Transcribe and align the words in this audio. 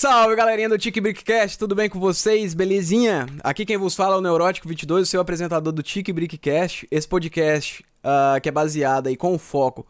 Salve 0.00 0.34
galerinha 0.34 0.66
do 0.66 0.78
Tic 0.78 0.98
Brickcast, 0.98 1.58
tudo 1.58 1.74
bem 1.74 1.86
com 1.86 2.00
vocês? 2.00 2.54
Belezinha? 2.54 3.26
Aqui 3.44 3.66
quem 3.66 3.76
vos 3.76 3.94
fala 3.94 4.14
é 4.14 4.18
o 4.18 4.22
Neurótico22, 4.22 5.02
o 5.02 5.04
seu 5.04 5.20
apresentador 5.20 5.74
do 5.74 5.82
Tic 5.82 6.10
Brickcast. 6.10 6.88
Esse 6.90 7.06
podcast 7.06 7.84
uh, 7.98 8.40
que 8.40 8.48
é 8.48 8.52
baseado 8.52 9.08
aí 9.08 9.14
com 9.14 9.38
foco 9.38 9.86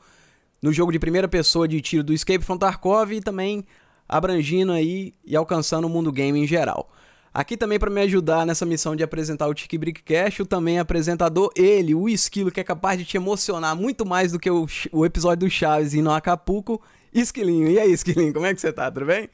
no 0.61 0.73
jogo 0.73 0.91
de 0.91 0.99
primeira 0.99 1.29
pessoa 1.29 1.69
de 1.69 1.81
tiro 1.81 2.03
do 2.03 2.13
Escape 2.13 2.45
from 2.45 2.59
Tarkov 2.59 3.13
e 3.13 3.21
também 3.21 3.65
abrangindo 4.09 4.73
aí 4.73 5.15
e 5.25 5.37
alcançando 5.37 5.87
o 5.87 5.89
mundo 5.89 6.11
game 6.11 6.41
em 6.41 6.45
geral. 6.45 6.91
Aqui 7.33 7.57
também 7.57 7.79
para 7.79 7.89
me 7.89 8.01
ajudar 8.01 8.45
nessa 8.45 8.67
missão 8.67 8.97
de 8.97 9.05
apresentar 9.05 9.47
o 9.47 9.55
Tic 9.55 9.73
Brickcast, 9.79 10.43
o 10.43 10.45
também 10.45 10.81
apresentador, 10.81 11.53
ele, 11.55 11.95
o 11.95 12.09
Esquilo, 12.09 12.51
que 12.51 12.59
é 12.59 12.65
capaz 12.65 12.99
de 12.99 13.05
te 13.05 13.17
emocionar 13.17 13.77
muito 13.77 14.05
mais 14.05 14.33
do 14.33 14.41
que 14.41 14.51
o, 14.51 14.67
o 14.91 15.07
episódio 15.07 15.47
do 15.47 15.51
Chaves 15.51 15.95
e 15.95 16.03
no 16.03 16.11
Acapulco, 16.11 16.83
Esquilinho. 17.13 17.69
E 17.71 17.79
aí, 17.79 17.93
Esquilinho, 17.93 18.33
como 18.33 18.47
é 18.47 18.55
que 18.55 18.61
você 18.61 18.73
tá? 18.73 18.91
Tudo 18.91 19.07
bem? 19.07 19.29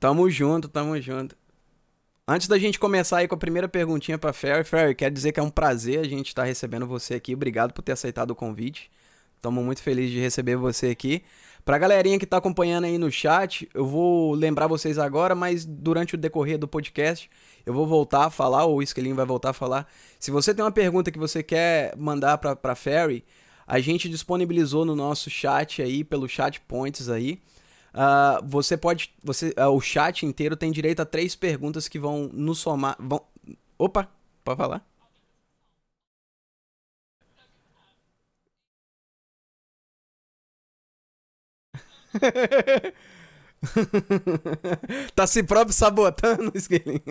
Tamo 0.00 0.28
junto, 0.28 0.68
tamo 0.68 1.00
junto. 1.00 1.36
Antes 2.30 2.46
da 2.46 2.58
gente 2.58 2.78
começar 2.78 3.16
aí 3.16 3.26
com 3.26 3.34
a 3.34 3.38
primeira 3.38 3.66
perguntinha 3.66 4.18
para 4.18 4.34
Ferry, 4.34 4.62
Ferry, 4.62 4.94
quer 4.94 5.10
dizer 5.10 5.32
que 5.32 5.40
é 5.40 5.42
um 5.42 5.48
prazer 5.48 5.98
a 5.98 6.04
gente 6.04 6.28
estar 6.28 6.42
tá 6.42 6.46
recebendo 6.46 6.86
você 6.86 7.14
aqui. 7.14 7.32
Obrigado 7.32 7.72
por 7.72 7.80
ter 7.80 7.92
aceitado 7.92 8.32
o 8.32 8.34
convite. 8.34 8.90
Estamos 9.36 9.64
muito 9.64 9.80
felizes 9.80 10.10
de 10.10 10.20
receber 10.20 10.54
você 10.54 10.88
aqui. 10.88 11.22
Pra 11.64 11.78
galerinha 11.78 12.18
que 12.18 12.26
está 12.26 12.36
acompanhando 12.36 12.84
aí 12.84 12.98
no 12.98 13.10
chat, 13.10 13.66
eu 13.72 13.86
vou 13.86 14.34
lembrar 14.34 14.66
vocês 14.66 14.98
agora, 14.98 15.34
mas 15.34 15.64
durante 15.64 16.16
o 16.16 16.18
decorrer 16.18 16.58
do 16.58 16.68
podcast, 16.68 17.30
eu 17.64 17.72
vou 17.72 17.86
voltar 17.86 18.26
a 18.26 18.30
falar, 18.30 18.66
ou 18.66 18.76
o 18.76 18.82
Esquelinho 18.82 19.16
vai 19.16 19.24
voltar 19.24 19.48
a 19.48 19.54
falar. 19.54 19.90
Se 20.20 20.30
você 20.30 20.54
tem 20.54 20.62
uma 20.62 20.70
pergunta 20.70 21.10
que 21.10 21.18
você 21.18 21.42
quer 21.42 21.96
mandar 21.96 22.36
pra 22.36 22.74
Ferry, 22.74 23.24
a 23.66 23.80
gente 23.80 24.06
disponibilizou 24.06 24.84
no 24.84 24.94
nosso 24.94 25.30
chat 25.30 25.80
aí, 25.80 26.04
pelo 26.04 26.28
chat 26.28 26.60
points 26.60 27.08
aí. 27.08 27.40
Uh, 27.98 28.46
você 28.46 28.76
pode. 28.76 29.12
Você, 29.24 29.52
uh, 29.58 29.70
o 29.74 29.80
chat 29.80 30.24
inteiro 30.24 30.56
tem 30.56 30.70
direito 30.70 31.00
a 31.00 31.04
três 31.06 31.34
perguntas 31.34 31.88
que 31.88 31.98
vão 31.98 32.30
nos 32.32 32.58
somar. 32.60 32.96
Vão... 33.00 33.20
Opa, 33.76 34.08
pode 34.44 34.56
falar? 34.56 34.86
tá 45.14 45.26
se 45.26 45.42
próprio 45.42 45.74
sabotando, 45.74 46.52
Esquilinho. 46.54 47.02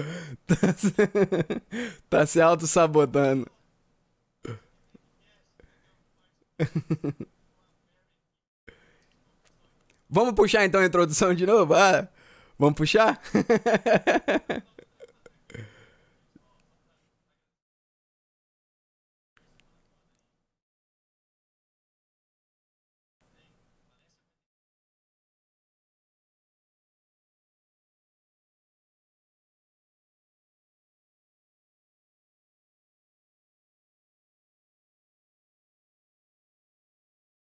tá 0.46 0.72
se, 0.74 0.92
tá 2.08 2.26
se 2.26 2.40
auto-sabotando. 2.40 3.46
Vamos 10.08 10.34
puxar 10.34 10.64
então 10.64 10.80
a 10.80 10.86
introdução 10.86 11.34
de 11.34 11.44
novo? 11.46 11.74
Ah, 11.74 12.08
vamos 12.58 12.76
puxar? 12.76 13.20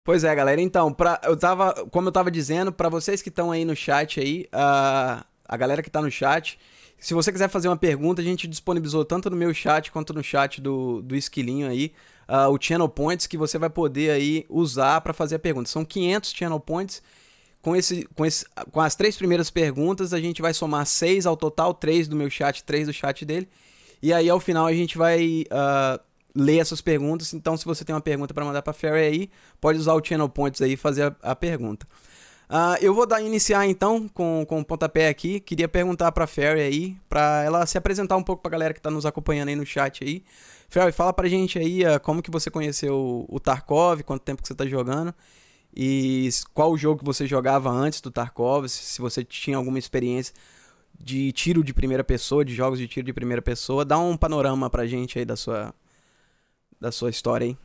Pois 0.07 0.23
é, 0.23 0.33
galera. 0.33 0.61
Então, 0.61 0.93
pra, 0.93 1.19
eu 1.25 1.35
tava, 1.35 1.73
como 1.91 2.07
eu 2.07 2.13
tava 2.13 2.31
dizendo, 2.31 2.71
para 2.71 2.87
vocês 2.87 3.21
que 3.21 3.27
estão 3.27 3.51
aí 3.51 3.65
no 3.65 3.75
chat 3.75 4.21
aí, 4.21 4.47
a, 4.53 5.25
a 5.45 5.57
galera 5.57 5.83
que 5.83 5.89
tá 5.89 6.01
no 6.01 6.09
chat, 6.09 6.57
se 6.97 7.13
você 7.13 7.29
quiser 7.29 7.49
fazer 7.49 7.67
uma 7.67 7.75
pergunta, 7.75 8.21
a 8.21 8.23
gente 8.23 8.47
disponibilizou 8.47 9.03
tanto 9.03 9.29
no 9.29 9.35
meu 9.35 9.53
chat 9.53 9.91
quanto 9.91 10.13
no 10.13 10.23
chat 10.23 10.61
do, 10.61 11.01
do 11.01 11.13
Esquilinho 11.13 11.67
aí, 11.67 11.91
uh, 12.25 12.49
o 12.49 12.57
Channel 12.57 12.87
Points 12.87 13.27
que 13.27 13.37
você 13.37 13.57
vai 13.57 13.69
poder 13.69 14.11
aí 14.11 14.45
usar 14.47 15.01
para 15.01 15.11
fazer 15.11 15.35
a 15.35 15.39
pergunta. 15.39 15.67
São 15.67 15.83
500 15.83 16.31
Channel 16.31 16.59
Points. 16.61 17.03
Com, 17.61 17.75
esse, 17.75 18.07
com, 18.15 18.25
esse, 18.25 18.45
com 18.71 18.79
as 18.79 18.95
três 18.95 19.17
primeiras 19.17 19.49
perguntas, 19.49 20.13
a 20.13 20.21
gente 20.21 20.41
vai 20.41 20.53
somar 20.53 20.85
seis 20.85 21.25
ao 21.25 21.35
total, 21.35 21.73
três 21.73 22.07
do 22.07 22.15
meu 22.15 22.29
chat, 22.29 22.63
três 22.63 22.87
do 22.87 22.93
chat 22.93 23.25
dele. 23.25 23.49
E 24.01 24.13
aí, 24.13 24.29
ao 24.29 24.39
final, 24.39 24.67
a 24.67 24.73
gente 24.73 24.97
vai 24.97 25.43
uh, 25.51 25.99
ler 26.37 26.59
essas 26.59 26.81
perguntas. 26.81 27.33
Então, 27.33 27.57
se 27.57 27.65
você 27.65 27.83
tem 27.83 27.95
uma 27.95 28.01
pergunta 28.01 28.33
para 28.33 28.45
mandar 28.45 28.61
para 28.61 28.73
Ferry 28.73 28.99
aí, 28.99 29.29
pode 29.59 29.79
usar 29.79 29.93
o 29.93 30.03
Channel 30.03 30.29
Points 30.29 30.61
aí 30.61 30.73
e 30.73 30.77
fazer 30.77 31.03
a, 31.03 31.31
a 31.31 31.35
pergunta. 31.35 31.87
Uh, 32.49 32.79
eu 32.79 32.93
vou 32.93 33.05
dar 33.05 33.21
iniciar 33.21 33.65
então 33.67 34.07
com, 34.07 34.45
com 34.47 34.59
o 34.59 34.65
pontapé 34.65 35.09
aqui. 35.09 35.39
Queria 35.39 35.67
perguntar 35.67 36.11
para 36.11 36.25
Ferry 36.25 36.61
aí, 36.61 36.97
para 37.09 37.43
ela 37.43 37.65
se 37.65 37.77
apresentar 37.77 38.15
um 38.15 38.23
pouco 38.23 38.41
para 38.41 38.49
a 38.49 38.53
galera 38.53 38.73
que 38.73 38.79
está 38.79 38.89
nos 38.89 39.05
acompanhando 39.05 39.49
aí 39.49 39.55
no 39.55 39.65
chat 39.65 40.03
aí. 40.03 40.23
Ferry, 40.69 40.91
fala 40.91 41.11
pra 41.11 41.27
gente 41.27 41.59
aí 41.59 41.83
uh, 41.83 41.99
como 41.99 42.21
que 42.21 42.31
você 42.31 42.49
conheceu 42.49 43.25
o 43.27 43.39
Tarkov, 43.39 44.01
quanto 44.03 44.21
tempo 44.21 44.41
que 44.41 44.47
você 44.47 44.53
está 44.53 44.65
jogando 44.65 45.13
e 45.79 46.29
qual 46.55 46.71
o 46.71 46.77
jogo 46.77 46.99
que 46.99 47.05
você 47.05 47.27
jogava 47.27 47.69
antes 47.69 48.01
do 48.01 48.09
Tarkov, 48.09 48.67
se 48.67 48.99
você 48.99 49.23
tinha 49.23 49.57
alguma 49.57 49.77
experiência 49.77 50.33
de 50.99 51.31
tiro 51.31 51.63
de 51.63 51.71
primeira 51.71 52.03
pessoa, 52.03 52.43
de 52.43 52.55
jogos 52.55 52.79
de 52.79 52.87
tiro 52.87 53.05
de 53.05 53.13
primeira 53.13 53.43
pessoa. 53.43 53.85
Dá 53.85 53.99
um 53.99 54.17
panorama 54.17 54.71
pra 54.71 54.87
gente 54.87 55.19
aí 55.19 55.25
da 55.25 55.35
sua, 55.35 55.71
da 56.79 56.91
sua 56.91 57.09
história, 57.09 57.45
hein? 57.45 57.57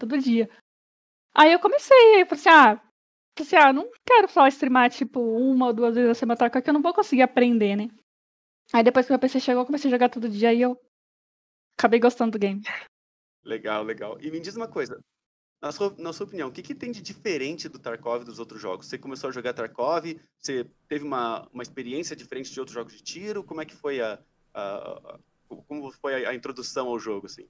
Todo 0.00 0.18
dia. 0.18 0.48
Aí 1.34 1.52
eu 1.52 1.60
comecei, 1.60 2.22
eu 2.22 2.26
falei 2.26 2.40
assim, 2.40 2.48
ah, 2.48 2.82
assim, 3.40 3.56
ah, 3.56 3.72
não 3.72 3.88
quero 4.06 4.28
só 4.28 4.46
streamar, 4.48 4.90
tipo, 4.90 5.20
uma 5.20 5.68
ou 5.68 5.72
duas 5.72 5.94
vezes 5.94 6.10
a 6.10 6.14
semana, 6.14 6.50
que 6.50 6.68
eu 6.68 6.74
não 6.74 6.82
vou 6.82 6.92
conseguir 6.92 7.22
aprender, 7.22 7.76
né? 7.76 7.88
Aí 8.72 8.82
depois 8.82 9.06
que 9.06 9.12
meu 9.12 9.18
PC 9.18 9.40
chegou, 9.40 9.62
eu 9.62 9.66
comecei 9.66 9.88
a 9.88 9.94
jogar 9.94 10.08
todo 10.08 10.28
dia 10.28 10.52
e 10.52 10.62
eu 10.62 10.80
acabei 11.78 11.98
gostando 11.98 12.32
do 12.32 12.38
game. 12.38 12.62
Legal, 13.44 13.82
legal. 13.82 14.18
E 14.20 14.30
me 14.30 14.40
diz 14.40 14.56
uma 14.56 14.68
coisa, 14.68 15.00
na 15.60 15.72
sua, 15.72 15.94
na 15.98 16.12
sua 16.12 16.26
opinião, 16.26 16.48
o 16.48 16.52
que, 16.52 16.62
que 16.62 16.74
tem 16.74 16.90
de 16.90 17.02
diferente 17.02 17.68
do 17.68 17.78
Tarkov 17.78 18.24
dos 18.24 18.38
outros 18.38 18.60
jogos? 18.60 18.86
Você 18.86 18.96
começou 18.96 19.28
a 19.28 19.32
jogar 19.32 19.52
Tarkov, 19.52 20.04
você 20.38 20.66
teve 20.88 21.04
uma, 21.04 21.46
uma 21.52 21.62
experiência 21.62 22.16
diferente 22.16 22.52
de 22.52 22.60
outros 22.60 22.74
jogos 22.74 22.92
de 22.94 23.02
tiro? 23.02 23.44
Como 23.44 23.60
é 23.60 23.66
que 23.66 23.74
foi 23.74 24.00
a, 24.00 24.18
a, 24.54 25.16
a 25.16 25.18
como 25.66 25.90
foi 25.92 26.24
a, 26.24 26.30
a 26.30 26.34
introdução 26.34 26.88
ao 26.88 26.98
jogo, 26.98 27.26
assim? 27.26 27.46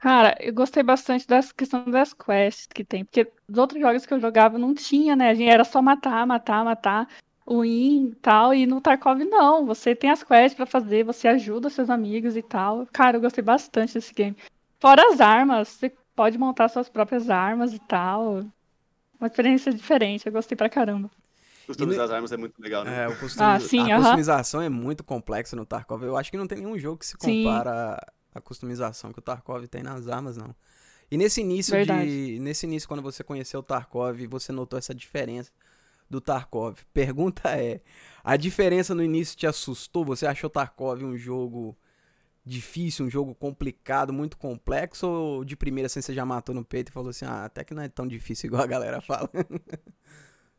Cara, 0.00 0.34
eu 0.40 0.54
gostei 0.54 0.82
bastante 0.82 1.26
da 1.26 1.40
questão 1.54 1.84
das 1.84 2.14
quests 2.14 2.66
que 2.66 2.82
tem, 2.82 3.04
porque 3.04 3.30
os 3.46 3.58
outros 3.58 3.78
jogos 3.78 4.06
que 4.06 4.14
eu 4.14 4.18
jogava 4.18 4.58
não 4.58 4.74
tinha, 4.74 5.14
né? 5.14 5.28
A 5.28 5.34
gente 5.34 5.50
era 5.50 5.62
só 5.62 5.82
matar, 5.82 6.26
matar, 6.26 6.64
matar, 6.64 7.06
win 7.46 8.06
e 8.06 8.14
tal, 8.14 8.54
e 8.54 8.64
no 8.66 8.80
Tarkov 8.80 9.22
não, 9.24 9.66
você 9.66 9.94
tem 9.94 10.08
as 10.08 10.22
quests 10.22 10.54
para 10.54 10.64
fazer, 10.64 11.04
você 11.04 11.28
ajuda 11.28 11.68
seus 11.68 11.90
amigos 11.90 12.34
e 12.34 12.40
tal. 12.40 12.86
Cara, 12.90 13.18
eu 13.18 13.20
gostei 13.20 13.44
bastante 13.44 13.92
desse 13.92 14.14
game. 14.14 14.34
Fora 14.80 15.02
as 15.12 15.20
armas, 15.20 15.68
você 15.68 15.92
pode 16.16 16.38
montar 16.38 16.68
suas 16.68 16.88
próprias 16.88 17.28
armas 17.28 17.74
e 17.74 17.78
tal. 17.80 18.40
Uma 19.20 19.26
experiência 19.26 19.70
diferente, 19.70 20.24
eu 20.24 20.32
gostei 20.32 20.56
pra 20.56 20.70
caramba. 20.70 21.10
Customizar 21.66 22.06
as 22.06 22.10
armas 22.10 22.32
é 22.32 22.38
muito 22.38 22.58
legal, 22.58 22.84
né? 22.84 23.04
É, 23.04 23.08
o 23.08 23.16
custom... 23.18 23.44
Ah, 23.44 23.60
sim, 23.60 23.92
a 23.92 23.96
aham. 23.96 24.02
customização 24.02 24.62
é 24.62 24.70
muito 24.70 25.04
complexa 25.04 25.54
no 25.54 25.66
Tarkov. 25.66 26.02
Eu 26.02 26.16
acho 26.16 26.30
que 26.30 26.38
não 26.38 26.46
tem 26.46 26.58
nenhum 26.58 26.78
jogo 26.78 26.96
que 26.96 27.06
se 27.06 27.16
Sim. 27.20 27.44
À 28.34 28.40
customização 28.40 29.12
que 29.12 29.18
o 29.18 29.22
Tarkov 29.22 29.66
tem 29.66 29.82
nas 29.82 30.08
armas, 30.08 30.36
não. 30.36 30.54
E 31.10 31.16
nesse 31.16 31.40
início 31.40 31.72
Verdade. 31.72 32.06
de. 32.06 32.38
Nesse 32.38 32.66
início, 32.66 32.88
quando 32.88 33.02
você 33.02 33.24
conheceu 33.24 33.60
o 33.60 33.62
Tarkov, 33.62 34.26
você 34.26 34.52
notou 34.52 34.78
essa 34.78 34.94
diferença 34.94 35.50
do 36.08 36.20
Tarkov. 36.20 36.78
Pergunta 36.92 37.50
é: 37.50 37.80
a 38.22 38.36
diferença 38.36 38.94
no 38.94 39.02
início 39.02 39.36
te 39.36 39.46
assustou? 39.46 40.04
Você 40.04 40.26
achou 40.26 40.48
Tarkov 40.48 41.02
um 41.02 41.16
jogo 41.16 41.76
difícil, 42.44 43.06
um 43.06 43.10
jogo 43.10 43.34
complicado, 43.34 44.12
muito 44.12 44.36
complexo? 44.36 45.06
Ou 45.08 45.44
de 45.44 45.56
primeira 45.56 45.86
assim 45.86 46.00
você 46.00 46.14
já 46.14 46.24
matou 46.24 46.54
no 46.54 46.64
peito 46.64 46.90
e 46.90 46.92
falou 46.92 47.10
assim: 47.10 47.24
ah, 47.24 47.44
até 47.44 47.64
que 47.64 47.74
não 47.74 47.82
é 47.82 47.88
tão 47.88 48.06
difícil 48.06 48.46
igual 48.46 48.62
a 48.62 48.66
galera 48.66 49.00
fala? 49.00 49.28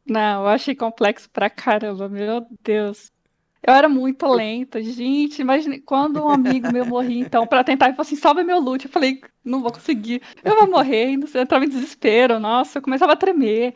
Não, 0.03 0.41
eu 0.41 0.47
achei 0.47 0.75
complexo 0.75 1.29
pra 1.29 1.47
caramba, 1.47 2.09
meu 2.09 2.43
Deus. 2.63 3.11
Eu 3.63 3.73
era 3.73 3.87
muito 3.87 4.25
lenta, 4.27 4.81
gente. 4.81 5.39
Imagine 5.41 5.79
quando 5.79 6.21
um 6.23 6.29
amigo 6.29 6.71
meu 6.71 6.85
morria, 6.85 7.19
então, 7.19 7.45
pra 7.45 7.63
tentar, 7.63 7.85
ele 7.87 7.95
falou 7.95 8.07
assim: 8.07 8.15
salva 8.15 8.43
meu 8.43 8.59
loot. 8.59 8.85
Eu 8.85 8.91
falei: 8.91 9.21
não 9.45 9.61
vou 9.61 9.71
conseguir, 9.71 10.21
eu 10.43 10.55
vou 10.55 10.67
morrer. 10.69 11.11
E 11.11 11.17
não 11.17 11.27
sei, 11.27 11.41
eu 11.41 11.43
entrava 11.43 11.65
em 11.65 11.69
desespero, 11.69 12.39
nossa, 12.39 12.79
eu 12.79 12.81
começava 12.81 13.13
a 13.13 13.15
tremer. 13.15 13.75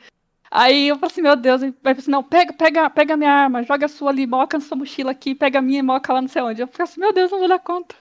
Aí 0.50 0.88
eu 0.88 0.96
falei 0.96 1.12
assim: 1.12 1.22
meu 1.22 1.36
Deus, 1.36 1.62
ele 1.62 1.74
falou 1.84 1.98
assim: 2.00 2.12
não, 2.12 2.24
pega, 2.24 2.52
pega, 2.54 2.90
pega 2.90 3.16
minha 3.18 3.32
arma, 3.32 3.62
joga 3.64 3.86
a 3.86 3.90
sua 3.90 4.10
ali, 4.10 4.26
moca 4.26 4.58
na 4.58 4.64
sua 4.64 4.78
mochila 4.78 5.12
aqui, 5.12 5.36
pega 5.36 5.60
a 5.60 5.62
minha 5.62 5.80
e 5.80 5.84
moca 5.84 6.12
lá 6.14 6.22
não 6.22 6.28
sei 6.30 6.42
onde. 6.42 6.62
Eu 6.62 6.68
falei 6.68 6.84
assim: 6.90 7.00
meu 7.00 7.14
Deus, 7.14 7.30
não 7.32 7.40
vou 7.40 7.48
dar 7.48 7.60
conta. 7.60 7.96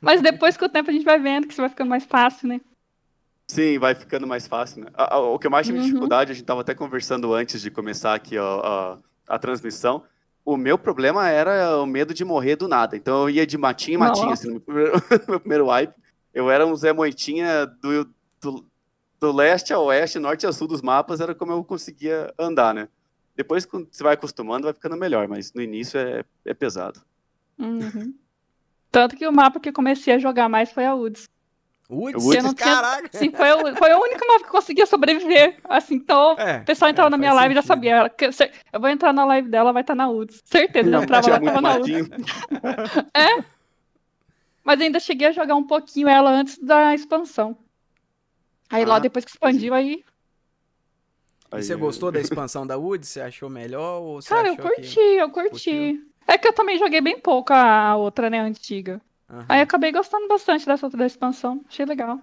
Mas 0.00 0.20
depois 0.20 0.56
com 0.56 0.64
o 0.64 0.68
tempo 0.68 0.90
a 0.90 0.92
gente 0.92 1.04
vai 1.04 1.20
vendo 1.20 1.46
que 1.46 1.52
isso 1.52 1.62
vai 1.62 1.70
ficando 1.70 1.88
mais 1.88 2.04
fácil, 2.04 2.48
né? 2.48 2.60
Sim, 3.46 3.78
vai 3.78 3.94
ficando 3.94 4.26
mais 4.26 4.46
fácil, 4.48 4.82
né? 4.84 4.90
O 5.32 5.38
que 5.38 5.46
eu 5.46 5.50
mais 5.50 5.66
tive 5.66 5.78
Uhum. 5.78 5.84
dificuldade, 5.84 6.32
a 6.32 6.34
gente 6.34 6.44
tava 6.46 6.62
até 6.62 6.74
conversando 6.74 7.32
antes 7.32 7.60
de 7.60 7.70
começar 7.70 8.14
aqui 8.14 8.38
ó, 8.38 8.98
a, 9.28 9.34
a 9.34 9.38
transmissão. 9.38 10.02
O 10.44 10.56
meu 10.56 10.76
problema 10.76 11.28
era 11.28 11.78
o 11.78 11.86
medo 11.86 12.12
de 12.12 12.24
morrer 12.24 12.56
do 12.56 12.66
nada. 12.66 12.96
Então 12.96 13.22
eu 13.22 13.30
ia 13.30 13.46
de 13.46 13.56
matinha 13.56 13.94
em 13.94 13.98
matinha, 13.98 14.32
assim, 14.32 14.48
no 14.48 14.54
meu 14.54 14.60
primeiro, 14.60 14.92
meu 15.28 15.40
primeiro 15.40 15.68
wipe. 15.68 15.94
Eu 16.34 16.50
era 16.50 16.66
um 16.66 16.74
Zé 16.74 16.92
Moitinha 16.92 17.66
do, 17.66 18.04
do, 18.40 18.66
do 19.20 19.32
leste 19.32 19.72
a 19.72 19.78
oeste, 19.78 20.18
norte 20.18 20.46
a 20.46 20.52
sul 20.52 20.66
dos 20.66 20.82
mapas, 20.82 21.20
era 21.20 21.34
como 21.34 21.52
eu 21.52 21.62
conseguia 21.62 22.32
andar, 22.38 22.74
né? 22.74 22.88
Depois, 23.36 23.64
quando 23.64 23.88
você 23.90 24.02
vai 24.02 24.14
acostumando, 24.14 24.64
vai 24.64 24.74
ficando 24.74 24.96
melhor, 24.96 25.28
mas 25.28 25.52
no 25.52 25.62
início 25.62 25.98
é, 25.98 26.24
é 26.44 26.54
pesado. 26.54 27.00
Uhum. 27.58 28.14
Tanto 28.90 29.16
que 29.16 29.26
o 29.26 29.32
mapa 29.32 29.60
que 29.60 29.72
comecei 29.72 30.14
a 30.14 30.18
jogar 30.18 30.48
mais 30.48 30.70
foi 30.70 30.84
a 30.84 30.94
UDS. 30.94 31.28
Uts, 31.94 32.24
Eu 32.34 32.42
não 32.42 32.54
tinha- 32.54 32.74
caraca! 32.74 33.08
Sim, 33.18 33.30
foi 33.30 33.52
o, 33.52 33.76
foi 33.76 33.92
o 33.92 33.98
único 34.00 34.26
mapa 34.26 34.44
que 34.44 34.50
conseguia 34.50 34.86
sobreviver. 34.86 35.58
Assim, 35.64 35.94
então 35.96 36.32
É, 36.38 36.58
o 36.60 36.64
pessoal 36.64 36.90
entrava 36.90 37.08
é, 37.08 37.10
na 37.10 37.18
minha 37.18 37.32
live 37.34 37.52
e 37.52 37.56
já 37.56 37.62
sabia. 37.62 37.94
ela- 37.96 38.10
Eu 38.72 38.80
vou 38.80 38.88
entrar 38.88 39.12
na 39.12 39.24
live 39.26 39.48
dela, 39.48 39.72
vai 39.72 39.82
estar 39.82 39.94
na 39.94 40.08
UDS. 40.08 40.40
Certeza, 40.44 40.90
já 40.90 41.02
entrava 41.02 41.22
Tinha 41.22 41.34
lá, 41.34 41.40
muito 41.40 41.52
tava 41.54 41.60
na 41.60 41.76
UDS. 41.78 42.08
matinho. 42.08 42.26
Mas 44.64 44.80
ainda 44.80 45.00
cheguei 45.00 45.28
a 45.28 45.32
jogar 45.32 45.54
um 45.56 45.66
pouquinho 45.66 46.08
ela 46.08 46.30
antes 46.30 46.58
da 46.58 46.94
expansão. 46.94 47.56
Aí 48.70 48.84
lá 48.84 48.96
Ah, 48.96 49.00
depois 49.00 49.24
que 49.24 49.30
expandiu, 49.32 49.74
aí. 49.74 50.04
E 51.52 51.56
Aí, 51.56 51.62
você 51.62 51.74
gostou 51.74 52.10
da 52.10 52.20
expansão 52.20 52.66
da 52.66 52.78
Wood? 52.78 53.04
Você 53.06 53.20
achou 53.20 53.50
melhor 53.50 54.00
ou 54.00 54.22
você 54.22 54.28
Cara, 54.30 54.48
eu 54.48 54.56
curti, 54.56 54.94
que... 54.94 55.00
eu 55.00 55.30
curti. 55.30 56.00
É 56.26 56.38
que 56.38 56.46
eu 56.48 56.52
também 56.52 56.78
joguei 56.78 57.00
bem 57.00 57.18
pouco 57.20 57.52
a 57.52 57.96
outra, 57.96 58.30
né, 58.30 58.40
a 58.40 58.44
antiga. 58.44 59.00
Aham. 59.32 59.46
Aí 59.48 59.60
acabei 59.62 59.90
gostando 59.90 60.28
bastante 60.28 60.66
dessa 60.66 60.84
outra 60.86 60.98
da 60.98 61.06
expansão. 61.06 61.64
Achei 61.66 61.86
legal. 61.86 62.20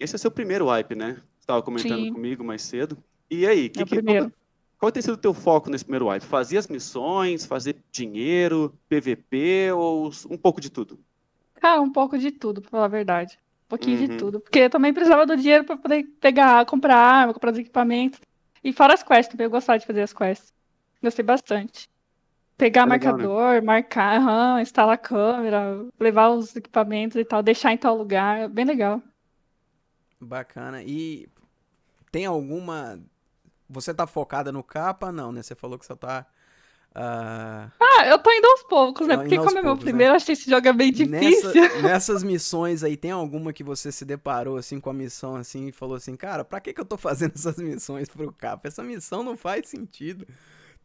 Esse 0.00 0.14
é 0.14 0.18
seu 0.18 0.30
primeiro 0.30 0.68
wipe, 0.70 0.94
né? 0.94 1.14
Você 1.36 1.40
estava 1.40 1.62
comentando 1.62 2.04
Sim. 2.04 2.12
comigo 2.12 2.42
mais 2.42 2.62
cedo. 2.62 2.96
E 3.30 3.46
aí, 3.46 3.68
que, 3.68 3.80
É 3.80 3.82
o 3.82 3.86
que- 3.86 3.96
primeiro. 3.96 4.32
qual 4.78 4.90
tem 4.90 5.02
sido 5.02 5.14
o 5.14 5.18
teu 5.18 5.34
foco 5.34 5.68
nesse 5.68 5.84
primeiro 5.84 6.08
wipe? 6.08 6.24
Fazer 6.24 6.56
as 6.56 6.66
missões, 6.68 7.44
fazer 7.44 7.76
dinheiro, 7.92 8.74
PVP 8.88 9.70
ou 9.72 10.10
um 10.30 10.38
pouco 10.38 10.60
de 10.60 10.70
tudo? 10.70 10.98
Cara, 11.60 11.80
um 11.80 11.92
pouco 11.92 12.16
de 12.16 12.30
tudo, 12.30 12.62
pra 12.62 12.70
falar 12.70 12.84
a 12.86 12.88
verdade. 12.88 13.38
Um 13.66 13.68
pouquinho 13.68 14.00
Uhum. 14.00 14.06
de 14.06 14.16
tudo. 14.16 14.40
Porque 14.40 14.60
eu 14.60 14.70
também 14.70 14.94
precisava 14.94 15.26
do 15.26 15.36
dinheiro 15.36 15.64
pra 15.64 15.76
poder 15.76 16.04
pegar, 16.20 16.64
comprar 16.64 16.96
arma, 16.96 17.34
comprar 17.34 17.52
os 17.52 17.58
equipamentos. 17.58 18.18
E 18.64 18.72
fora 18.72 18.94
as 18.94 19.02
quests 19.02 19.28
também, 19.28 19.44
eu 19.44 19.50
gostava 19.50 19.78
de 19.78 19.84
fazer 19.86 20.00
as 20.02 20.12
quests. 20.12 20.54
Gostei 21.02 21.24
bastante. 21.24 21.88
Pegar 22.58 22.84
É 22.84 22.88
legal, 22.88 23.16
né? 23.16 23.30
marcador, 23.30 23.62
marcar, 23.62 24.16
aham, 24.20 24.60
instalar 24.60 24.94
a 24.96 24.98
câmera, 24.98 25.86
levar 25.98 26.30
os 26.30 26.54
equipamentos 26.56 27.16
e 27.16 27.24
tal, 27.24 27.42
deixar 27.42 27.72
em 27.72 27.78
tal 27.78 27.96
lugar. 27.96 28.40
é 28.40 28.48
Bem 28.48 28.64
legal. 28.66 29.02
Bacana. 30.20 30.82
E 30.82 31.28
tem 32.12 32.26
alguma... 32.26 33.00
Você 33.68 33.94
tá 33.94 34.06
focada 34.06 34.52
no 34.52 34.64
capa? 34.64 35.12
Não, 35.12 35.32
né? 35.32 35.42
Você 35.42 35.54
falou 35.54 35.78
que 35.78 35.86
você 35.86 35.96
tá... 35.96 36.26
ah, 36.94 37.70
Ah, 37.80 38.06
eu 38.06 38.18
tô 38.18 38.30
indo 38.32 38.46
aos 38.46 38.62
poucos, 38.64 39.06
né? 39.08 39.16
Porque 39.16 39.38
como 39.40 39.58
é 39.58 39.62
meu 39.62 39.76
né? 39.76 39.76
primeiro, 39.76 40.12
eu 40.12 40.16
achei 40.16 40.32
esse 40.32 40.48
jogo 40.50 40.66
é 40.68 40.72
bem 40.72 40.92
nessa- 40.92 41.54
difícil. 41.54 41.68
nessas 41.74 42.22
missões 42.22 42.82
aí, 42.82 42.96
tem 42.96 43.10
alguma 43.10 43.52
que 43.52 43.62
você 43.62 43.92
se 43.92 44.04
deparou 44.04 44.56
assim 44.56 44.80
com 44.80 44.90
a 44.90 44.94
missão 44.94 45.36
assim 45.36 45.68
e 45.68 45.72
falou 45.72 45.96
assim, 45.96 46.16
cara, 46.16 46.44
pra 46.44 46.60
que 46.60 46.72
que 46.72 46.80
eu 46.80 46.84
tô 46.84 46.96
fazendo 46.96 47.32
essas 47.36 47.56
missões 47.56 48.08
pro 48.08 48.32
capa? 48.32 48.68
Essa 48.68 48.82
missão 48.82 49.22
não 49.22 49.36
faz 49.36 49.68
sentido. 49.68 50.26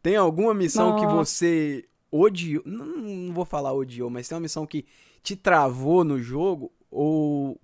Tem 0.04 0.16
alguma 0.16 0.52
missão 0.52 0.96
que 0.96 1.06
Nossa. 1.06 1.16
você 1.16 1.88
odiou, 2.12 2.62
não, 2.66 2.84
não 2.84 3.32
vou 3.32 3.46
falar 3.46 3.72
odiou, 3.72 4.10
mas 4.10 4.28
tem 4.28 4.36
uma 4.36 4.42
missão 4.42 4.66
que 4.66 4.84
te 5.22 5.34
travou 5.34 6.04
no 6.04 6.20
jogo 6.20 6.70
ou 6.90 7.58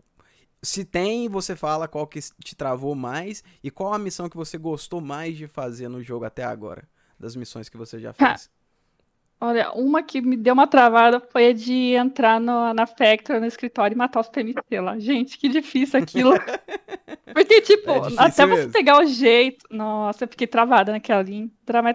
se 0.63 0.83
tem, 0.83 1.29
você 1.29 1.55
fala 1.55 1.87
qual 1.87 2.07
que 2.07 2.19
te 2.43 2.57
travou 2.57 2.95
mais 2.95 3.45
e 3.63 3.71
qual 3.71 3.93
a 3.93 3.99
missão 3.99 4.27
que 4.27 4.39
você 4.39 4.57
gostou 4.57 5.03
mais 5.03 5.37
de 5.37 5.47
fazer 5.47 5.89
no 5.89 6.03
jogo 6.03 6.25
até 6.25 6.43
agora, 6.43 6.89
das 7.19 7.37
missões 7.37 7.69
que 7.69 7.77
você 7.77 8.01
já 8.01 8.15
fez. 8.15 8.49
Olha, 9.43 9.73
uma 9.73 10.03
que 10.03 10.21
me 10.21 10.37
deu 10.37 10.53
uma 10.53 10.67
travada 10.67 11.19
foi 11.19 11.49
a 11.49 11.53
de 11.55 11.95
entrar 11.95 12.39
no- 12.39 12.75
na 12.75 12.87
Factory, 12.87 13.41
no 13.41 13.47
escritório 13.47 13.95
e 13.95 13.99
matar 13.99 14.21
os 14.21 14.29
PMC 14.29 14.61
lá. 14.81 14.99
Gente, 14.99 15.39
que 15.39 15.49
difícil 15.49 15.99
aquilo. 15.99 16.33
Porque, 17.33 17.61
tipo, 17.63 17.91
É 17.91 17.97
até 18.19 18.45
você 18.45 18.47
mesmo. 18.47 18.73
pegar 18.73 19.01
o 19.01 19.07
jeito. 19.07 19.65
Nossa, 19.71 20.25
eu 20.25 20.29
fiquei 20.29 20.47
travada 20.47 20.93
naquela 20.93 21.23
linha. 21.23 21.49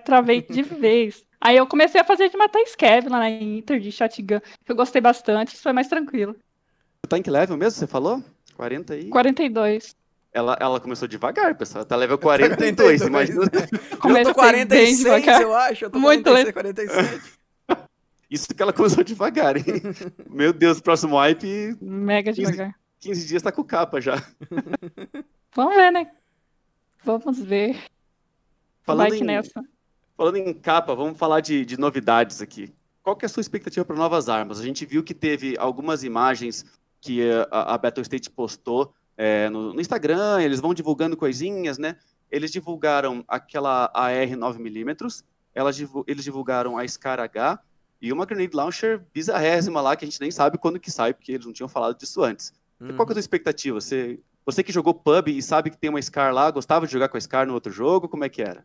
Travei 0.04 0.42
de 0.42 0.64
vez. 0.64 1.24
Aí 1.40 1.58
eu 1.58 1.68
comecei 1.68 2.02
a 2.02 2.04
fazer 2.06 2.30
de 2.30 2.38
matar 2.38 2.60
Scav 2.66 3.08
lá 3.10 3.20
na 3.20 3.30
Inter, 3.30 3.80
de 3.80 3.92
shotgun, 3.92 4.40
que 4.40 4.72
eu 4.72 4.76
gostei 4.76 5.00
bastante, 5.02 5.54
isso 5.54 5.62
foi 5.62 5.74
mais 5.74 5.88
tranquilo. 5.88 6.34
Você 6.34 7.10
tá 7.10 7.18
em 7.20 7.22
que 7.22 7.30
level 7.30 7.56
mesmo, 7.58 7.78
você 7.78 7.86
falou? 7.86 8.24
40 8.56 8.96
e... 8.96 9.10
42. 9.10 9.96
Ela, 10.34 10.58
ela 10.60 10.80
começou 10.82 11.08
devagar, 11.08 11.56
pessoal. 11.56 11.82
Ela 11.82 11.86
tá 11.88 11.96
level 11.96 12.18
42, 12.18 13.00
42. 13.00 13.02
imagina. 13.02 13.44
Eu 13.92 13.98
Comecei 14.00 14.34
tô 14.34 14.42
bem 14.42 14.50
46, 14.52 14.98
devagar. 14.98 15.42
eu 15.42 15.54
acho. 15.56 15.86
Eu 15.86 15.90
tô 15.90 16.00
Muito 16.00 16.24
46, 16.30 16.54
47. 16.54 17.34
Isso 18.36 18.48
que 18.54 18.62
ela 18.62 18.74
começou 18.74 19.04
devagar, 19.04 19.56
hein? 19.56 19.64
Meu 20.30 20.52
Deus, 20.52 20.82
próximo 20.82 21.18
wipe, 21.20 21.78
Mega 21.82 22.34
Quinze- 22.34 22.52
devagar. 22.52 22.76
15 23.00 23.28
dias 23.28 23.42
tá 23.42 23.52
com 23.52 23.64
capa 23.64 24.02
já. 24.02 24.16
Vamos 25.56 25.76
ver, 25.76 25.92
né? 25.92 26.12
Vamos 27.04 27.40
ver. 27.40 27.78
Falando 28.84 29.10
Vai 29.10 29.20
em, 29.20 29.24
nessa. 29.24 29.64
falando 30.18 30.38
em 30.38 30.54
capa, 30.54 30.94
vamos 30.94 31.18
falar 31.18 31.40
de, 31.40 31.66
de 31.66 31.80
novidades 31.80 32.42
aqui. 32.42 32.74
Qual 33.02 33.16
que 33.16 33.26
é 33.26 33.28
a 33.28 33.30
sua 33.30 33.42
expectativa 33.42 33.86
para 33.86 33.96
novas 33.96 34.28
armas? 34.28 34.60
A 34.60 34.64
gente 34.64 34.86
viu 34.86 35.04
que 35.04 35.14
teve 35.14 35.56
algumas 35.58 36.04
imagens 36.04 36.66
que 37.00 37.22
eh, 37.22 37.48
a, 37.52 37.76
a 37.76 37.78
Battle 37.78 38.02
State 38.02 38.30
postou 38.32 38.94
eh, 39.18 39.50
no, 39.50 39.74
no 39.74 39.80
Instagram, 39.82 40.42
eles 40.42 40.60
vão 40.60 40.74
divulgando 40.74 41.16
coisinhas, 41.16 41.78
né? 41.78 41.96
Eles 42.32 42.52
divulgaram 42.52 43.24
aquela 43.28 43.90
AR 43.94 44.28
9mm, 44.28 45.24
elas 45.54 45.76
divu- 45.76 46.04
eles 46.08 46.24
divulgaram 46.24 46.78
a 46.78 46.88
Scar 46.88 47.20
H 47.20 47.60
e 48.06 48.14
uma 48.14 48.26
Grenade 48.26 48.56
Launcher 48.56 49.02
bizarrésima 49.14 49.82
lá, 49.82 49.96
que 49.96 50.06
a 50.06 50.08
gente 50.08 50.22
nem 50.22 50.30
sabe 50.32 50.58
quando 50.58 50.80
que 50.80 50.92
sai, 50.92 51.14
porque 51.14 51.32
eles 51.32 51.46
não 51.46 51.54
tinham 51.54 51.68
falado 51.68 51.98
disso 51.98 52.24
antes. 52.24 52.54
Uhum. 52.80 52.96
Qual 52.96 53.06
que 53.06 53.12
é 53.12 53.14
a 53.14 53.16
tua 53.16 53.20
expectativa? 53.20 53.80
Você, 53.82 54.20
você 54.46 54.64
que 54.64 54.72
jogou 54.72 54.94
pub 54.94 55.28
e 55.30 55.42
sabe 55.42 55.70
que 55.72 55.78
tem 55.78 55.90
uma 55.90 56.02
Scar 56.02 56.34
lá, 56.34 56.52
gostava 56.52 56.86
de 56.86 56.94
jogar 56.94 57.10
com 57.10 57.18
a 57.18 57.22
Scar 57.22 57.48
no 57.48 57.54
outro 57.54 57.72
jogo? 57.72 58.08
Como 58.08 58.24
é 58.24 58.30
que 58.30 58.42
era? 58.42 58.64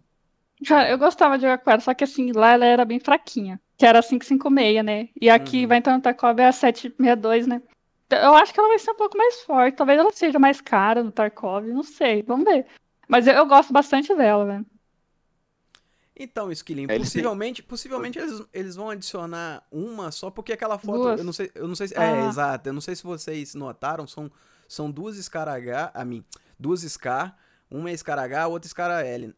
Cara, 0.67 0.91
eu 0.91 0.99
gostava 0.99 1.37
de 1.39 1.43
jogar 1.43 1.57
com 1.59 1.71
ela, 1.71 1.81
só 1.81 1.95
que 1.95 2.05
assim, 2.05 2.33
lá 2.33 2.53
ela 2.53 2.67
era 2.67 2.85
bem 2.85 3.01
fraquinha. 3.01 3.59
Que 3.79 3.87
era 3.87 4.01
a 4.01 4.03
556, 4.03 4.85
né? 4.85 5.09
E 5.19 5.31
aqui 5.31 5.63
Uhum. 5.63 5.69
vai 5.69 5.79
entrar 5.79 5.95
no 5.97 6.03
Tarkov 6.03 6.39
é 6.39 6.49
a 6.49 6.53
762, 6.53 7.47
né? 7.47 7.63
Então, 8.07 8.19
Eu 8.19 8.35
acho 8.35 8.53
que 8.53 8.61
ela 8.61 8.69
vai 8.69 8.79
ser 8.79 8.91
um 8.91 8.97
pouco 8.97 9.17
mais 9.17 9.41
forte. 9.41 9.77
Talvez 9.77 9.99
ela 9.99 10.11
seja 10.13 10.39
mais 10.39 10.61
cara 10.61 11.03
no 11.03 11.11
Tarkov, 11.11 11.65
não 11.67 11.83
sei. 11.83 12.23
Vamos 12.23 12.45
ver. 12.45 12.67
Mas 13.09 13.27
eu, 13.27 13.33
eu 13.33 13.47
gosto 13.47 13.73
bastante 13.73 14.15
dela, 14.15 14.45
né? 14.45 14.65
Então, 16.23 16.51
É, 16.51 16.55
têm- 16.55 16.99
possivelmente, 16.99 17.63
possivelmente 17.63 18.19
eles, 18.19 18.43
eles 18.53 18.77
vão 18.77 18.91
adicionar 18.91 19.63
uma 19.73 20.11
só 20.13 20.31
porque 20.31 20.53
aquela 20.53 20.79
foto, 20.79 20.99
Duas. 21.03 21.19
eu 21.19 21.25
não 21.25 21.33
sei, 21.33 21.51
eu 21.55 21.67
não 21.67 21.75
sei 21.75 21.89
se, 21.89 21.95
Ah. 21.97 22.05
é, 22.05 22.29
exato, 22.29 22.69
eu 22.69 22.73
não 22.75 22.81
sei 22.81 22.95
se 22.95 23.03
vocês 23.03 23.55
notaram, 23.55 24.07
são, 24.07 24.31
são 24.69 24.91
duas 24.91 25.17
Scar 25.17 25.49
H, 25.49 25.91
a 25.95 26.05
mim, 26.05 26.23
duas 26.59 26.83
Scar, 26.83 27.37
uma 27.71 27.91
é 27.91 27.97
Scar 27.97 28.19
H, 28.19 28.43
a 28.43 28.47
outra 28.49 28.69
Scar 28.69 28.91
L. 29.05 29.35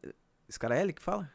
Scar 0.50 0.72
L 0.72 0.92
que 0.92 1.00
fala? 1.02 1.30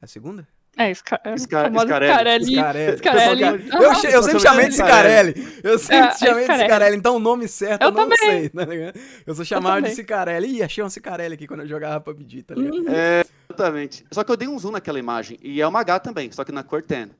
É 0.00 0.04
a 0.06 0.08
segunda? 0.08 0.48
É, 0.78 0.92
Scar 0.92 1.20
Scar- 1.38 1.72
Scarelli. 1.72 2.54
Scarelli. 2.98 3.42
Eu, 3.72 3.94
che- 3.94 4.08
eu 4.14 4.22
sempre 4.22 4.40
chamei 4.40 4.68
de 4.68 4.74
Scarelli. 4.74 5.60
Eu 5.64 5.78
sempre 5.78 6.08
É, 6.08 6.14
chamei 6.18 6.46
de 6.46 6.64
Scarelli. 6.64 6.96
Então 6.98 7.16
o 7.16 7.18
nome 7.18 7.48
certo 7.48 7.80
eu, 7.82 7.88
Eu 7.88 7.92
não 7.94 8.02
também. 8.02 8.18
sei, 8.18 8.48
tá 8.50 8.64
ligado? 8.66 9.00
Eu 9.26 9.34
só 9.34 9.42
chamava 9.44 9.80
de. 9.80 9.94
Scarelli. 9.94 10.56
Ih, 10.58 10.62
achei 10.62 10.84
uma 10.84 10.90
Scarelli 10.90 11.32
aqui 11.34 11.46
quando 11.46 11.60
eu 11.60 11.66
jogava 11.66 11.98
PUBG, 12.00 12.42
tá 12.42 12.54
ligado? 12.54 12.74
Uhum. 12.76 12.84
É, 12.88 13.24
Exatamente. 13.56 14.04
Só 14.12 14.22
que 14.24 14.30
eu 14.30 14.36
dei 14.36 14.48
um 14.48 14.58
zoom 14.58 14.72
naquela 14.72 14.98
imagem. 14.98 15.38
E 15.42 15.60
é 15.60 15.66
uma 15.66 15.80
H 15.80 16.00
também, 16.00 16.30
só 16.32 16.44
que 16.44 16.52
na 16.52 16.62
cor 16.62 16.82
10. 16.84 17.10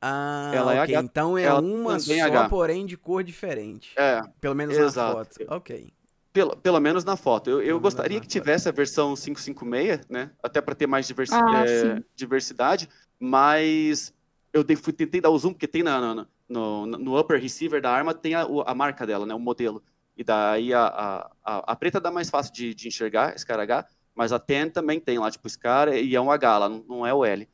Ah, 0.00 0.50
Ela 0.54 0.74
é 0.74 0.82
ok. 0.82 0.94
H- 0.96 1.04
então 1.04 1.38
é 1.38 1.44
ela 1.44 1.60
uma 1.60 1.98
também 1.98 2.18
só, 2.20 2.26
é 2.26 2.30
H. 2.30 2.48
porém 2.48 2.84
de 2.86 2.96
cor 2.96 3.22
diferente. 3.24 3.92
É, 3.96 4.20
Pelo 4.40 4.54
menos 4.54 4.76
Exato. 4.76 5.18
na 5.18 5.24
foto. 5.24 5.36
Ok. 5.48 5.92
pelo, 6.32 6.56
pelo 6.56 6.80
menos 6.80 7.04
na 7.04 7.16
foto. 7.16 7.48
Eu, 7.48 7.62
eu 7.62 7.78
gostaria 7.80 8.20
que 8.20 8.26
tivesse 8.26 8.68
a 8.68 8.72
versão 8.72 9.14
556, 9.14 10.00
né? 10.10 10.30
Até 10.42 10.60
para 10.60 10.74
ter 10.74 10.86
mais 10.86 11.06
diversi 11.06 11.32
Ah, 11.34 11.64
é, 11.66 12.02
diversidade, 12.14 12.88
mas 13.18 14.12
eu 14.52 14.62
dei- 14.64 14.76
fui, 14.76 14.92
tentei 14.92 15.20
dar 15.20 15.30
o 15.30 15.38
zoom, 15.38 15.52
porque 15.52 15.66
tem 15.68 15.82
na, 15.82 16.14
na- 16.14 16.26
no, 16.48 16.86
no 16.86 17.18
upper 17.18 17.40
receiver 17.40 17.80
da 17.80 17.90
arma, 17.90 18.12
tem 18.12 18.34
a, 18.34 18.42
a 18.66 18.74
marca 18.74 19.06
dela, 19.06 19.24
né? 19.24 19.34
O 19.34 19.38
modelo. 19.38 19.82
E 20.16 20.22
daí 20.22 20.72
a, 20.74 20.84
a, 20.86 21.30
a, 21.44 21.72
a 21.72 21.76
preta 21.76 22.00
dá 22.00 22.10
mais 22.10 22.28
fácil 22.30 22.52
de, 22.52 22.74
de 22.74 22.86
enxergar, 22.88 23.36
Scar 23.38 23.58
H, 23.58 23.86
mas 24.14 24.32
a 24.32 24.38
TEN 24.38 24.70
também 24.70 25.00
tem 25.00 25.18
lá, 25.18 25.30
tipo, 25.30 25.48
Scar 25.48 25.88
e 25.88 26.14
é 26.14 26.20
um 26.20 26.30
H 26.30 26.58
lá, 26.58 26.68
não, 26.68 27.06
é 27.06 27.12
o 27.12 27.24
L. 27.24 27.48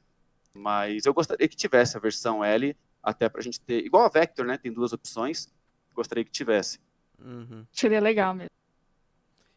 Mas 0.53 1.07
eu 1.07 1.15
gostaria 1.15 1.47
que 1.49 1.57
tivesse 1.57 1.97
a 1.97 2.01
versão 2.01 2.45
L, 2.45 2.77
até 3.03 3.29
pra 3.29 3.41
gente 3.41 3.61
ter. 3.61 3.85
Igual 3.85 4.05
a 4.05 4.09
Vector, 4.09 4.45
né? 4.45 4.59
Tem 4.59 4.73
duas 4.73 4.93
opções. 4.93 5.53
Gostaria 5.95 6.25
que 6.25 6.31
tivesse. 6.31 6.79
Uhum. 7.19 7.65
Seria 7.73 8.01
legal 8.01 8.35
mesmo. 8.35 8.51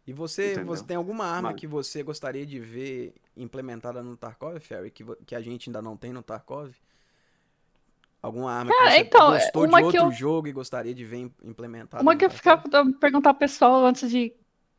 E 0.05 0.11
você, 0.13 0.51
Entendeu? 0.51 0.67
você 0.75 0.83
tem 0.83 0.97
alguma 0.97 1.25
arma 1.25 1.51
Mas- 1.51 1.59
que 1.59 1.65
você 1.65 2.03
gostaria 2.03 2.45
de 2.45 2.59
ver 2.59 3.13
implementada 3.37 4.03
no 4.03 4.15
Tarkov, 4.17 4.59
Ferry, 4.59 4.91
que, 4.91 5.03
que 5.25 5.33
a 5.35 5.41
gente 5.41 5.69
ainda 5.69 5.81
não 5.81 5.95
tem 5.97 6.11
no 6.13 6.21
Tarkov? 6.21 6.71
Alguma 8.21 8.51
arma 8.53 8.71
Cara, 8.73 8.85
que 8.89 8.91
você 8.95 8.99
então, 9.01 9.31
gostou 9.31 9.63
de 9.63 9.69
uma 9.69 9.79
que 9.79 9.85
outro 9.85 10.01
eu- 10.03 10.11
jogo 10.11 10.47
e 10.47 10.51
gostaria 10.53 10.93
de 10.93 11.03
ver 11.05 11.17
im- 11.17 11.33
implementada 11.43 12.01
Uma 12.03 12.13
no 12.13 12.19
que 12.19 12.25
eu 12.25 12.29
ficava 12.29 12.63
perguntar 12.99 13.29
ao 13.31 13.35
pessoal 13.35 13.85
antes 13.85 14.09
de. 14.09 14.33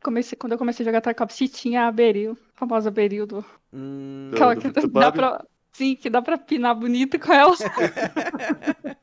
Comecei, 0.05 0.37
quando 0.37 0.51
eu 0.51 0.57
comecei 0.59 0.83
a 0.83 0.87
jogar 0.87 1.01
Tarkov, 1.01 1.31
se 1.31 1.47
tinha 1.47 1.87
a 1.87 1.91
Beril, 1.91 2.37
a 2.55 2.59
famosa 2.59 2.91
Beril 2.91 3.25
do. 3.25 3.43
Hum, 3.73 4.27
Do- 4.29 4.35
Aquela 4.35 4.55
que 4.55 4.69
do 4.69 4.87
dá 4.87 5.11
pub? 5.11 5.15
pra. 5.15 5.45
Sim, 5.73 5.95
que 5.95 6.09
dá 6.11 6.21
pra 6.21 6.37
pinar 6.37 6.75
bonito 6.75 7.19
com 7.19 7.33
ela. 7.33 7.55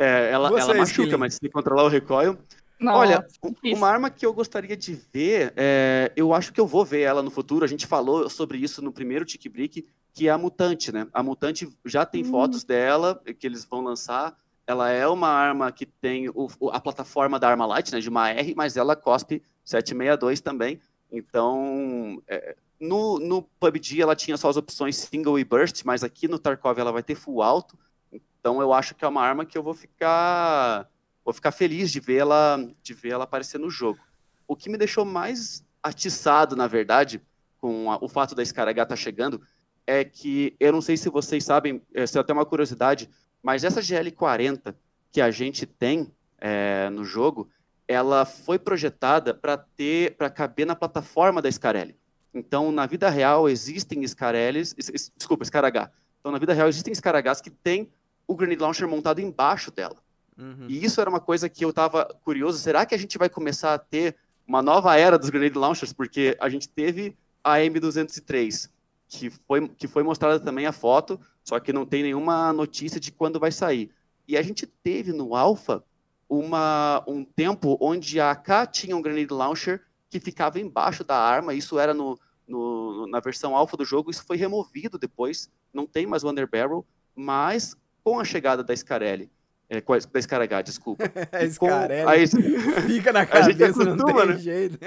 É, 0.00 0.30
ela, 0.30 0.48
Você, 0.48 0.60
ela 0.70 0.74
machuca, 0.74 1.18
mas 1.18 1.34
se 1.34 1.48
controlar 1.50 1.82
o 1.82 1.88
recoil. 1.88 2.38
Não, 2.78 2.94
Olha, 2.94 3.26
um- 3.42 3.50
difícil. 3.50 3.76
uma 3.76 3.88
arma 3.88 4.08
que 4.08 4.24
eu 4.24 4.32
gostaria 4.32 4.76
de 4.76 4.94
ver, 5.12 5.52
é, 5.56 6.12
eu 6.14 6.32
acho 6.32 6.52
que 6.52 6.60
eu 6.60 6.66
vou 6.68 6.84
ver 6.84 7.00
ela 7.00 7.20
no 7.20 7.32
futuro. 7.32 7.64
A 7.64 7.68
gente 7.68 7.84
falou 7.84 8.30
sobre 8.30 8.58
isso 8.58 8.80
no 8.80 8.92
primeiro 8.92 9.24
Tick 9.24 9.48
Brick, 9.48 9.84
que 10.14 10.28
é 10.28 10.30
a 10.30 10.38
Mutante, 10.38 10.92
né? 10.92 11.08
A 11.12 11.20
Mutante 11.20 11.68
já 11.84 12.06
tem 12.06 12.22
Hum. 12.22 12.30
fotos 12.30 12.62
dela 12.62 13.20
que 13.40 13.44
eles 13.44 13.64
vão 13.64 13.80
lançar. 13.80 14.36
Ela 14.68 14.88
é 14.90 15.04
uma 15.08 15.28
arma 15.30 15.72
que 15.72 15.84
tem 15.84 16.28
o- 16.28 16.48
a 16.70 16.78
plataforma 16.80 17.36
da 17.40 17.48
arma 17.48 17.66
light, 17.66 17.90
né? 17.92 17.98
De 17.98 18.08
uma 18.08 18.30
R, 18.30 18.54
mas 18.56 18.76
ela 18.76 18.94
cospe 18.94 19.42
762 19.68 20.40
também. 20.40 20.80
Então, 21.12 22.22
é, 22.26 22.56
no, 22.80 23.18
no 23.18 23.42
PUBG 23.42 24.00
ela 24.00 24.16
tinha 24.16 24.36
só 24.36 24.48
as 24.48 24.56
opções 24.56 24.96
single 24.96 25.38
e 25.38 25.44
burst, 25.44 25.82
mas 25.84 26.02
aqui 26.02 26.26
no 26.26 26.38
Tarkov 26.38 26.78
ela 26.78 26.92
vai 26.92 27.02
ter 27.02 27.14
full 27.14 27.42
alto. 27.42 27.78
Então 28.12 28.60
eu 28.60 28.72
acho 28.72 28.94
que 28.94 29.04
é 29.04 29.08
uma 29.08 29.22
arma 29.22 29.44
que 29.44 29.58
eu 29.58 29.62
vou 29.62 29.74
ficar 29.74 30.88
vou 31.24 31.34
ficar 31.34 31.50
feliz 31.52 31.90
de 31.92 32.00
vê-la 32.00 32.58
de 32.82 32.94
vê-la 32.94 33.24
aparecer 33.24 33.58
no 33.58 33.68
jogo. 33.68 34.00
O 34.46 34.56
que 34.56 34.70
me 34.70 34.78
deixou 34.78 35.04
mais 35.04 35.62
atiçado, 35.82 36.56
na 36.56 36.66
verdade, 36.66 37.20
com 37.58 37.92
a- 37.92 37.98
o 38.00 38.08
fato 38.08 38.34
da 38.34 38.44
Scaragá 38.44 38.84
estar 38.84 38.96
chegando, 38.96 39.42
é 39.86 40.04
que 40.04 40.56
eu 40.58 40.72
não 40.72 40.80
sei 40.80 40.96
se 40.96 41.10
vocês 41.10 41.44
sabem, 41.44 41.82
essa 41.92 42.18
é 42.18 42.20
até 42.20 42.32
uma 42.32 42.46
curiosidade, 42.46 43.10
mas 43.42 43.64
essa 43.64 43.82
GL40 43.82 44.74
que 45.10 45.20
a 45.20 45.30
gente 45.30 45.66
tem 45.66 46.10
é, 46.40 46.88
no 46.90 47.04
jogo, 47.04 47.50
ela 47.88 48.24
foi 48.26 48.58
projetada 48.58 49.32
para 49.34 49.56
ter 49.56 50.14
para 50.16 50.28
caber 50.30 50.66
na 50.66 50.76
plataforma 50.76 51.40
da 51.42 51.50
Scarelli. 51.50 51.96
Então, 52.34 52.70
na 52.70 52.84
vida 52.86 53.08
real 53.08 53.48
existem 53.48 54.06
Scarellis, 54.06 54.74
es- 54.76 54.90
es- 54.90 55.12
desculpa, 55.16 55.44
Scaragá. 55.44 55.90
Então, 56.20 56.30
na 56.30 56.38
vida 56.38 56.52
real 56.52 56.68
existem 56.68 56.94
Scaragás 56.94 57.40
que 57.40 57.48
tem 57.50 57.90
o 58.26 58.36
Grenade 58.36 58.60
Launcher 58.60 58.86
montado 58.86 59.20
embaixo 59.20 59.70
dela. 59.70 59.96
uhum. 60.36 60.66
E 60.68 60.84
isso 60.84 61.00
era 61.00 61.08
uma 61.10 61.18
coisa 61.20 61.48
que 61.48 61.64
eu 61.64 61.72
tava 61.72 62.04
curioso. 62.22 62.58
Será 62.58 62.84
que 62.86 62.94
a 62.94 62.98
gente 62.98 63.16
vai 63.18 63.28
começar 63.30 63.72
a 63.74 63.78
ter 63.78 64.14
uma 64.46 64.62
nova 64.62 64.94
era 64.96 65.18
dos 65.18 65.30
Grenade 65.30 65.58
Launchers? 65.58 65.92
Porque 65.92 66.36
a 66.38 66.48
gente 66.48 66.68
teve 66.68 67.16
a 67.42 67.58
M203, 67.58 68.68
que 69.08 69.30
foi, 69.30 69.66
que 69.68 69.88
foi 69.88 70.02
mostrada 70.02 70.38
também 70.38 70.66
a 70.66 70.72
foto, 70.72 71.18
só 71.42 71.58
que 71.58 71.72
não 71.72 71.86
tem 71.86 72.02
nenhuma 72.02 72.52
notícia 72.52 73.00
de 73.00 73.10
quando 73.10 73.40
vai 73.40 73.50
sair. 73.50 73.90
E 74.28 74.36
a 74.36 74.42
gente 74.42 74.66
teve 74.66 75.12
no 75.12 75.34
Alpha 75.34 75.82
uma, 76.28 77.02
um 77.06 77.24
tempo 77.24 77.76
onde 77.80 78.20
a 78.20 78.30
AK 78.32 78.66
tinha 78.70 78.96
um 78.96 79.02
Grenade 79.02 79.32
Launcher 79.32 79.82
que 80.10 80.20
ficava 80.20 80.60
embaixo 80.60 81.02
da 81.04 81.16
arma. 81.16 81.54
Isso 81.54 81.78
era 81.78 81.94
no, 81.94 82.18
no- 82.46 83.06
na 83.08 83.20
versão 83.20 83.56
Alpha 83.56 83.76
do 83.76 83.84
jogo. 83.84 84.10
Isso 84.10 84.24
foi 84.26 84.36
removido 84.36 84.98
depois. 84.98 85.50
Não 85.72 85.86
tem 85.86 86.06
mais 86.06 86.24
o 86.24 86.28
Under 86.30 86.48
Barrel, 86.50 86.86
mas 87.14 87.74
com 88.04 88.18
a 88.20 88.24
chegada 88.24 88.62
da 88.64 88.74
Scarelli, 88.74 89.30
é, 89.68 89.82
da 89.82 90.22
Scaragá, 90.22 90.62
desculpa. 90.62 91.04
E 91.42 91.54
com- 91.58 91.66
Scarelli. 91.66 92.10
aí- 92.10 92.26
Fica 92.88 93.12
na 93.12 93.20
A 93.30 93.42
gente 93.42 93.58
cabeça, 93.58 93.84
não 93.84 93.92
acostuma, 93.92 94.20
tem 94.22 94.28
né? 94.28 94.38
jeito. 94.38 94.78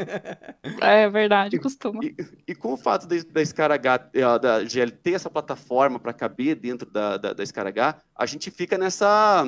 É 0.81 1.07
verdade, 1.09 1.59
costuma. 1.59 2.01
E 2.47 2.55
com 2.55 2.73
o 2.73 2.77
fato 2.77 3.05
da, 3.07 3.15
da 3.31 3.45
Scaragá, 3.45 4.09
eh, 4.13 4.39
da 4.39 4.63
GL 4.65 4.89
ter 4.91 5.13
essa 5.13 5.29
plataforma 5.29 5.99
para 5.99 6.13
caber 6.13 6.55
dentro 6.55 6.89
da, 6.89 7.17
da, 7.17 7.33
da 7.33 7.45
Scaragá, 7.45 7.97
a 8.15 8.25
gente 8.25 8.49
fica 8.49 8.75
nessa, 8.77 9.43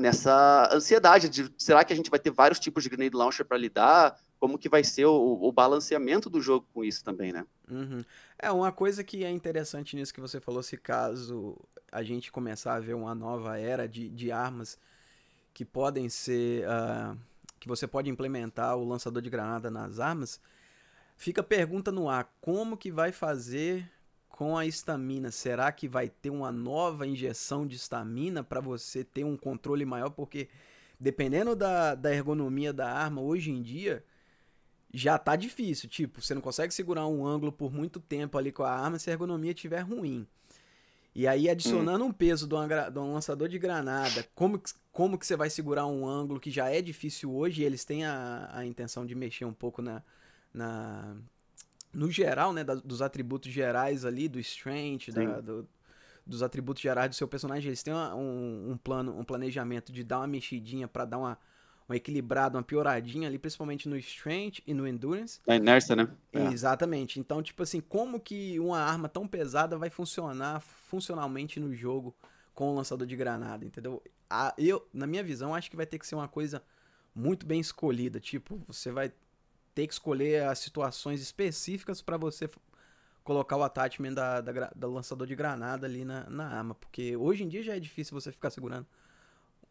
nessa 0.00 0.68
ansiedade 0.72 1.28
de 1.28 1.52
será 1.56 1.84
que 1.84 1.92
a 1.92 1.96
gente 1.96 2.10
vai 2.10 2.18
ter 2.18 2.30
vários 2.30 2.58
tipos 2.58 2.82
de 2.82 2.88
grenade 2.88 3.14
launcher 3.14 3.44
para 3.44 3.58
lidar? 3.58 4.18
Como 4.38 4.58
que 4.58 4.68
vai 4.68 4.82
ser 4.82 5.04
o, 5.04 5.38
o 5.42 5.52
balanceamento 5.52 6.30
do 6.30 6.40
jogo 6.40 6.66
com 6.72 6.82
isso 6.82 7.04
também, 7.04 7.32
né? 7.32 7.44
Uhum. 7.70 8.02
É, 8.38 8.50
uma 8.50 8.72
coisa 8.72 9.04
que 9.04 9.24
é 9.24 9.30
interessante 9.30 9.94
nisso 9.94 10.14
que 10.14 10.20
você 10.20 10.40
falou, 10.40 10.62
se 10.62 10.76
caso 10.76 11.56
a 11.92 12.02
gente 12.02 12.32
começar 12.32 12.74
a 12.74 12.80
ver 12.80 12.94
uma 12.94 13.14
nova 13.14 13.58
era 13.58 13.86
de, 13.86 14.08
de 14.08 14.32
armas 14.32 14.78
que 15.52 15.64
podem 15.64 16.08
ser. 16.08 16.66
ah, 16.66 17.14
que 17.60 17.68
você 17.68 17.86
pode 17.86 18.08
implementar 18.08 18.76
o 18.76 18.84
lançador 18.84 19.20
de 19.20 19.28
granada 19.28 19.70
nas 19.70 20.00
armas, 20.00 20.40
fica 21.16 21.42
a 21.42 21.44
pergunta 21.44 21.92
no 21.92 22.08
ar: 22.08 22.32
como 22.40 22.76
que 22.76 22.90
vai 22.90 23.12
fazer 23.12 23.88
com 24.40 24.56
a 24.56 24.64
estamina? 24.64 25.30
Será 25.30 25.70
que 25.70 25.86
vai 25.86 26.08
ter 26.08 26.30
uma 26.30 26.50
nova 26.50 27.06
injeção 27.06 27.66
de 27.66 27.76
estamina 27.76 28.42
para 28.42 28.58
você 28.58 29.04
ter 29.04 29.22
um 29.22 29.36
controle 29.36 29.84
maior? 29.84 30.08
Porque 30.08 30.48
dependendo 30.98 31.54
da, 31.54 31.94
da 31.94 32.10
ergonomia 32.10 32.72
da 32.72 32.90
arma, 32.90 33.20
hoje 33.20 33.50
em 33.50 33.60
dia 33.60 34.02
já 34.94 35.18
tá 35.18 35.36
difícil. 35.36 35.90
Tipo, 35.90 36.22
você 36.22 36.34
não 36.34 36.40
consegue 36.40 36.72
segurar 36.72 37.06
um 37.06 37.26
ângulo 37.26 37.52
por 37.52 37.70
muito 37.70 38.00
tempo 38.00 38.38
ali 38.38 38.50
com 38.50 38.62
a 38.62 38.70
arma 38.70 38.98
se 38.98 39.10
a 39.10 39.12
ergonomia 39.12 39.50
estiver 39.50 39.80
ruim. 39.80 40.26
E 41.14 41.28
aí, 41.28 41.46
adicionando 41.50 42.02
um 42.02 42.12
peso 42.12 42.48
de, 42.48 42.54
uma 42.54 42.66
de 42.88 42.98
um 42.98 43.12
lançador 43.12 43.46
de 43.46 43.58
granada, 43.58 44.26
como 44.34 44.58
que, 44.58 44.72
como 44.90 45.18
que 45.18 45.26
você 45.26 45.36
vai 45.36 45.50
segurar 45.50 45.86
um 45.86 46.08
ângulo 46.08 46.40
que 46.40 46.50
já 46.50 46.70
é 46.70 46.80
difícil 46.80 47.30
hoje? 47.30 47.60
E 47.60 47.64
eles 47.66 47.84
têm 47.84 48.06
a, 48.06 48.48
a 48.54 48.64
intenção 48.64 49.04
de 49.04 49.14
mexer 49.14 49.44
um 49.44 49.52
pouco 49.52 49.82
na, 49.82 50.02
na 50.54 51.14
no 51.92 52.10
geral, 52.10 52.52
né, 52.52 52.62
da- 52.64 52.74
dos 52.74 53.02
atributos 53.02 53.50
gerais 53.52 54.04
ali, 54.04 54.28
do 54.28 54.38
strength, 54.40 55.08
da- 55.12 55.40
do- 55.40 55.68
dos 56.26 56.42
atributos 56.42 56.82
gerais 56.82 57.10
do 57.10 57.14
seu 57.16 57.26
personagem. 57.26 57.68
Eles 57.68 57.82
têm 57.82 57.92
uma- 57.92 58.14
um, 58.14 58.70
um 58.72 58.76
plano, 58.76 59.18
um 59.18 59.24
planejamento 59.24 59.92
de 59.92 60.04
dar 60.04 60.18
uma 60.18 60.26
mexidinha 60.26 60.86
pra 60.86 61.04
dar 61.04 61.18
uma, 61.18 61.38
uma 61.88 61.96
equilibrada, 61.96 62.56
uma 62.56 62.62
pioradinha 62.62 63.26
ali, 63.26 63.38
principalmente 63.38 63.88
no 63.88 63.96
strength 63.96 64.60
e 64.66 64.72
no 64.72 64.86
endurance. 64.86 65.40
A 65.48 65.56
inércia, 65.56 65.96
né? 65.96 66.08
É. 66.32 66.46
Exatamente. 66.46 67.18
Então, 67.18 67.42
tipo 67.42 67.62
assim, 67.62 67.80
como 67.80 68.20
que 68.20 68.60
uma 68.60 68.78
arma 68.78 69.08
tão 69.08 69.26
pesada 69.26 69.76
vai 69.76 69.90
funcionar 69.90 70.60
funcionalmente 70.60 71.58
no 71.58 71.74
jogo 71.74 72.14
com 72.54 72.68
o 72.70 72.74
lançador 72.74 73.06
de 73.06 73.16
granada, 73.16 73.64
entendeu? 73.64 74.00
A- 74.28 74.54
eu, 74.56 74.86
na 74.92 75.06
minha 75.06 75.24
visão, 75.24 75.54
acho 75.54 75.68
que 75.70 75.76
vai 75.76 75.86
ter 75.86 75.98
que 75.98 76.06
ser 76.06 76.14
uma 76.14 76.28
coisa 76.28 76.62
muito 77.12 77.44
bem 77.44 77.58
escolhida. 77.58 78.20
Tipo, 78.20 78.60
você 78.68 78.92
vai 78.92 79.12
ter 79.74 79.86
que 79.86 79.92
escolher 79.92 80.44
as 80.44 80.58
situações 80.58 81.20
específicas 81.20 82.02
para 82.02 82.16
você 82.16 82.48
colocar 83.22 83.56
o 83.56 83.62
attachment 83.62 84.14
da, 84.14 84.40
da, 84.40 84.70
do 84.74 84.90
lançador 84.90 85.26
de 85.26 85.34
granada 85.34 85.86
ali 85.86 86.04
na, 86.04 86.28
na 86.28 86.48
arma. 86.48 86.74
Porque 86.74 87.16
hoje 87.16 87.44
em 87.44 87.48
dia 87.48 87.62
já 87.62 87.76
é 87.76 87.80
difícil 87.80 88.18
você 88.18 88.32
ficar 88.32 88.50
segurando. 88.50 88.86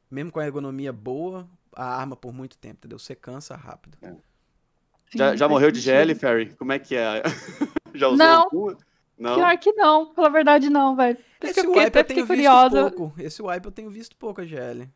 Mesmo 0.10 0.32
com 0.32 0.40
a 0.40 0.46
ergonomia 0.46 0.92
boa, 0.92 1.48
a 1.76 1.86
arma 2.00 2.16
por 2.16 2.34
muito 2.34 2.58
tempo, 2.58 2.78
entendeu? 2.78 2.98
Você 2.98 3.16
cansa 3.16 3.56
rápido. 3.56 3.98
Já, 4.02 4.12
Sim, 4.12 5.38
já 5.38 5.38
faz 5.38 5.52
morreu 5.52 5.72
de. 5.72 5.80
GL, 5.80 6.16
Ferry? 6.16 6.56
Como 6.56 6.72
é 6.72 6.80
que 6.80 6.96
é? 6.96 7.22
já 7.94 8.08
usou 8.08 8.18
Não. 8.18 8.78
Não. 9.20 9.36
Pior 9.36 9.58
que 9.58 9.74
não, 9.74 10.14
pela 10.14 10.30
verdade 10.30 10.70
não, 10.70 10.96
velho. 10.96 11.18
Esse 11.42 11.60
eu 11.60 11.66
fiquei, 11.66 11.68
wipe 11.68 11.82
eu 11.82 11.88
até 11.88 12.04
tenho 12.04 12.26
fiquei 12.26 12.38
visto 12.38 12.72
pouco. 12.72 13.14
Esse 13.22 13.42
wipe 13.42 13.68
eu 13.68 13.72
tenho 13.72 13.90
visto 13.90 14.16
pouco, 14.16 14.40
a 14.40 14.46
GL. 14.46 14.90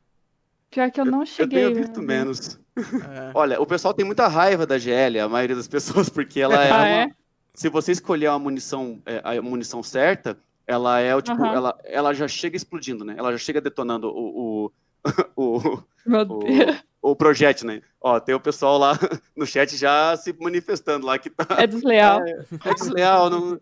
Pior 0.73 0.89
que 0.91 0.99
eu 0.99 1.05
não 1.05 1.21
Eu 1.21 1.25
cheguei. 1.25 1.63
tenho 1.65 1.75
visto 1.75 1.99
né? 2.01 2.05
menos. 2.07 2.59
É. 2.77 3.31
Olha, 3.35 3.61
o 3.61 3.65
pessoal 3.65 3.93
tem 3.93 4.05
muita 4.05 4.27
raiva 4.27 4.65
da 4.65 4.77
GL, 4.77 5.19
a 5.19 5.29
maioria 5.29 5.55
das 5.55 5.67
pessoas, 5.67 6.09
porque 6.09 6.39
ela 6.39 6.55
é 6.63 6.69
Ah, 6.71 6.77
uma... 6.77 6.87
é? 6.87 7.11
Se 7.53 7.69
você 7.69 7.91
escolher 7.91 8.27
a 8.27 8.39
munição, 8.39 9.01
é, 9.05 9.21
a 9.23 9.39
munição 9.41 9.83
certa, 9.83 10.35
ela 10.65 10.99
é 10.99 11.15
o 11.15 11.21
tipo, 11.21 11.41
Aham. 11.43 11.53
ela, 11.53 11.79
ela 11.83 12.13
já 12.13 12.27
chega 12.27 12.57
explodindo, 12.57 13.05
né? 13.05 13.13
Ela 13.17 13.31
já 13.31 13.37
chega 13.37 13.61
detonando 13.61 14.07
o, 14.09 14.65
o, 14.65 14.71
o, 15.35 15.83
Meu 16.05 16.21
o, 16.21 16.39
Deus. 16.39 16.83
o 17.01 17.15
projétil, 17.15 17.67
né? 17.67 17.81
Ó, 18.01 18.19
tem 18.19 18.33
o 18.33 18.39
pessoal 18.39 18.79
lá 18.79 18.97
no 19.35 19.45
chat 19.45 19.77
já 19.77 20.17
se 20.17 20.33
manifestando 20.39 21.05
lá 21.05 21.19
que 21.19 21.29
tá 21.29 21.45
É 21.61 21.67
desleal. 21.67 22.21
é 22.25 22.73
desleal, 22.73 23.29
não, 23.29 23.59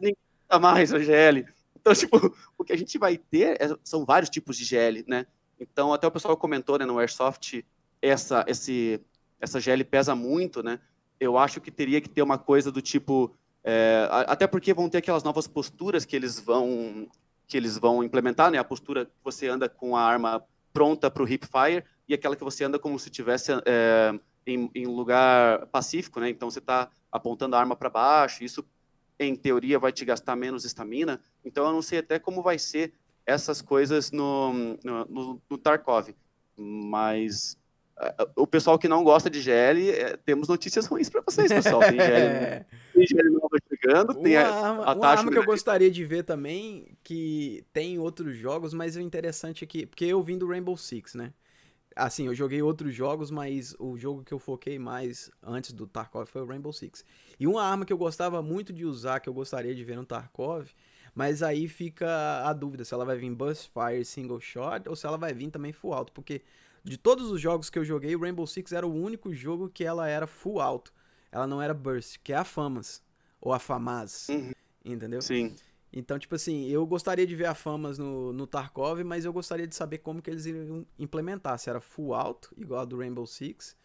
ninguém 0.00 0.16
tá 0.48 0.58
mais 0.58 0.92
a 0.92 0.98
GL. 0.98 1.46
Então, 1.80 1.94
tipo, 1.94 2.34
o 2.58 2.64
que 2.64 2.72
a 2.72 2.76
gente 2.76 2.98
vai 2.98 3.16
ter 3.16 3.56
é, 3.62 3.74
são 3.84 4.04
vários 4.04 4.28
tipos 4.28 4.56
de 4.56 4.64
GL, 4.64 5.04
né? 5.06 5.24
Então, 5.60 5.92
até 5.92 6.06
o 6.06 6.10
pessoal 6.10 6.36
comentou 6.36 6.78
né, 6.78 6.86
no 6.86 6.98
Airsoft, 6.98 7.64
essa, 8.00 8.44
esse, 8.48 9.00
essa 9.38 9.60
GL 9.60 9.84
pesa 9.84 10.14
muito, 10.14 10.62
né? 10.62 10.80
Eu 11.20 11.36
acho 11.36 11.60
que 11.60 11.70
teria 11.70 12.00
que 12.00 12.08
ter 12.08 12.22
uma 12.22 12.38
coisa 12.38 12.72
do 12.72 12.80
tipo. 12.80 13.36
É, 13.62 14.08
até 14.10 14.46
porque 14.46 14.72
vão 14.72 14.88
ter 14.88 14.98
aquelas 14.98 15.22
novas 15.22 15.46
posturas 15.46 16.06
que 16.06 16.16
eles 16.16 16.40
vão 16.40 17.06
que 17.46 17.56
eles 17.56 17.76
vão 17.76 18.02
implementar, 18.02 18.50
né? 18.50 18.58
A 18.58 18.64
postura 18.64 19.04
que 19.04 19.12
você 19.22 19.48
anda 19.48 19.68
com 19.68 19.94
a 19.96 20.02
arma 20.02 20.42
pronta 20.72 21.10
para 21.10 21.22
o 21.22 21.28
hip 21.28 21.46
fire 21.46 21.84
e 22.08 22.14
aquela 22.14 22.36
que 22.36 22.44
você 22.44 22.64
anda 22.64 22.78
como 22.78 22.98
se 22.98 23.10
tivesse 23.10 23.52
é, 23.66 24.18
em, 24.46 24.70
em 24.74 24.86
lugar 24.86 25.66
pacífico, 25.66 26.20
né? 26.20 26.30
Então 26.30 26.48
você 26.48 26.60
está 26.60 26.88
apontando 27.12 27.56
a 27.56 27.58
arma 27.58 27.76
para 27.76 27.90
baixo. 27.90 28.44
Isso 28.44 28.64
em 29.20 29.36
teoria, 29.36 29.78
vai 29.78 29.92
te 29.92 30.04
gastar 30.04 30.34
menos 30.34 30.64
estamina. 30.64 31.20
Então, 31.44 31.66
eu 31.66 31.72
não 31.72 31.82
sei 31.82 31.98
até 31.98 32.18
como 32.18 32.42
vai 32.42 32.58
ser 32.58 32.94
essas 33.26 33.62
coisas 33.62 34.10
no, 34.10 34.76
no, 34.84 35.42
no 35.48 35.58
Tarkov. 35.58 36.14
Mas 36.56 37.56
o 38.34 38.46
pessoal 38.46 38.78
que 38.78 38.88
não 38.88 39.04
gosta 39.04 39.28
de 39.28 39.40
GL, 39.40 39.90
é, 39.90 40.16
temos 40.16 40.48
notícias 40.48 40.86
ruins 40.86 41.10
para 41.10 41.20
vocês, 41.20 41.52
pessoal. 41.52 41.80
Tem 41.80 41.98
GL, 41.98 42.64
tem 42.94 43.06
GL 43.06 43.30
nova 43.30 43.58
chegando, 43.68 44.12
uma 44.12 44.22
tem 44.22 44.36
a, 44.36 44.48
arma, 44.48 44.84
a 44.84 44.94
Uma 44.94 45.06
arma 45.08 45.30
que 45.30 45.38
eu 45.38 45.44
gostaria 45.44 45.90
de 45.90 46.04
ver 46.04 46.24
também, 46.24 46.96
que 47.02 47.64
tem 47.72 47.98
outros 47.98 48.36
jogos, 48.36 48.72
mas 48.72 48.96
o 48.96 49.00
interessante 49.00 49.64
é 49.64 49.66
que... 49.66 49.86
Porque 49.86 50.06
eu 50.06 50.22
vim 50.22 50.38
do 50.38 50.48
Rainbow 50.48 50.76
Six, 50.76 51.14
né? 51.14 51.32
Assim, 51.94 52.26
eu 52.26 52.34
joguei 52.34 52.62
outros 52.62 52.94
jogos, 52.94 53.30
mas 53.30 53.74
o 53.78 53.98
jogo 53.98 54.22
que 54.24 54.32
eu 54.32 54.38
foquei 54.38 54.78
mais 54.78 55.30
antes 55.42 55.72
do 55.72 55.86
Tarkov 55.86 56.26
foi 56.26 56.40
o 56.40 56.46
Rainbow 56.46 56.72
Six. 56.72 57.04
E 57.38 57.46
uma 57.46 57.62
arma 57.62 57.84
que 57.84 57.92
eu 57.92 57.98
gostava 57.98 58.40
muito 58.40 58.72
de 58.72 58.86
usar, 58.86 59.20
que 59.20 59.28
eu 59.28 59.34
gostaria 59.34 59.74
de 59.74 59.84
ver 59.84 59.96
no 59.96 60.06
Tarkov, 60.06 60.70
mas 61.20 61.42
aí 61.42 61.68
fica 61.68 62.08
a 62.48 62.52
dúvida 62.54 62.82
se 62.82 62.94
ela 62.94 63.04
vai 63.04 63.14
vir 63.14 63.30
Burst 63.34 63.68
Fire 63.74 64.02
Single 64.06 64.40
Shot 64.40 64.88
ou 64.88 64.96
se 64.96 65.06
ela 65.06 65.18
vai 65.18 65.34
vir 65.34 65.50
também 65.50 65.70
Full 65.70 65.92
Auto, 65.92 66.12
porque 66.12 66.40
de 66.82 66.96
todos 66.96 67.30
os 67.30 67.38
jogos 67.38 67.68
que 67.68 67.78
eu 67.78 67.84
joguei, 67.84 68.16
o 68.16 68.20
Rainbow 68.20 68.46
Six 68.46 68.72
era 68.72 68.86
o 68.86 68.94
único 68.94 69.30
jogo 69.34 69.68
que 69.68 69.84
ela 69.84 70.08
era 70.08 70.26
Full 70.26 70.62
Auto. 70.62 70.94
Ela 71.30 71.46
não 71.46 71.60
era 71.60 71.74
Burst, 71.74 72.16
que 72.24 72.32
é 72.32 72.36
a 72.36 72.42
Famas, 72.42 73.02
ou 73.38 73.52
a 73.52 73.58
Famas, 73.58 74.30
uhum. 74.30 74.50
entendeu? 74.82 75.20
Sim. 75.20 75.54
Então, 75.92 76.18
tipo 76.18 76.34
assim, 76.36 76.66
eu 76.68 76.86
gostaria 76.86 77.26
de 77.26 77.36
ver 77.36 77.48
a 77.48 77.54
Famas 77.54 77.98
no, 77.98 78.32
no 78.32 78.46
Tarkov, 78.46 79.04
mas 79.04 79.26
eu 79.26 79.32
gostaria 79.34 79.66
de 79.66 79.74
saber 79.74 79.98
como 79.98 80.22
que 80.22 80.30
eles 80.30 80.46
iriam 80.46 80.86
implementar. 80.98 81.58
Se 81.58 81.68
era 81.68 81.82
full 81.82 82.14
alto, 82.14 82.50
igual 82.56 82.80
a 82.80 82.84
do 82.86 82.96
Rainbow 82.96 83.26
Six, 83.26 83.76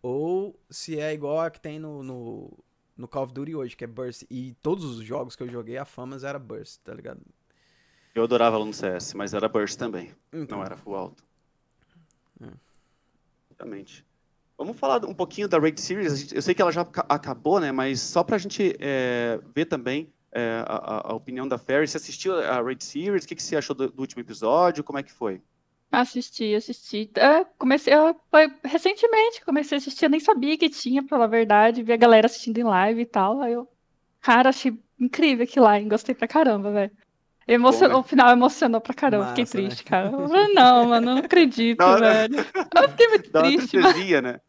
ou 0.00 0.58
se 0.70 0.98
é 0.98 1.12
igual 1.12 1.38
a 1.38 1.50
que 1.50 1.60
tem 1.60 1.78
no, 1.78 2.02
no, 2.02 2.58
no 2.98 3.08
Call 3.08 3.24
of 3.24 3.32
Duty 3.32 3.54
hoje, 3.54 3.76
que 3.76 3.84
é 3.84 3.86
Burst. 3.86 4.24
E 4.28 4.54
todos 4.60 4.84
os 4.84 4.98
jogos 4.98 5.36
que 5.36 5.42
eu 5.42 5.48
joguei, 5.48 5.78
a 5.78 5.84
Famas 5.84 6.24
era 6.24 6.38
Burst, 6.38 6.80
tá 6.82 6.92
ligado? 6.92 7.22
Eu 8.14 8.24
adorava 8.24 8.56
ela 8.56 8.64
no 8.64 8.74
CS, 8.74 9.14
mas 9.14 9.32
era 9.32 9.48
Burst 9.48 9.78
também. 9.78 10.12
Então. 10.32 10.58
Não 10.58 10.64
era 10.64 10.76
full 10.76 10.96
alto. 10.96 11.24
É. 12.42 12.50
Exatamente. 13.50 14.04
Vamos 14.58 14.76
falar 14.76 15.04
um 15.04 15.14
pouquinho 15.14 15.46
da 15.46 15.56
Raid 15.56 15.80
Series. 15.80 16.32
Eu 16.32 16.42
sei 16.42 16.52
que 16.52 16.60
ela 16.60 16.72
já 16.72 16.80
acabou, 16.80 17.60
né? 17.60 17.70
Mas 17.70 18.00
só 18.00 18.24
pra 18.24 18.36
gente 18.36 18.76
é, 18.80 19.38
ver 19.54 19.66
também 19.66 20.12
é, 20.32 20.64
a, 20.66 21.12
a, 21.12 21.14
opinião 21.14 21.46
da 21.46 21.56
Ferry. 21.56 21.86
Você 21.86 21.96
assistiu 21.96 22.36
a 22.36 22.60
Raid 22.60 22.82
Series? 22.82 23.24
O 23.24 23.28
que, 23.28 23.36
que 23.36 23.42
você 23.42 23.54
achou 23.56 23.76
do, 23.76 23.88
do, 23.88 24.00
último 24.00 24.20
episódio? 24.20 24.82
Como 24.82 24.98
é 24.98 25.02
que 25.04 25.12
foi? 25.12 25.40
Assisti, 25.90 26.54
assisti. 26.54 27.10
É, 27.14 27.44
comecei, 27.58 27.94
eu, 27.94 28.14
foi, 28.30 28.52
recentemente 28.62 29.44
comecei 29.44 29.76
a 29.76 29.78
assistir, 29.78 30.04
eu 30.04 30.10
nem 30.10 30.20
sabia 30.20 30.58
que 30.58 30.68
tinha, 30.68 31.02
pela 31.02 31.26
verdade, 31.26 31.82
vi 31.82 31.92
a 31.92 31.96
galera 31.96 32.26
assistindo 32.26 32.58
em 32.58 32.64
live 32.64 33.00
e 33.00 33.06
tal, 33.06 33.40
aí 33.40 33.54
eu, 33.54 33.66
cara, 34.20 34.50
achei 34.50 34.78
incrível 35.00 35.44
aquilo 35.44 35.64
lá, 35.64 35.80
gostei 35.80 36.14
pra 36.14 36.28
caramba, 36.28 36.70
velho. 36.70 36.92
Emocionou, 37.46 37.96
né? 37.96 38.00
O 38.00 38.02
final 38.02 38.30
emocionou 38.30 38.78
pra 38.78 38.92
caramba, 38.92 39.24
Massa, 39.24 39.36
fiquei 39.36 39.62
né? 39.62 39.68
triste, 39.68 39.84
cara. 39.84 40.10
Eu 40.10 40.28
falei, 40.28 40.52
não, 40.52 40.88
mano, 40.88 41.14
não 41.14 41.18
acredito, 41.18 41.78
não, 41.78 41.98
velho. 41.98 42.36
Eu 42.36 42.88
fiquei 42.90 43.08
muito 43.08 43.30
Dá 43.32 43.40
triste. 43.40 43.78
Mas... 43.78 44.22
né? 44.22 44.40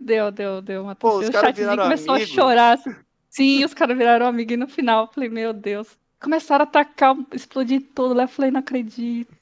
Deu, 0.00 0.32
deu, 0.32 0.60
deu 0.60 0.82
uma 0.82 0.96
Pô, 0.96 1.18
O 1.18 1.32
chatzinho 1.32 1.76
começou 1.76 2.14
amigo. 2.14 2.30
a 2.30 2.34
chorar. 2.34 2.72
Assim. 2.72 2.96
Sim, 3.28 3.64
os 3.64 3.72
caras 3.72 3.96
viraram 3.96 4.26
amigo 4.26 4.52
e 4.52 4.56
no 4.56 4.66
final 4.66 5.04
eu 5.04 5.12
falei, 5.12 5.28
meu 5.28 5.52
Deus. 5.52 5.96
Começaram 6.20 6.64
a 6.64 6.68
atacar, 6.68 7.14
explodir 7.32 7.82
tudo 7.94 8.14
lá. 8.14 8.24
Eu 8.24 8.28
falei, 8.28 8.50
não 8.50 8.60
acredito. 8.60 9.32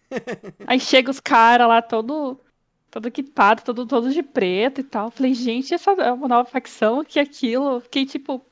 Aí 0.67 0.81
chega 0.81 1.11
os 1.11 1.21
caras 1.21 1.69
lá, 1.69 1.83
todo, 1.83 2.41
todo 2.91 3.07
equipado, 3.07 3.63
todo, 3.63 3.87
todos 3.87 4.15
de 4.15 4.23
preto 4.23 4.81
e 4.81 4.85
tal. 4.85 5.11
Falei, 5.11 5.35
gente, 5.35 5.75
essa 5.75 5.91
é 5.93 6.13
uma 6.13 6.29
nova 6.29 6.49
facção, 6.49 7.05
que 7.05 7.19
aquilo. 7.19 7.81
Fiquei 7.81 8.07
tipo. 8.07 8.45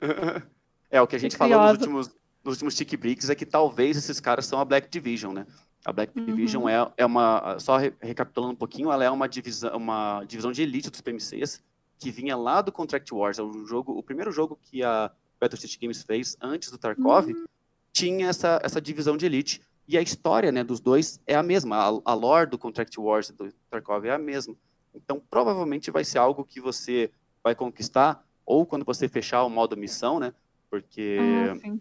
É, 0.88 1.02
o 1.02 1.06
que 1.06 1.16
a 1.16 1.18
gente 1.18 1.36
falou 1.36 1.60
nos 1.60 1.72
últimos, 1.72 2.16
nos 2.44 2.54
últimos 2.54 2.76
Tick 2.76 2.96
Bricks 2.96 3.28
é 3.28 3.34
que 3.34 3.44
talvez 3.44 3.96
esses 3.96 4.20
caras 4.20 4.46
são 4.46 4.60
a 4.60 4.64
Black 4.64 4.88
Division, 4.88 5.34
né? 5.34 5.44
A 5.84 5.92
Black 5.92 6.16
uhum. 6.16 6.24
Division 6.24 6.68
é, 6.68 6.92
é 6.96 7.04
uma. 7.04 7.58
Só 7.58 7.76
recapitulando 8.00 8.52
um 8.52 8.56
pouquinho, 8.56 8.92
ela 8.92 9.04
é 9.04 9.10
uma 9.10 9.28
divisão, 9.28 9.76
uma 9.76 10.24
divisão 10.24 10.52
de 10.52 10.62
elite 10.62 10.88
dos 10.88 11.00
PMCs 11.00 11.60
que 11.98 12.10
vinha 12.10 12.36
lá 12.36 12.60
do 12.60 12.72
Contract 12.72 13.12
Wars, 13.12 13.38
é 13.38 13.42
o 13.42 13.64
jogo, 13.64 13.92
o 13.92 14.02
primeiro 14.02 14.30
jogo 14.30 14.58
que 14.62 14.82
a 14.82 15.10
Battlestate 15.40 15.78
Games 15.80 16.02
fez 16.02 16.36
antes 16.40 16.70
do 16.70 16.78
Tarkov, 16.78 17.30
uhum. 17.30 17.44
tinha 17.92 18.28
essa, 18.28 18.60
essa 18.62 18.80
divisão 18.80 19.16
de 19.16 19.26
elite. 19.26 19.62
E 19.88 19.96
a 19.96 20.02
história 20.02 20.50
né, 20.50 20.64
dos 20.64 20.80
dois 20.80 21.20
é 21.26 21.34
a 21.34 21.42
mesma. 21.42 21.76
A, 21.76 22.12
a 22.12 22.14
lore 22.14 22.50
do 22.50 22.58
Contract 22.58 22.98
Wars 22.98 23.30
do 23.30 23.52
Tarkov 23.70 24.04
é 24.04 24.12
a 24.12 24.18
mesma. 24.18 24.56
Então, 24.94 25.22
provavelmente 25.30 25.90
vai 25.90 26.04
ser 26.04 26.18
algo 26.18 26.44
que 26.44 26.60
você 26.60 27.10
vai 27.42 27.54
conquistar, 27.54 28.26
ou 28.44 28.66
quando 28.66 28.84
você 28.84 29.08
fechar 29.08 29.44
o 29.44 29.50
modo 29.50 29.76
missão, 29.76 30.18
né? 30.18 30.32
Porque 30.68 31.18
ah, 31.20 31.76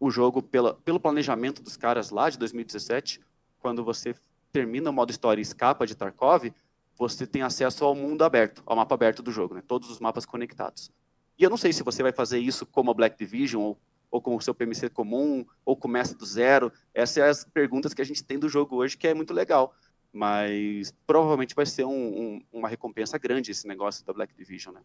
o 0.00 0.10
jogo, 0.10 0.42
pela, 0.42 0.74
pelo 0.74 0.98
planejamento 0.98 1.62
dos 1.62 1.76
caras 1.76 2.10
lá 2.10 2.28
de 2.28 2.38
2017, 2.38 3.20
quando 3.60 3.84
você 3.84 4.14
termina 4.52 4.90
o 4.90 4.92
modo 4.92 5.10
história 5.10 5.40
e 5.40 5.42
escapa 5.42 5.86
de 5.86 5.94
Tarkov, 5.94 6.52
você 6.96 7.26
tem 7.26 7.42
acesso 7.42 7.84
ao 7.84 7.94
mundo 7.94 8.22
aberto, 8.22 8.62
ao 8.66 8.76
mapa 8.76 8.94
aberto 8.94 9.22
do 9.22 9.30
jogo, 9.30 9.54
né? 9.54 9.62
todos 9.66 9.90
os 9.90 9.98
mapas 9.98 10.24
conectados. 10.24 10.90
E 11.38 11.42
eu 11.42 11.50
não 11.50 11.56
sei 11.56 11.72
se 11.72 11.82
você 11.82 12.02
vai 12.02 12.12
fazer 12.12 12.38
isso 12.38 12.64
como 12.64 12.90
a 12.90 12.94
Black 12.94 13.18
Division, 13.18 13.62
ou, 13.62 13.78
ou 14.14 14.22
com 14.22 14.36
o 14.36 14.40
seu 14.40 14.54
PMC 14.54 14.90
comum, 14.90 15.44
ou 15.64 15.76
começa 15.76 16.14
do 16.14 16.24
zero. 16.24 16.72
Essas 16.94 17.14
são 17.14 17.24
as 17.24 17.44
perguntas 17.44 17.92
que 17.92 18.00
a 18.00 18.04
gente 18.04 18.22
tem 18.22 18.38
do 18.38 18.48
jogo 18.48 18.76
hoje, 18.76 18.96
que 18.96 19.08
é 19.08 19.12
muito 19.12 19.34
legal. 19.34 19.74
Mas 20.12 20.94
provavelmente 21.04 21.52
vai 21.52 21.66
ser 21.66 21.84
um, 21.84 21.90
um, 21.90 22.42
uma 22.52 22.68
recompensa 22.68 23.18
grande 23.18 23.50
esse 23.50 23.66
negócio 23.66 24.06
da 24.06 24.12
Black 24.12 24.32
Division, 24.32 24.72
né? 24.72 24.82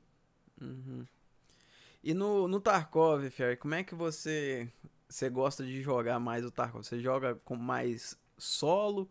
Uhum. 0.59 1.05
E 2.03 2.11
no, 2.15 2.47
no 2.47 2.59
Tarkov, 2.59 3.29
Fer, 3.29 3.59
como 3.59 3.75
é 3.75 3.83
que 3.83 3.93
você, 3.93 4.67
você 5.07 5.29
gosta 5.29 5.63
de 5.63 5.79
jogar 5.79 6.19
mais 6.19 6.43
o 6.43 6.49
Tarkov? 6.49 6.83
Você 6.83 6.99
joga 6.99 7.35
com 7.45 7.55
mais 7.55 8.17
solo, 8.35 9.07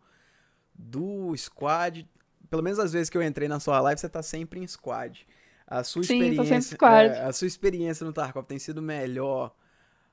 do 0.75 1.33
squad? 1.37 2.05
pelo 2.49 2.61
menos 2.61 2.77
as 2.77 2.91
vezes 2.91 3.09
que 3.09 3.17
eu 3.17 3.23
entrei 3.23 3.47
na 3.47 3.61
sua 3.61 3.79
live, 3.79 4.01
você 4.01 4.09
tá 4.09 4.21
sempre 4.21 4.59
em 4.59 4.67
squad. 4.67 5.25
A 5.65 5.81
sua 5.83 6.03
Sim, 6.03 6.19
experiência, 6.19 6.77
é, 6.81 7.25
a 7.25 7.31
sua 7.31 7.47
experiência 7.47 8.05
no 8.05 8.11
Tarkov 8.11 8.45
tem 8.45 8.57
sido 8.57 8.81
melhor 8.81 9.55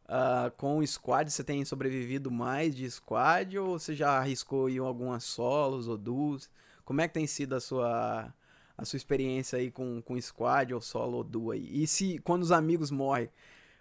uh, 0.07 0.51
com 0.57 0.79
o 0.79 0.87
squad? 0.87 1.31
Você 1.31 1.45
tem 1.45 1.65
sobrevivido 1.65 2.31
mais 2.31 2.75
de 2.75 2.91
squad 2.91 3.59
ou 3.59 3.79
você 3.79 3.95
já 3.95 4.19
arriscou 4.19 4.69
em 4.69 4.79
algumas 4.79 5.25
solos 5.25 5.89
ou 5.89 5.97
duos? 5.97 6.51
Como 6.85 7.01
é 7.01 7.09
que 7.09 7.15
tem 7.15 7.27
sido 7.27 7.55
a 7.55 7.61
sua 7.61 8.33
a 8.79 8.85
sua 8.85 8.99
experiência 8.99 9.59
aí 9.59 9.71
com, 9.71 10.03
com 10.03 10.21
squad 10.21 10.75
ou 10.75 10.81
solo 10.81 11.19
ou 11.19 11.25
duo 11.25 11.51
aí? 11.51 11.83
E 11.83 11.87
se 11.87 12.19
quando 12.19 12.43
os 12.43 12.53
amigos 12.53 12.91
morrem, 12.91 13.31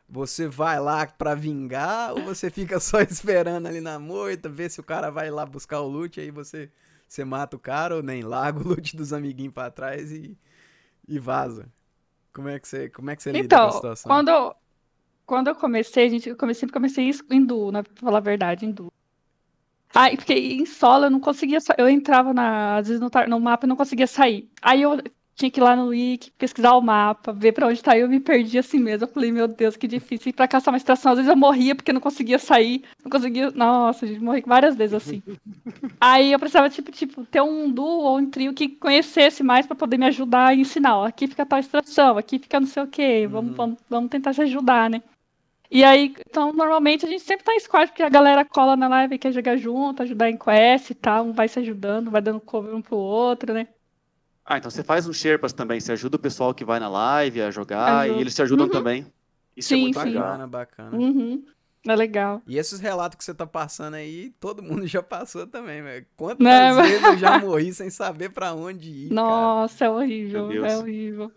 você 0.08 0.48
vai 0.48 0.80
lá 0.80 1.06
para 1.06 1.36
vingar 1.36 2.14
ou 2.14 2.24
você 2.24 2.50
fica 2.50 2.80
só 2.80 3.02
esperando 3.02 3.68
ali 3.68 3.82
na 3.82 4.00
moita, 4.00 4.48
ver 4.50 4.70
se 4.72 4.80
o 4.80 4.84
cara 4.84 5.10
vai 5.10 5.30
lá 5.30 5.46
buscar 5.46 5.82
o 5.82 5.88
loot 5.88 6.20
aí 6.20 6.32
você 6.32 6.72
você 7.08 7.24
mata 7.24 7.56
o 7.56 7.60
cara 7.60 7.96
ou 7.96 8.04
nem 8.04 8.24
larga 8.24 8.60
o 8.64 8.68
loot 8.68 8.96
dos 8.96 9.14
amiguinhos 9.14 9.54
pra 9.54 9.70
trás 9.70 10.12
e, 10.12 10.38
e 11.08 11.20
vaza. 11.20 11.68
Como 12.34 12.50
é 12.50 12.60
que 12.60 12.68
você, 12.68 12.90
como 12.90 13.10
é 13.10 13.16
que 13.16 13.24
você 13.24 13.32
lida 13.32 13.46
então, 13.46 13.60
com 13.60 13.66
a 13.66 13.70
então, 13.70 13.78
situação? 13.78 14.10
Quando, 14.10 14.56
quando 15.26 15.48
eu 15.48 15.56
comecei, 15.56 16.06
a 16.06 16.10
gente, 16.10 16.30
eu 16.30 16.36
comecei, 16.36 16.62
sempre 16.62 16.74
comecei 16.74 17.12
em 17.32 17.46
duo, 17.46 17.72
né, 17.72 17.84
pra 17.84 17.94
falar 17.96 18.18
a 18.18 18.22
verdade, 18.22 18.66
em 18.66 18.72
duo. 18.72 18.92
Aí, 19.94 20.18
porque 20.18 20.34
em 20.34 20.66
solo 20.66 21.06
eu 21.06 21.10
não 21.10 21.22
conseguia, 21.22 21.58
eu 21.78 21.88
entrava 21.88 22.34
na, 22.34 22.78
às 22.78 22.88
vezes 22.88 23.02
no, 23.02 23.10
no 23.30 23.40
mapa 23.40 23.66
e 23.66 23.70
não 23.70 23.78
conseguia 23.78 24.08
sair. 24.08 24.50
Aí 24.62 24.82
eu 24.82 25.02
tinha 25.36 25.52
que 25.52 25.60
ir 25.60 25.64
lá 25.64 25.76
no 25.76 25.88
wiki, 25.88 26.32
pesquisar 26.32 26.74
o 26.76 26.82
mapa, 26.82 27.34
ver 27.34 27.52
para 27.52 27.68
onde 27.68 27.84
tá. 27.84 27.98
Eu 27.98 28.08
me 28.08 28.20
perdi 28.20 28.58
assim 28.58 28.80
mesmo. 28.80 29.04
Eu 29.04 29.10
falei, 29.10 29.32
meu 29.32 29.48
Deus, 29.48 29.76
que 29.76 29.88
difícil. 29.88 30.30
Ir 30.30 30.34
pra 30.34 30.48
caçar 30.48 30.74
uma 30.74 30.78
extração, 30.78 31.12
às 31.12 31.18
vezes 31.18 31.30
eu 31.30 31.36
morria 31.36 31.76
porque 31.76 31.92
não 31.92 32.00
conseguia 32.00 32.40
sair. 32.40 32.84
Não 33.04 33.12
conseguia. 33.12 33.52
Nossa, 33.52 34.08
gente 34.08 34.22
morri 34.22 34.44
várias 34.46 34.76
vezes 34.76 34.94
assim. 34.94 35.22
Aí 36.00 36.32
eu 36.32 36.40
precisava, 36.40 36.70
tipo, 36.70 36.92
tipo, 36.92 37.26
ter 37.26 37.42
um 37.42 37.70
duo 37.70 38.04
ou 38.04 38.18
um 38.18 38.30
trio 38.30 38.54
que 38.54 38.70
conhecesse 38.70 39.44
mais 39.44 39.66
para 39.66 39.76
poder 39.76 39.98
me 39.98 40.06
ajudar 40.06 40.48
a 40.48 40.56
ensinar. 40.56 40.98
Ó, 40.98 41.06
aqui 41.06 41.28
fica 41.28 41.46
tal 41.46 41.60
extração, 41.60 42.18
aqui 42.18 42.40
fica 42.40 42.60
não 42.60 42.68
sei 42.68 42.84
o 42.84 42.88
quê. 42.88 43.28
Vamos, 43.30 43.52
uhum. 43.52 43.58
vamos, 43.58 43.78
vamos 43.90 44.10
tentar 44.10 44.34
se 44.34 44.42
ajudar, 44.42 44.90
né? 44.90 45.02
E 45.76 45.84
aí, 45.84 46.16
então, 46.26 46.54
normalmente 46.54 47.06
a 47.06 47.10
gente 47.10 47.22
sempre 47.22 47.44
tá 47.44 47.54
em 47.54 47.60
squad, 47.60 47.88
porque 47.90 48.02
a 48.02 48.08
galera 48.08 48.46
cola 48.46 48.78
na 48.78 48.88
live 48.88 49.16
e 49.16 49.20
quer 49.20 49.34
jogar 49.34 49.58
junto, 49.58 50.04
ajudar 50.04 50.30
em 50.30 50.38
quest 50.38 50.92
e 50.92 50.96
tal, 50.96 51.26
um 51.26 51.34
vai 51.34 51.50
se 51.50 51.60
ajudando, 51.60 52.10
vai 52.10 52.22
dando 52.22 52.40
cover 52.40 52.74
um 52.74 52.82
pro 52.82 52.96
outro, 52.96 53.54
né? 53.54 53.68
Ah, 54.46 54.58
então 54.58 54.72
você 54.72 54.86
faz 54.86 55.06
uns 55.06 55.18
Sherpas 55.18 55.52
também, 55.52 55.82
você 55.82 55.92
ajuda 55.92 56.16
o 56.16 56.20
pessoal 56.20 56.54
que 56.54 56.64
vai 56.64 56.80
na 56.80 56.88
live 56.88 57.42
a 57.42 57.52
jogar 57.52 58.04
Ajuda. 58.04 58.18
e 58.18 58.22
eles 58.22 58.34
te 58.34 58.42
ajudam 58.42 58.68
uhum. 58.68 58.72
também. 58.72 59.06
Isso 59.58 59.74
é 59.74 59.76
Sim, 59.76 59.82
muito 59.82 60.00
sim. 60.00 60.14
Bacana, 60.14 60.48
bacana. 60.48 60.98
Uhum. 60.98 61.44
É 61.86 61.96
legal. 61.96 62.42
E 62.48 62.58
esses 62.58 62.80
relatos 62.80 63.18
que 63.18 63.26
você 63.26 63.34
tá 63.34 63.46
passando 63.46 63.96
aí, 63.96 64.34
todo 64.40 64.64
mundo 64.64 64.88
já 64.88 65.04
passou 65.04 65.46
também, 65.46 65.82
velho. 65.84 66.06
Quantas 66.16 66.40
mas- 66.40 66.88
vezes 66.88 67.04
eu 67.04 67.18
já 67.18 67.38
morri 67.38 67.74
sem 67.74 67.90
saber 67.90 68.30
pra 68.30 68.54
onde 68.54 68.90
ir, 68.90 69.10
cara? 69.10 69.16
Nossa, 69.16 69.84
é 69.84 69.90
horrível, 69.90 70.66
é 70.66 70.78
horrível. 70.78 71.32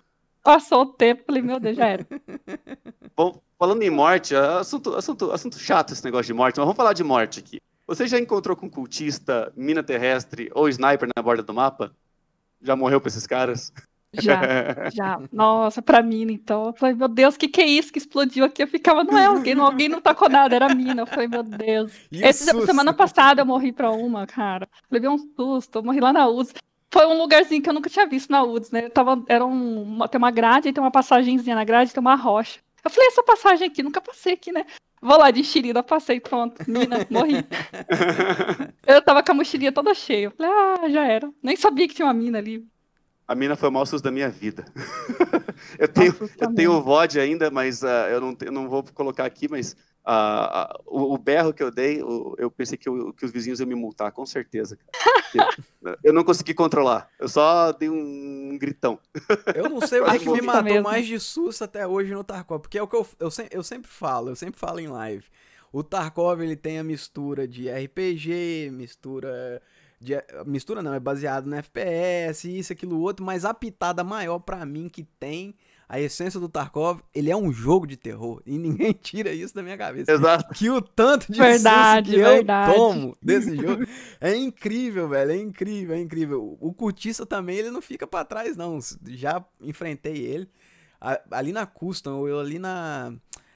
Passou 0.48 0.80
o 0.80 0.86
tempo, 0.86 1.24
falei, 1.26 1.42
meu 1.42 1.60
Deus, 1.60 1.76
já 1.76 1.88
era. 1.88 2.06
Bom, 3.14 3.38
falando 3.58 3.82
em 3.82 3.90
morte, 3.90 4.34
é 4.34 4.38
assunto, 4.38 4.94
assunto, 4.94 5.30
assunto 5.30 5.58
chato 5.58 5.92
esse 5.92 6.02
negócio 6.02 6.24
de 6.24 6.32
morte, 6.32 6.56
mas 6.56 6.64
vamos 6.64 6.74
falar 6.74 6.94
de 6.94 7.04
morte 7.04 7.40
aqui. 7.40 7.60
Você 7.86 8.06
já 8.06 8.18
encontrou 8.18 8.56
com 8.56 8.70
cultista, 8.70 9.52
mina 9.54 9.82
terrestre 9.82 10.50
ou 10.54 10.66
sniper 10.70 11.06
na 11.14 11.22
borda 11.22 11.42
do 11.42 11.52
mapa? 11.52 11.94
Já 12.62 12.74
morreu 12.74 12.98
pra 12.98 13.08
esses 13.08 13.26
caras? 13.26 13.70
Já, 14.14 14.40
já. 14.90 15.20
Nossa, 15.30 15.82
pra 15.82 16.02
mina, 16.02 16.32
então. 16.32 16.68
Eu 16.68 16.72
falei, 16.72 16.94
meu 16.94 17.08
Deus, 17.08 17.34
o 17.34 17.38
que, 17.38 17.48
que 17.48 17.60
é 17.60 17.66
isso 17.66 17.92
que 17.92 17.98
explodiu 17.98 18.46
aqui? 18.46 18.62
Eu 18.62 18.68
ficava, 18.68 19.04
não 19.04 19.18
é 19.18 19.26
alguém, 19.26 19.54
não, 19.54 19.66
alguém 19.66 19.90
não 19.90 20.00
tacou 20.00 20.30
nada, 20.30 20.56
era 20.56 20.72
a 20.72 20.74
mina. 20.74 21.02
Eu 21.02 21.06
falei, 21.06 21.28
meu 21.28 21.42
Deus. 21.42 21.92
Essa 22.10 22.58
semana 22.64 22.94
passada 22.94 23.42
eu 23.42 23.46
morri 23.46 23.70
pra 23.70 23.90
uma, 23.90 24.26
cara. 24.26 24.66
Levei 24.90 25.10
um 25.10 25.18
susto, 25.18 25.80
eu 25.80 25.82
morri 25.82 26.00
lá 26.00 26.10
na 26.10 26.26
UDS. 26.26 26.54
Foi 26.90 27.06
um 27.06 27.18
lugarzinho 27.18 27.62
que 27.62 27.68
eu 27.68 27.74
nunca 27.74 27.90
tinha 27.90 28.06
visto 28.06 28.30
na 28.30 28.42
UDS, 28.42 28.70
né? 28.70 28.86
Eu 28.86 28.90
tava, 28.90 29.22
era 29.28 29.44
um, 29.44 29.82
uma- 29.82 30.08
tem 30.08 30.18
uma 30.18 30.30
grade, 30.30 30.68
aí 30.68 30.72
tem 30.72 30.82
uma 30.82 30.90
passagenzinha 30.90 31.54
na 31.54 31.64
grade, 31.64 31.92
tem 31.92 32.00
uma 32.00 32.14
rocha. 32.14 32.60
Eu 32.84 32.90
falei, 32.90 33.08
essa 33.08 33.22
passagem 33.22 33.68
aqui, 33.68 33.82
nunca 33.82 34.00
passei 34.00 34.32
aqui, 34.34 34.50
né? 34.52 34.64
Vou 35.00 35.16
lá 35.18 35.30
de 35.30 35.40
enxerida, 35.40 35.82
passei, 35.82 36.18
pronto. 36.18 36.56
Mina, 36.66 37.06
morri. 37.10 37.44
Eu 38.86 39.02
tava 39.02 39.22
com 39.22 39.32
a 39.32 39.34
mochilinha 39.34 39.70
toda 39.70 39.94
cheia. 39.94 40.26
Eu 40.26 40.30
falei, 40.32 40.50
ah, 40.52 40.88
já 40.88 41.04
era. 41.06 41.30
Nem 41.42 41.56
sabia 41.56 41.86
que 41.86 41.94
tinha 41.94 42.06
uma 42.06 42.14
mina 42.14 42.38
ali. 42.38 42.66
A 43.26 43.34
mina 43.34 43.54
foi 43.56 43.68
o 43.68 43.72
maior 43.72 43.84
susto 43.84 44.04
da 44.04 44.10
minha 44.10 44.30
vida. 44.30 44.64
eu 45.78 45.86
tenho, 45.86 46.12
Nossa, 46.18 46.34
eu 46.40 46.54
tenho 46.54 46.72
o 46.72 46.82
VOD 46.82 47.20
ainda, 47.20 47.50
mas 47.50 47.84
ah, 47.84 48.08
eu, 48.10 48.20
não, 48.20 48.36
eu 48.40 48.50
não 48.52 48.68
vou 48.68 48.82
colocar 48.94 49.26
aqui, 49.26 49.46
mas 49.48 49.76
ah, 50.04 50.62
ah, 50.72 50.80
o, 50.86 51.14
o 51.14 51.18
berro 51.18 51.52
que 51.52 51.62
eu 51.62 51.70
dei, 51.70 52.02
o- 52.02 52.34
eu 52.38 52.50
pensei 52.50 52.78
que, 52.78 52.88
que 53.12 53.24
os 53.26 53.30
vizinhos 53.30 53.60
iam 53.60 53.68
me 53.68 53.74
multar, 53.74 54.10
com 54.12 54.24
certeza. 54.24 54.78
eu 56.04 56.12
não 56.12 56.24
consegui 56.24 56.54
controlar. 56.54 57.10
Eu 57.18 57.28
só 57.28 57.72
dei 57.72 57.88
um 57.88 58.56
gritão. 58.58 58.98
Eu 59.54 59.68
não 59.68 59.80
sei 59.80 60.00
o 60.00 60.04
que, 60.04 60.18
que 60.20 60.30
me 60.30 60.42
matou 60.42 60.64
mesmo. 60.64 60.82
mais 60.82 61.06
de 61.06 61.18
susto 61.18 61.64
até 61.64 61.86
hoje 61.86 62.12
no 62.12 62.24
Tarkov, 62.24 62.60
porque 62.60 62.78
é 62.78 62.82
o 62.82 62.88
que 62.88 62.96
eu, 62.96 63.06
eu, 63.18 63.30
eu 63.50 63.62
sempre 63.62 63.90
falo, 63.90 64.30
eu 64.30 64.36
sempre 64.36 64.58
falo 64.58 64.80
em 64.80 64.88
live. 64.88 65.24
O 65.72 65.82
Tarkov 65.82 66.40
ele 66.40 66.56
tem 66.56 66.78
a 66.78 66.84
mistura 66.84 67.46
de 67.46 67.70
RPG, 67.70 68.70
mistura 68.72 69.60
de 70.00 70.14
mistura 70.46 70.82
não, 70.82 70.94
é 70.94 71.00
baseado 71.00 71.46
no 71.46 71.56
FPS, 71.56 72.48
isso, 72.48 72.72
aquilo 72.72 73.00
outro, 73.00 73.24
mas 73.24 73.44
a 73.44 73.52
pitada 73.52 74.04
maior 74.04 74.38
pra 74.38 74.64
mim 74.64 74.88
que 74.88 75.02
tem 75.02 75.54
a 75.88 75.98
essência 75.98 76.38
do 76.38 76.50
Tarkov, 76.50 77.00
ele 77.14 77.30
é 77.30 77.36
um 77.36 77.50
jogo 77.50 77.86
de 77.86 77.96
terror 77.96 78.42
e 78.44 78.58
ninguém 78.58 78.92
tira 79.00 79.32
isso 79.32 79.54
da 79.54 79.62
minha 79.62 79.76
cabeça. 79.78 80.12
Exato. 80.12 80.52
Que 80.52 80.68
o 80.68 80.82
tanto 80.82 81.32
de 81.32 81.38
Verdade, 81.38 82.10
que 82.10 82.16
verdade. 82.18 82.72
eu 82.72 82.76
tomo 82.76 83.16
desse 83.22 83.56
jogo 83.56 83.86
é 84.20 84.36
incrível, 84.36 85.08
velho. 85.08 85.30
É 85.32 85.36
incrível, 85.36 85.96
é 85.96 86.00
incrível. 86.00 86.58
O 86.60 86.74
cultista 86.74 87.24
também, 87.24 87.56
ele 87.56 87.70
não 87.70 87.80
fica 87.80 88.06
pra 88.06 88.22
trás, 88.24 88.54
não. 88.54 88.78
Já 89.06 89.42
enfrentei 89.62 90.18
ele. 90.18 90.50
Ali 91.30 91.52
na 91.52 91.64
Custom, 91.64 92.18
ou 92.18 92.28
eu 92.28 92.38
ali 92.38 92.58
na, 92.58 93.14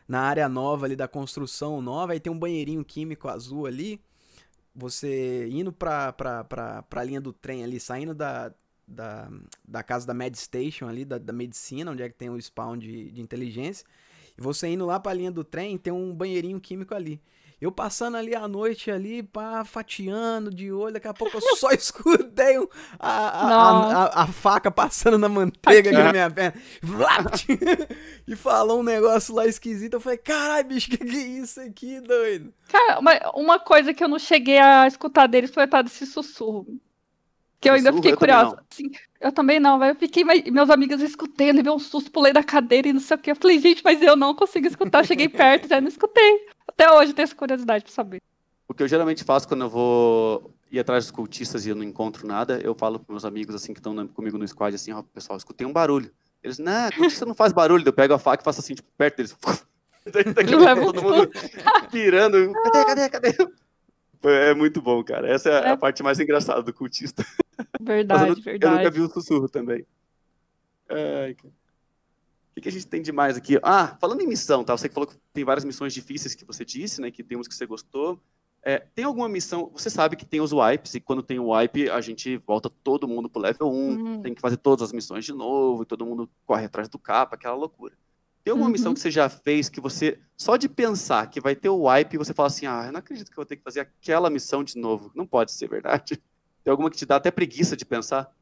na 0.08 0.20
área 0.22 0.48
nova 0.48 0.86
ali 0.86 0.96
da 0.96 1.08
construção 1.08 1.82
nova, 1.82 2.12
aí 2.12 2.20
tem 2.20 2.32
um 2.32 2.38
banheirinho 2.38 2.82
químico 2.84 3.28
azul 3.28 3.66
ali. 3.66 4.00
Você 4.74 5.48
indo 5.50 5.70
pra, 5.70 6.14
pra, 6.14 6.44
pra, 6.44 6.82
pra 6.82 7.04
linha 7.04 7.20
do 7.20 7.30
trem 7.30 7.62
ali, 7.62 7.78
saindo 7.78 8.14
da, 8.14 8.50
da, 8.92 9.28
da 9.66 9.82
casa 9.82 10.06
da 10.06 10.14
Med 10.14 10.36
Station 10.38 10.88
ali, 10.88 11.04
da, 11.04 11.18
da 11.18 11.32
medicina, 11.32 11.90
onde 11.90 12.02
é 12.02 12.08
que 12.08 12.14
tem 12.16 12.30
o 12.30 12.40
spawn 12.40 12.76
de, 12.78 13.10
de 13.10 13.20
inteligência. 13.20 13.86
E 14.38 14.40
você 14.40 14.68
indo 14.68 14.86
lá 14.86 14.98
pra 15.00 15.12
linha 15.12 15.30
do 15.30 15.44
trem, 15.44 15.76
tem 15.76 15.92
um 15.92 16.14
banheirinho 16.14 16.60
químico 16.60 16.94
ali. 16.94 17.20
Eu 17.60 17.70
passando 17.70 18.16
ali 18.16 18.34
à 18.34 18.48
noite 18.48 18.90
ali, 18.90 19.22
pá, 19.22 19.64
fatiando 19.64 20.50
de 20.50 20.72
olho, 20.72 20.94
daqui 20.94 21.06
a 21.06 21.14
pouco 21.14 21.36
eu 21.36 21.56
só 21.56 21.70
escutei 21.72 22.56
a, 22.98 23.08
a, 23.08 23.48
a, 23.48 24.04
a- 24.04 24.22
a 24.22 24.26
faca 24.26 24.68
passando 24.68 25.16
na 25.16 25.28
manteiga 25.28 25.90
aqui 25.90 26.02
na 26.02 26.10
minha 26.12 26.28
perna. 26.30 26.60
E 28.26 28.34
falou 28.36 28.80
um 28.80 28.82
negócio 28.82 29.34
lá 29.34 29.46
esquisito. 29.46 29.94
Eu 29.94 30.00
falei, 30.00 30.18
caralho, 30.18 30.66
bicho, 30.68 30.90
que 30.90 30.96
que 30.98 31.16
é 31.16 31.20
isso 31.20 31.60
aqui, 31.60 32.00
doido? 32.00 32.52
Cara, 32.68 32.98
uma, 32.98 33.12
uma 33.34 33.58
coisa 33.60 33.92
que 33.94 34.02
eu 34.02 34.08
não 34.08 34.18
cheguei 34.18 34.58
a 34.58 34.86
escutar 34.86 35.26
deles 35.26 35.52
foi 35.52 35.66
tá 35.68 35.82
desse 35.82 36.06
sussurro. 36.06 36.66
Que 37.62 37.70
eu 37.70 37.74
ainda 37.74 37.92
fiquei 37.92 38.10
Eu 38.12 38.16
também 38.16 38.34
curiosa. 38.36 38.64
Assim, 38.70 38.90
eu 39.20 39.32
também 39.32 39.60
não, 39.60 39.78
velho. 39.78 39.92
Eu 39.92 39.96
fiquei, 39.96 40.24
mas 40.24 40.42
meus 40.50 40.68
amigos 40.68 41.00
eu 41.00 41.06
escutei, 41.06 41.50
eu 41.50 41.54
levei 41.54 41.72
um 41.72 41.78
susto, 41.78 42.10
pulei 42.10 42.32
da 42.32 42.42
cadeira 42.42 42.88
e 42.88 42.92
não 42.92 43.00
sei 43.00 43.16
o 43.16 43.20
quê. 43.20 43.30
Eu 43.30 43.36
falei, 43.36 43.58
gente, 43.60 43.82
mas 43.84 44.02
eu 44.02 44.16
não 44.16 44.34
consigo 44.34 44.66
escutar. 44.66 44.98
Eu 44.98 45.04
cheguei 45.04 45.28
perto, 45.28 45.68
já 45.68 45.80
não 45.80 45.86
escutei. 45.88 46.46
Até 46.66 46.90
hoje 46.92 47.12
eu 47.12 47.14
tenho 47.14 47.24
essa 47.24 47.34
curiosidade 47.36 47.84
pra 47.84 47.92
saber. 47.92 48.20
O 48.66 48.74
que 48.74 48.82
eu 48.82 48.88
geralmente 48.88 49.22
faço 49.22 49.46
quando 49.46 49.60
eu 49.62 49.70
vou 49.70 50.52
ir 50.72 50.80
atrás 50.80 51.04
dos 51.04 51.12
cultistas 51.12 51.64
e 51.64 51.68
eu 51.68 51.76
não 51.76 51.84
encontro 51.84 52.26
nada, 52.26 52.58
eu 52.64 52.74
falo 52.74 52.98
para 52.98 53.12
meus 53.12 53.24
amigos 53.24 53.54
assim 53.54 53.72
que 53.72 53.78
estão 53.78 54.08
comigo 54.08 54.36
no 54.36 54.48
squad 54.48 54.74
assim, 54.74 54.92
ó, 54.92 55.02
pessoal, 55.02 55.36
escutei 55.36 55.66
um 55.66 55.72
barulho. 55.72 56.10
Eles, 56.42 56.58
não, 56.58 56.90
cultista 56.90 57.24
não 57.24 57.34
faz 57.34 57.52
barulho. 57.52 57.84
Eu 57.86 57.92
pego 57.92 58.14
a 58.14 58.18
faca 58.18 58.42
e 58.42 58.44
faço 58.44 58.58
assim, 58.58 58.74
tipo, 58.74 58.88
perto 58.98 59.16
deles. 59.18 59.36
Todo 60.84 61.02
mundo 61.02 61.30
pirando. 61.92 62.52
Cadê, 62.72 62.84
cadê, 62.84 63.08
cadê? 63.08 63.52
É 64.24 64.54
muito 64.54 64.80
bom, 64.80 65.02
cara. 65.04 65.28
Essa 65.28 65.48
é 65.50 65.52
É. 65.52 65.70
a 65.70 65.76
parte 65.76 66.02
mais 66.02 66.18
engraçada 66.18 66.62
do 66.62 66.72
cultista. 66.72 67.24
Mas 67.58 67.80
eu, 67.80 67.86
Verdade, 67.86 68.30
eu 68.30 68.36
nunca 68.36 68.50
verdade. 68.50 68.90
vi 68.90 69.00
o 69.00 69.08
sussurro 69.08 69.48
também. 69.48 69.86
Ai, 70.88 71.34
cara. 71.34 71.52
O 72.56 72.60
que, 72.60 72.68
a 72.68 72.72
gente 72.72 72.86
tem 72.86 73.00
de 73.00 73.10
mais 73.12 73.36
aqui? 73.36 73.58
Ah, 73.62 73.96
falando 73.98 74.20
em 74.20 74.26
missão, 74.26 74.62
tá? 74.62 74.76
Você 74.76 74.88
que 74.88 74.94
falou 74.94 75.06
que 75.08 75.16
tem 75.32 75.42
várias 75.44 75.64
missões 75.64 75.94
difíceis 75.94 76.34
que 76.34 76.44
você 76.44 76.64
disse, 76.64 77.00
né? 77.00 77.10
Que 77.10 77.22
tem 77.24 77.38
uns 77.38 77.48
que 77.48 77.54
você 77.54 77.64
gostou. 77.64 78.20
É, 78.62 78.78
tem 78.94 79.04
alguma 79.04 79.28
missão? 79.28 79.70
Você 79.72 79.88
sabe 79.90 80.16
que 80.16 80.24
tem 80.24 80.40
os 80.40 80.52
wipes, 80.52 80.94
e 80.94 81.00
quando 81.00 81.22
tem 81.22 81.38
o 81.40 81.48
wipe, 81.48 81.88
a 81.90 82.00
gente 82.00 82.36
volta 82.36 82.70
todo 82.84 83.08
mundo 83.08 83.28
pro 83.28 83.40
level 83.42 83.68
1, 83.72 83.92
Hum. 83.94 84.22
tem 84.22 84.34
que 84.34 84.40
fazer 84.40 84.58
todas 84.58 84.82
as 84.82 84.92
missões 84.92 85.24
de 85.24 85.32
novo, 85.32 85.82
e 85.82 85.86
todo 85.86 86.06
mundo 86.06 86.30
corre 86.46 86.66
atrás 86.66 86.88
do 86.88 86.98
capa, 86.98 87.34
aquela 87.34 87.56
loucura. 87.56 87.96
Tem 88.44 88.50
alguma 88.52 88.66
Uhum. 88.68 88.72
missão 88.72 88.92
que 88.94 89.00
você 89.00 89.10
já 89.10 89.28
fez 89.28 89.68
que 89.68 89.80
você, 89.80 90.20
só 90.36 90.56
de 90.56 90.68
pensar 90.68 91.28
que 91.30 91.40
vai 91.40 91.56
ter 91.56 91.70
o 91.70 91.84
wipe, 91.88 92.18
você 92.18 92.34
fala 92.34 92.48
assim: 92.48 92.66
ah, 92.66 92.84
eu 92.86 92.92
não 92.92 92.98
acredito 93.00 93.28
que 93.28 93.32
eu 93.32 93.36
vou 93.42 93.46
ter 93.46 93.56
que 93.56 93.62
fazer 93.62 93.80
aquela 93.80 94.28
missão 94.28 94.62
de 94.62 94.76
novo. 94.78 95.10
Não 95.14 95.26
pode 95.26 95.52
ser 95.52 95.68
verdade. 95.68 96.22
Tem 96.64 96.70
alguma 96.70 96.90
que 96.90 96.96
te 96.96 97.06
dá 97.06 97.16
até 97.16 97.30
preguiça 97.30 97.76
de 97.76 97.84
pensar? 97.84 98.32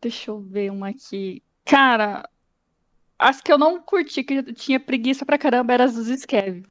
Deixa 0.00 0.30
eu 0.30 0.40
ver 0.40 0.70
uma 0.70 0.88
aqui. 0.88 1.42
Cara, 1.64 2.28
as 3.18 3.40
que 3.40 3.52
eu 3.52 3.58
não 3.58 3.80
curti, 3.80 4.22
que 4.22 4.34
eu 4.34 4.54
tinha 4.54 4.78
preguiça 4.78 5.24
pra 5.24 5.38
caramba, 5.38 5.74
eram 5.74 5.84
as 5.84 5.94
dos 5.94 6.08
Scav. 6.20 6.62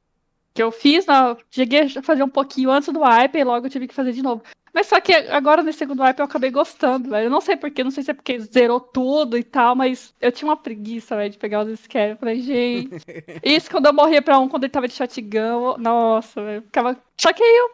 Que 0.54 0.62
eu 0.62 0.72
fiz, 0.72 1.04
na... 1.06 1.36
cheguei 1.50 1.82
a 1.82 2.02
fazer 2.02 2.22
um 2.22 2.28
pouquinho 2.28 2.70
antes 2.70 2.88
do 2.88 3.00
wipe 3.00 3.38
e 3.38 3.44
logo 3.44 3.66
eu 3.66 3.70
tive 3.70 3.86
que 3.86 3.94
fazer 3.94 4.12
de 4.12 4.22
novo. 4.22 4.42
Mas 4.72 4.88
só 4.88 5.00
que 5.00 5.12
agora 5.12 5.62
nesse 5.62 5.78
segundo 5.78 6.02
wipe 6.02 6.20
eu 6.20 6.24
acabei 6.26 6.50
gostando, 6.50 7.10
velho. 7.10 7.26
Eu 7.26 7.30
não 7.30 7.40
sei 7.40 7.56
porquê, 7.56 7.82
não 7.82 7.90
sei 7.90 8.02
se 8.02 8.10
é 8.10 8.14
porque 8.14 8.38
zerou 8.40 8.78
tudo 8.78 9.38
e 9.38 9.42
tal, 9.42 9.74
mas 9.74 10.14
eu 10.20 10.30
tinha 10.30 10.48
uma 10.48 10.56
preguiça, 10.56 11.16
velho, 11.16 11.30
de 11.30 11.38
pegar 11.38 11.64
os 11.64 11.80
Scav. 11.80 12.10
Eu 12.10 12.16
falei, 12.16 12.40
gente. 12.40 12.90
Isso 13.42 13.70
quando 13.70 13.86
eu 13.86 13.92
morria 13.94 14.20
pra 14.20 14.38
um, 14.38 14.48
quando 14.48 14.64
ele 14.64 14.72
tava 14.72 14.86
de 14.86 14.94
shotgun, 14.94 15.78
nossa, 15.78 16.42
velho. 16.42 16.62
Ficava. 16.62 16.96
Só 17.18 17.32
que 17.32 17.42
aí 17.42 17.56
eu. 17.56 17.70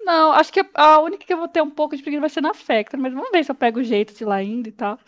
Não, 0.00 0.32
acho 0.32 0.52
que 0.52 0.60
a 0.74 0.98
única 1.00 1.24
que 1.24 1.32
eu 1.32 1.38
vou 1.38 1.48
ter 1.48 1.62
um 1.62 1.70
pouco 1.70 1.96
de 1.96 2.02
preguiça 2.02 2.20
vai 2.20 2.30
ser 2.30 2.40
na 2.40 2.54
Factor, 2.54 2.98
mas 2.98 3.12
vamos 3.12 3.30
ver 3.30 3.44
se 3.44 3.50
eu 3.50 3.54
pego 3.54 3.78
o 3.80 3.84
jeito 3.84 4.12
de 4.14 4.22
ir 4.24 4.26
lá 4.26 4.36
ainda 4.36 4.68
e 4.68 4.72
tal. 4.72 4.98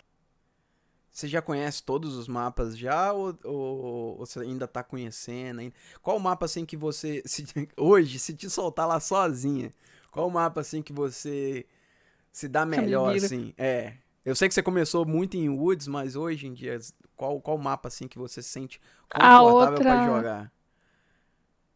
Você 1.11 1.27
já 1.27 1.41
conhece 1.41 1.83
todos 1.83 2.15
os 2.15 2.27
mapas 2.27 2.77
já 2.77 3.11
ou, 3.11 3.37
ou- 3.43 3.85
ou 4.19 4.25
você 4.25 4.39
ainda 4.39 4.65
tá 4.67 4.81
conhecendo? 4.81 5.59
ainda? 5.59 5.75
Qual 6.01 6.15
o 6.15 6.19
mapa 6.19 6.45
assim 6.45 6.65
que 6.65 6.77
você 6.77 7.21
se- 7.27 7.45
hoje 7.77 8.17
se 8.17 8.33
te 8.33 8.49
soltar 8.49 8.87
lá 8.87 8.99
sozinha? 8.99 9.73
Qual 10.09 10.27
o 10.27 10.31
mapa 10.31 10.61
assim 10.61 10.81
que 10.81 10.93
você 10.93 11.65
se 12.31 12.47
dá 12.49 12.65
me 12.65 12.77
melhor 12.77 13.13
assim? 13.15 13.53
É. 13.57 13.95
Eu 14.25 14.35
sei 14.35 14.47
que 14.49 14.53
você 14.55 14.63
começou 14.63 15.05
muito 15.05 15.37
em 15.37 15.49
Woods, 15.49 15.87
mas 15.87 16.15
hoje 16.15 16.47
em 16.47 16.53
dia 16.53 16.79
qual 17.15 17.41
qual 17.41 17.57
mapa 17.57 17.89
assim 17.89 18.07
que 18.07 18.19
você 18.19 18.41
se 18.43 18.49
sente 18.49 18.81
confortável 19.09 19.81
pra 19.83 19.97
outra- 19.97 20.01
jogar? 20.01 20.51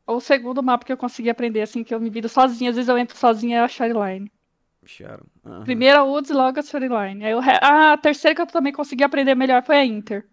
O 0.08 0.20
segundo 0.20 0.62
mapa 0.62 0.86
que 0.86 0.92
eu 0.94 0.98
consegui 0.98 1.30
aprender, 1.30 1.62
assim, 1.62 1.84
que 1.84 1.94
eu 1.94 2.00
me 2.00 2.10
viro 2.10 2.30
sozinha, 2.30 2.70
às 2.70 2.76
vezes 2.76 2.90
eu 2.90 2.98
entro 2.98 3.18
sozinha, 3.18 3.58
é 3.58 3.62
a 3.62 3.68
Shoreline. 3.68 4.32
Aham. 5.44 5.64
Primeiro 5.64 5.98
a 6.00 6.04
Woods, 6.04 6.30
logo 6.30 6.60
a 6.60 6.62
Shoreline. 6.62 7.26
Aí 7.26 7.34
ah, 7.62 7.94
a 7.94 7.98
terceira 7.98 8.36
que 8.36 8.42
eu 8.42 8.46
também 8.46 8.72
consegui 8.72 9.04
aprender 9.04 9.34
melhor 9.34 9.64
foi 9.64 9.78
a 9.78 9.86
Inter. 9.86 10.28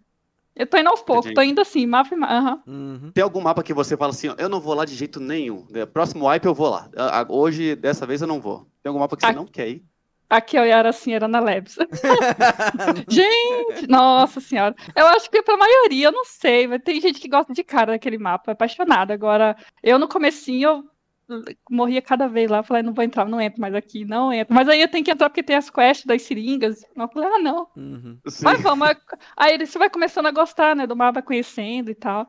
Eu 0.55 0.67
tô 0.67 0.77
indo 0.77 0.89
aos 0.89 1.01
poucos, 1.01 1.25
Entendi. 1.25 1.33
tô 1.35 1.41
indo 1.41 1.61
assim, 1.61 1.87
mapa 1.87 2.13
e 2.13 2.17
mapa. 2.17 2.33
Aham. 2.33 2.63
Uhum. 2.67 3.11
Tem 3.11 3.23
algum 3.23 3.41
mapa 3.41 3.63
que 3.63 3.73
você 3.73 3.97
fala 3.97 4.11
assim, 4.11 4.27
ó, 4.29 4.35
eu 4.37 4.47
não 4.47 4.59
vou 4.59 4.75
lá 4.75 4.85
de 4.85 4.93
jeito 4.93 5.19
nenhum. 5.19 5.65
né, 5.71 5.83
Próximo 5.87 6.27
wipe 6.29 6.45
eu 6.45 6.53
vou 6.53 6.69
lá. 6.69 6.87
Hoje, 7.27 7.75
dessa 7.75 8.05
vez, 8.05 8.21
eu 8.21 8.27
não 8.27 8.39
vou. 8.39 8.67
Tem 8.83 8.89
algum 8.89 8.99
mapa 8.99 9.15
que 9.17 9.25
você 9.25 9.31
Ah. 9.31 9.35
não 9.35 9.47
quer 9.47 9.69
ir? 9.69 9.85
Aqui 10.33 10.57
eu 10.57 10.63
era 10.63 10.89
assim, 10.89 11.13
era 11.13 11.27
na 11.27 11.39
Labs. 11.39 11.77
gente, 13.07 13.87
nossa 13.87 14.39
senhora. 14.39 14.75
Eu 14.95 15.05
acho 15.09 15.29
que 15.29 15.43
pra 15.43 15.55
maioria, 15.55 16.07
eu 16.07 16.11
não 16.11 16.25
sei, 16.25 16.65
mas 16.65 16.81
tem 16.81 16.99
gente 16.99 17.19
que 17.19 17.29
gosta 17.29 17.53
de 17.53 17.63
cara 17.63 17.91
daquele 17.91 18.17
mapa, 18.17 18.49
é 18.49 18.53
apaixonada. 18.53 19.13
Agora, 19.13 19.55
eu 19.83 19.99
no 19.99 20.07
comecinho, 20.07 20.89
eu 21.29 21.43
morria 21.69 22.01
cada 22.01 22.27
vez 22.27 22.49
lá, 22.49 22.57
eu 22.57 22.63
falei, 22.63 22.81
não 22.81 22.95
vou 22.95 23.03
entrar, 23.03 23.25
não 23.25 23.39
entro 23.39 23.61
mais 23.61 23.75
aqui, 23.75 24.03
não 24.05 24.33
entro. 24.33 24.55
Mas 24.55 24.67
aí 24.67 24.81
eu 24.81 24.87
tenho 24.87 25.05
que 25.05 25.11
entrar 25.11 25.29
porque 25.29 25.43
tem 25.43 25.55
as 25.55 25.69
quests 25.69 26.07
das 26.07 26.23
seringas. 26.23 26.83
Eu 26.95 27.07
falei, 27.09 27.29
ah, 27.29 27.39
não. 27.39 27.67
Uhum. 27.77 28.17
Mas 28.41 28.59
vamos, 28.59 28.89
aí 29.37 29.63
você 29.63 29.77
vai 29.77 29.89
começando 29.91 30.25
a 30.25 30.31
gostar, 30.31 30.75
né, 30.75 30.87
do 30.87 30.95
mapa, 30.95 31.21
conhecendo 31.21 31.91
e 31.91 31.95
tal. 31.95 32.27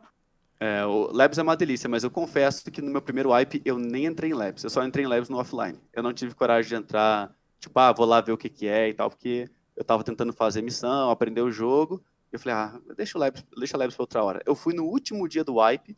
É, 0.61 0.85
o 0.85 1.11
Labs 1.11 1.39
é 1.39 1.43
uma 1.43 1.57
delícia, 1.57 1.89
mas 1.89 2.05
eu 2.05 2.11
confesso 2.11 2.71
que 2.71 2.83
no 2.83 2.91
meu 2.91 3.01
primeiro 3.01 3.33
wipe 3.33 3.63
eu 3.65 3.79
nem 3.79 4.05
entrei 4.05 4.31
em 4.31 4.35
Labs. 4.35 4.63
Eu 4.63 4.69
só 4.69 4.85
entrei 4.85 5.07
em 5.07 5.09
Labs 5.09 5.31
no 5.31 5.39
offline. 5.39 5.79
Eu 5.91 6.03
não 6.03 6.13
tive 6.13 6.35
coragem 6.35 6.69
de 6.69 6.75
entrar, 6.75 7.35
tipo, 7.69 7.79
ah, 7.79 7.93
vou 7.93 8.07
lá 8.07 8.21
ver 8.21 8.33
o 8.33 8.37
que, 8.39 8.49
que 8.49 8.67
é 8.67 8.89
e 8.89 8.95
tal, 8.95 9.11
porque 9.11 9.49
eu 9.77 9.85
tava 9.85 10.05
tentando 10.05 10.33
fazer 10.33 10.63
missão, 10.63 11.11
aprender 11.11 11.41
o 11.43 11.51
jogo. 11.51 12.03
Eu 12.33 12.39
falei, 12.39 12.55
ah, 12.57 12.81
deixa 12.97 13.17
o 13.17 13.21
Labs, 13.21 13.45
deixa 13.57 13.77
o 13.77 13.81
Labs 13.81 13.95
pra 13.97 14.03
outra 14.03 14.23
hora. 14.25 14.43
Eu 14.47 14.55
fui 14.55 14.75
no 14.75 14.85
último 14.85 15.29
dia 15.29 15.45
do 15.45 15.57
wipe, 15.61 15.97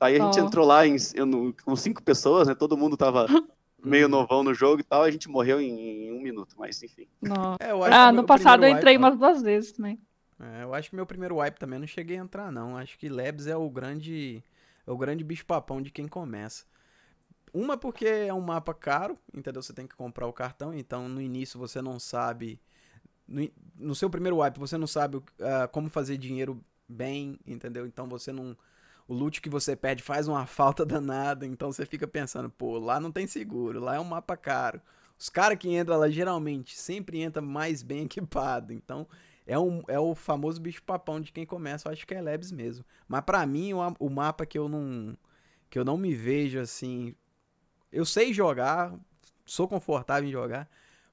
aí 0.00 0.16
a 0.16 0.24
gente 0.24 0.40
Oh. 0.40 0.44
entrou 0.46 0.66
lá 0.66 0.86
em, 0.86 0.96
eu 1.14 1.26
no- 1.26 1.52
com 1.64 1.74
cinco 1.76 2.02
pessoas, 2.02 2.48
né? 2.48 2.54
Todo 2.54 2.76
mundo 2.76 2.96
tava 2.96 3.26
meio 3.84 4.08
novão 4.08 4.42
no 4.42 4.54
jogo 4.54 4.80
e 4.80 4.84
tal, 4.84 5.02
a 5.02 5.10
gente 5.10 5.28
morreu 5.28 5.60
em, 5.60 6.06
em 6.08 6.12
um 6.12 6.20
minuto, 6.22 6.54
mas 6.58 6.82
enfim. 6.82 7.06
Não. 7.20 7.56
É, 7.60 7.70
eu 7.72 7.82
acho 7.82 7.90
que 7.92 7.96
Ah, 7.98 8.12
no 8.12 8.24
passado 8.24 8.64
eu 8.64 8.70
entrei 8.70 8.94
wipe- 8.96 9.04
umas 9.04 9.18
duas 9.18 9.42
vezes 9.42 9.72
também. 9.72 9.98
É, 10.40 10.62
eu 10.64 10.74
acho 10.74 10.90
que 10.90 10.96
meu 10.96 11.06
primeiro 11.06 11.38
wipe 11.38 11.58
também 11.60 11.78
não 11.78 11.86
cheguei 11.86 12.18
a 12.18 12.20
entrar, 12.22 12.50
não. 12.50 12.76
Acho 12.76 12.98
que 12.98 13.08
Labs 13.08 13.46
é 13.46 13.56
o 13.56 13.68
grande. 13.70 14.42
É 14.86 14.90
o 14.90 14.96
grande 14.98 15.22
bicho-papão 15.24 15.80
de 15.80 15.90
quem 15.90 16.06
começa. 16.08 16.64
Uma 17.54 17.76
porque 17.76 18.04
é 18.04 18.34
um 18.34 18.40
mapa 18.40 18.74
caro, 18.74 19.16
entendeu? 19.32 19.62
Você 19.62 19.72
tem 19.72 19.86
que 19.86 19.94
comprar 19.94 20.26
o 20.26 20.32
cartão, 20.32 20.74
então 20.74 21.08
no 21.08 21.20
início 21.20 21.56
você 21.56 21.80
não 21.80 22.00
sabe. 22.00 22.60
No, 23.28 23.48
no 23.76 23.94
seu 23.94 24.10
primeiro 24.10 24.40
wipe 24.40 24.58
você 24.58 24.76
não 24.76 24.88
sabe 24.88 25.22
ah, 25.40 25.68
como 25.68 25.88
fazer 25.88 26.18
dinheiro 26.18 26.60
bem, 26.88 27.38
entendeu? 27.46 27.86
Então 27.86 28.08
você 28.08 28.32
não. 28.32 28.56
O 29.06 29.14
loot 29.14 29.40
que 29.40 29.48
você 29.48 29.76
perde 29.76 30.02
faz 30.02 30.26
uma 30.26 30.44
falta 30.46 30.84
danada, 30.84 31.46
então 31.46 31.70
você 31.70 31.86
fica 31.86 32.08
pensando, 32.08 32.50
pô, 32.50 32.76
lá 32.76 32.98
não 32.98 33.12
tem 33.12 33.24
seguro, 33.28 33.78
lá 33.78 33.94
é 33.94 34.00
um 34.00 34.04
mapa 34.04 34.36
caro. 34.36 34.80
Os 35.16 35.28
caras 35.28 35.56
que 35.56 35.68
entram 35.68 35.96
lá 35.96 36.10
geralmente 36.10 36.76
sempre 36.76 37.22
entram 37.22 37.46
mais 37.46 37.84
bem 37.84 38.02
equipado, 38.06 38.72
então 38.72 39.06
é, 39.46 39.56
um, 39.56 39.80
é 39.86 40.00
o 40.00 40.12
famoso 40.16 40.60
bicho-papão 40.60 41.20
de 41.20 41.30
quem 41.30 41.46
começa, 41.46 41.88
eu 41.88 41.92
acho 41.92 42.04
que 42.04 42.14
é 42.14 42.20
Labs 42.20 42.50
mesmo. 42.50 42.84
Mas 43.06 43.20
pra 43.20 43.46
mim, 43.46 43.72
o, 43.74 43.78
o 44.00 44.10
mapa 44.10 44.44
que 44.44 44.58
eu 44.58 44.68
não 44.68 45.16
que 45.70 45.78
eu 45.78 45.84
não 45.84 45.96
me 45.96 46.14
vejo 46.14 46.60
assim, 46.60 47.14
eu 47.94 48.04
sei 48.04 48.32
jogar, 48.32 48.92
sou 49.46 49.68
confortável 49.68 50.28
em 50.28 50.32
jogar, 50.32 50.68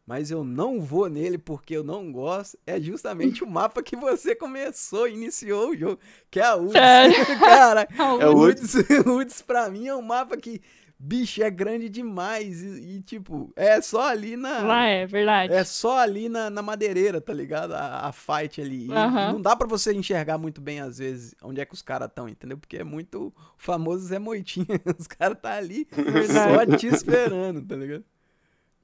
mas 0.06 0.32
eu 0.32 0.44
não 0.44 0.82
vou 0.82 1.08
nele 1.10 1.38
porque 1.38 1.78
eu 1.78 1.84
não 1.84 2.12
gosto, 2.12 2.58
é 2.66 2.82
justamente 2.82 3.44
o 3.44 3.50
mapa 3.50 3.84
que 3.84 3.96
você 3.96 4.36
começou, 4.36 5.08
iniciou 5.08 5.70
o 5.70 5.78
jogo, 5.78 6.00
que 6.30 6.40
é 6.40 6.46
a 6.46 6.56
UDS. 6.56 6.72
Sério? 6.74 7.16
Cara, 7.40 7.88
É 8.20 8.28
o 8.28 8.36
Woods, 8.36 8.74
Woods 9.06 9.42
pra 9.42 9.70
mim 9.70 9.88
é 9.88 9.96
um 9.96 10.02
mapa 10.02 10.36
que, 10.36 10.62
bicho, 11.02 11.42
é 11.42 11.50
grande 11.50 11.90
demais 11.90 12.62
e, 12.62 12.98
e, 12.98 13.02
tipo, 13.02 13.52
é 13.56 13.82
só 13.82 14.08
ali 14.08 14.38
na... 14.38 14.60
Lá 14.60 14.86
é, 14.86 15.06
verdade. 15.08 15.52
É 15.52 15.64
só 15.64 15.98
ali 15.98 16.30
na, 16.30 16.50
na 16.50 16.62
madeireira, 16.62 17.20
tá 17.20 17.34
ligado? 17.34 17.74
A, 17.74 18.08
a 18.08 18.12
fight 18.12 18.62
ali. 18.62 18.88
E 18.88 18.94
Aham. 18.94 19.34
Não 19.34 19.42
dá 19.42 19.56
pra 19.56 19.68
você 19.68 19.94
enxergar 19.94 20.38
muito 20.38 20.62
bem, 20.62 20.80
às 20.80 21.00
vezes, 21.00 21.34
onde 21.42 21.60
é 21.60 21.66
que 21.66 21.74
os 21.74 21.82
caras 21.82 22.08
estão, 22.08 22.30
entendeu? 22.30 22.58
Porque 22.58 22.78
é 22.78 22.84
muito 22.84 23.28
o 23.28 23.34
famoso 23.58 24.06
Zé 24.06 24.20
Moitinha. 24.20 24.66
Os 24.98 25.08
caras 25.08 25.38
tá 25.42 25.54
ali 25.54 25.88
só 26.28 26.58
Verdade. 26.58 26.78
te 26.78 26.88
esperando, 26.88 27.62
tá 27.62 27.76
ligado? 27.76 28.04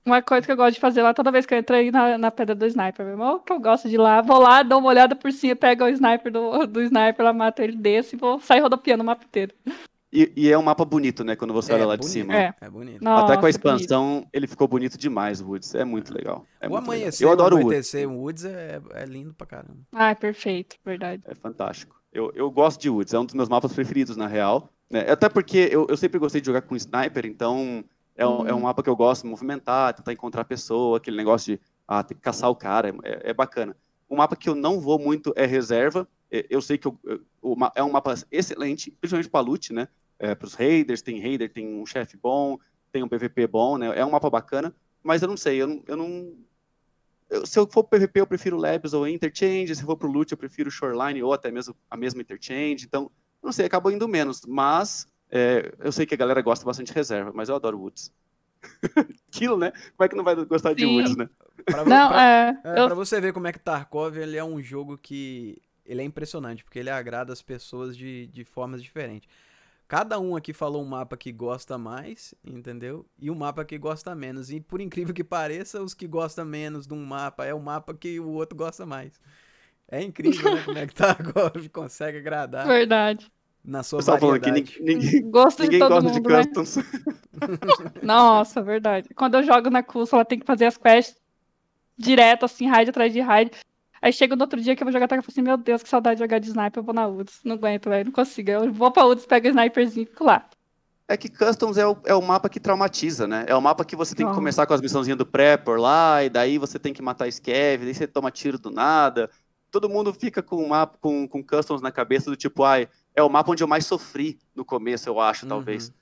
Uma 0.05 0.21
coisa 0.21 0.45
que 0.45 0.51
eu 0.51 0.55
gosto 0.55 0.75
de 0.75 0.79
fazer 0.79 1.01
lá 1.01 1.13
toda 1.13 1.31
vez 1.31 1.45
que 1.45 1.53
eu 1.53 1.57
entro 1.57 1.75
aí 1.75 1.91
na, 1.91 2.17
na 2.17 2.31
pedra 2.31 2.55
do 2.55 2.65
sniper, 2.65 3.05
meu 3.05 3.13
irmão, 3.13 3.39
que 3.39 3.51
eu 3.51 3.59
gosto 3.59 3.89
de 3.89 3.95
ir 3.95 3.97
lá, 3.97 4.21
vou 4.21 4.39
lá, 4.39 4.63
dou 4.63 4.79
uma 4.79 4.87
olhada 4.87 5.15
por 5.15 5.31
cima, 5.33 5.55
pego 5.55 5.83
o 5.83 5.89
sniper 5.89 6.31
do, 6.31 6.65
do 6.65 6.81
sniper, 6.81 7.25
lá 7.25 7.33
mato 7.33 7.61
ele 7.61 7.75
desse 7.75 8.15
e 8.15 8.19
vou 8.19 8.39
sair 8.39 8.61
rodopiando 8.61 9.03
o 9.03 9.05
mapa 9.05 9.25
inteiro. 9.25 9.53
E, 10.11 10.31
e 10.37 10.49
é 10.51 10.57
um 10.57 10.61
mapa 10.63 10.85
bonito, 10.85 11.23
né? 11.23 11.35
Quando 11.35 11.53
você 11.53 11.73
olha 11.73 11.85
lá 11.85 11.95
de 11.95 12.01
bonito, 12.01 12.13
cima. 12.13 12.33
É. 12.33 12.53
É 12.61 12.69
bonito. 12.69 13.03
Nossa, 13.03 13.23
Até 13.25 13.33
com 13.33 13.39
a 13.39 13.41
bonito. 13.41 13.57
expansão, 13.57 14.25
ele 14.31 14.47
ficou 14.47 14.67
bonito 14.67 14.97
demais, 14.97 15.41
o 15.41 15.47
Woods. 15.47 15.75
É 15.75 15.83
muito 15.83 16.13
legal. 16.13 16.45
É 16.61 16.67
o 16.67 16.69
muito 16.71 16.81
legal. 16.83 16.95
amanhecer, 16.95 17.23
Eu 17.25 17.31
adoro 17.31 17.57
o 17.57 17.59
o 17.59 17.63
Woods. 17.65 17.93
o 17.93 18.09
Woods 18.11 18.45
é, 18.45 18.81
é 18.93 19.05
lindo 19.05 19.33
pra 19.33 19.45
caramba. 19.45 19.79
Ai, 19.93 20.15
perfeito, 20.15 20.77
verdade. 20.85 21.23
É 21.25 21.35
fantástico. 21.35 22.01
Eu, 22.13 22.31
eu 22.35 22.49
gosto 22.49 22.79
de 22.81 22.89
Woods, 22.89 23.13
é 23.13 23.19
um 23.19 23.25
dos 23.25 23.35
meus 23.35 23.49
mapas 23.49 23.73
preferidos, 23.73 24.15
na 24.15 24.27
real. 24.27 24.69
né? 24.89 25.01
Até 25.11 25.27
porque 25.27 25.67
eu, 25.71 25.85
eu 25.89 25.97
sempre 25.97 26.17
gostei 26.19 26.39
de 26.39 26.47
jogar 26.47 26.61
com 26.61 26.75
sniper, 26.75 27.25
então 27.25 27.83
é 28.15 28.25
um, 28.25 28.47
é 28.47 28.53
um 28.53 28.57
Uhum. 28.57 28.63
mapa 28.63 28.81
que 28.81 28.89
eu 28.89 28.95
gosto 28.95 29.23
de 29.23 29.29
movimentar, 29.29 29.93
tentar 29.93 30.13
encontrar 30.13 30.41
a 30.43 30.45
pessoa, 30.45 30.97
aquele 30.97 31.17
negócio 31.17 31.53
de 31.57 31.61
ah, 31.85 32.01
ter 32.01 32.15
que 32.15 32.21
caçar 32.21 32.49
o 32.49 32.55
cara, 32.55 32.95
é, 33.03 33.31
é 33.31 33.33
bacana. 33.33 33.75
Um 34.09 34.15
mapa 34.15 34.37
que 34.37 34.47
eu 34.47 34.55
não 34.55 34.79
vou 34.79 34.97
muito 34.97 35.33
é 35.35 35.45
reserva. 35.45 36.07
É, 36.31 36.45
Eu 36.49 36.61
sei 36.61 36.77
que 36.77 36.87
eu- 36.87 36.97
eu- 37.03 37.19
o 37.41 37.55
é 37.75 37.83
um 37.83 37.91
mapa 37.91 38.13
excelente, 38.31 38.89
principalmente 38.99 39.29
para 39.29 39.39
loot, 39.45 39.71
né? 39.73 39.87
É, 40.19 40.33
para 40.33 40.45
os 40.47 40.53
raiders, 40.55 41.01
tem 41.01 41.21
raider, 41.21 41.51
tem 41.51 41.67
um 41.67 41.85
chefe 41.85 42.17
bom, 42.17 42.57
tem 42.91 43.03
um 43.03 43.07
PVP 43.07 43.45
bom, 43.47 43.77
né? 43.77 43.97
É 43.97 44.05
um 44.05 44.11
mapa 44.11 44.29
bacana, 44.29 44.73
mas 45.03 45.21
eu 45.21 45.27
não 45.27 45.37
sei, 45.37 45.61
eu 45.61 45.67
não. 45.67 45.83
Eu 45.87 45.95
não 45.97 46.33
eu- 47.29 47.45
se 47.45 47.59
eu 47.59 47.67
for 47.67 47.83
pro 47.83 47.99
PVP, 47.99 48.21
eu 48.21 48.27
prefiro 48.27 48.57
Labs 48.57 48.93
ou 48.93 49.07
Interchange, 49.07 49.75
se 49.75 49.83
for 49.83 49.97
pro 49.97 50.09
loot, 50.09 50.31
eu 50.31 50.37
prefiro 50.37 50.71
Shoreline 50.71 51.21
ou 51.21 51.33
até 51.33 51.51
mesmo 51.51 51.75
a 51.91 51.97
mesma 51.97 52.21
Interchange. 52.21 52.85
Então, 52.85 53.11
não 53.43 53.51
sei, 53.51 53.65
acabou 53.65 53.91
indo 53.91 54.07
menos, 54.07 54.41
mas 54.47 55.05
é, 55.29 55.71
eu 55.79 55.91
sei 55.91 56.05
que 56.05 56.13
a 56.13 56.17
galera 56.17 56.41
gosta 56.41 56.65
bastante 56.65 56.87
de 56.87 56.93
reserva, 56.93 57.31
mas 57.33 57.49
eu 57.49 57.55
adoro 57.55 57.77
Woods. 57.79 58.11
Aquilo, 59.27 59.57
né? 59.57 59.71
Como 59.95 60.05
é 60.05 60.09
que 60.09 60.15
não 60.15 60.23
vai 60.23 60.35
gostar 60.45 60.73
de 60.73 60.83
Sim. 60.85 60.95
Woods, 60.95 61.15
né? 61.17 61.29
Pra, 61.65 61.85
Não, 61.85 62.09
pra- 62.09 62.23
é. 62.23 62.61
É, 62.63 62.79
eu- 62.79 62.85
pra 62.85 62.95
você 62.95 63.19
ver 63.19 63.33
como 63.33 63.47
é 63.47 63.51
que 63.51 63.59
Tarkov 63.59 64.17
ele 64.17 64.37
é 64.37 64.43
um 64.43 64.61
jogo 64.61 64.97
que 64.97 65.61
ele 65.85 66.01
é 66.01 66.03
impressionante, 66.05 66.63
porque 66.63 66.79
ele 66.79 66.89
agrada 66.89 67.31
as 67.33 67.41
pessoas 67.41 67.95
de, 67.95 68.27
de 68.27 68.43
formas 68.43 68.81
diferentes. 68.81 69.27
Cada 69.87 70.19
um 70.19 70.35
aqui 70.35 70.51
falou 70.51 70.83
um 70.83 70.85
mapa 70.85 71.15
que 71.15 71.31
gosta 71.31 71.77
mais, 71.77 72.35
entendeu? 72.45 73.05
E 73.17 73.31
um 73.31 73.35
mapa 73.35 73.63
que 73.63 73.77
gosta 73.77 74.13
menos. 74.13 74.51
E 74.51 74.59
por 74.59 74.81
incrível 74.81 75.13
que 75.13 75.23
pareça, 75.23 75.81
os 75.81 75.93
que 75.93 76.05
gostam 76.05 76.43
menos 76.43 76.85
de 76.85 76.93
um 76.93 77.05
mapa 77.05 77.45
é 77.45 77.53
o 77.53 77.59
mapa 77.59 77.93
que 77.93 78.19
o 78.19 78.29
outro 78.31 78.57
gosta 78.57 78.85
mais. 78.85 79.19
É 79.89 80.01
incrível, 80.01 80.53
né? 80.53 80.63
Como 80.65 80.77
é 80.77 80.87
que 80.87 80.93
Tarkov 80.95 81.69
consegue 81.69 82.17
agradar 82.17 82.67
Verdade. 82.67 83.31
na 83.63 83.81
sua 83.81 83.99
estava 83.99 84.19
falando 84.19 84.41
que 84.41 84.51
ninguém, 84.51 84.75
ninguém, 84.81 85.31
Gosto 85.31 85.59
de 85.59 85.69
ninguém 85.69 85.79
todo 85.79 85.89
gosta 85.89 86.11
de 86.11 86.19
mundo, 86.19 86.29
né? 86.29 86.43
customs. 86.43 86.77
Nossa, 88.03 88.61
verdade. 88.61 89.07
Quando 89.15 89.35
eu 89.35 89.43
jogo 89.43 89.69
na 89.69 89.81
curso, 89.81 90.15
ela 90.15 90.25
tem 90.25 90.37
que 90.37 90.45
fazer 90.45 90.65
as 90.65 90.77
quests 90.77 91.15
direto, 91.97 92.43
assim, 92.43 92.67
raid 92.67 92.89
atrás 92.89 93.13
de 93.13 93.21
raid. 93.21 93.51
Aí 94.01 94.13
chega 94.13 94.35
no 94.35 94.43
outro 94.43 94.61
dia 94.61 94.75
que 94.75 94.83
eu 94.83 94.85
vou 94.85 94.91
jogar 94.91 95.07
Tarkov 95.07 95.23
e 95.23 95.25
falo 95.25 95.33
assim, 95.33 95.41
meu 95.41 95.57
Deus, 95.57 95.81
que 95.83 95.89
saudade 95.89 96.17
de 96.17 96.23
jogar 96.23 96.39
de 96.39 96.47
sniper, 96.49 96.79
eu 96.79 96.83
vou 96.83 96.93
na 96.93 97.07
Woods. 97.07 97.39
Não 97.43 97.55
aguento, 97.55 97.89
velho, 97.89 98.05
não 98.05 98.11
consigo. 98.11 98.51
Eu 98.51 98.71
vou 98.71 98.91
pra 98.91 99.03
Woods, 99.05 99.25
pego 99.25 99.47
o 99.47 99.49
sniperzinho 99.49 100.03
e 100.03 100.05
fico 100.05 100.23
lá. 100.23 100.47
É 101.09 101.15
que 101.15 101.29
Customs 101.29 101.77
é 101.77 101.87
o, 101.87 101.97
é 102.05 102.13
o 102.13 102.21
mapa 102.21 102.49
que 102.49 102.59
traumatiza, 102.59 103.25
né? 103.25 103.45
É 103.47 103.55
o 103.55 103.61
mapa 103.61 103.85
que 103.85 103.95
você 103.95 104.13
tem 104.13 104.27
que 104.27 104.33
começar 104.33 104.65
com 104.67 104.73
as 104.73 104.81
missãozinhas 104.81 105.17
do 105.17 105.25
Prepper 105.25 105.79
lá, 105.79 106.21
e 106.23 106.29
daí 106.29 106.57
você 106.57 106.77
tem 106.77 106.93
que 106.93 107.01
matar 107.01 107.31
Scav, 107.31 107.77
daí 107.85 107.93
você 107.93 108.05
toma 108.05 108.29
tiro 108.29 108.59
do 108.59 108.69
nada. 108.69 109.29
Todo 109.71 109.89
mundo 109.89 110.13
fica 110.13 110.43
com 110.43 110.57
o 110.57 110.67
mapa 110.67 110.97
com, 110.99 111.25
com 111.27 111.41
Customs 111.43 111.81
na 111.81 111.91
cabeça 111.91 112.29
do 112.29 112.35
tipo, 112.35 112.63
ai, 112.63 112.89
é 113.15 113.23
o 113.23 113.29
mapa 113.29 113.51
onde 113.51 113.63
eu 113.63 113.67
mais 113.67 113.85
sofri 113.85 114.37
no 114.53 114.65
começo, 114.65 115.07
eu 115.07 115.19
acho, 115.19 115.45
Uhum. 115.45 115.49
talvez. 115.49 115.93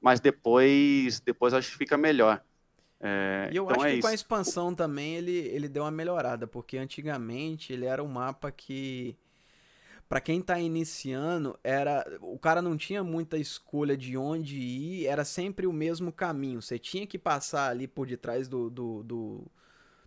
Mas 0.00 0.18
depois, 0.20 1.20
depois 1.20 1.54
acho 1.54 1.70
que 1.70 1.76
fica 1.78 1.96
melhor. 1.96 2.42
É, 3.00 3.50
E 3.50 3.56
eu 3.56 3.68
então 3.68 3.70
acho 3.70 3.86
é 3.86 3.90
que 3.90 3.96
com 3.96 4.06
a 4.06 4.12
isso. 4.12 4.14
expansão 4.14 4.74
também 4.74 5.16
ele, 5.16 5.32
ele 5.32 5.68
deu 5.68 5.84
uma 5.84 5.90
melhorada, 5.90 6.46
porque 6.46 6.76
antigamente 6.78 7.72
ele 7.72 7.86
era 7.86 8.02
um 8.02 8.08
mapa 8.08 8.50
que 8.52 9.16
Pra 10.08 10.20
quem 10.20 10.40
tá 10.42 10.58
iniciando, 10.58 11.58
era 11.62 12.04
o 12.22 12.38
cara 12.38 12.62
não 12.62 12.76
tinha 12.76 13.04
muita 13.04 13.38
escolha 13.38 13.96
de 13.96 14.16
onde 14.16 14.56
ir, 14.58 15.06
era 15.06 15.24
sempre 15.24 15.66
o 15.66 15.72
mesmo 15.72 16.12
caminho. 16.12 16.62
Você 16.62 16.78
tinha 16.78 17.06
que 17.06 17.18
passar 17.18 17.70
ali 17.70 17.88
por 17.88 18.06
detrás 18.06 18.48
do, 18.48 18.70
do, 18.70 19.02
do, 19.02 19.46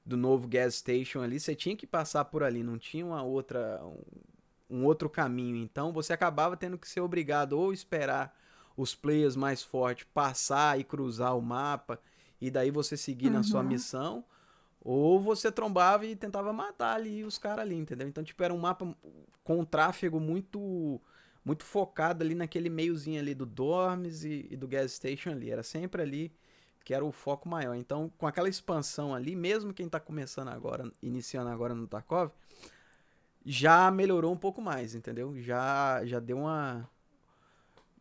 do 0.06 0.18
novo 0.18 0.48
gas 0.48 0.76
station 0.76 1.22
ali, 1.22 1.40
você 1.40 1.56
tinha 1.56 1.76
que 1.76 1.88
passar 1.88 2.26
por 2.26 2.44
ali, 2.44 2.64
não 2.64 2.78
tinha 2.80 3.06
uma 3.06 3.24
outra 3.24 3.82
um, 3.86 4.80
um 4.80 4.86
outro 4.86 5.10
caminho. 5.10 5.58
Então 5.58 5.92
você 5.94 6.14
acabava 6.14 6.58
tendo 6.58 6.78
que 6.78 6.88
ser 6.88 7.02
obrigado 7.02 7.54
ou 7.54 7.74
esperar 7.74 8.36
os 8.78 8.96
players 8.96 9.36
mais 9.36 9.62
fortes 9.64 10.08
passar 10.14 10.80
e 10.80 10.84
cruzar 10.84 11.38
o 11.38 11.42
mapa 11.42 12.00
e 12.42 12.52
daí 12.52 12.72
você 12.72 12.98
seguir 12.98 13.30
na 13.30 13.44
sua 13.44 13.64
Uhum. 13.64 13.64
missão, 13.64 14.26
ou 14.82 15.20
você 15.20 15.52
trombava 15.52 16.06
e 16.06 16.16
tentava 16.16 16.52
matar 16.54 16.96
ali 16.96 17.24
os 17.24 17.38
caras 17.38 17.62
ali, 17.66 17.76
entendeu? 17.76 18.08
Então, 18.08 18.24
tipo, 18.24 18.44
era 18.44 18.54
um 18.54 18.58
mapa 18.60 18.96
com 19.44 19.60
um 19.60 19.66
tráfego 19.66 20.20
muito 20.20 21.02
muito 21.44 21.66
focado 21.66 22.24
ali 22.24 22.36
naquele 22.36 22.70
meiozinho 22.70 23.20
ali 23.20 23.34
do 23.34 23.46
Dorms 23.48 24.24
e, 24.24 24.48
e 24.52 24.56
do 24.58 24.68
Gas 24.68 24.94
Station 24.94 25.32
ali. 25.32 25.50
Era 25.52 25.64
sempre 25.64 26.02
ali 26.02 26.32
que 26.86 26.94
era 26.94 27.04
o 27.06 27.12
foco 27.12 27.50
maior. 27.50 27.76
Então, 27.76 28.12
com 28.18 28.28
aquela 28.28 28.50
expansão 28.50 29.14
ali, 29.16 29.36
mesmo 29.36 29.74
quem 29.74 29.90
tá 29.90 30.00
começando 30.00 30.50
agora, 30.50 30.92
iniciando 31.02 31.50
agora 31.50 31.74
no 31.76 31.88
Tarkov, 31.88 32.32
já 33.46 33.90
melhorou 33.92 34.34
um 34.34 34.38
pouco 34.38 34.62
mais, 34.62 34.94
entendeu? 34.96 35.36
Já, 35.42 36.06
já 36.06 36.20
deu 36.20 36.38
uma. 36.40 36.88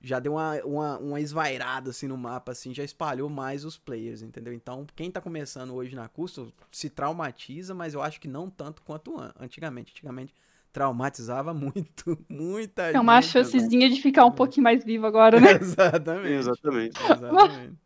Já 0.02 0.18
deu 0.18 0.32
uma, 0.32 0.54
uma, 0.64 0.98
uma 0.98 1.20
esvairada 1.20 1.90
assim 1.90 2.06
no 2.08 2.16
mapa, 2.16 2.52
assim, 2.52 2.72
já 2.72 2.82
espalhou 2.82 3.28
mais 3.28 3.64
os 3.64 3.76
players, 3.76 4.22
entendeu? 4.22 4.52
Então, 4.52 4.86
quem 4.96 5.10
tá 5.10 5.20
começando 5.20 5.74
hoje 5.74 5.94
na 5.94 6.08
Custo 6.08 6.52
se 6.72 6.88
traumatiza, 6.88 7.74
mas 7.74 7.92
eu 7.94 8.02
acho 8.02 8.20
que 8.20 8.28
não 8.28 8.48
tanto 8.48 8.82
quanto 8.82 9.18
an- 9.18 9.32
antigamente. 9.38 9.92
Antigamente 9.92 10.34
traumatizava 10.72 11.52
muito, 11.54 12.16
muita 12.28 12.94
É 12.94 13.00
uma 13.00 13.20
gente, 13.20 13.28
chancezinha 13.28 13.90
de 13.90 14.00
ficar 14.00 14.24
um 14.24 14.32
pouquinho 14.32 14.64
mais 14.64 14.84
vivo 14.84 15.06
agora, 15.06 15.40
né? 15.40 15.48
Exatamente. 15.60 16.34
Exatamente. 16.34 16.96
Exatamente. 17.04 17.76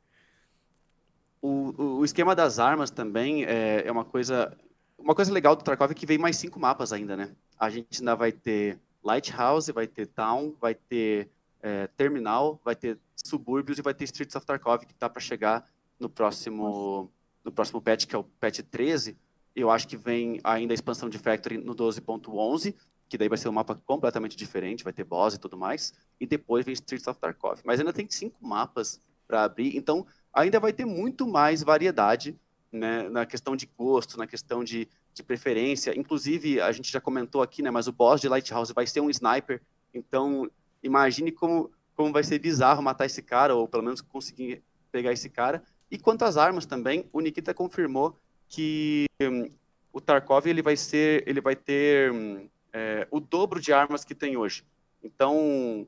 O, 1.40 1.48
o- 1.83 1.98
o 2.00 2.05
esquema 2.05 2.35
das 2.35 2.59
armas 2.59 2.90
também 2.90 3.44
é, 3.44 3.87
é 3.87 3.92
uma 3.92 4.05
coisa. 4.05 4.57
Uma 4.98 5.14
coisa 5.14 5.33
legal 5.33 5.55
do 5.55 5.62
Tarkov 5.64 5.90
é 5.90 5.94
que 5.94 6.07
vem 6.07 6.16
mais 6.18 6.37
cinco 6.37 6.59
mapas 6.59 6.92
ainda, 6.92 7.16
né? 7.16 7.35
A 7.59 7.68
gente 7.68 8.00
ainda 8.00 8.14
vai 8.16 8.33
ter 8.33 8.79
Lighthouse, 9.03 9.70
vai 9.72 9.87
ter 9.87 10.07
Town, 10.07 10.55
vai 10.61 10.74
ter 10.74 11.29
é, 11.64 11.87
Terminal, 11.87 12.61
vai 12.62 12.77
ter 12.77 12.98
Subúrbios 13.16 13.79
e 13.79 13.83
vai 13.83 13.94
ter 13.94 14.05
Streets 14.05 14.37
of 14.37 14.44
Tarkov, 14.44 14.85
que 14.85 14.92
está 14.92 15.09
para 15.09 15.20
chegar 15.20 15.64
no 15.98 16.11
próximo, 16.11 17.11
no 17.42 17.50
próximo 17.50 17.81
patch, 17.81 18.05
que 18.05 18.14
é 18.14 18.18
o 18.18 18.24
patch 18.24 18.61
13. 18.70 19.16
Eu 19.57 19.70
acho 19.70 19.88
que 19.88 19.96
vem 19.96 20.38
ainda 20.44 20.74
a 20.74 20.77
expansão 20.77 21.09
de 21.09 21.16
Factory 21.16 21.57
no 21.57 21.74
12.11, 21.74 22.74
que 23.09 23.16
daí 23.16 23.31
vai 23.31 23.38
ser 23.38 23.48
um 23.48 23.53
mapa 23.53 23.81
completamente 23.87 24.37
diferente, 24.37 24.85
vai 24.85 24.92
ter 24.92 25.05
boss 25.05 25.35
e 25.35 25.38
tudo 25.38 25.57
mais. 25.57 25.94
E 26.20 26.27
depois 26.27 26.66
vem 26.66 26.74
Streets 26.74 27.07
of 27.07 27.18
Tarkov. 27.18 27.62
Mas 27.64 27.81
ainda 27.81 27.94
tem 27.94 28.07
cinco 28.11 28.46
mapas 28.46 29.00
para 29.27 29.44
abrir, 29.44 29.74
então 29.74 30.07
ainda 30.35 30.61
vai 30.61 30.72
ter 30.72 30.85
muito 30.85 31.27
mais 31.27 31.62
variedade 31.62 32.38
né, 32.70 33.09
na 33.09 33.24
questão 33.24 33.57
de 33.57 33.64
gosto, 33.79 34.18
na 34.18 34.27
questão 34.27 34.62
de, 34.62 34.87
de 35.14 35.22
preferência. 35.22 35.98
Inclusive, 35.98 36.61
a 36.61 36.70
gente 36.72 36.92
já 36.92 37.00
comentou 37.00 37.40
aqui, 37.40 37.62
né, 37.62 37.70
mas 37.70 37.87
o 37.87 37.92
boss 37.92 38.20
de 38.20 38.29
Lighthouse 38.29 38.74
vai 38.74 38.87
ser 38.87 39.00
um 39.00 39.09
sniper. 39.09 39.62
Então, 39.94 40.50
imagine 40.85 41.33
como, 41.33 41.73
como 41.97 42.12
vai 42.12 42.23
ser 42.23 42.38
bizarro 42.38 42.83
matar 42.83 43.07
esse 43.07 43.23
cara, 43.23 43.55
ou 43.55 43.66
pelo 43.66 43.83
menos 43.83 44.01
conseguir 44.01 44.62
pegar 44.92 45.12
esse 45.12 45.29
cara. 45.29 45.64
E 45.90 45.99
quanto 45.99 46.25
às 46.25 46.37
armas 46.37 46.66
também, 46.66 47.09
o 47.12 47.20
Nikita 47.20 47.53
confirmou 47.53 48.16
que 48.49 49.07
um, 49.20 49.49
o 49.92 50.01
Tarkov 50.01 50.47
ele 50.47 50.62
vai 50.62 50.77
ser, 50.77 51.25
ele 51.27 51.40
vai 51.40 51.57
ter 51.57 52.12
um, 52.12 52.49
é, 52.73 53.09
o 53.11 53.18
dobro 53.18 53.61
de 53.61 53.73
armas 53.73 54.05
que 54.05 54.14
tem 54.14 54.37
hoje. 54.37 54.64
Então, 55.03 55.87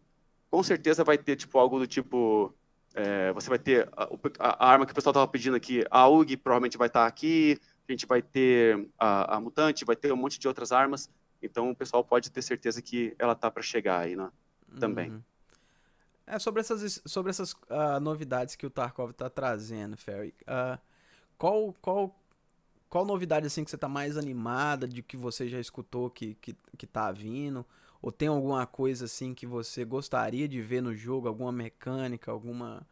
com 0.51 0.63
certeza 0.63 1.05
vai 1.05 1.19
ter 1.19 1.37
tipo 1.37 1.59
algo 1.59 1.79
do 1.79 1.87
tipo 1.87 2.55
é, 2.97 3.31
você 3.33 3.51
vai 3.51 3.59
ter 3.59 3.89
a, 3.95 4.09
a, 4.65 4.71
arma 4.71 4.87
que 4.87 4.93
o 4.93 4.95
pessoal 4.95 5.13
estava 5.13 5.29
pedindo 5.29 5.55
aqui, 5.55 5.85
a 5.91 6.01
AUG 6.01 6.39
provavelmente 6.39 6.79
vai 6.79 6.87
estar 6.87 7.03
tá 7.03 7.07
aqui, 7.07 7.61
a 7.87 7.93
gente 7.93 8.07
vai 8.07 8.23
ter 8.23 8.89
a, 8.99 9.37
a, 9.37 9.41
Mutante, 9.41 9.85
vai 9.85 9.95
ter 9.95 10.11
um 10.13 10.17
monte 10.17 10.39
de 10.39 10.49
outras 10.49 10.73
armas, 10.73 11.11
então 11.43 11.71
o 11.71 11.77
pessoal 11.77 12.03
pode 12.03 12.31
ter 12.31 12.41
certeza 12.41 12.81
que 12.81 13.15
ela 13.19 13.35
tá 13.35 13.51
para 13.51 13.63
chegar 13.63 14.01
aí, 14.01 14.17
né? 14.17 14.31
Também. 14.79 15.11
Uhum. 15.11 15.23
É, 16.27 16.39
sobre 16.39 16.61
essas, 16.61 17.01
sobre 17.07 17.31
essas 17.31 17.53
uh, 17.53 18.01
novidades 18.01 18.57
que 18.57 18.67
o 18.67 18.71
Tarkov 18.71 19.11
está 19.11 19.31
trazendo, 19.31 19.97
Ferry, 19.97 20.35
uh, 20.43 20.79
qual, 21.39 21.73
qual, 21.81 22.21
qual 22.89 23.05
novidade 23.05 23.47
assim 23.47 23.63
que 23.63 23.71
você 23.71 23.77
está 23.77 23.89
mais 23.89 24.17
animada 24.17 24.89
de 24.89 25.03
que 25.03 25.17
você 25.17 25.49
já 25.49 25.61
escutou 25.61 26.11
que, 26.11 26.35
que, 26.35 26.57
que 26.77 26.87
tá 26.87 27.13
vindo? 27.13 27.65
Ou 28.03 28.11
tem 28.11 28.29
alguma 28.29 28.67
coisa 28.67 29.05
assim 29.05 29.35
que 29.35 29.47
você 29.47 29.85
gostaria 29.85 30.49
de 30.49 30.61
ver 30.61 30.81
no 30.81 30.95
jogo, 30.95 31.29
alguma 31.29 31.53
mecânica, 31.53 32.31
alguma 32.31 32.87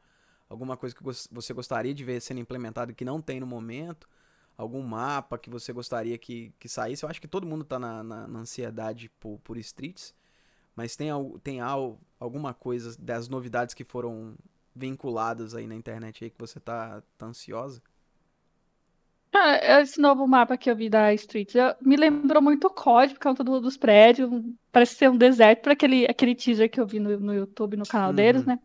alguma 0.48 0.76
coisa 0.76 0.94
que 0.94 1.02
você 1.02 1.52
gostaria 1.52 1.94
de 1.94 2.04
ver 2.04 2.20
sendo 2.20 2.40
implementada 2.40 2.92
que 2.92 3.04
não 3.04 3.20
tem 3.20 3.40
no 3.40 3.46
momento? 3.46 4.08
Algum 4.56 4.82
mapa 4.82 5.36
que 5.36 5.50
você 5.50 5.72
gostaria 5.72 6.16
que, 6.16 6.52
que 6.60 6.68
saísse? 6.68 7.04
Eu 7.04 7.08
acho 7.08 7.20
que 7.20 7.26
todo 7.26 7.46
mundo 7.46 7.62
está 7.62 7.78
na, 7.78 8.04
na, 8.04 8.28
na, 8.28 8.38
ansiedade 8.38 9.10
por, 9.18 9.40
por 9.40 9.56
streets, 9.58 10.14
mas 10.76 10.96
tem, 10.96 11.08
tem 11.42 11.60
alguma 12.18 12.52
coisa 12.52 12.96
das 12.98 13.28
novidades 13.28 13.74
que 13.74 13.84
foram 13.84 14.34
vinculadas 14.74 15.54
aí 15.54 15.66
na 15.66 15.74
internet 15.74 16.24
aí 16.24 16.30
que 16.30 16.38
você 16.38 16.58
tá, 16.58 17.02
tá 17.16 17.26
ansiosa? 17.26 17.80
Esse 19.80 20.00
novo 20.00 20.26
mapa 20.28 20.56
que 20.56 20.70
eu 20.70 20.76
vi 20.76 20.88
da 20.88 21.12
Streets 21.12 21.54
me 21.80 21.96
lembrou 21.96 22.40
muito 22.40 22.68
o 22.68 22.70
código 22.70 23.14
por 23.14 23.20
causa 23.20 23.42
do, 23.42 23.60
dos 23.60 23.76
prédios. 23.76 24.30
Parece 24.70 24.94
ser 24.94 25.10
um 25.10 25.16
deserto 25.16 25.62
para 25.62 25.72
aquele, 25.72 26.04
aquele 26.06 26.36
teaser 26.36 26.70
que 26.70 26.80
eu 26.80 26.86
vi 26.86 27.00
no, 27.00 27.18
no 27.18 27.34
YouTube, 27.34 27.76
no 27.76 27.86
canal 27.86 28.10
uhum. 28.10 28.14
deles, 28.14 28.44
né? 28.44 28.58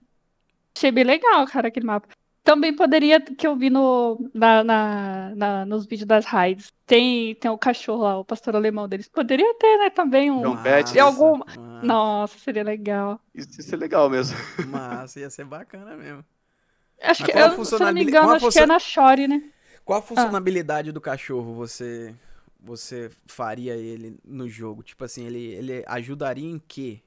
Achei 0.76 0.92
bem 0.92 1.04
legal, 1.04 1.46
cara, 1.48 1.70
aquele 1.70 1.88
mapa. 1.88 2.08
Também 2.50 2.76
poderia, 2.76 3.22
que 3.22 3.46
eu 3.46 3.56
vi 3.56 3.70
no, 3.70 4.28
na, 4.34 4.64
na, 4.64 5.34
na, 5.36 5.66
nos 5.68 5.86
vídeos 5.86 6.08
das 6.08 6.26
raids, 6.26 6.74
tem, 6.84 7.36
tem 7.36 7.52
o 7.52 7.60
cachorro 7.60 8.02
lá, 8.02 8.18
o 8.18 8.26
pastor 8.26 8.56
alemão 8.56 8.90
deles. 8.90 9.08
Poderia 9.08 9.54
ter, 9.54 9.78
né, 9.78 9.92
também 9.92 10.32
um. 10.32 10.42
John 10.42 10.58
Pet. 10.64 10.92
De 10.92 11.00
algum... 11.00 11.42
Nossa, 11.84 12.40
seria 12.40 12.64
legal. 12.64 13.22
Isso 13.36 13.62
ia 13.62 13.64
ser 13.64 13.78
legal 13.78 14.10
mesmo. 14.10 14.36
Massa, 14.68 15.20
ia 15.20 15.30
ser 15.30 15.46
bacana 15.46 15.96
mesmo. 15.96 16.26
Acho 17.00 17.22
Mas 17.22 17.32
que, 17.32 17.38
eu, 17.38 17.66
se 17.66 17.80
não 17.80 17.94
me 17.94 18.02
engano, 18.02 18.32
acho 18.32 18.50
que 18.50 18.60
é 18.60 18.66
na 18.66 18.80
Shore, 18.80 19.28
né? 19.28 19.44
Qual 19.86 20.00
a 20.00 20.02
funcionalidade 20.02 20.90
ah. 20.90 20.94
do 20.94 21.00
cachorro 21.00 21.54
você 21.54 22.16
você 22.60 23.12
faria 23.28 23.76
ele 23.76 24.18
no 24.26 24.50
jogo? 24.50 24.82
Tipo 24.82 25.06
assim, 25.06 25.24
ele, 25.28 25.54
ele 25.54 25.84
ajudaria 25.86 26.50
em 26.50 26.58
quê? 26.58 27.00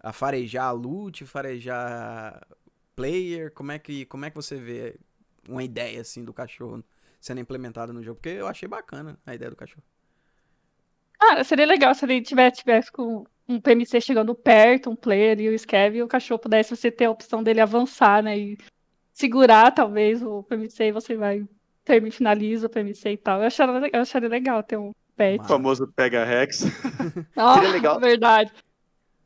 A 0.00 0.12
farejar 0.12 0.64
a 0.64 0.72
loot, 0.72 1.24
farejar 1.24 2.44
player? 2.94 3.52
Como 3.52 3.72
é 3.72 3.78
que 3.78 4.04
como 4.06 4.24
é 4.24 4.30
que 4.30 4.36
você 4.36 4.56
vê 4.56 4.96
uma 5.48 5.62
ideia 5.62 6.00
assim 6.00 6.24
do 6.24 6.32
cachorro 6.32 6.82
sendo 7.20 7.40
implementado 7.40 7.92
no 7.92 8.02
jogo? 8.02 8.16
Porque 8.16 8.30
eu 8.30 8.46
achei 8.46 8.68
bacana 8.68 9.18
a 9.26 9.34
ideia 9.34 9.50
do 9.50 9.56
cachorro. 9.56 9.82
Ah, 11.20 11.42
seria 11.44 11.66
legal 11.66 11.94
se 11.94 12.04
ele 12.04 12.20
tivesse, 12.20 12.58
tivesse 12.58 12.90
com 12.90 13.24
um 13.48 13.60
PMC 13.60 14.00
chegando 14.00 14.34
perto, 14.34 14.90
um 14.90 14.96
player 14.96 15.40
e 15.40 15.48
o 15.48 15.58
Scav, 15.58 15.94
e 15.96 16.02
o 16.02 16.08
cachorro 16.08 16.40
pudesse 16.40 16.74
você 16.74 16.90
ter 16.90 17.04
a 17.04 17.10
opção 17.10 17.42
dele 17.42 17.60
avançar, 17.60 18.22
né? 18.22 18.36
E 18.36 18.58
segurar, 19.12 19.70
talvez, 19.70 20.22
o 20.22 20.42
PMC 20.42 20.84
e 20.84 20.92
você 20.92 21.16
vai 21.16 21.46
termina, 21.84 22.12
finaliza 22.12 22.66
o 22.66 22.70
PMC 22.70 23.10
e 23.10 23.16
tal. 23.16 23.40
Eu 23.40 23.46
acharia, 23.46 23.90
eu 23.92 24.00
acharia 24.00 24.28
legal 24.28 24.62
ter 24.62 24.76
um 24.76 24.92
pet. 25.16 25.40
O 25.40 25.44
famoso 25.44 25.86
pega 25.94 26.24
Rex. 26.24 26.64
Ah, 27.36 27.54
Seria 27.54 27.70
legal. 27.70 28.00
Verdade. 28.00 28.52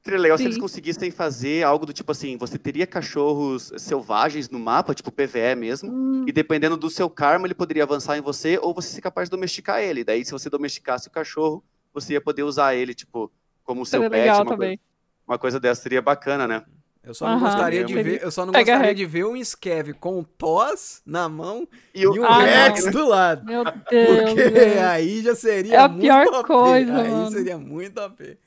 Seria 0.06 0.20
legal 0.20 0.38
Sim. 0.38 0.44
se 0.44 0.48
eles 0.50 0.58
conseguissem 0.58 1.10
fazer 1.10 1.64
algo 1.64 1.84
do 1.84 1.92
tipo 1.92 2.12
assim, 2.12 2.36
você 2.36 2.56
teria 2.56 2.86
cachorros 2.86 3.72
selvagens 3.76 4.48
no 4.48 4.56
mapa, 4.56 4.94
tipo 4.94 5.10
PVE 5.10 5.56
mesmo, 5.56 5.90
hum. 5.90 6.24
e 6.28 6.30
dependendo 6.30 6.76
do 6.76 6.88
seu 6.88 7.10
karma, 7.10 7.44
ele 7.44 7.56
poderia 7.56 7.82
avançar 7.82 8.16
em 8.16 8.20
você, 8.20 8.56
ou 8.62 8.72
você 8.72 8.86
ser 8.86 9.00
capaz 9.00 9.26
de 9.26 9.32
domesticar 9.32 9.82
ele. 9.82 10.04
Daí, 10.04 10.24
se 10.24 10.30
você 10.30 10.48
domesticasse 10.48 11.08
o 11.08 11.10
cachorro, 11.10 11.64
você 11.92 12.12
ia 12.12 12.20
poder 12.20 12.44
usar 12.44 12.76
ele, 12.76 12.94
tipo, 12.94 13.32
como 13.64 13.84
seu 13.84 13.98
Seria 13.98 14.10
pet. 14.10 14.20
Legal 14.20 14.42
uma, 14.42 14.50
também. 14.52 14.76
Coisa, 14.76 14.82
uma 15.26 15.38
coisa 15.40 15.58
dessa 15.58 15.82
seria 15.82 16.00
bacana, 16.00 16.46
né? 16.46 16.62
Eu 17.02 17.12
só 17.12 17.28
não 17.28 17.40
gostaria 17.40 17.84
de 17.84 17.94
ver, 17.94 18.22
eu 18.22 18.30
só 18.30 18.46
não 18.46 18.52
Pega 18.52 18.74
gostaria 18.74 18.94
de 18.94 19.04
ver 19.04 19.26
um 19.26 19.36
Skev 19.36 19.92
com 19.94 20.22
pós 20.22 21.02
na 21.04 21.28
mão 21.28 21.66
e, 21.92 22.06
o, 22.06 22.14
e 22.14 22.20
um 22.20 22.24
ah, 22.24 22.38
Rex 22.38 22.92
do 22.92 23.08
lado. 23.08 23.44
Meu 23.44 23.64
Deus. 23.64 24.30
Porque 24.30 24.50
Deus. 24.50 24.78
aí 24.78 25.22
já 25.22 25.34
seria 25.34 25.74
é 25.74 25.78
a 25.78 25.88
muito 25.88 26.02
pior 26.02 26.26
OP. 26.28 26.46
coisa, 26.46 26.96
Aí 26.96 27.10
mano. 27.10 27.30
seria 27.32 27.58
muito 27.58 28.00
OP. 28.00 28.38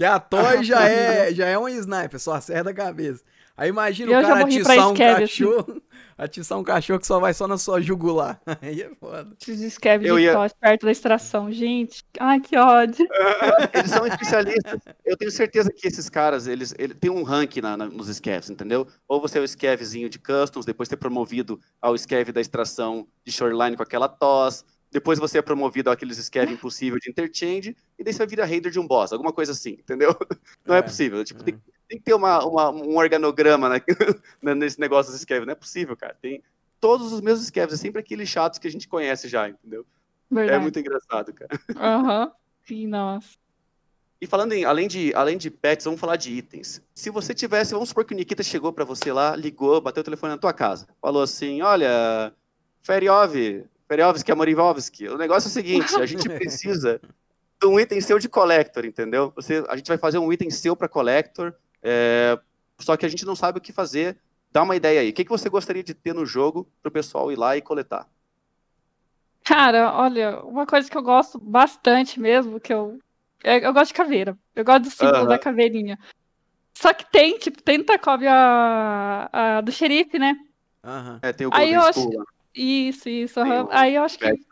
Porque 0.00 0.04
a 0.06 0.18
Toy 0.18 0.64
já 0.64 0.88
é, 0.88 1.34
já 1.34 1.46
é 1.46 1.58
um 1.58 1.68
sniper, 1.68 2.18
só 2.18 2.32
acerta 2.32 2.70
a 2.70 2.74
cabeça. 2.74 3.22
Aí 3.54 3.68
imagina 3.68 4.10
eu 4.10 4.18
o 4.18 4.22
cara 4.22 4.44
atiçar 4.44 4.78
um 4.78 4.92
assim. 4.92 4.96
cachorro. 4.96 5.66
Assim 5.68 5.80
atiçar 6.16 6.58
um 6.58 6.64
cachorro 6.64 7.00
que 7.00 7.06
só 7.06 7.20
vai 7.20 7.34
só 7.34 7.46
na 7.46 7.58
sua 7.58 7.82
jugular. 7.82 8.40
Aí 8.62 8.80
é 8.80 8.90
foda. 8.98 9.36
Esses 9.38 9.60
escreves 9.60 10.10
de 10.10 10.20
ia... 10.20 10.32
tosse 10.32 10.54
perto 10.58 10.86
da 10.86 10.92
extração, 10.92 11.52
gente. 11.52 12.02
Ai, 12.18 12.40
que 12.40 12.56
ódio. 12.56 13.06
eles 13.74 13.90
são 13.90 14.06
especialistas. 14.06 14.80
Eu 15.04 15.18
tenho 15.18 15.30
certeza 15.30 15.70
que 15.70 15.86
esses 15.86 16.08
caras, 16.08 16.46
eles, 16.46 16.74
eles 16.78 16.96
têm 16.98 17.10
um 17.10 17.22
rank 17.22 17.58
na, 17.58 17.76
na, 17.76 17.84
nos 17.84 18.08
scavs, 18.08 18.48
entendeu? 18.48 18.86
Ou 19.06 19.20
você 19.20 19.38
é 19.38 19.42
o 19.42 19.46
scavzinho 19.46 20.08
de 20.08 20.18
customs, 20.18 20.64
depois 20.64 20.88
ter 20.88 20.96
promovido 20.96 21.60
ao 21.78 21.94
scav 21.94 22.32
da 22.32 22.40
extração 22.40 23.06
de 23.22 23.30
shoreline 23.30 23.76
com 23.76 23.82
aquela 23.82 24.08
tosse, 24.08 24.64
depois 24.90 25.18
você 25.18 25.38
é 25.38 25.42
promovido 25.42 25.90
àqueles 25.90 26.16
scav 26.18 26.50
impossível 26.50 26.98
de 26.98 27.10
interchange, 27.10 27.76
e 28.00 28.02
daí 28.02 28.14
você 28.14 28.18
vai 28.18 28.26
virar 28.26 28.46
raider 28.46 28.72
de 28.72 28.80
um 28.80 28.86
boss, 28.86 29.12
alguma 29.12 29.30
coisa 29.30 29.52
assim, 29.52 29.72
entendeu? 29.72 30.16
Não 30.64 30.74
é, 30.74 30.78
é 30.78 30.82
possível. 30.82 31.22
Tipo, 31.22 31.42
é. 31.42 31.44
tem, 31.44 31.62
tem 31.86 31.98
que 31.98 32.04
ter 32.04 32.14
uma, 32.14 32.42
uma, 32.46 32.70
um 32.70 32.96
organograma 32.96 33.68
né? 33.68 33.82
nesse 34.56 34.80
negócio 34.80 35.12
dos 35.12 35.20
scavs. 35.20 35.44
Não 35.44 35.52
é 35.52 35.56
possível, 35.56 35.94
cara. 35.94 36.16
Tem 36.20 36.42
todos 36.80 37.12
os 37.12 37.20
mesmos 37.20 37.46
scavs, 37.46 37.74
é 37.74 37.76
sempre 37.76 38.00
aqueles 38.00 38.26
chatos 38.26 38.58
que 38.58 38.66
a 38.66 38.70
gente 38.70 38.88
conhece 38.88 39.28
já, 39.28 39.50
entendeu? 39.50 39.84
É 40.30 40.34
Verdade. 40.34 40.56
É 40.56 40.58
muito 40.58 40.78
engraçado, 40.78 41.30
cara. 41.34 41.60
Aham. 41.76 42.24
Uhum. 42.24 42.30
Sim, 42.66 42.86
nossa. 42.86 43.38
E 44.18 44.26
falando 44.26 44.52
em, 44.52 44.64
além 44.64 44.88
de, 44.88 45.12
além 45.14 45.36
de 45.36 45.50
pets, 45.50 45.84
vamos 45.84 46.00
falar 46.00 46.16
de 46.16 46.30
itens. 46.30 46.82
Se 46.94 47.10
você 47.10 47.34
tivesse, 47.34 47.74
vamos 47.74 47.90
supor 47.90 48.06
que 48.06 48.14
o 48.14 48.16
Nikita 48.16 48.42
chegou 48.42 48.72
para 48.72 48.84
você 48.84 49.12
lá, 49.12 49.36
ligou, 49.36 49.78
bateu 49.80 50.00
o 50.00 50.04
telefone 50.04 50.32
na 50.32 50.38
tua 50.38 50.54
casa, 50.54 50.86
falou 51.02 51.22
assim, 51.22 51.60
olha, 51.60 52.32
Feriov, 52.80 53.64
Feriovski, 53.86 54.32
Amorivovski, 54.32 55.08
o 55.08 55.18
negócio 55.18 55.48
é 55.48 55.50
o 55.50 55.52
seguinte, 55.52 55.96
a 55.96 56.06
gente 56.06 56.28
precisa 56.28 57.00
um 57.64 57.78
item 57.78 58.00
seu 58.00 58.18
de 58.18 58.28
collector, 58.28 58.84
entendeu? 58.84 59.32
Você, 59.36 59.64
a 59.68 59.76
gente 59.76 59.88
vai 59.88 59.98
fazer 59.98 60.18
um 60.18 60.32
item 60.32 60.50
seu 60.50 60.74
para 60.74 60.88
collector, 60.88 61.54
é, 61.82 62.38
só 62.78 62.96
que 62.96 63.04
a 63.04 63.08
gente 63.08 63.26
não 63.26 63.36
sabe 63.36 63.58
o 63.58 63.60
que 63.60 63.72
fazer. 63.72 64.18
Dá 64.52 64.62
uma 64.62 64.76
ideia 64.76 65.00
aí. 65.00 65.10
O 65.10 65.12
que, 65.12 65.24
que 65.24 65.30
você 65.30 65.48
gostaria 65.48 65.82
de 65.82 65.94
ter 65.94 66.14
no 66.14 66.26
jogo 66.26 66.68
para 66.82 66.88
o 66.88 66.92
pessoal 66.92 67.30
ir 67.30 67.36
lá 67.36 67.56
e 67.56 67.60
coletar? 67.60 68.08
Cara, 69.44 69.92
olha, 69.94 70.40
uma 70.40 70.66
coisa 70.66 70.90
que 70.90 70.96
eu 70.96 71.02
gosto 71.02 71.38
bastante 71.38 72.18
mesmo, 72.18 72.60
que 72.60 72.72
eu. 72.72 72.98
É, 73.42 73.64
eu 73.64 73.72
gosto 73.72 73.88
de 73.88 73.94
caveira. 73.94 74.36
Eu 74.54 74.64
gosto 74.64 74.82
do 74.82 74.90
símbolo 74.90 75.26
da 75.26 75.38
caveirinha. 75.38 75.98
Só 76.74 76.92
que 76.92 77.10
tem, 77.10 77.38
tipo, 77.38 77.62
tem 77.62 77.78
no 77.78 77.84
Tarkov 77.84 78.22
a, 78.26 79.30
a 79.32 79.60
do 79.60 79.72
xerife, 79.72 80.18
né? 80.18 80.36
Uhum. 80.84 81.18
É, 81.22 81.32
tem 81.32 81.46
o 81.46 81.50
Aí 81.52 81.72
eu 81.72 81.80
acho... 81.80 82.08
Isso, 82.54 83.08
isso. 83.08 83.40
Uhum. 83.40 83.68
Aí 83.70 83.94
eu 83.94 84.02
acho 84.02 84.18
que. 84.18 84.49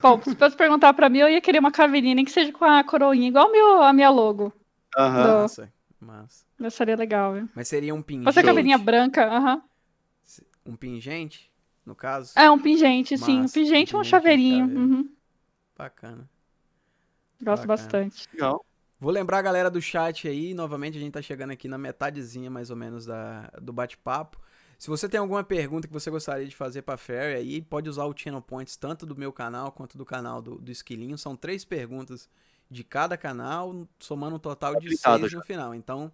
Bom, 0.00 0.20
se 0.22 0.34
fosse 0.34 0.56
perguntar 0.56 0.94
pra 0.94 1.08
mim, 1.08 1.18
eu 1.18 1.28
ia 1.28 1.40
querer 1.40 1.58
uma 1.58 1.70
caveirinha, 1.70 2.14
nem 2.14 2.24
que 2.24 2.30
seja 2.30 2.52
com 2.52 2.64
a 2.64 2.82
coroinha, 2.82 3.28
igual 3.28 3.50
meu, 3.52 3.82
a 3.82 3.92
minha 3.92 4.10
logo. 4.10 4.52
Aham. 4.96 5.46
Do... 5.46 5.68
Mas... 6.00 6.46
Mas 6.58 6.74
seria 6.74 6.96
legal, 6.96 7.34
viu? 7.34 7.48
Mas 7.54 7.68
seria 7.68 7.94
um 7.94 8.02
pingente. 8.02 8.32
Você 8.32 8.42
caveirinha 8.42 8.78
branca, 8.78 9.26
aham. 9.26 9.62
Um 10.64 10.74
pingente, 10.76 11.50
no 11.84 11.94
caso? 11.94 12.32
É, 12.36 12.50
um 12.50 12.58
pingente, 12.58 13.14
Massa. 13.14 13.24
sim. 13.26 13.40
Um 13.40 13.48
pingente 13.48 13.94
ou 13.94 14.00
um 14.00 14.04
chaveirinho. 14.04 14.66
Uhum. 14.66 15.10
Bacana. 15.76 16.28
Gosto 17.42 17.66
Bacana. 17.66 17.66
bastante. 17.66 18.28
Legal. 18.32 18.64
Vou 18.98 19.10
lembrar 19.10 19.38
a 19.38 19.42
galera 19.42 19.70
do 19.70 19.80
chat 19.80 20.28
aí, 20.28 20.52
novamente 20.52 20.98
a 20.98 21.00
gente 21.00 21.12
tá 21.12 21.22
chegando 21.22 21.52
aqui 21.52 21.66
na 21.66 21.78
metadezinha 21.78 22.50
mais 22.50 22.70
ou 22.70 22.76
menos 22.76 23.06
da, 23.06 23.50
do 23.60 23.72
bate-papo. 23.72 24.38
Se 24.80 24.88
você 24.88 25.06
tem 25.06 25.20
alguma 25.20 25.44
pergunta 25.44 25.86
que 25.86 25.92
você 25.92 26.10
gostaria 26.10 26.46
de 26.46 26.56
fazer 26.56 26.80
para 26.80 26.96
Ferry 26.96 27.34
aí, 27.34 27.60
pode 27.60 27.86
usar 27.86 28.06
o 28.06 28.16
Channel 28.16 28.40
Points 28.40 28.76
tanto 28.76 29.04
do 29.04 29.14
meu 29.14 29.30
canal 29.30 29.70
quanto 29.70 29.98
do 29.98 30.06
canal 30.06 30.40
do, 30.40 30.56
do 30.56 30.72
Esquilinho. 30.72 31.18
São 31.18 31.36
três 31.36 31.66
perguntas 31.66 32.30
de 32.70 32.82
cada 32.82 33.14
canal, 33.14 33.86
somando 33.98 34.36
um 34.36 34.38
total 34.38 34.80
de 34.80 34.96
seis 34.96 35.34
no 35.34 35.42
final. 35.42 35.74
Então, 35.74 36.10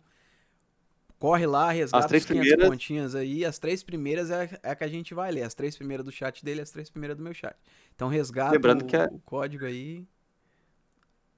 corre 1.17 1.47
lá, 1.47 1.71
resgata 1.71 2.07
os 2.07 2.25
500 2.25 2.27
primeiras... 2.27 2.69
pontinhas 2.69 3.15
aí. 3.15 3.45
As 3.45 3.57
três 3.57 3.85
primeiras 3.85 4.33
é, 4.33 4.59
é 4.61 4.71
a 4.73 4.75
que 4.75 4.83
a 4.83 4.89
gente 4.89 5.15
vai 5.15 5.31
ler. 5.31 5.43
As 5.43 5.55
três 5.55 5.77
primeiras 5.77 6.05
do 6.05 6.11
chat 6.11 6.45
dele 6.45 6.61
as 6.61 6.73
três 6.73 6.91
primeiras 6.91 7.17
do 7.17 7.23
meu 7.23 7.33
chat. 7.33 7.55
Então, 7.95 8.09
resgata 8.09 8.59
o, 8.59 8.97
é... 8.97 9.07
o 9.13 9.21
código 9.21 9.65
aí. 9.65 10.05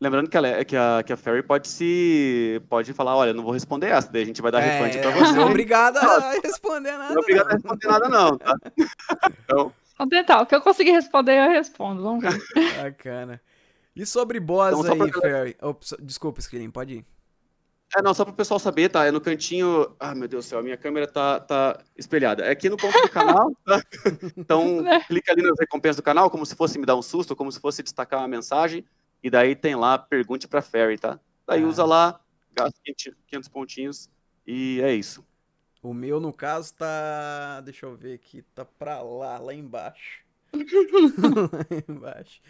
Lembrando 0.01 0.31
que 0.31 0.39
a, 0.39 0.65
que, 0.65 0.77
a, 0.77 1.03
que 1.05 1.13
a 1.13 1.17
Ferry 1.17 1.43
pode 1.43 1.67
se. 1.67 2.63
pode 2.69 2.93
falar, 2.93 3.17
olha, 3.17 3.33
não 3.33 3.43
vou 3.43 3.53
responder 3.53 3.89
essa, 3.89 4.11
daí 4.13 4.23
a 4.23 4.27
gente 4.27 4.41
vai 4.41 4.53
dar 4.53 4.61
é, 4.61 4.79
refund 4.79 5.03
pra 5.03 5.11
você. 5.11 5.33
Não 5.33 5.43
é 5.43 5.45
obrigado 5.47 5.97
a 5.97 6.31
responder 6.45 6.93
nada. 6.93 7.15
Não 7.15 7.21
é 7.21 7.23
obrigado 7.23 7.49
a 7.49 7.53
responder 7.53 7.87
nada, 7.89 8.09
não, 8.09 8.39
tá? 8.39 8.57
Então. 9.45 9.73
Vamos 9.99 10.11
tentar. 10.11 10.41
O 10.41 10.47
que 10.47 10.55
eu 10.55 10.61
conseguir 10.61 10.93
responder, 10.93 11.45
eu 11.45 11.51
respondo. 11.51 12.03
Vamos 12.03 12.23
ver. 12.23 12.83
Bacana. 12.83 13.41
E 13.97 14.07
sobre 14.07 14.39
boss 14.39 14.79
então, 14.79 15.03
aí, 15.03 15.11
pra... 15.11 15.21
Ferry? 15.21 15.57
Ops, 15.61 15.97
desculpa, 16.01 16.39
Skrilin, 16.39 16.71
pode 16.71 16.95
ir. 16.95 17.07
É, 17.97 18.03
não, 18.03 18.15
só 18.15 18.25
para 18.25 18.33
o 18.33 18.37
pessoal 18.37 18.61
saber, 18.61 18.91
tá? 18.91 19.07
É 19.07 19.11
no 19.11 19.21
cantinho. 19.21 19.97
Ah, 19.99 20.15
meu 20.15 20.29
Deus 20.29 20.45
do 20.45 20.49
céu, 20.49 20.61
a 20.61 20.63
minha 20.63 20.77
câmera 20.77 21.09
tá, 21.09 21.41
tá 21.41 21.81
espelhada. 21.97 22.45
É 22.45 22.51
aqui 22.51 22.69
no 22.69 22.77
ponto 22.77 23.01
do 23.01 23.09
canal, 23.09 23.51
tá? 23.67 23.83
Então, 24.37 24.87
é. 24.87 25.01
clica 25.01 25.33
ali 25.33 25.43
nas 25.43 25.59
recompensas 25.59 25.97
do 25.97 26.03
canal, 26.03 26.31
como 26.31 26.47
se 26.47 26.55
fosse 26.55 26.79
me 26.79 26.87
dar 26.87 26.95
um 26.95 27.03
susto, 27.03 27.35
como 27.35 27.51
se 27.51 27.59
fosse 27.59 27.83
destacar 27.83 28.21
uma 28.21 28.29
mensagem. 28.29 28.85
E 29.23 29.31
daí 29.31 29.57
tem 29.57 29.75
lá, 29.75 29.99
pergunte 29.99 30.47
para 30.47 30.63
Ferry, 30.63 30.99
tá? 30.99 31.19
Daí 31.47 31.63
ah. 31.63 31.67
usa 31.67 31.85
lá, 31.85 32.21
gasta 32.53 32.79
500 33.27 33.49
pontinhos 33.49 34.11
e 34.47 34.81
é 34.83 34.95
isso. 34.95 35.25
O 35.83 35.95
meu, 35.95 36.21
no 36.21 36.33
caso, 36.33 36.75
tá. 36.75 37.61
Deixa 37.61 37.87
eu 37.87 37.97
ver 37.97 38.15
aqui, 38.15 38.43
tá 38.55 38.65
pra 38.65 39.01
lá, 39.01 39.39
lá 39.39 39.55
embaixo. 39.55 40.25
lá 40.53 41.85
embaixo. 41.89 42.41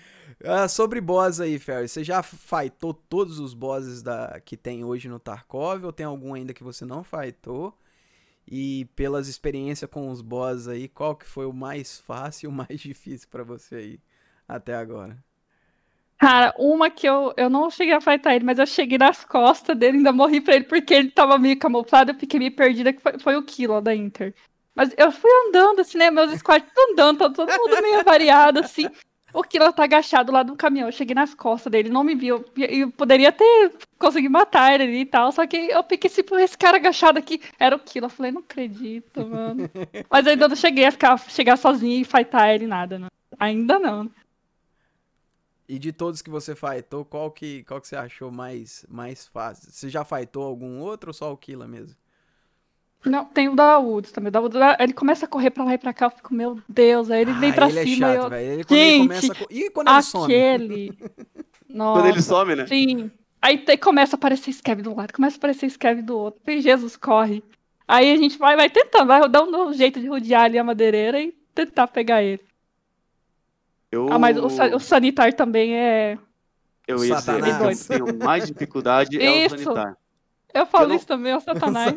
Ah, 0.44 0.68
sobre 0.68 1.00
boss 1.00 1.40
aí, 1.40 1.58
Ferry, 1.58 1.88
você 1.88 2.02
já 2.02 2.22
fightou 2.22 2.94
todos 2.94 3.38
os 3.38 3.54
bosses 3.54 4.02
da, 4.02 4.40
que 4.40 4.56
tem 4.56 4.84
hoje 4.84 5.08
no 5.08 5.18
Tarkov 5.18 5.84
ou 5.84 5.92
tem 5.92 6.06
algum 6.06 6.34
ainda 6.34 6.54
que 6.54 6.62
você 6.64 6.84
não 6.84 7.04
fightou? 7.04 7.76
E 8.46 8.86
pelas 8.96 9.28
experiências 9.28 9.90
com 9.90 10.10
os 10.10 10.22
bosses 10.22 10.68
aí, 10.68 10.88
qual 10.88 11.14
que 11.14 11.26
foi 11.26 11.44
o 11.46 11.52
mais 11.52 11.98
fácil 11.98 12.46
e 12.46 12.48
o 12.48 12.52
mais 12.52 12.80
difícil 12.80 13.28
para 13.30 13.44
você 13.44 13.74
aí 13.76 14.00
até 14.48 14.74
agora? 14.74 15.22
Cara, 16.18 16.52
uma 16.58 16.90
que 16.90 17.08
eu, 17.08 17.32
eu 17.36 17.48
não 17.48 17.70
cheguei 17.70 17.94
a 17.94 18.00
fightar 18.00 18.34
ele, 18.34 18.44
mas 18.44 18.58
eu 18.58 18.66
cheguei 18.66 18.98
nas 18.98 19.24
costas 19.24 19.76
dele, 19.76 19.98
ainda 19.98 20.12
morri 20.12 20.40
pra 20.40 20.56
ele 20.56 20.64
porque 20.64 20.92
ele 20.92 21.10
tava 21.10 21.38
meio 21.38 21.56
camuflado, 21.56 22.10
eu 22.10 22.16
fiquei 22.16 22.40
meio 22.40 22.56
perdida, 22.56 22.92
que 22.92 23.00
foi, 23.00 23.18
foi 23.20 23.36
o 23.36 23.42
Kilo 23.42 23.80
da 23.80 23.94
Inter. 23.94 24.34
Mas 24.74 24.92
eu 24.96 25.10
fui 25.10 25.30
andando, 25.48 25.80
assim, 25.80 25.98
né? 25.98 26.10
Meus 26.10 26.32
squads 26.38 26.70
andando, 26.90 27.18
tá 27.18 27.30
todo 27.30 27.50
mundo 27.50 27.82
meio 27.82 28.04
variado, 28.04 28.60
assim. 28.60 28.88
O 29.32 29.42
Kilo 29.42 29.72
tá 29.72 29.84
agachado 29.84 30.32
lá 30.32 30.42
do 30.42 30.54
caminhão. 30.54 30.88
Eu 30.88 30.92
cheguei 30.92 31.14
nas 31.14 31.34
costas 31.34 31.70
dele, 31.70 31.90
não 31.90 32.04
me 32.04 32.14
viu. 32.14 32.44
E 32.56 32.80
eu 32.80 32.90
poderia 32.92 33.32
ter 33.32 33.72
conseguido 33.98 34.32
matar 34.32 34.72
ele 34.72 34.84
ali 34.84 35.00
e 35.00 35.04
tal. 35.04 35.32
Só 35.32 35.46
que 35.46 35.56
eu 35.56 35.82
fiquei 35.82 36.08
assim, 36.08 36.22
esse 36.42 36.56
cara 36.56 36.76
agachado 36.76 37.18
aqui 37.18 37.40
era 37.58 37.74
o 37.74 37.78
Kilo. 37.80 38.06
Eu 38.06 38.10
falei, 38.10 38.30
não 38.30 38.40
acredito, 38.40 39.26
mano. 39.26 39.68
Mas 40.08 40.26
ainda 40.26 40.46
não 40.46 40.56
cheguei 40.56 40.84
a 40.84 40.92
ficar, 40.92 41.18
chegar 41.28 41.56
sozinho 41.56 42.00
e 42.00 42.04
fightar 42.04 42.54
ele 42.54 42.66
nada, 42.66 42.98
não. 42.98 43.08
Ainda 43.38 43.80
não. 43.80 44.08
E 45.68 45.78
de 45.78 45.92
todos 45.92 46.22
que 46.22 46.30
você 46.30 46.54
fightou, 46.54 47.04
qual 47.04 47.30
que, 47.30 47.62
qual 47.64 47.78
que 47.80 47.86
você 47.86 47.96
achou 47.96 48.30
mais, 48.30 48.86
mais 48.88 49.26
fácil? 49.26 49.70
Você 49.70 49.90
já 49.90 50.02
fightou 50.02 50.42
algum 50.42 50.80
outro 50.80 51.10
ou 51.10 51.14
só 51.14 51.30
o 51.30 51.36
Killa 51.36 51.68
mesmo? 51.68 51.94
Não, 53.04 53.26
tem 53.26 53.48
o 53.48 53.54
da 53.54 53.78
Woods 53.78 54.10
também. 54.10 54.32
Da 54.32 54.40
Woods, 54.40 54.58
ele 54.78 54.92
começa 54.92 55.26
a 55.26 55.28
correr 55.28 55.50
pra 55.50 55.64
lá 55.64 55.74
e 55.74 55.78
pra 55.78 55.92
cá, 55.92 56.06
eu 56.06 56.10
fico, 56.10 56.34
meu 56.34 56.58
Deus, 56.66 57.10
aí 57.10 57.20
ele 57.20 57.32
ah, 57.32 57.38
vem 57.38 57.52
pra 57.52 57.68
ele 57.68 57.84
cima. 57.84 58.08
É 58.08 58.16
chato, 58.16 58.32
eu... 58.32 58.38
Ele, 58.38 58.64
quando 58.64 58.78
Gente, 58.78 58.94
ele 58.94 59.08
começa 59.08 59.32
a... 59.32 59.46
E 59.50 59.70
quando 59.70 59.88
ele 59.88 59.98
aquele... 59.98 60.86
some? 60.86 60.98
Nossa, 61.68 62.00
quando 62.00 62.12
ele 62.12 62.22
some, 62.22 62.54
né? 62.56 62.66
Sim. 62.66 63.10
Aí 63.40 63.76
começa 63.76 64.16
a 64.16 64.18
aparecer 64.18 64.52
Scav 64.52 64.82
do 64.82 64.96
lado, 64.96 65.12
começa 65.12 65.36
a 65.36 65.38
aparecer 65.38 65.70
Scav 65.70 66.02
do 66.02 66.16
outro. 66.16 66.40
E 66.46 66.60
Jesus 66.60 66.96
corre. 66.96 67.44
Aí 67.86 68.10
a 68.10 68.16
gente 68.16 68.38
vai, 68.38 68.56
vai 68.56 68.68
tentando, 68.68 69.06
vai 69.06 69.28
dar 69.28 69.44
um 69.44 69.72
jeito 69.72 70.00
de 70.00 70.08
rodear 70.08 70.44
ali 70.44 70.58
a 70.58 70.64
madeireira 70.64 71.20
e 71.20 71.32
tentar 71.54 71.88
pegar 71.88 72.22
ele. 72.22 72.47
Eu... 73.90 74.12
Ah, 74.12 74.18
mas 74.18 74.36
o, 74.36 74.46
o 74.46 74.80
sanitar 74.80 75.32
também 75.34 75.74
é. 75.74 76.18
Eu 76.86 77.04
ia 77.04 77.16
dizer, 77.16 77.42
que 77.42 77.94
eu 77.94 78.06
tenho 78.06 78.18
mais 78.18 78.46
dificuldade 78.46 79.20
é 79.20 79.46
o 79.46 79.50
sanitar. 79.50 79.96
Eu 80.54 80.66
falo 80.66 80.84
eu 80.84 80.88
não... 80.88 80.96
isso 80.96 81.06
também, 81.06 81.32
é 81.32 81.36
o 81.36 81.40
satanás. 81.40 81.94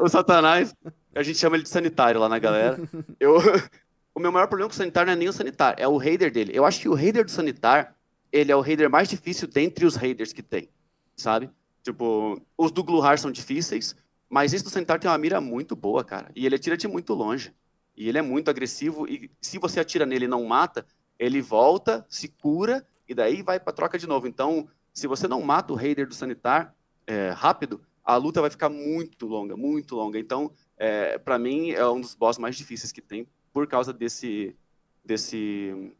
o 0.00 0.08
satanás, 0.08 0.74
a 1.14 1.22
gente 1.22 1.38
chama 1.38 1.56
ele 1.56 1.62
de 1.62 1.68
sanitário 1.68 2.20
lá 2.20 2.28
na 2.28 2.38
galera. 2.38 2.78
Eu... 3.20 3.36
O 4.14 4.20
meu 4.20 4.30
maior 4.30 4.46
problema 4.46 4.68
com 4.68 4.74
o 4.74 4.76
sanitário 4.76 5.08
não 5.08 5.14
é 5.14 5.16
nem 5.16 5.28
o 5.28 5.32
sanitário, 5.32 5.82
é 5.82 5.88
o 5.88 5.96
raider 5.96 6.30
dele. 6.30 6.52
Eu 6.54 6.64
acho 6.64 6.80
que 6.80 6.88
o 6.88 6.94
raider 6.94 7.24
do 7.24 7.30
sanitário, 7.32 7.92
ele 8.30 8.52
é 8.52 8.56
o 8.56 8.60
raider 8.60 8.88
mais 8.88 9.08
difícil 9.08 9.48
dentre 9.48 9.84
os 9.84 9.96
raiders 9.96 10.32
que 10.32 10.40
tem, 10.40 10.68
sabe? 11.16 11.50
Tipo, 11.82 12.40
os 12.56 12.70
do 12.70 12.84
Gluhar 12.84 13.18
são 13.18 13.32
difíceis, 13.32 13.96
mas 14.30 14.52
esse 14.52 14.62
do 14.62 14.70
sanitário 14.70 15.02
tem 15.02 15.10
uma 15.10 15.18
mira 15.18 15.40
muito 15.40 15.74
boa, 15.74 16.04
cara. 16.04 16.30
E 16.34 16.46
ele 16.46 16.54
atira 16.54 16.76
de 16.76 16.86
muito 16.86 17.12
longe. 17.12 17.52
E 17.96 18.08
ele 18.08 18.16
é 18.16 18.22
muito 18.22 18.48
agressivo, 18.48 19.06
e 19.08 19.30
se 19.40 19.58
você 19.58 19.80
atira 19.80 20.06
nele 20.06 20.26
e 20.26 20.28
não 20.28 20.44
mata, 20.44 20.86
ele 21.18 21.40
volta, 21.40 22.04
se 22.08 22.28
cura 22.28 22.86
e 23.08 23.14
daí 23.14 23.42
vai 23.42 23.60
para 23.60 23.72
troca 23.72 23.98
de 23.98 24.06
novo. 24.06 24.26
Então, 24.26 24.68
se 24.92 25.06
você 25.06 25.28
não 25.28 25.42
mata 25.42 25.72
o 25.72 25.76
Raider 25.76 26.06
do 26.06 26.14
Sanitar 26.14 26.74
é, 27.06 27.30
rápido, 27.30 27.80
a 28.04 28.16
luta 28.16 28.40
vai 28.40 28.50
ficar 28.50 28.68
muito 28.68 29.26
longa, 29.26 29.56
muito 29.56 29.94
longa. 29.94 30.18
Então, 30.18 30.52
é, 30.76 31.18
para 31.18 31.38
mim, 31.38 31.70
é 31.70 31.86
um 31.88 32.00
dos 32.00 32.14
boss 32.14 32.38
mais 32.38 32.56
difíceis 32.56 32.92
que 32.92 33.00
tem 33.00 33.26
por 33.52 33.66
causa 33.66 33.92
desse 33.92 34.56
desse 35.04 35.92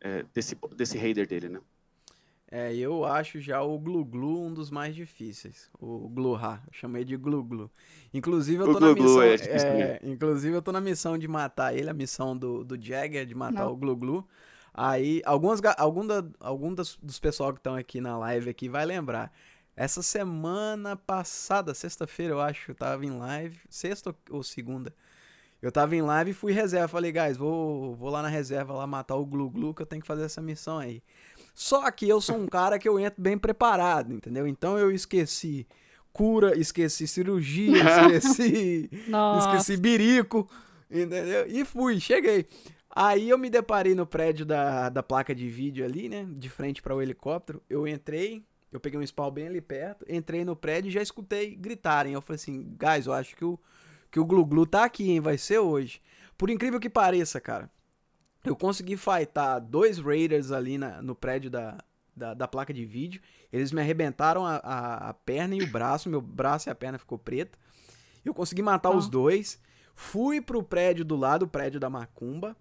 é, 0.00 0.24
desse, 0.34 0.56
desse 0.74 0.98
Raider 0.98 1.26
dele, 1.26 1.48
né? 1.48 1.60
É, 2.50 2.72
eu 2.76 3.04
acho 3.04 3.40
já 3.40 3.60
o 3.60 3.76
Glu 3.78 4.04
Glu 4.04 4.46
um 4.46 4.54
dos 4.54 4.70
mais 4.70 4.94
difíceis. 4.94 5.68
O 5.80 6.08
Gluha, 6.08 6.62
eu 6.66 6.72
chamei 6.72 7.04
de 7.04 7.16
Glu 7.16 7.42
Glu. 7.42 7.70
Inclusive 8.14 8.62
eu 8.62 8.72
tô 8.72 8.78
o 8.78 8.80
na 8.80 8.94
missão, 8.94 9.22
é, 9.22 9.34
é 9.34 10.00
inclusive 10.04 10.54
eu 10.54 10.62
tô 10.62 10.70
na 10.70 10.80
missão 10.80 11.18
de 11.18 11.26
matar 11.26 11.74
ele, 11.74 11.90
a 11.90 11.94
missão 11.94 12.36
do, 12.36 12.62
do 12.62 12.80
Jagger 12.80 13.26
de 13.26 13.34
matar 13.34 13.64
Não. 13.64 13.72
o 13.72 13.76
Glu 13.76 13.96
Glu. 13.96 14.28
Aí 14.72 15.22
algumas 15.24 15.60
algum, 15.76 16.06
da, 16.06 16.24
algum 16.38 16.72
das, 16.72 16.96
dos 17.02 17.18
pessoal 17.18 17.52
que 17.52 17.58
estão 17.58 17.74
aqui 17.74 18.00
na 18.00 18.16
live 18.18 18.48
aqui 18.48 18.68
vai 18.68 18.84
lembrar. 18.84 19.32
Essa 19.74 20.02
semana 20.02 20.96
passada, 20.96 21.74
sexta-feira 21.74 22.32
eu 22.32 22.40
acho, 22.40 22.70
eu 22.70 22.74
tava 22.74 23.04
em 23.04 23.10
live, 23.10 23.58
sexta 23.68 24.14
ou 24.30 24.42
segunda. 24.42 24.94
Eu 25.60 25.72
tava 25.72 25.96
em 25.96 26.02
live 26.02 26.30
e 26.30 26.34
fui 26.34 26.52
reserva. 26.52 26.88
Falei, 26.88 27.10
guys, 27.10 27.36
vou, 27.36 27.94
vou 27.94 28.10
lá 28.10 28.22
na 28.22 28.28
reserva 28.28 28.72
lá 28.72 28.86
matar 28.86 29.16
o 29.16 29.26
Glu 29.26 29.50
Glu 29.50 29.74
que 29.74 29.82
eu 29.82 29.86
tenho 29.86 30.00
que 30.00 30.06
fazer 30.06 30.24
essa 30.24 30.40
missão 30.40 30.78
aí. 30.78 31.02
Só 31.56 31.90
que 31.90 32.06
eu 32.06 32.20
sou 32.20 32.36
um 32.36 32.46
cara 32.46 32.78
que 32.78 32.86
eu 32.86 33.00
entro 33.00 33.22
bem 33.22 33.38
preparado, 33.38 34.12
entendeu? 34.12 34.46
Então 34.46 34.78
eu 34.78 34.90
esqueci 34.90 35.66
cura, 36.12 36.54
esqueci 36.54 37.08
cirurgia, 37.08 37.72
esqueci, 38.12 38.90
esqueci 39.38 39.76
birico, 39.78 40.46
entendeu? 40.90 41.46
E 41.48 41.64
fui, 41.64 41.98
cheguei. 41.98 42.46
Aí 42.94 43.30
eu 43.30 43.38
me 43.38 43.48
deparei 43.48 43.94
no 43.94 44.06
prédio 44.06 44.44
da, 44.44 44.90
da 44.90 45.02
placa 45.02 45.34
de 45.34 45.48
vídeo 45.48 45.82
ali, 45.82 46.10
né? 46.10 46.26
De 46.30 46.50
frente 46.50 46.82
para 46.82 46.94
o 46.94 47.00
helicóptero. 47.00 47.62
Eu 47.70 47.88
entrei, 47.88 48.44
eu 48.70 48.78
peguei 48.78 49.00
um 49.00 49.06
spawn 49.06 49.30
bem 49.30 49.46
ali 49.46 49.62
perto, 49.62 50.04
entrei 50.10 50.44
no 50.44 50.54
prédio 50.54 50.90
e 50.90 50.92
já 50.92 51.00
escutei 51.00 51.56
gritarem. 51.56 52.12
Eu 52.12 52.20
falei 52.20 52.36
assim, 52.36 52.76
guys, 52.78 53.06
eu 53.06 53.14
acho 53.14 53.34
que 53.34 53.46
o, 53.46 53.58
que 54.10 54.20
o 54.20 54.26
Glu 54.26 54.44
Glu 54.44 54.66
tá 54.66 54.84
aqui, 54.84 55.10
hein? 55.10 55.20
Vai 55.20 55.38
ser 55.38 55.60
hoje. 55.60 56.02
Por 56.36 56.50
incrível 56.50 56.78
que 56.78 56.90
pareça, 56.90 57.40
cara 57.40 57.70
eu 58.46 58.56
consegui 58.56 58.96
fightar 58.96 59.58
dois 59.58 59.98
Raiders 59.98 60.52
ali 60.52 60.78
na, 60.78 61.02
no 61.02 61.14
prédio 61.14 61.50
da, 61.50 61.78
da, 62.14 62.32
da, 62.34 62.48
placa 62.48 62.72
de 62.72 62.84
vídeo. 62.84 63.20
Eles 63.52 63.72
me 63.72 63.80
arrebentaram 63.80 64.46
a, 64.46 64.56
a, 64.56 65.10
a, 65.10 65.14
perna 65.14 65.56
e 65.56 65.62
o 65.62 65.66
braço. 65.66 66.08
Meu 66.08 66.20
braço 66.20 66.68
e 66.68 66.70
a 66.70 66.74
perna 66.74 66.98
ficou 66.98 67.18
preto. 67.18 67.58
Eu 68.24 68.32
consegui 68.32 68.62
matar 68.62 68.90
oh. 68.90 68.96
os 68.96 69.08
dois. 69.08 69.60
Fui 69.94 70.40
pro 70.40 70.62
prédio 70.62 71.04
do 71.04 71.16
lado, 71.16 71.44
o 71.44 71.48
prédio 71.48 71.80
da 71.80 71.90
Macumba. 71.90 72.56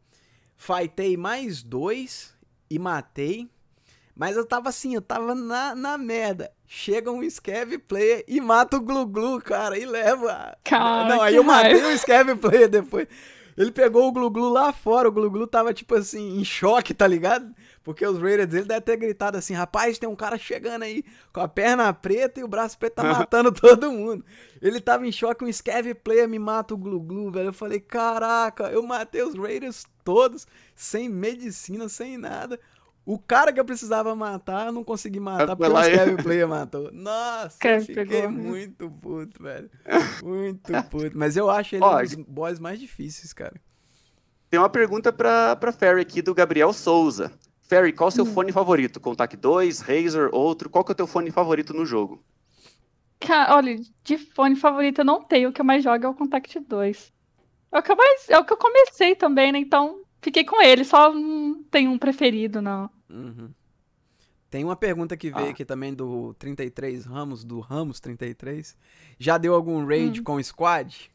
Fightei 0.56 1.18
mais 1.18 1.62
dois 1.62 2.34
e 2.70 2.80
matei. 2.80 3.50
Mas 4.16 4.38
eu 4.38 4.46
tava 4.46 4.70
assim, 4.70 4.96
eu 4.96 5.02
tava 5.02 5.36
na, 5.36 5.76
na 5.76 5.98
merda. 5.98 6.50
Chega 6.66 7.12
um 7.12 7.30
Scav 7.30 7.78
Player 7.80 8.24
e 8.28 8.40
mata 8.40 8.78
o 8.78 8.82
Glu 8.82 9.06
Glu, 9.06 9.42
cara, 9.42 9.78
e 9.78 9.86
leva. 9.86 10.58
Cara, 10.64 11.10
Não, 11.10 11.22
aí 11.22 11.36
eu 11.36 11.44
matei 11.44 11.84
o 11.84 11.98
Scav 11.98 12.34
Player 12.38 12.70
depois. 12.70 13.08
Ele 13.58 13.72
pegou 13.72 14.08
o 14.08 14.12
Glu-Glu 14.12 14.50
lá 14.50 14.74
fora, 14.74 15.08
o 15.08 15.12
Glu-Glu 15.12 15.48
tava, 15.48 15.74
tipo 15.74 15.96
assim, 15.96 16.40
em 16.40 16.44
choque, 16.44 16.94
tá 16.94 17.08
ligado? 17.08 17.54
Porque 17.84 18.06
os 18.06 18.20
Raiders, 18.20 18.54
ele 18.54 18.66
deve 18.66 18.82
ter 18.82 18.98
gritado 18.98 19.38
assim, 19.38 19.54
rapaz, 19.54 19.98
tem 19.98 20.10
um 20.10 20.16
cara 20.16 20.38
chegando 20.38 20.84
aí 20.84 21.04
com 21.32 21.40
a 21.40 21.48
perna 21.48 21.94
preta 21.94 22.40
e 22.40 22.44
o 22.44 22.48
braço 22.48 22.78
preto 22.78 22.96
tá 22.96 23.04
matando 23.06 23.52
todo 23.52 23.92
mundo. 23.92 24.26
Ele 24.62 24.82
tava 24.82 25.08
em 25.08 25.12
choque, 25.12 25.46
um 25.46 25.52
Scav 25.52 25.94
Player 26.04 26.28
me 26.28 26.38
mata 26.40 26.74
o 26.74 26.78
Glu-Glu, 26.78 27.32
velho. 27.32 27.50
Eu 27.50 27.54
falei, 27.54 27.80
caraca, 27.80 28.66
eu 28.66 28.84
matei 28.84 29.24
os 29.24 29.36
Raiders 29.36 29.86
todos, 30.04 30.46
sem 30.76 31.08
medicina, 31.08 31.88
sem 31.88 32.18
nada. 32.18 32.60
O 33.06 33.20
cara 33.20 33.54
que 33.54 33.60
eu 33.60 33.66
precisava 33.66 34.16
matar, 34.16 34.66
eu 34.68 34.72
não 34.72 34.84
consegui 34.84 35.20
matar 35.20 35.52
Ah, 35.52 35.56
porque 35.56 35.72
o. 35.72 35.76
Kevin 36.00 36.16
Player 36.24 36.48
matou. 36.48 36.92
Nossa, 36.92 37.56
eu 37.56 37.60
Kevin 37.60 37.86
fiquei 37.86 38.06
pegou. 38.06 38.32
muito 38.32 38.90
puto, 38.90 39.44
velho. 39.44 39.70
Muito 40.24 40.72
puto. 40.90 41.12
Mas 41.16 41.38
eu 41.38 41.50
acho 41.50 41.76
ele 41.76 41.84
Ó, 41.84 42.00
um 42.00 42.02
dos 42.02 42.16
boss 42.16 42.60
mais 42.60 42.80
difíceis, 42.80 43.32
cara. 43.32 43.54
Tem 44.50 44.60
uma 44.60 44.70
pergunta 44.70 45.14
pra, 45.14 45.56
pra 45.56 45.72
Ferry 45.72 46.02
aqui 46.02 46.22
do 46.22 46.34
Gabriel 46.34 46.74
Souza. 46.74 47.32
Ferry, 47.68 47.94
qual 47.94 48.08
o 48.08 48.12
seu 48.12 48.24
Hum. 48.26 48.34
fone 48.34 48.52
favorito? 48.52 49.00
Contact 49.00 49.38
2, 49.38 49.80
Razer, 49.82 50.30
outro? 50.34 50.70
Qual 50.70 50.84
que 50.84 50.92
é 50.92 50.94
o 50.94 50.96
teu 50.96 51.08
fone 51.08 51.30
favorito 51.30 51.74
no 51.74 51.86
jogo? 51.86 52.24
Ca- 53.20 53.56
Olha, 53.56 53.76
de 54.04 54.18
fone 54.18 54.56
favorito 54.56 55.00
eu 55.02 55.06
não 55.06 55.22
tenho. 55.24 55.50
O 55.50 55.54
que 55.54 55.62
eu 55.62 55.66
mais 55.66 55.84
jogo 55.84 56.04
é 56.06 56.08
o 56.10 56.14
Contact 56.14 56.60
2. 56.60 57.14
É 57.72 57.80
o 57.80 57.84
que 57.84 57.92
eu, 57.92 57.96
mais... 57.96 58.30
é 58.30 58.38
o 58.40 58.46
que 58.46 58.54
eu 58.54 58.58
comecei 58.58 59.16
também, 59.16 59.52
né? 59.52 59.60
Então 59.60 60.02
fiquei 60.22 60.44
com 60.44 60.62
ele. 60.62 60.84
Só 60.84 61.12
não 61.14 61.64
tenho 61.70 61.92
um 61.92 61.98
preferido, 62.00 62.62
não. 62.62 62.90
Uhum. 63.10 63.50
Tem 64.50 64.64
uma 64.64 64.76
pergunta 64.76 65.18
que 65.18 65.32
veio 65.32 65.48
Ah. 65.48 65.52
aqui 65.52 65.66
também 65.66 65.94
do 65.94 66.34
33 66.36 67.06
Ramos, 67.06 67.44
do 67.44 67.60
Ramos 67.60 68.00
33. 68.00 68.78
Já 69.20 69.38
deu 69.38 69.54
algum 69.54 69.86
raid 69.86 70.22
Hum. 70.22 70.24
com 70.24 70.36
o 70.36 70.44
squad? 70.44 71.12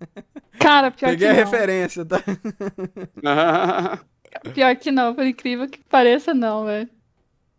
Cara, 0.60 0.90
pior 0.90 1.10
Peguei 1.10 1.28
que 1.28 1.32
a 1.32 1.32
não. 1.32 1.44
referência, 1.50 2.04
tá? 2.04 2.22
Pior 4.54 4.76
que 4.76 4.90
não, 4.92 5.14
por 5.14 5.24
incrível 5.24 5.68
que 5.68 5.82
pareça, 5.84 6.34
não, 6.34 6.64
velho. 6.66 6.88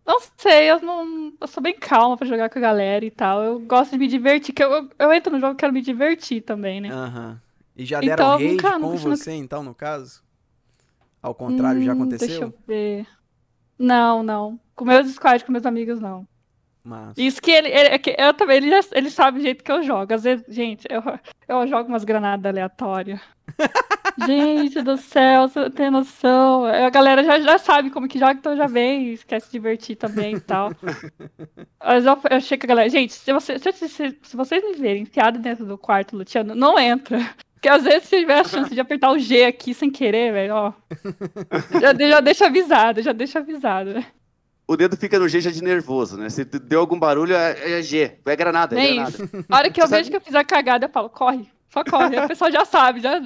Não 0.06 0.20
sei, 0.38 0.72
eu 0.72 0.80
não. 0.82 1.34
Eu 1.40 1.48
sou 1.48 1.62
bem 1.62 1.76
calma 1.76 2.18
pra 2.18 2.28
jogar 2.28 2.50
com 2.50 2.58
a 2.58 2.62
galera 2.62 3.06
e 3.06 3.12
tal. 3.12 3.44
Eu 3.44 3.60
gosto 3.60 3.92
de 3.92 3.98
me 3.98 4.08
divertir, 4.08 4.54
que 4.54 4.64
eu, 4.64 4.72
eu, 4.72 4.90
eu 4.98 5.14
entro 5.14 5.32
no 5.34 5.40
jogo 5.40 5.54
e 5.54 5.58
quero 5.58 5.74
me 5.74 5.82
divertir 5.82 6.42
também, 6.42 6.82
né? 6.82 6.90
Aham. 6.92 7.40
E 7.76 7.86
já 7.86 8.00
deram 8.00 8.14
Então, 8.14 8.38
raid 8.38 8.52
nunca- 8.54 8.72
com 8.74 8.80
nunca- 8.80 8.98
você, 8.98 9.32
então, 9.34 9.64
no 9.64 9.76
caso? 9.76 10.24
Ao 11.22 11.36
contrário, 11.36 11.82
já 11.84 11.94
Hum, 11.94 12.02
aconteceu? 12.02 12.28
Deixa 12.28 12.44
eu 12.46 12.54
ver. 12.68 13.06
Não, 13.80 14.22
não. 14.22 14.60
Com 14.76 14.86
meus 14.86 15.08
squad, 15.14 15.44
com 15.46 15.52
meus 15.52 15.66
amigos, 15.66 16.00
não. 16.00 16.28
Mas... 16.84 17.18
Isso 17.18 17.42
que 17.42 17.52
ele, 17.52 17.68
ele- 17.68 17.90
é 17.90 17.98
que 18.00 18.16
eu 18.18 18.34
também, 18.34 18.58
ele, 18.58 18.70
já- 18.70 18.80
ele 18.94 19.10
sabe 19.10 19.40
o 19.40 19.42
jeito 19.42 19.64
que 19.64 19.72
eu 19.72 19.82
jogo. 19.84 20.14
Às 20.14 20.24
vezes, 20.24 20.46
gente, 20.48 20.86
eu, 20.90 21.02
eu 21.48 21.68
jogo 21.68 21.88
umas 21.90 22.04
granadas 22.04 22.46
aleatórias. 22.50 23.20
gente 24.26 24.82
do 24.82 24.98
céu, 24.98 25.48
você 25.48 25.60
não 25.60 25.70
tem 25.72 25.90
noção. 25.92 26.66
A 26.66 26.90
galera 26.90 27.24
já, 27.24 27.40
já 27.40 27.58
sabe 27.58 27.90
como 27.90 28.08
que 28.08 28.20
joga, 28.20 28.34
então 28.34 28.56
já 28.56 28.66
vem, 28.68 29.12
esquece 29.14 29.48
de 29.48 29.52
divertir 29.54 29.96
também 29.98 30.36
e 30.36 30.40
tal. 30.40 30.72
Mas 31.84 32.06
eu, 32.06 32.18
eu 32.32 32.42
chego 32.42 32.62
com 32.62 32.68
a 32.68 32.70
galera, 32.70 32.90
gente, 32.90 33.14
se, 33.14 33.32
você, 33.34 33.60
se, 33.60 33.72
se- 33.90 34.18
se 34.22 34.36
vocês 34.36 34.64
me 34.64 34.74
verem 34.74 35.04
enfiado 35.04 35.40
dentro 35.40 35.66
do 35.66 35.78
quarto 35.78 36.16
luteando, 36.16 36.56
não 36.56 36.78
entra. 36.80 37.20
Porque 37.60 37.68
às 37.68 37.84
vezes 37.84 38.08
se 38.08 38.18
tiver 38.20 38.40
a 38.40 38.44
chance 38.46 38.74
de 38.74 38.80
apertar 38.80 39.12
o 39.12 39.20
G 39.20 39.44
aqui 39.44 39.74
sem 39.74 39.92
querer, 39.92 40.32
velho, 40.32 40.54
ó. 40.56 40.74
Já, 41.82 41.92
de- 41.92 42.10
já 42.10 42.20
deixa 42.22 42.46
avisado, 42.46 43.02
já 43.02 43.12
deixa 43.12 43.40
avisado. 43.40 43.94
né? 43.94 44.06
o 44.66 44.78
dedo 44.78 44.96
fica 44.96 45.18
no 45.20 45.28
G 45.28 45.42
já 45.42 45.50
de 45.52 45.64
nervoso, 45.64 46.16
né? 46.16 46.30
Se 46.30 46.46
deu 46.46 46.80
algum 46.80 46.98
barulho, 47.00 47.34
é, 47.36 47.80
é 47.80 47.82
G. 47.82 48.20
É 48.26 48.36
granada, 48.36 48.76
é 48.76 48.78
Nem 48.78 48.94
granada. 48.96 49.16
isso. 49.24 49.46
A 49.50 49.58
hora 49.58 49.70
que 49.72 49.82
eu 49.82 49.88
Você 49.88 49.96
vejo 49.96 50.04
sabe- 50.06 50.12
que 50.12 50.16
eu 50.18 50.22
fiz 50.22 50.36
a 50.36 50.44
cagada, 50.44 50.86
eu 50.86 50.90
falo, 50.90 51.10
corre, 51.10 51.50
só 51.70 51.84
corre. 51.84 52.18
O 52.20 52.28
pessoal 52.28 52.52
já 52.52 52.64
sabe, 52.64 53.02
já. 53.02 53.20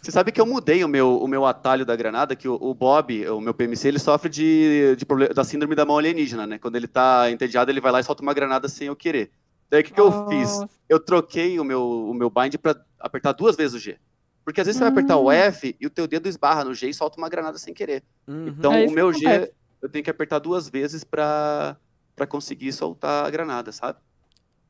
Você 0.00 0.10
sabe 0.12 0.30
que 0.32 0.40
eu 0.40 0.46
mudei 0.46 0.84
o 0.84 0.88
meu, 0.88 1.18
o 1.18 1.26
meu 1.26 1.44
atalho 1.44 1.84
da 1.84 1.96
granada, 1.96 2.36
que 2.36 2.46
o, 2.48 2.54
o 2.60 2.72
Bob, 2.72 3.26
o 3.30 3.40
meu 3.40 3.52
PMC, 3.52 3.88
ele 3.88 3.98
sofre 3.98 4.28
de, 4.30 4.94
de 4.96 5.04
proble- 5.04 5.28
da 5.34 5.42
síndrome 5.44 5.74
da 5.74 5.84
mão 5.84 5.98
alienígena, 5.98 6.46
né? 6.46 6.56
Quando 6.58 6.76
ele 6.76 6.86
tá 6.86 7.30
entediado, 7.30 7.70
ele 7.70 7.80
vai 7.80 7.90
lá 7.90 8.00
e 8.00 8.04
solta 8.04 8.22
uma 8.22 8.32
granada 8.32 8.68
sem 8.68 8.86
eu 8.86 8.94
querer. 8.96 9.30
Daí 9.74 9.80
o 9.80 9.84
que, 9.84 9.92
que 9.92 10.00
eu 10.00 10.28
fiz? 10.28 10.60
Eu 10.88 11.00
troquei 11.00 11.58
o 11.58 11.64
meu, 11.64 11.82
o 11.84 12.14
meu 12.14 12.30
bind 12.30 12.54
pra 12.58 12.76
apertar 13.00 13.32
duas 13.32 13.56
vezes 13.56 13.74
o 13.74 13.78
G. 13.80 13.98
Porque 14.44 14.60
às 14.60 14.66
vezes 14.68 14.78
você 14.78 14.84
vai 14.84 14.92
apertar 14.92 15.16
o 15.16 15.26
Hum. 15.26 15.32
F 15.32 15.76
e 15.80 15.84
o 15.84 15.90
teu 15.90 16.06
dedo 16.06 16.28
esbarra 16.28 16.62
no 16.62 16.72
G 16.72 16.88
e 16.90 16.94
solta 16.94 17.18
uma 17.18 17.28
granada 17.28 17.58
sem 17.58 17.74
querer. 17.74 18.04
Uhum. 18.28 18.46
Então 18.46 18.72
É 18.72 18.86
o 18.86 18.90
meu 18.92 19.12
G, 19.12 19.26
acontece. 19.26 19.52
eu 19.82 19.88
tenho 19.88 20.04
que 20.04 20.10
apertar 20.10 20.38
duas 20.38 20.68
vezes 20.68 21.02
pra, 21.02 21.76
pra 22.14 22.24
conseguir 22.24 22.72
soltar 22.72 23.26
a 23.26 23.30
granada, 23.30 23.72
sabe? 23.72 23.98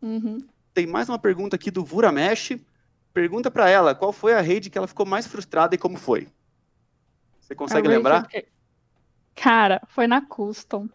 Uhum. 0.01 0.39
Tem 0.73 0.87
mais 0.87 1.07
uma 1.11 1.19
pergunta 1.19 1.55
aqui 1.57 1.71
do 1.71 1.85
Vuramesh. 1.85 2.57
Pergunta 3.13 3.51
pra 3.51 3.69
ela, 3.69 3.95
qual 3.95 4.11
foi 4.11 4.33
a 4.33 4.41
raid 4.41 4.71
que 4.71 4.79
ela 4.79 4.87
ficou 4.89 5.05
mais 5.05 5.27
frustrada 5.27 5.75
e 5.75 5.79
como 5.79 5.99
foi? 5.99 6.29
Você 7.41 7.55
consegue 7.55 7.87
A 7.89 7.91
lembrar? 7.91 8.27
Cara, 9.35 9.83
foi 9.89 10.07
na 10.07 10.23
Custom. 10.25 10.89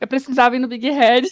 Eu 0.00 0.08
precisava 0.08 0.56
ir 0.56 0.58
no 0.58 0.66
Big 0.66 0.90
Head, 0.90 1.30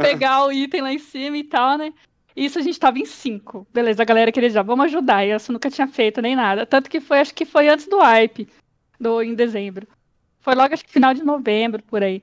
pegar 0.00 0.44
o 0.44 0.52
item 0.52 0.82
lá 0.82 0.92
em 0.92 0.98
cima 0.98 1.36
e 1.36 1.44
tal, 1.44 1.78
né? 1.78 1.92
Isso 2.34 2.58
a 2.58 2.62
gente 2.62 2.80
tava 2.80 2.98
em 2.98 3.04
cinco. 3.04 3.66
Beleza, 3.72 4.02
a 4.02 4.06
galera 4.06 4.32
queria 4.32 4.50
já, 4.50 4.62
vamos 4.62 4.86
ajudar. 4.86 5.24
E 5.24 5.30
essa 5.30 5.52
nunca 5.52 5.70
tinha 5.70 5.86
feito 5.86 6.22
nem 6.22 6.34
nada. 6.34 6.64
Tanto 6.64 6.88
que 6.88 7.00
foi, 7.00 7.20
acho 7.20 7.34
que 7.34 7.44
foi 7.44 7.68
antes 7.68 7.86
do 7.86 7.98
hype, 7.98 8.48
do, 8.98 9.22
em 9.22 9.34
dezembro. 9.34 9.86
Foi 10.40 10.54
logo, 10.54 10.72
acho 10.72 10.84
que 10.84 10.92
final 10.92 11.14
de 11.14 11.22
novembro, 11.22 11.82
por 11.82 12.02
aí. 12.02 12.22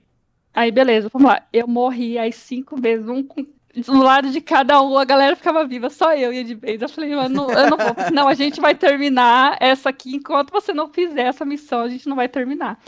Aí, 0.54 0.72
beleza, 0.72 1.10
vamos 1.14 1.30
lá. 1.30 1.44
Eu 1.54 1.68
morri 1.68 2.18
as 2.18 2.36
cinco 2.36 2.76
vezes, 2.76 3.08
um 3.08 3.24
com, 3.24 3.46
do 3.76 3.98
lado 4.02 4.30
de 4.30 4.42
cada 4.42 4.82
um, 4.82 4.98
a 4.98 5.06
galera 5.06 5.36
ficava 5.36 5.66
viva, 5.66 5.90
só 5.90 6.14
eu 6.16 6.34
ia 6.34 6.44
de 6.44 6.56
vez. 6.56 6.82
Eu 6.82 6.90
falei, 6.90 7.16
mano, 7.16 7.48
eu 7.52 7.70
não 7.70 7.78
vou, 7.78 8.06
senão 8.06 8.28
a 8.28 8.34
gente 8.34 8.60
vai 8.60 8.74
terminar 8.76 9.58
essa 9.60 9.90
aqui. 9.90 10.16
Enquanto 10.16 10.52
você 10.52 10.74
não 10.74 10.90
fizer 10.90 11.28
essa 11.28 11.46
missão, 11.46 11.82
a 11.82 11.88
gente 11.88 12.10
não 12.10 12.16
vai 12.16 12.28
terminar. 12.28 12.80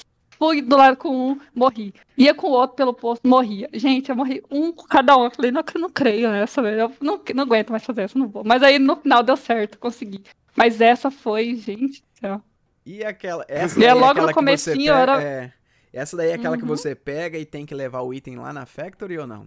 Fui 0.41 0.59
do 0.59 0.75
lado 0.75 0.97
com 0.97 1.09
um, 1.33 1.39
morri. 1.53 1.93
Ia 2.17 2.33
com 2.33 2.47
o 2.47 2.51
outro 2.51 2.75
pelo 2.75 2.95
posto, 2.95 3.27
morria. 3.27 3.69
Gente, 3.73 4.09
eu 4.09 4.15
morri 4.15 4.41
um 4.49 4.71
com 4.71 4.87
cada 4.87 5.15
um. 5.15 5.25
Eu 5.25 5.29
falei, 5.31 5.51
não, 5.51 5.61
eu 5.75 5.79
não 5.81 5.89
creio 5.91 6.31
nessa, 6.31 6.63
velho. 6.63 6.79
Eu 6.79 6.91
não, 6.99 7.21
não 7.35 7.43
aguento 7.43 7.69
mais 7.69 7.83
fazer 7.83 8.01
essa, 8.01 8.17
não 8.17 8.27
vou. 8.27 8.43
Mas 8.43 8.63
aí 8.63 8.79
no 8.79 8.95
final 8.95 9.21
deu 9.21 9.37
certo, 9.37 9.77
consegui. 9.77 10.23
Mas 10.55 10.81
essa 10.81 11.11
foi, 11.11 11.55
gente 11.57 12.01
do 12.01 12.19
céu. 12.19 12.41
E 12.83 13.03
aquela. 13.03 13.45
Essa 13.47 13.79
E 13.79 13.83
é 13.83 13.91
daí 13.91 13.99
logo 13.99 14.19
no 14.19 14.27
que 14.29 14.33
comecinho, 14.33 14.77
pega- 14.93 14.97
era- 14.99 15.21
é, 15.23 15.53
Essa 15.93 16.17
daí 16.17 16.31
é 16.31 16.33
aquela 16.33 16.57
que 16.57 16.63
Uhum. 16.63 16.69
você 16.69 16.95
pega 16.95 17.37
e 17.37 17.45
tem 17.45 17.63
que 17.63 17.75
levar 17.75 18.01
o 18.01 18.11
item 18.11 18.37
lá 18.37 18.51
na 18.51 18.65
factory 18.65 19.19
ou 19.19 19.27
não? 19.27 19.45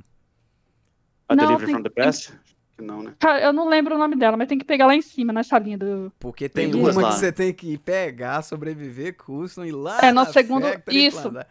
A 1.28 1.34
Não, 1.34 1.45
Delivery 1.47 1.66
tem- 1.66 1.74
from 1.74 1.82
the 1.82 1.90
tem- 1.90 2.05
Past? 2.05 2.32
Que 2.76 2.84
não, 2.84 3.02
né? 3.02 3.14
Cara, 3.20 3.40
eu 3.40 3.52
não 3.52 3.68
lembro 3.68 3.94
o 3.94 3.98
nome 3.98 4.16
dela, 4.16 4.36
mas 4.36 4.48
tem 4.48 4.58
que 4.58 4.64
pegar 4.64 4.86
lá 4.86 4.94
em 4.96 5.02
cima, 5.02 5.32
nessa 5.32 5.58
linha 5.58 5.78
do. 5.78 6.12
Porque 6.18 6.48
Tem 6.48 6.70
tem, 6.70 6.80
duas 6.80 6.96
uma 6.96 7.02
lá. 7.02 7.08
que 7.10 7.18
você 7.20 7.30
tem 7.32 7.52
que 7.52 7.78
pegar, 7.78 8.42
sobreviver, 8.42 9.16
custom 9.16 9.64
e 9.64 9.70
lá. 9.72 9.98
É, 10.02 10.08
no 10.08 10.24
na 10.24 10.26
segundo- 10.26 10.66
factory 10.66 11.06
isso. 11.06 11.22
plantar. 11.22 11.46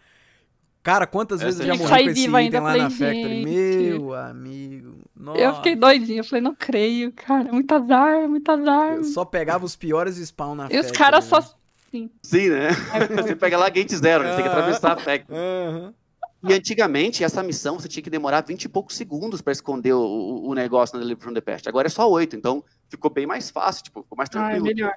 Cara, 0.84 1.07
quantas 1.07 1.41
vezes 1.41 1.61
eu 1.61 1.65
Essa 1.67 1.76
já 1.78 1.89
morri 1.89 2.03
com 2.03 2.09
esse 2.09 2.21
item 2.24 2.36
ainda, 2.36 2.59
lá 2.59 2.65
falei, 2.71 2.82
na 2.82 2.89
factory? 2.89 3.43
gente. 3.43 3.45
Meu 3.99 4.13
amigo. 4.13 4.95
Nossa. 5.15 5.39
Eu 5.39 5.55
fiquei 5.55 5.76
doidinha. 5.78 6.19
Eu 6.19 6.24
falei, 6.26 6.41
não 6.41 6.53
creio, 6.53 7.13
cara. 7.13 7.53
Muito 7.53 7.74
azar, 7.74 8.28
muito 8.28 8.51
azar. 8.51 8.95
Eu 8.95 9.03
só 9.05 9.24
pegava 9.24 9.63
os 9.63 9.78
piores 9.78 10.17
spawn 10.17 10.55
na 10.55 10.65
E 10.65 10.78
os 10.78 10.88
factory, 10.88 10.97
caras 10.97 11.24
só. 11.24 11.39
né? 11.39 12.09
Sim, 12.21 12.49
né? 12.49 12.67
Você 13.15 13.34
pega 13.34 13.57
lá 13.57 13.69
gate 13.69 13.93
zero, 13.95 14.26
né? 14.26 14.34
Tem 14.36 14.43
que 14.43 14.49
atravessar 14.49 14.91
a 14.91 14.97
factory. 14.97 15.39
Aham. 15.39 15.93
E 16.46 16.54
antigamente, 16.54 17.24
essa 17.24 17.41
missão 17.41 17.80
você 17.80 17.88
tinha 17.88 18.04
que 18.04 18.10
demorar 18.10 18.41
20 18.41 18.64
e 18.66 18.70
poucos 18.70 18.96
segundos 18.98 19.41
pra 19.41 19.54
esconder 19.54 19.94
o, 19.94 20.44
o- 20.46 20.54
negócio 20.54 20.96
na 20.96 21.02
Delivery 21.02 21.24
from 21.24 21.34
the 21.34 21.41
Past. 21.41 21.68
Agora 21.70 21.88
é 21.88 21.89
só 21.89 22.10
8, 22.10 22.36
então 22.36 22.64
ficou 22.89 23.10
bem 23.10 23.26
mais 23.26 23.50
fácil, 23.50 23.84
tipo, 23.84 24.04
ficou 24.04 24.18
mais 24.18 24.30
Ah, 24.34 24.39
é 24.39 24.41
tranquilo. 24.52 24.66
melhor. 24.66 24.94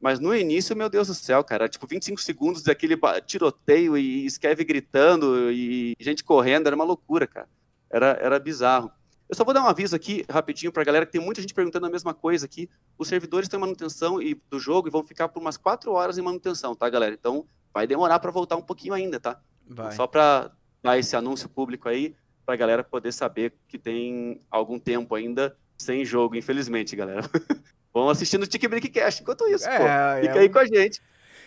Mas 0.00 0.18
no 0.20 0.34
início, 0.34 0.76
meu 0.76 0.88
Deus 0.88 1.08
do 1.08 1.14
céu, 1.14 1.42
cara, 1.44 1.68
tipo 1.68 1.86
25 1.86 2.20
segundos 2.20 2.62
daquele 2.62 2.96
tiroteio 3.26 3.96
e 3.96 4.26
Skev 4.30 4.62
gritando 4.64 5.50
e 5.50 5.94
gente 6.00 6.22
correndo, 6.24 6.66
era 6.66 6.76
uma 6.76 6.84
loucura, 6.84 7.26
cara. 7.26 7.48
Era, 7.90 8.18
era 8.20 8.38
bizarro. 8.38 8.90
Eu 9.28 9.34
só 9.36 9.44
vou 9.44 9.52
dar 9.52 9.62
um 9.62 9.66
aviso 9.66 9.94
aqui, 9.94 10.24
rapidinho, 10.30 10.72
pra 10.72 10.84
galera, 10.84 11.04
que 11.04 11.12
tem 11.12 11.20
muita 11.20 11.40
gente 11.40 11.52
perguntando 11.52 11.86
a 11.86 11.90
mesma 11.90 12.14
coisa 12.14 12.46
aqui. 12.46 12.68
Os 12.96 13.08
servidores 13.08 13.46
estão 13.46 13.58
em 13.58 13.60
manutenção 13.60 14.22
e, 14.22 14.40
do 14.48 14.58
jogo 14.58 14.88
e 14.88 14.90
vão 14.90 15.04
ficar 15.04 15.28
por 15.28 15.40
umas 15.40 15.56
4 15.56 15.92
horas 15.92 16.16
em 16.16 16.22
manutenção, 16.22 16.74
tá, 16.74 16.88
galera? 16.88 17.14
Então 17.14 17.44
vai 17.74 17.86
demorar 17.86 18.18
pra 18.20 18.30
voltar 18.30 18.56
um 18.56 18.62
pouquinho 18.62 18.94
ainda, 18.94 19.20
tá? 19.20 19.38
Vai. 19.66 19.92
Só 19.92 20.06
pra 20.06 20.50
dar 20.88 20.98
esse 20.98 21.14
anúncio 21.14 21.48
público 21.50 21.88
aí, 21.88 22.16
pra 22.46 22.56
galera 22.56 22.82
poder 22.82 23.12
saber 23.12 23.52
que 23.66 23.78
tem 23.78 24.40
algum 24.50 24.78
tempo 24.78 25.14
ainda 25.14 25.54
sem 25.76 26.02
jogo, 26.02 26.34
infelizmente, 26.34 26.96
galera. 26.96 27.22
Vão 27.92 28.08
assistindo 28.08 28.44
o 28.44 28.46
Tic 28.46 28.66
Brick 28.68 28.88
Cast 28.88 29.22
enquanto 29.22 29.46
isso, 29.48 29.64
pô. 29.64 29.70
É, 29.70 30.22
Fica 30.22 30.36
é, 30.36 30.38
aí 30.40 30.46
o, 30.46 30.50
com 30.50 30.58
a 30.58 30.64
gente. 30.64 31.02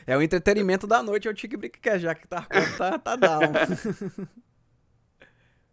é 0.06 0.16
o 0.16 0.22
entretenimento 0.22 0.86
da 0.86 1.02
noite, 1.02 1.28
é 1.28 1.32
o 1.32 1.34
Tic 1.34 1.58
Brick 1.58 1.80
já 1.98 2.14
que 2.14 2.28
tá, 2.28 2.48
tá, 2.78 3.00
tá 3.00 3.16
down. 3.16 3.42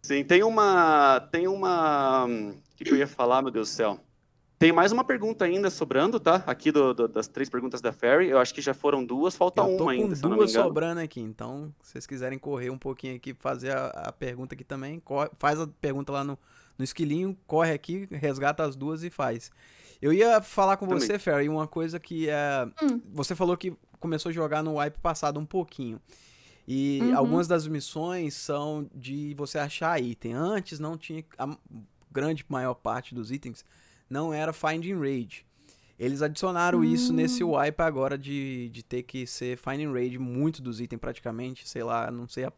Sim, 0.01 0.23
tem 0.23 0.41
uma. 0.41 1.19
Tem 1.31 1.47
uma. 1.47 2.25
O 2.25 2.55
que, 2.75 2.85
que 2.85 2.91
eu 2.91 2.97
ia 2.97 3.07
falar, 3.07 3.41
meu 3.41 3.51
Deus 3.51 3.69
do 3.69 3.73
céu? 3.73 3.99
Tem 4.59 4.73
mais 4.73 4.91
uma 4.91 5.05
pergunta 5.05 5.45
ainda 5.45 5.69
sobrando, 5.69 6.19
tá? 6.19 6.43
Aqui 6.45 6.69
do- 6.69 6.93
do- 6.93 7.07
das 7.07 7.29
três 7.29 7.49
perguntas 7.49 7.79
da 7.79 7.93
Ferry. 7.93 8.27
Eu 8.27 8.37
acho 8.39 8.53
que 8.53 8.61
já 8.61 8.73
foram 8.73 9.05
duas, 9.05 9.33
falta 9.33 9.61
eu 9.61 9.65
tô 9.65 9.71
uma 9.71 9.77
com 9.85 9.89
ainda, 9.89 10.15
se 10.17 10.21
eu 10.23 10.29
não 10.29 10.35
me 10.35 10.41
duas 10.41 10.51
engano. 10.51 10.67
sobrando 10.67 10.99
aqui, 10.99 11.21
então 11.21 11.73
se 11.81 11.93
vocês 11.93 12.05
quiserem 12.05 12.37
correr 12.37 12.69
um 12.69 12.77
pouquinho 12.77 13.15
aqui, 13.15 13.33
fazer 13.33 13.71
a, 13.71 13.87
a 13.87 14.11
pergunta 14.11 14.55
aqui 14.55 14.65
também, 14.65 14.99
corre- 14.99 15.29
faz 15.39 15.61
a 15.61 15.65
pergunta 15.79 16.11
lá 16.11 16.25
no, 16.25 16.37
no 16.77 16.83
esquilinho, 16.83 17.37
corre 17.47 17.71
aqui, 17.71 18.05
resgata 18.11 18.61
as 18.63 18.75
duas 18.75 19.01
e 19.01 19.09
faz. 19.09 19.49
Eu 20.01 20.11
ia 20.11 20.41
falar 20.41 20.75
com 20.75 20.85
Também. 20.87 20.99
você, 21.01 21.17
Ferry, 21.17 21.47
uma 21.47 21.65
coisa 21.67 21.97
que 21.97 22.29
é. 22.29 22.67
Hum. 22.83 22.99
Você 23.13 23.35
falou 23.35 23.55
que 23.55 23.73
começou 23.99 24.29
a 24.29 24.33
jogar 24.33 24.61
no 24.61 24.75
wipe 24.77 24.99
passado 24.99 25.39
um 25.39 25.45
pouquinho. 25.45 26.01
E 26.67 26.99
Uhum. 27.01 27.17
algumas 27.17 27.47
das 27.47 27.65
missões 27.67 28.33
são 28.33 28.89
de 28.93 29.33
você 29.35 29.57
achar 29.57 30.01
item. 30.01 30.33
Antes 30.33 30.79
não 30.79 30.97
tinha. 30.97 31.23
A 31.37 31.49
grande 32.11 32.45
maior 32.49 32.73
parte 32.75 33.13
dos 33.15 33.29
itens 33.31 33.63
não 34.09 34.33
era 34.33 34.51
finding 34.51 34.99
raid. 34.99 35.45
Eles 35.99 36.21
adicionaram 36.21 36.79
hum. 36.79 36.83
isso 36.83 37.11
nesse 37.11 37.43
wipe 37.43 37.81
agora 37.81 38.17
de, 38.17 38.69
de 38.69 38.81
ter 38.81 39.03
que 39.03 39.27
ser 39.27 39.57
fine 39.57 39.85
raid 39.85 40.17
muito 40.17 40.61
dos 40.61 40.79
itens 40.79 40.97
praticamente, 40.97 41.67
sei 41.67 41.83
lá, 41.83 42.09
não 42.09 42.25
sei 42.25 42.45
a, 42.45 42.53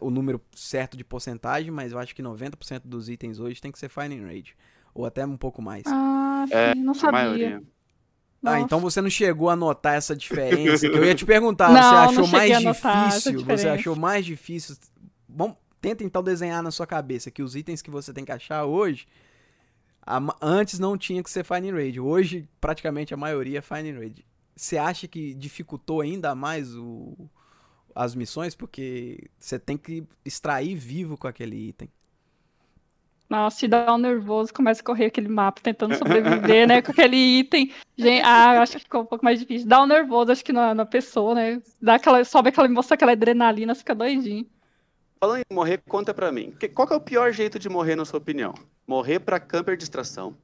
o 0.00 0.10
número 0.10 0.40
certo 0.56 0.96
de 0.96 1.04
porcentagem, 1.04 1.70
mas 1.70 1.92
eu 1.92 2.00
acho 2.00 2.14
que 2.16 2.22
90% 2.22 2.82
dos 2.84 3.08
itens 3.08 3.38
hoje 3.38 3.60
tem 3.60 3.70
que 3.70 3.78
ser 3.78 3.88
fine 3.88 4.20
raid, 4.20 4.56
ou 4.92 5.06
até 5.06 5.24
um 5.24 5.36
pouco 5.36 5.62
mais. 5.62 5.84
Ah, 5.86 6.44
sim, 6.48 6.54
é, 6.54 6.74
não 6.74 6.94
sabia. 6.94 7.62
Ah, 8.44 8.60
então 8.60 8.80
você 8.80 9.00
não 9.00 9.10
chegou 9.10 9.50
a 9.50 9.56
notar 9.56 9.94
essa 9.94 10.14
diferença? 10.14 10.88
que 10.88 10.96
eu 10.96 11.04
ia 11.04 11.14
te 11.14 11.26
perguntar, 11.26 11.70
não, 11.70 11.80
você 11.80 12.20
achou 12.20 12.26
mais 12.26 12.58
difícil? 12.58 13.44
Você 13.44 13.68
achou 13.68 13.96
mais 13.96 14.26
difícil? 14.26 14.76
Bom, 15.28 15.56
tenta 15.80 16.02
então 16.02 16.24
desenhar 16.24 16.60
na 16.60 16.72
sua 16.72 16.88
cabeça 16.88 17.30
que 17.30 17.42
os 17.42 17.54
itens 17.54 17.82
que 17.82 17.90
você 17.90 18.12
tem 18.12 18.24
que 18.24 18.32
achar 18.32 18.64
hoje 18.64 19.06
antes 20.40 20.78
não 20.78 20.96
tinha 20.96 21.22
que 21.22 21.30
ser 21.30 21.44
Fine 21.44 21.70
Raid. 21.70 22.00
Hoje, 22.00 22.48
praticamente 22.60 23.12
a 23.12 23.16
maioria 23.16 23.58
é 23.58 23.62
Fine 23.62 23.92
Raid. 23.92 24.24
Você 24.56 24.76
acha 24.76 25.06
que 25.06 25.34
dificultou 25.34 26.00
ainda 26.00 26.34
mais 26.34 26.74
o, 26.74 27.28
as 27.94 28.14
missões? 28.14 28.54
Porque 28.54 29.30
você 29.38 29.58
tem 29.58 29.76
que 29.76 30.04
extrair 30.24 30.74
vivo 30.74 31.16
com 31.16 31.28
aquele 31.28 31.68
item. 31.68 31.88
Nossa, 33.28 33.58
te 33.58 33.68
dá 33.68 33.94
um 33.94 33.98
nervoso, 33.98 34.54
começa 34.54 34.80
a 34.80 34.84
correr 34.84 35.06
aquele 35.06 35.28
mapa 35.28 35.60
tentando 35.62 35.94
sobreviver, 35.96 36.66
né? 36.66 36.80
Com 36.80 36.92
aquele 36.92 37.16
item. 37.16 37.70
Gente, 37.96 38.22
ah, 38.24 38.62
acho 38.62 38.78
que 38.78 38.84
ficou 38.84 39.02
um 39.02 39.06
pouco 39.06 39.22
mais 39.22 39.38
difícil. 39.38 39.68
Dá 39.68 39.82
um 39.82 39.86
nervoso, 39.86 40.32
acho 40.32 40.42
que 40.42 40.52
na, 40.52 40.74
na 40.74 40.86
pessoa, 40.86 41.34
né? 41.34 41.60
Dá 41.80 41.96
aquela, 41.96 42.24
sobe 42.24 42.48
aquela 42.48 42.66
emoção, 42.66 42.94
aquela 42.94 43.12
adrenalina, 43.12 43.74
fica 43.74 43.94
doidinho. 43.94 44.46
Falando 45.20 45.42
em 45.50 45.54
morrer, 45.54 45.82
conta 45.86 46.14
pra 46.14 46.32
mim. 46.32 46.54
Qual 46.74 46.88
que 46.88 46.94
é 46.94 46.96
o 46.96 47.00
pior 47.00 47.30
jeito 47.32 47.58
de 47.58 47.68
morrer, 47.68 47.96
na 47.96 48.06
sua 48.06 48.18
opinião? 48.18 48.54
Morrer 48.88 49.20
pra 49.20 49.38
camper 49.38 49.76
distração. 49.76 50.34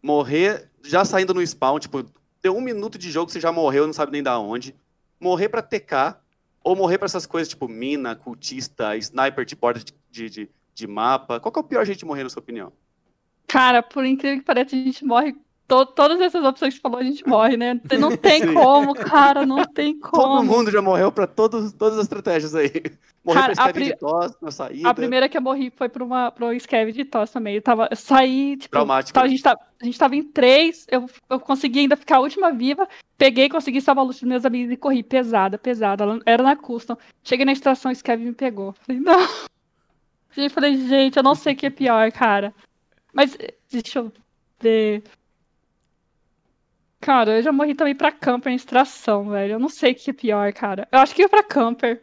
Morrer 0.00 0.70
já 0.84 1.04
saindo 1.04 1.34
no 1.34 1.44
spawn, 1.44 1.80
tipo, 1.80 2.04
deu 2.40 2.56
um 2.56 2.60
minuto 2.60 2.96
de 2.96 3.10
jogo, 3.10 3.30
você 3.30 3.40
já 3.40 3.50
morreu, 3.50 3.86
não 3.86 3.92
sabe 3.92 4.12
nem 4.12 4.22
da 4.22 4.38
onde. 4.38 4.72
Morrer 5.18 5.48
pra 5.48 5.60
TK. 5.60 6.16
Ou 6.62 6.76
morrer 6.76 6.96
pra 6.96 7.06
essas 7.06 7.26
coisas, 7.26 7.48
tipo, 7.48 7.66
mina, 7.66 8.14
cultista, 8.14 8.96
sniper 8.96 9.44
de 9.44 9.56
borda 9.56 9.80
de, 9.80 9.92
de, 10.08 10.30
de, 10.30 10.50
de 10.72 10.86
mapa. 10.86 11.40
Qual 11.40 11.50
que 11.50 11.58
é 11.58 11.62
o 11.62 11.64
pior 11.64 11.84
jeito 11.84 11.98
de 11.98 12.04
morrer, 12.04 12.22
na 12.22 12.30
sua 12.30 12.40
opinião? 12.40 12.72
Cara, 13.48 13.82
por 13.82 14.04
incrível 14.04 14.38
que 14.38 14.44
pareça, 14.44 14.76
a 14.76 14.78
gente 14.78 15.04
morre 15.04 15.34
to 15.66 15.86
todas 15.86 16.20
essas 16.20 16.44
opções 16.44 16.74
que 16.74 16.80
você 16.80 16.82
falou, 16.82 16.98
a 16.98 17.02
gente 17.02 17.26
morre, 17.26 17.56
né? 17.56 17.80
Não 17.98 18.16
tem 18.16 18.52
como, 18.52 18.94
cara, 18.94 19.46
não 19.46 19.64
tem 19.72 19.98
como. 19.98 20.22
Todo 20.22 20.44
mundo 20.44 20.70
já 20.70 20.82
morreu 20.82 21.10
pra 21.10 21.26
todos, 21.26 21.72
todas 21.72 21.98
as 21.98 22.04
estratégias 22.04 22.54
aí. 22.54 22.70
Morri 23.24 23.38
cara, 23.38 23.54
pra 23.54 23.64
Scav 23.64 23.84
de 23.84 23.96
tosse 23.96 24.36
na 24.42 24.50
saída. 24.50 24.88
A 24.88 24.94
primeira 24.94 25.28
que 25.28 25.36
eu 25.36 25.42
morri 25.42 25.72
foi 25.74 25.88
pra, 25.88 26.04
uma, 26.04 26.30
pra 26.30 26.46
um 26.46 26.58
Scav 26.58 26.90
de 26.90 27.04
tosse 27.04 27.32
também. 27.32 27.54
Eu, 27.54 27.62
tava, 27.62 27.88
eu 27.90 27.96
saí, 27.96 28.56
tipo, 28.56 28.72
Traumático. 28.72 29.14
Tava, 29.14 29.26
a, 29.26 29.30
gente 29.30 29.42
tava, 29.42 29.60
a 29.80 29.84
gente 29.84 29.98
tava 29.98 30.16
em 30.16 30.22
três, 30.22 30.86
eu, 30.90 31.08
eu 31.30 31.38
consegui 31.38 31.80
ainda 31.80 31.96
ficar 31.96 32.16
a 32.16 32.20
última 32.20 32.52
viva, 32.52 32.88
peguei, 33.16 33.48
consegui 33.48 33.80
salvar 33.80 34.04
a 34.04 34.06
luz 34.06 34.20
dos 34.20 34.28
meus 34.28 34.44
amigos 34.44 34.72
e 34.72 34.76
corri 34.76 35.02
pesada, 35.02 35.56
pesada. 35.56 36.04
Era 36.26 36.42
na 36.42 36.56
custom. 36.56 36.96
Cheguei 37.22 37.46
na 37.46 37.52
estação, 37.52 37.92
o 37.92 37.94
Scav 37.94 38.20
me 38.20 38.32
pegou. 38.32 38.74
Falei, 38.84 39.00
não. 39.00 39.28
Eu 40.36 40.50
falei, 40.50 40.76
gente, 40.76 41.16
eu 41.16 41.22
não 41.22 41.34
sei 41.34 41.52
o 41.52 41.56
que 41.56 41.66
é 41.66 41.70
pior, 41.70 42.10
cara. 42.10 42.54
Mas, 43.12 43.36
deixa 43.70 43.98
eu 43.98 44.12
ver. 44.60 45.04
Cara, 47.02 47.38
eu 47.38 47.42
já 47.42 47.50
morri 47.50 47.74
também 47.74 47.96
pra 47.96 48.12
camper 48.12 48.52
em 48.52 48.54
extração, 48.54 49.28
velho. 49.28 49.54
Eu 49.54 49.58
não 49.58 49.68
sei 49.68 49.90
o 49.90 49.94
que 49.94 50.10
é 50.10 50.12
pior, 50.12 50.52
cara. 50.52 50.86
Eu 50.92 51.00
acho 51.00 51.12
que 51.12 51.22
é 51.22 51.28
pra 51.28 51.42
camper. 51.42 52.00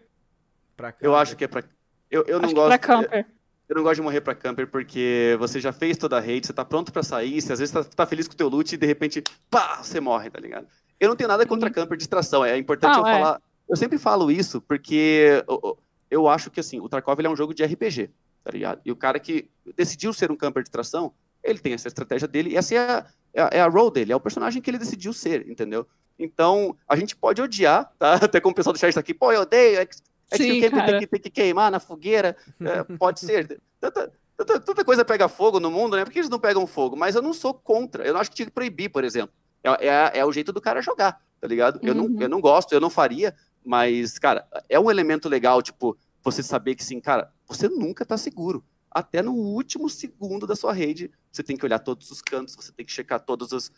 Pra 0.75 0.91
camper. 0.91 1.07
Eu 1.07 1.15
acho 1.15 1.37
que 1.37 1.45
é 1.45 1.47
pra. 1.47 1.63
Eu, 2.11 2.25
eu 2.27 2.37
não 2.37 2.47
acho 2.47 2.53
gosto. 2.53 2.73
É 2.73 2.77
pra 2.77 2.87
camper. 2.87 3.25
Eu 3.69 3.75
não 3.77 3.83
gosto 3.83 3.95
de 3.95 4.01
morrer 4.01 4.19
pra 4.19 4.35
camper 4.35 4.67
porque 4.67 5.37
você 5.39 5.61
já 5.61 5.71
fez 5.71 5.97
toda 5.97 6.17
a 6.17 6.19
raid, 6.19 6.45
você 6.45 6.51
tá 6.51 6.65
pronto 6.65 6.91
pra 6.91 7.01
sair, 7.01 7.41
você 7.41 7.53
às 7.53 7.59
vezes 7.59 7.73
tá, 7.73 7.81
tá 7.83 8.05
feliz 8.05 8.27
com 8.27 8.33
o 8.33 8.37
teu 8.37 8.49
loot 8.49 8.73
e 8.73 8.77
de 8.77 8.85
repente, 8.85 9.23
pá, 9.49 9.81
você 9.81 10.01
morre, 10.01 10.29
tá 10.29 10.39
ligado? 10.39 10.67
Eu 10.99 11.07
não 11.07 11.15
tenho 11.15 11.29
nada 11.29 11.45
contra 11.45 11.69
camper 11.69 11.95
de 11.95 12.03
extração, 12.03 12.43
é 12.43 12.57
importante 12.57 12.97
não, 12.97 13.01
eu 13.01 13.07
é. 13.07 13.19
falar. 13.19 13.41
Eu 13.69 13.77
sempre 13.77 13.97
falo 13.99 14.29
isso 14.29 14.59
porque 14.59 15.45
eu, 15.47 15.77
eu 16.09 16.27
acho 16.27 16.49
que 16.49 16.59
assim, 16.59 16.79
o 16.79 16.89
Tarkov 16.89 17.21
é 17.23 17.29
um 17.29 17.35
jogo 17.37 17.53
de 17.53 17.63
RPG, 17.63 18.09
tá 18.43 18.51
ligado? 18.51 18.81
E 18.83 18.91
o 18.91 18.95
cara 18.95 19.19
que 19.19 19.49
decidiu 19.77 20.11
ser 20.11 20.29
um 20.31 20.35
camper 20.35 20.63
de 20.63 20.67
extração, 20.67 21.13
ele 21.43 21.59
tem 21.59 21.73
essa 21.73 21.87
estratégia 21.87 22.27
dele, 22.27 22.49
e 22.49 22.57
essa 22.57 22.73
é 22.73 22.77
a, 22.79 23.05
é, 23.33 23.57
é 23.57 23.61
a 23.61 23.67
role 23.67 23.91
dele, 23.91 24.11
é 24.11 24.15
o 24.15 24.19
personagem 24.19 24.61
que 24.61 24.69
ele 24.69 24.77
decidiu 24.77 25.13
ser, 25.13 25.47
entendeu? 25.49 25.87
Então, 26.17 26.75
a 26.87 26.95
gente 26.95 27.15
pode 27.15 27.41
odiar, 27.41 27.91
tá? 27.97 28.15
Até 28.15 28.39
como 28.41 28.51
o 28.51 28.55
pessoal 28.55 28.73
do 28.73 28.79
chat 28.79 28.89
está 28.89 28.99
aqui, 28.99 29.13
pô, 29.13 29.31
eu 29.31 29.41
odeio, 29.41 29.79
é 29.79 29.85
que 29.85 29.95
tem 30.29 30.61
que, 30.61 31.07
tem 31.07 31.19
que 31.21 31.29
queimar 31.29 31.71
na 31.71 31.79
fogueira, 31.79 32.35
é, 32.61 32.83
pode 32.97 33.19
ser. 33.19 33.59
Tanta, 33.79 34.11
tanta, 34.37 34.59
tanta, 34.59 34.85
coisa 34.85 35.03
pega 35.03 35.27
fogo 35.27 35.59
no 35.59 35.71
mundo, 35.71 35.95
né? 35.95 36.03
Por 36.03 36.11
que 36.11 36.19
eles 36.19 36.29
não 36.29 36.39
pegam 36.39 36.67
fogo? 36.67 36.95
Mas 36.95 37.15
eu 37.15 37.21
não 37.21 37.33
sou 37.33 37.53
contra, 37.53 38.05
eu 38.05 38.13
não 38.13 38.19
acho 38.19 38.29
que 38.29 38.35
tinha 38.35 38.45
que 38.45 38.51
proibir, 38.51 38.89
por 38.89 39.03
exemplo. 39.03 39.33
É, 39.63 39.87
é, 39.87 40.19
é 40.19 40.25
o 40.25 40.31
jeito 40.31 40.53
do 40.53 40.61
cara 40.61 40.81
jogar, 40.81 41.19
tá 41.39 41.47
ligado? 41.47 41.79
Eu, 41.81 41.95
uhum. 41.95 42.09
não, 42.09 42.21
eu 42.21 42.29
não 42.29 42.41
gosto, 42.41 42.73
eu 42.73 42.79
não 42.79 42.89
faria, 42.89 43.33
mas, 43.65 44.19
cara, 44.19 44.47
é 44.67 44.79
um 44.79 44.91
elemento 44.91 45.27
legal, 45.27 45.61
tipo, 45.61 45.97
você 46.23 46.43
saber 46.43 46.75
que, 46.75 46.83
sim, 46.83 46.99
cara, 46.99 47.31
você 47.47 47.67
nunca 47.67 48.05
tá 48.05 48.17
seguro 48.17 48.63
até 48.91 49.21
no 49.21 49.33
último 49.33 49.89
segundo 49.89 50.47
da 50.47 50.55
sua 50.55 50.73
rede, 50.73 51.11
você 51.31 51.43
tem 51.43 51.55
que 51.55 51.65
olhar 51.65 51.79
todos 51.79 52.09
os 52.09 52.21
cantos, 52.21 52.55
você 52.55 52.71
tem 52.71 52.85
que 52.85 52.91
checar 52.91 53.19
todas 53.19 53.53
as, 53.53 53.71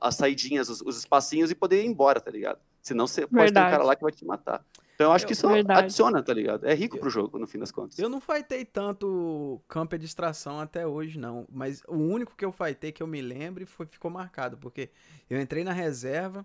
as 0.00 0.14
saidinhas, 0.14 0.68
os, 0.68 0.80
os, 0.82 0.98
espacinhos 0.98 1.50
e 1.50 1.54
poder 1.54 1.82
ir 1.82 1.86
embora, 1.86 2.20
tá 2.20 2.30
ligado? 2.30 2.60
Senão 2.82 3.06
você 3.06 3.22
Verdade. 3.22 3.36
pode 3.36 3.52
ter 3.54 3.60
um 3.60 3.70
cara 3.70 3.84
lá 3.84 3.96
que 3.96 4.02
vai 4.02 4.12
te 4.12 4.24
matar. 4.24 4.64
Então 4.94 5.08
eu 5.08 5.12
acho 5.12 5.26
que 5.26 5.32
isso 5.32 5.48
Verdade. 5.48 5.80
adiciona, 5.80 6.22
tá 6.22 6.34
ligado? 6.34 6.66
É 6.66 6.74
rico 6.74 6.98
pro 6.98 7.08
jogo, 7.08 7.38
no 7.38 7.46
fim 7.46 7.58
das 7.58 7.72
contas. 7.72 7.98
Eu 7.98 8.10
não 8.10 8.20
fightei 8.20 8.66
tanto 8.66 9.58
campo 9.66 9.96
de 9.96 10.04
distração 10.04 10.60
até 10.60 10.86
hoje, 10.86 11.18
não. 11.18 11.46
Mas 11.50 11.82
o 11.88 11.96
único 11.96 12.36
que 12.36 12.44
eu 12.44 12.52
fightei 12.52 12.92
que 12.92 13.02
eu 13.02 13.06
me 13.06 13.22
lembro 13.22 13.66
foi, 13.66 13.86
ficou 13.86 14.10
marcado, 14.10 14.58
porque 14.58 14.90
eu 15.30 15.40
entrei 15.40 15.64
na 15.64 15.72
reserva, 15.72 16.44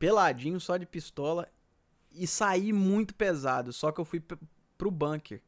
peladinho, 0.00 0.58
só 0.58 0.76
de 0.76 0.84
pistola, 0.84 1.48
e 2.10 2.26
saí 2.26 2.72
muito 2.72 3.14
pesado, 3.14 3.72
só 3.72 3.92
que 3.92 4.00
eu 4.00 4.04
fui 4.04 4.20
pro 4.76 4.90
bunker. 4.90 5.40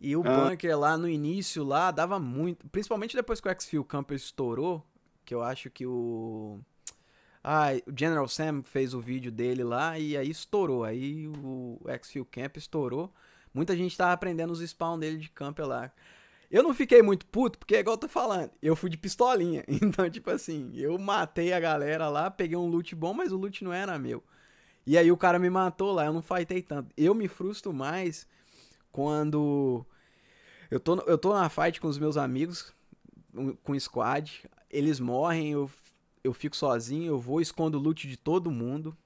E 0.00 0.16
o 0.16 0.22
ah. 0.24 0.48
bunker 0.48 0.78
lá 0.78 0.96
no 0.96 1.08
início 1.08 1.62
lá 1.62 1.90
dava 1.90 2.18
muito. 2.18 2.66
Principalmente 2.68 3.14
depois 3.14 3.40
que 3.40 3.48
o 3.48 3.50
X-Field 3.50 3.86
Camper 3.86 4.16
estourou. 4.16 4.84
Que 5.24 5.34
eu 5.34 5.42
acho 5.42 5.68
que 5.70 5.86
o. 5.86 6.58
Ah, 7.44 7.68
o 7.86 7.92
General 7.96 8.26
Sam 8.26 8.62
fez 8.62 8.94
o 8.94 9.00
vídeo 9.00 9.30
dele 9.30 9.62
lá 9.62 9.98
e 9.98 10.16
aí 10.16 10.30
estourou. 10.30 10.84
Aí 10.84 11.28
o 11.28 11.78
X-Field 11.86 12.28
Camp 12.30 12.56
estourou. 12.56 13.12
Muita 13.52 13.76
gente 13.76 13.96
tava 13.96 14.12
aprendendo 14.12 14.52
os 14.52 14.60
spawn 14.60 14.98
dele 14.98 15.18
de 15.18 15.28
camper 15.28 15.66
lá. 15.66 15.92
Eu 16.50 16.64
não 16.64 16.74
fiquei 16.74 17.00
muito 17.00 17.26
puto, 17.26 17.58
porque 17.58 17.76
é 17.76 17.80
igual 17.80 17.94
eu 17.94 18.00
tô 18.00 18.08
falando, 18.08 18.50
eu 18.60 18.74
fui 18.74 18.90
de 18.90 18.96
pistolinha. 18.98 19.64
Então, 19.68 20.08
tipo 20.10 20.30
assim, 20.30 20.72
eu 20.74 20.98
matei 20.98 21.52
a 21.52 21.60
galera 21.60 22.08
lá, 22.08 22.28
peguei 22.30 22.56
um 22.56 22.66
loot 22.66 22.94
bom, 22.94 23.14
mas 23.14 23.30
o 23.30 23.36
loot 23.36 23.62
não 23.62 23.72
era 23.72 23.98
meu. 23.98 24.22
E 24.84 24.98
aí 24.98 25.12
o 25.12 25.16
cara 25.16 25.38
me 25.38 25.48
matou 25.48 25.92
lá, 25.92 26.06
eu 26.06 26.12
não 26.12 26.22
fightei 26.22 26.62
tanto. 26.62 26.92
Eu 26.96 27.14
me 27.14 27.28
frustro 27.28 27.72
mais 27.72 28.26
quando 28.92 29.84
eu 30.70 30.78
tô, 30.78 30.96
eu 31.06 31.18
tô 31.18 31.34
na 31.34 31.48
fight 31.48 31.80
com 31.80 31.88
os 31.88 31.98
meus 31.98 32.16
amigos, 32.16 32.72
com 33.62 33.72
o 33.72 33.80
squad, 33.80 34.48
eles 34.70 35.00
morrem, 35.00 35.52
eu, 35.52 35.70
eu 36.22 36.32
fico 36.32 36.56
sozinho, 36.56 37.12
eu 37.12 37.18
vou, 37.18 37.40
escondo 37.40 37.78
o 37.78 37.80
loot 37.80 38.06
de 38.06 38.16
todo 38.16 38.50
mundo, 38.50 38.96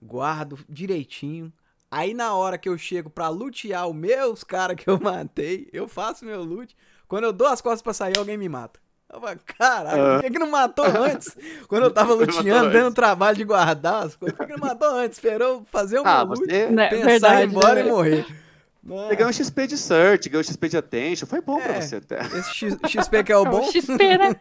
guardo 0.00 0.58
direitinho. 0.68 1.52
Aí 1.90 2.12
na 2.14 2.34
hora 2.34 2.58
que 2.58 2.68
eu 2.68 2.76
chego 2.76 3.08
pra 3.08 3.28
lutear 3.28 3.86
os 3.86 3.94
meus 3.94 4.42
caras 4.42 4.76
que 4.76 4.88
eu 4.88 4.98
matei, 5.00 5.68
eu 5.72 5.88
faço 5.88 6.24
meu 6.24 6.42
loot. 6.42 6.76
Quando 7.06 7.24
eu 7.24 7.32
dou 7.32 7.46
as 7.46 7.60
costas 7.60 7.82
pra 7.82 7.92
sair, 7.92 8.18
alguém 8.18 8.36
me 8.36 8.48
mata. 8.48 8.80
Eu 9.12 9.20
falo, 9.20 9.38
caralho, 9.58 10.14
por 10.14 10.22
que, 10.22 10.30
que 10.30 10.38
não 10.38 10.50
matou 10.50 10.84
antes? 10.84 11.36
Quando 11.68 11.84
eu 11.84 11.90
tava 11.92 12.14
luteando, 12.14 12.72
dando 12.72 12.94
trabalho 12.94 13.36
de 13.36 13.44
guardar 13.44 14.06
as 14.06 14.16
coisas, 14.16 14.36
por 14.36 14.46
que 14.46 14.52
não 14.54 14.66
matou 14.66 14.88
antes? 14.88 15.18
Esperou 15.18 15.64
fazer 15.66 16.00
o 16.00 16.02
ah, 16.04 16.24
meu 16.24 16.34
loot, 16.34 16.46
você... 16.46 16.66
Né, 16.68 16.88
pensar 16.88 17.06
verdade, 17.06 17.44
embora 17.44 17.74
né? 17.74 17.80
e 17.82 17.90
morrer. 17.90 18.43
Você 18.84 19.16
ganhou 19.16 19.30
um 19.30 19.32
XP 19.32 19.66
de 19.66 19.78
search, 19.78 20.28
ganhou 20.28 20.40
um 20.40 20.44
XP 20.44 20.68
de 20.68 20.76
attention, 20.76 21.26
foi 21.26 21.40
bom 21.40 21.58
é, 21.58 21.62
pra 21.62 21.80
você 21.80 21.96
até. 21.96 22.20
Esse 22.20 22.52
XP 22.86 23.24
que 23.24 23.32
é 23.32 23.36
o 23.36 23.44
bom? 23.44 23.62
É 23.64 23.68
o 23.68 23.72
XP, 23.72 24.18
né? 24.18 24.36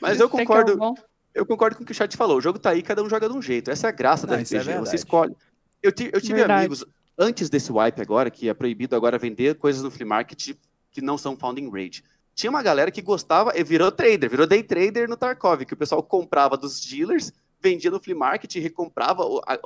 Mas 0.00 0.20
eu 0.20 0.26
é 0.26 0.30
concordo. 0.30 0.78
É 1.34 1.40
eu 1.40 1.44
concordo 1.44 1.76
com 1.76 1.82
o 1.82 1.86
que 1.86 1.92
o 1.92 1.94
chat 1.94 2.16
falou. 2.16 2.38
O 2.38 2.40
jogo 2.40 2.58
tá 2.58 2.70
aí, 2.70 2.82
cada 2.82 3.02
um 3.02 3.08
joga 3.08 3.28
de 3.28 3.36
um 3.36 3.42
jeito. 3.42 3.70
Essa 3.70 3.88
é 3.88 3.90
a 3.90 3.92
graça 3.92 4.26
da 4.26 4.36
RPG. 4.36 4.70
É 4.70 4.78
você 4.78 4.96
escolhe. 4.96 5.34
Eu, 5.82 5.90
eu 5.90 6.20
tive 6.20 6.34
verdade. 6.34 6.60
amigos 6.60 6.84
antes 7.18 7.48
desse 7.48 7.70
wipe 7.72 8.00
agora, 8.00 8.30
que 8.30 8.48
é 8.48 8.54
proibido 8.54 8.96
agora 8.96 9.18
vender 9.18 9.54
coisas 9.56 9.82
no 9.82 9.90
flea 9.90 10.06
market 10.06 10.54
que 10.90 11.00
não 11.02 11.18
são 11.18 11.36
founding 11.36 11.70
raid. 11.70 12.02
Tinha 12.34 12.50
uma 12.50 12.62
galera 12.62 12.90
que 12.90 13.00
gostava 13.00 13.52
e 13.58 13.62
virou 13.64 13.90
trader, 13.90 14.28
virou 14.28 14.46
day 14.46 14.62
trader 14.62 15.08
no 15.08 15.16
Tarkov, 15.16 15.64
que 15.64 15.74
o 15.74 15.76
pessoal 15.76 16.02
comprava 16.02 16.56
dos 16.56 16.80
dealers 16.80 17.32
vendia 17.60 17.90
no 17.90 18.00
flea 18.00 18.16
market 18.16 18.54
e 18.54 18.60
recomprava. 18.60 19.22
A, 19.46 19.54
a, 19.54 19.58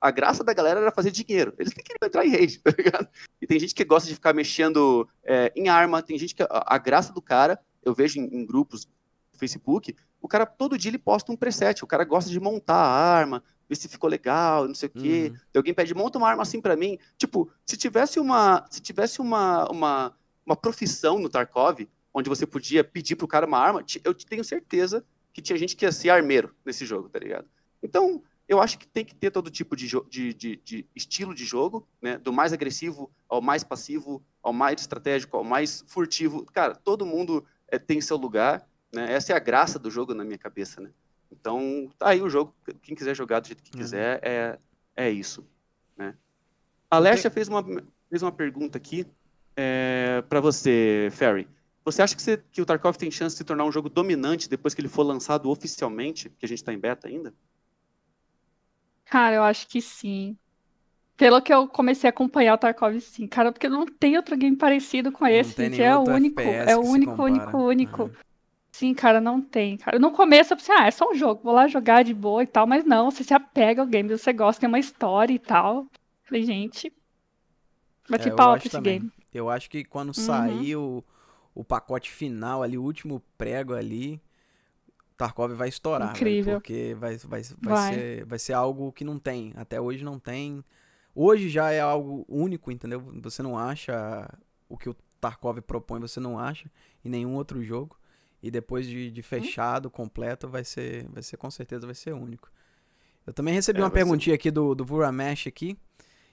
a, 0.00 0.10
graça 0.10 0.42
da 0.42 0.52
galera 0.52 0.80
era 0.80 0.92
fazer 0.92 1.10
dinheiro. 1.10 1.54
Eles 1.58 1.72
nem 1.74 1.84
queriam 1.84 2.06
entrar 2.06 2.26
em 2.26 2.30
rede, 2.30 2.58
tá 2.62 2.72
ligado? 2.76 3.08
E 3.40 3.46
tem 3.46 3.58
gente 3.58 3.74
que 3.74 3.84
gosta 3.84 4.08
de 4.08 4.14
ficar 4.14 4.32
mexendo 4.32 5.08
é, 5.24 5.52
em 5.54 5.68
arma, 5.68 6.02
tem 6.02 6.18
gente 6.18 6.34
que. 6.34 6.42
A, 6.42 6.48
a, 6.66 6.78
graça 6.78 7.12
do 7.12 7.22
cara, 7.22 7.58
eu 7.84 7.94
vejo 7.94 8.18
em, 8.18 8.24
em 8.24 8.46
grupos 8.46 8.84
do 8.84 9.38
Facebook, 9.38 9.94
o 10.20 10.28
cara 10.28 10.46
todo 10.46 10.78
dia 10.78 10.90
ele 10.90 10.98
posta 10.98 11.30
um 11.30 11.36
preset. 11.36 11.84
O 11.84 11.86
cara 11.86 12.04
gosta 12.04 12.30
de 12.30 12.40
montar 12.40 12.74
a 12.74 13.16
arma, 13.16 13.42
ver 13.68 13.76
se 13.76 13.88
ficou 13.88 14.08
legal, 14.08 14.66
não 14.66 14.74
sei 14.74 14.88
o 14.88 14.92
quê. 14.92 15.32
Uhum. 15.32 15.40
Alguém 15.56 15.74
pede, 15.74 15.94
monta 15.94 16.18
uma 16.18 16.28
arma 16.28 16.42
assim 16.42 16.60
para 16.60 16.76
mim. 16.76 16.98
Tipo, 17.16 17.50
se 17.64 17.76
tivesse 17.76 18.18
uma. 18.18 18.66
Se 18.70 18.80
tivesse 18.80 19.20
uma, 19.20 19.70
uma, 19.70 20.16
uma 20.44 20.56
profissão 20.56 21.18
no 21.18 21.28
Tarkov, 21.28 21.86
onde 22.12 22.28
você 22.28 22.46
podia 22.46 22.82
pedir 22.82 23.14
pro 23.14 23.28
cara 23.28 23.46
uma 23.46 23.58
arma, 23.58 23.84
eu 24.02 24.14
tenho 24.14 24.42
certeza 24.42 25.04
que 25.36 25.42
tinha 25.42 25.58
gente 25.58 25.76
que 25.76 25.84
ia 25.84 25.92
ser 25.92 26.08
armeiro 26.08 26.54
nesse 26.64 26.86
jogo, 26.86 27.10
tá 27.10 27.18
ligado? 27.18 27.46
Então, 27.82 28.22
eu 28.48 28.58
acho 28.58 28.78
que 28.78 28.88
tem 28.88 29.04
que 29.04 29.14
ter 29.14 29.30
todo 29.30 29.50
tipo 29.50 29.76
de, 29.76 29.86
de, 30.08 30.32
de, 30.32 30.56
de, 30.64 30.86
estilo 30.96 31.34
de 31.34 31.44
jogo, 31.44 31.86
né? 32.00 32.16
Do 32.16 32.32
mais 32.32 32.54
agressivo 32.54 33.10
ao 33.28 33.42
mais 33.42 33.62
passivo, 33.62 34.24
ao 34.42 34.50
mais 34.50 34.80
estratégico, 34.80 35.36
ao 35.36 35.44
mais 35.44 35.84
furtivo. 35.88 36.46
Cara, 36.46 36.74
todo 36.74 37.04
mundo 37.04 37.44
é, 37.68 37.78
tem 37.78 38.00
seu 38.00 38.16
lugar, 38.16 38.66
né? 38.90 39.12
Essa 39.12 39.34
é 39.34 39.36
a 39.36 39.38
graça 39.38 39.78
do 39.78 39.90
jogo 39.90 40.14
na 40.14 40.24
minha 40.24 40.38
cabeça, 40.38 40.80
né? 40.80 40.88
Então, 41.30 41.90
tá 41.98 42.08
aí 42.08 42.22
o 42.22 42.30
jogo. 42.30 42.54
Quem 42.80 42.96
quiser 42.96 43.14
jogar 43.14 43.40
do 43.40 43.48
jeito 43.48 43.62
que 43.62 43.76
uhum. 43.76 43.82
quiser, 43.82 44.18
é, 44.22 44.58
é 44.96 45.10
isso, 45.10 45.46
né? 45.98 46.14
A 46.90 46.98
Lesha 46.98 47.28
fez 47.28 47.46
uma, 47.46 47.62
fez 48.08 48.22
uma 48.22 48.32
pergunta 48.32 48.78
aqui 48.78 49.06
é, 49.54 50.24
para 50.30 50.40
você, 50.40 51.10
Ferry. 51.12 51.46
Você 51.86 52.02
acha 52.02 52.16
que, 52.16 52.20
você, 52.20 52.42
que 52.50 52.60
o 52.60 52.66
Tarkov 52.66 52.96
tem 52.96 53.12
chance 53.12 53.34
de 53.34 53.38
se 53.38 53.44
tornar 53.44 53.64
um 53.64 53.70
jogo 53.70 53.88
dominante 53.88 54.50
depois 54.50 54.74
que 54.74 54.80
ele 54.80 54.88
for 54.88 55.04
lançado 55.04 55.48
oficialmente, 55.48 56.28
que 56.30 56.44
a 56.44 56.48
gente 56.48 56.58
está 56.58 56.72
em 56.72 56.78
beta 56.78 57.06
ainda? 57.06 57.32
Cara, 59.04 59.36
eu 59.36 59.44
acho 59.44 59.68
que 59.68 59.80
sim. 59.80 60.36
Pelo 61.16 61.40
que 61.40 61.54
eu 61.54 61.68
comecei 61.68 62.08
a 62.08 62.10
acompanhar 62.10 62.54
o 62.54 62.58
Tarkov, 62.58 62.98
sim. 63.00 63.28
Cara, 63.28 63.52
porque 63.52 63.68
não 63.68 63.86
tem 63.86 64.16
outro 64.16 64.36
game 64.36 64.56
parecido 64.56 65.12
com 65.12 65.24
esse, 65.28 65.54
gente. 65.54 65.80
É 65.80 65.96
o 65.96 66.02
único. 66.02 66.40
FPS 66.40 66.72
é 66.72 66.76
o 66.76 66.80
único, 66.80 67.22
único, 67.22 67.56
único. 67.56 68.02
Uhum. 68.02 68.10
Sim, 68.72 68.92
cara, 68.92 69.20
não 69.20 69.40
tem, 69.40 69.76
cara. 69.76 69.96
No 70.00 70.10
começo 70.10 70.52
eu 70.52 70.56
pensei, 70.56 70.74
ah, 70.76 70.88
é 70.88 70.90
só 70.90 71.08
um 71.08 71.14
jogo, 71.14 71.40
vou 71.44 71.54
lá 71.54 71.68
jogar 71.68 72.02
de 72.02 72.12
boa 72.12 72.42
e 72.42 72.46
tal, 72.48 72.66
mas 72.66 72.84
não, 72.84 73.12
você 73.12 73.22
se 73.22 73.32
apega 73.32 73.80
ao 73.80 73.86
game, 73.86 74.08
você 74.08 74.32
gosta, 74.32 74.60
tem 74.60 74.68
uma 74.68 74.80
história 74.80 75.32
e 75.32 75.38
tal. 75.38 75.86
Falei, 76.24 76.42
gente. 76.42 76.92
Bati 78.10 78.28
é, 78.28 78.34
pau 78.34 78.56
esse 78.56 78.68
também. 78.68 78.98
game. 78.98 79.12
Eu 79.32 79.48
acho 79.48 79.70
que 79.70 79.84
quando 79.84 80.08
uhum. 80.08 80.14
sair 80.14 80.74
o, 80.74 81.04
o 81.56 81.64
pacote 81.64 82.10
final 82.10 82.62
ali, 82.62 82.76
o 82.76 82.82
último 82.82 83.22
prego 83.38 83.72
ali, 83.72 84.20
Tarkov 85.16 85.54
vai 85.54 85.70
estourar. 85.70 86.10
Incrível. 86.10 86.60
Porque 86.60 86.94
vai, 87.00 87.16
vai, 87.16 87.42
vai, 87.42 87.56
vai. 87.58 87.94
Ser, 87.94 88.24
vai 88.26 88.38
ser 88.38 88.52
algo 88.52 88.92
que 88.92 89.02
não 89.02 89.18
tem. 89.18 89.54
Até 89.56 89.80
hoje 89.80 90.04
não 90.04 90.18
tem. 90.18 90.62
Hoje 91.14 91.48
já 91.48 91.70
é 91.72 91.80
algo 91.80 92.26
único, 92.28 92.70
entendeu? 92.70 93.00
Você 93.22 93.42
não 93.42 93.58
acha 93.58 94.28
o 94.68 94.76
que 94.76 94.90
o 94.90 94.94
Tarkov 95.18 95.58
propõe, 95.62 95.98
você 95.98 96.20
não 96.20 96.38
acha 96.38 96.70
em 97.02 97.08
nenhum 97.08 97.34
outro 97.34 97.62
jogo. 97.64 97.98
E 98.42 98.50
depois 98.50 98.86
de, 98.86 99.10
de 99.10 99.22
fechado, 99.22 99.90
completo, 99.90 100.46
vai 100.46 100.62
ser, 100.62 101.08
vai 101.08 101.22
ser 101.22 101.38
com 101.38 101.50
certeza 101.50 101.86
vai 101.86 101.94
ser 101.94 102.12
único. 102.12 102.52
Eu 103.26 103.32
também 103.32 103.54
recebi 103.54 103.80
é, 103.80 103.82
uma 103.82 103.90
perguntinha 103.90 104.34
ser... 104.34 104.40
aqui 104.40 104.50
do, 104.50 104.74
do 104.74 104.84
Vuramesh 104.84 105.46
aqui. 105.46 105.78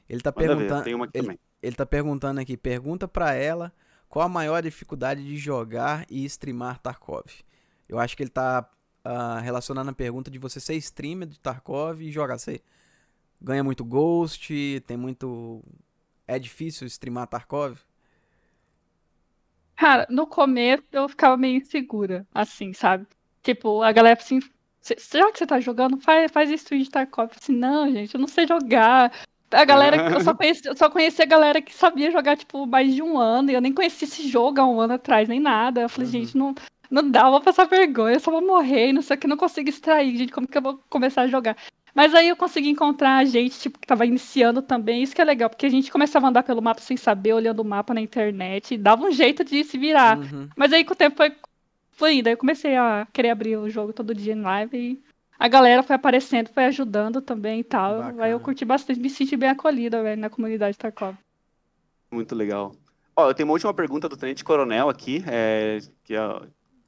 Ele 0.09 0.19
tá 0.19 0.33
perguntando. 0.33 0.89
Ele, 1.13 1.39
ele 1.61 1.75
tá 1.77 1.85
perguntando 1.85 2.41
aqui, 2.41 2.57
pergunta 2.57 3.07
para 3.07 3.33
ela 3.33 3.71
qual 4.13 4.27
a 4.27 4.29
maior 4.29 4.61
dificuldade 4.61 5.25
de 5.25 5.35
jogar 5.37 6.05
e 6.07 6.23
streamar 6.25 6.77
Tarkov. 6.77 7.25
Eu 7.89 7.97
acho 7.97 8.15
que 8.15 8.21
ele 8.21 8.29
tá 8.29 8.69
uh, 9.03 9.41
relacionando 9.41 9.89
a 9.89 9.93
pergunta 9.93 10.29
de 10.29 10.37
você 10.37 10.59
ser 10.59 10.75
streamer 10.75 11.27
de 11.27 11.39
Tarkov 11.39 11.99
e 11.99 12.11
jogar. 12.11 12.37
Você 12.37 12.61
ganha 13.41 13.63
muito 13.63 13.83
Ghost, 13.83 14.53
tem 14.85 14.95
muito. 14.95 15.63
É 16.27 16.37
difícil 16.37 16.85
streamar 16.85 17.25
Tarkov? 17.25 17.79
Cara, 19.75 20.05
no 20.07 20.27
começo 20.27 20.83
eu 20.91 21.09
ficava 21.09 21.35
meio 21.35 21.57
insegura, 21.57 22.27
assim, 22.31 22.71
sabe? 22.71 23.07
Tipo, 23.41 23.81
a 23.81 23.91
galera 23.91 24.19
assim, 24.21 24.39
já 25.11 25.31
que 25.31 25.39
você 25.39 25.47
tá 25.47 25.59
jogando, 25.59 25.99
faz, 25.99 26.31
faz 26.31 26.51
stream 26.51 26.83
de 26.83 26.91
Tarkov. 26.91 27.31
Assim, 27.35 27.55
não, 27.55 27.91
gente, 27.91 28.13
eu 28.13 28.21
não 28.21 28.27
sei 28.27 28.45
jogar. 28.45 29.11
A 29.53 29.65
galera, 29.65 30.11
eu 30.11 30.21
só 30.21 30.33
conheci, 30.35 30.67
eu 30.67 30.75
só 30.75 30.89
conheci 30.89 31.21
a 31.21 31.25
galera 31.25 31.61
que 31.61 31.73
sabia 31.73 32.11
jogar, 32.11 32.35
tipo, 32.35 32.65
mais 32.65 32.93
de 32.93 33.01
um 33.01 33.17
ano, 33.17 33.51
e 33.51 33.53
eu 33.53 33.61
nem 33.61 33.73
conhecia 33.73 34.07
esse 34.07 34.27
jogo 34.27 34.59
há 34.59 34.67
um 34.67 34.79
ano 34.79 34.93
atrás, 34.93 35.27
nem 35.27 35.39
nada. 35.39 35.81
Eu 35.81 35.89
falei, 35.89 36.07
uhum. 36.07 36.11
gente, 36.11 36.37
não, 36.37 36.55
não 36.89 37.09
dá, 37.09 37.21
eu 37.21 37.31
vou 37.31 37.41
passar 37.41 37.65
vergonha, 37.65 38.15
eu 38.15 38.19
só 38.19 38.31
vou 38.31 38.45
morrer, 38.45 38.91
não 38.91 39.01
sei 39.01 39.15
o 39.15 39.19
que, 39.19 39.27
não 39.27 39.37
consigo 39.37 39.69
extrair, 39.69 40.15
gente, 40.17 40.31
como 40.31 40.47
que 40.47 40.57
eu 40.57 40.61
vou 40.61 40.79
começar 40.89 41.23
a 41.23 41.27
jogar? 41.27 41.55
Mas 41.95 42.15
aí 42.15 42.27
eu 42.27 42.35
consegui 42.35 42.69
encontrar 42.69 43.17
a 43.17 43.25
gente, 43.25 43.59
tipo, 43.59 43.77
que 43.77 43.87
tava 43.87 44.05
iniciando 44.05 44.61
também, 44.61 45.03
isso 45.03 45.15
que 45.15 45.21
é 45.21 45.25
legal, 45.25 45.49
porque 45.49 45.65
a 45.65 45.69
gente 45.69 45.91
começava 45.91 46.25
a 46.25 46.29
andar 46.29 46.43
pelo 46.43 46.61
mapa 46.61 46.81
sem 46.81 46.97
saber, 46.97 47.33
olhando 47.33 47.59
o 47.59 47.65
mapa 47.65 47.93
na 47.93 48.01
internet, 48.01 48.73
e 48.73 48.77
dava 48.77 49.05
um 49.05 49.11
jeito 49.11 49.43
de 49.43 49.63
se 49.63 49.77
virar. 49.77 50.17
Uhum. 50.17 50.49
Mas 50.57 50.73
aí 50.73 50.83
com 50.83 50.93
o 50.93 50.97
tempo 50.97 51.15
foi 51.15 51.35
fluindo, 51.91 52.29
aí 52.29 52.33
eu 52.33 52.37
comecei 52.37 52.75
a 52.75 53.07
querer 53.13 53.29
abrir 53.29 53.57
o 53.57 53.69
jogo 53.69 53.93
todo 53.93 54.15
dia 54.15 54.33
em 54.33 54.41
live 54.41 54.77
e 54.77 55.12
a 55.43 55.47
galera 55.49 55.83
foi 55.83 55.97
aparecendo, 55.97 56.47
foi 56.47 56.63
ajudando 56.63 57.21
também 57.21 57.59
e 57.59 57.63
tal. 57.65 57.97
Bacana. 57.97 58.23
Aí 58.23 58.31
eu 58.31 58.39
curti 58.39 58.63
bastante, 58.63 58.97
me 58.97 59.09
senti 59.09 59.35
bem 59.35 59.49
acolhida, 59.49 60.01
velho, 60.01 60.21
na 60.21 60.29
comunidade 60.29 60.77
Tarkov. 60.77 61.17
Muito 62.09 62.33
legal. 62.33 62.73
Ó, 63.13 63.27
eu 63.27 63.33
tenho 63.33 63.49
uma 63.49 63.51
última 63.51 63.73
pergunta 63.73 64.07
do 64.07 64.15
Tenente 64.15 64.41
Coronel 64.41 64.87
aqui, 64.87 65.21
é, 65.27 65.79
que 66.05 66.15
é 66.15 66.19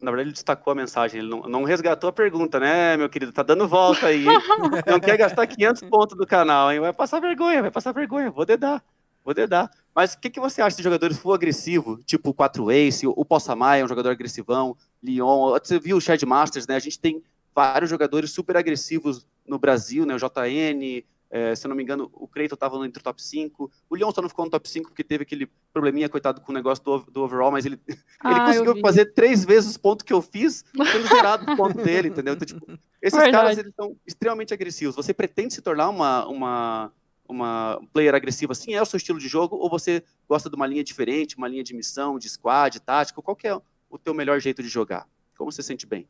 na 0.01 0.09
verdade, 0.09 0.29
ele 0.29 0.33
destacou 0.33 0.71
a 0.71 0.75
mensagem, 0.75 1.19
ele 1.19 1.29
não, 1.29 1.41
não 1.41 1.63
resgatou 1.65 2.09
a 2.09 2.13
pergunta, 2.13 2.57
né, 2.57 2.95
meu 2.95 3.09
querido? 3.09 3.33
Tá 3.33 3.43
dando 3.43 3.67
volta 3.67 4.07
aí. 4.07 4.23
não 4.87 5.01
quer 5.01 5.17
gastar 5.17 5.45
500 5.47 5.81
pontos 5.89 6.17
do 6.17 6.25
canal, 6.25 6.71
hein? 6.71 6.79
Vai 6.79 6.93
passar 6.93 7.19
vergonha, 7.19 7.61
vai 7.61 7.71
passar 7.71 7.91
vergonha. 7.91 8.31
Vou 8.31 8.45
dedar, 8.45 8.81
vou 9.21 9.33
dedar. 9.33 9.69
Mas 9.93 10.13
o 10.13 10.19
que, 10.19 10.29
que 10.29 10.39
você 10.39 10.61
acha 10.61 10.77
de 10.77 10.83
jogadores 10.83 11.17
full 11.17 11.33
agressivo, 11.33 11.97
tipo 12.05 12.29
o 12.29 12.33
4 12.33 12.71
Ace, 12.71 13.05
o 13.05 13.25
Possamai 13.25 13.81
é 13.81 13.83
um 13.83 13.87
jogador 13.89 14.11
agressivão, 14.11 14.77
Leon, 15.03 15.59
você 15.61 15.77
viu 15.77 15.97
o 15.97 16.01
Shed 16.01 16.25
Masters, 16.25 16.67
né? 16.67 16.77
A 16.77 16.79
gente 16.79 16.97
tem 16.97 17.21
vários 17.55 17.89
jogadores 17.89 18.31
super 18.31 18.57
agressivos 18.57 19.25
no 19.47 19.57
Brasil, 19.57 20.05
né? 20.05 20.13
O 20.13 20.17
JN, 20.17 21.03
é, 21.29 21.55
se 21.55 21.65
eu 21.65 21.69
não 21.69 21.75
me 21.75 21.81
engano, 21.81 22.09
o 22.13 22.27
Creighton 22.27 22.55
estava 22.55 22.85
entre 22.85 22.99
o 22.99 23.03
top 23.03 23.21
5. 23.23 23.71
O 23.89 23.95
Leon 23.95 24.11
só 24.11 24.21
não 24.21 24.27
ficou 24.27 24.43
no 24.43 24.51
top 24.51 24.67
5 24.69 24.89
porque 24.89 25.03
teve 25.03 25.23
aquele 25.23 25.49
probleminha, 25.71 26.09
coitado, 26.09 26.41
com 26.41 26.51
o 26.51 26.55
negócio 26.55 26.83
do, 26.83 26.99
do 27.11 27.23
overall, 27.23 27.51
mas 27.51 27.65
ele, 27.65 27.79
ah, 28.19 28.31
ele 28.31 28.39
conseguiu 28.41 28.81
fazer 28.81 29.13
três 29.13 29.45
vezes 29.45 29.69
os 29.69 29.77
pontos 29.77 30.03
que 30.03 30.11
eu 30.11 30.21
fiz, 30.21 30.65
tendo 30.73 31.07
zerado 31.07 31.49
o 31.49 31.55
ponto 31.57 31.81
dele, 31.81 32.09
entendeu? 32.09 32.33
Então, 32.33 32.45
tipo, 32.45 32.65
esses 33.01 33.17
Verdade. 33.17 33.31
caras, 33.31 33.57
eles 33.57 33.73
são 33.73 33.95
extremamente 34.05 34.53
agressivos. 34.53 34.95
Você 34.95 35.13
pretende 35.13 35.53
se 35.53 35.61
tornar 35.61 35.89
uma, 35.89 36.27
uma, 36.27 36.91
uma 37.27 37.81
player 37.93 38.13
agressiva 38.13 38.51
assim? 38.51 38.73
É 38.73 38.81
o 38.81 38.85
seu 38.85 38.97
estilo 38.97 39.19
de 39.19 39.29
jogo? 39.29 39.55
Ou 39.55 39.69
você 39.69 40.03
gosta 40.27 40.49
de 40.49 40.55
uma 40.55 40.67
linha 40.67 40.83
diferente, 40.83 41.37
uma 41.37 41.47
linha 41.47 41.63
de 41.63 41.73
missão, 41.73 42.19
de 42.19 42.29
squad, 42.29 42.81
tático? 42.81 43.21
Qual 43.21 43.37
é 43.43 43.55
o 43.89 43.97
teu 43.97 44.13
melhor 44.13 44.39
jeito 44.41 44.61
de 44.61 44.67
jogar? 44.67 45.07
Como 45.37 45.51
você 45.51 45.61
se 45.61 45.67
sente 45.67 45.85
bem? 45.85 46.07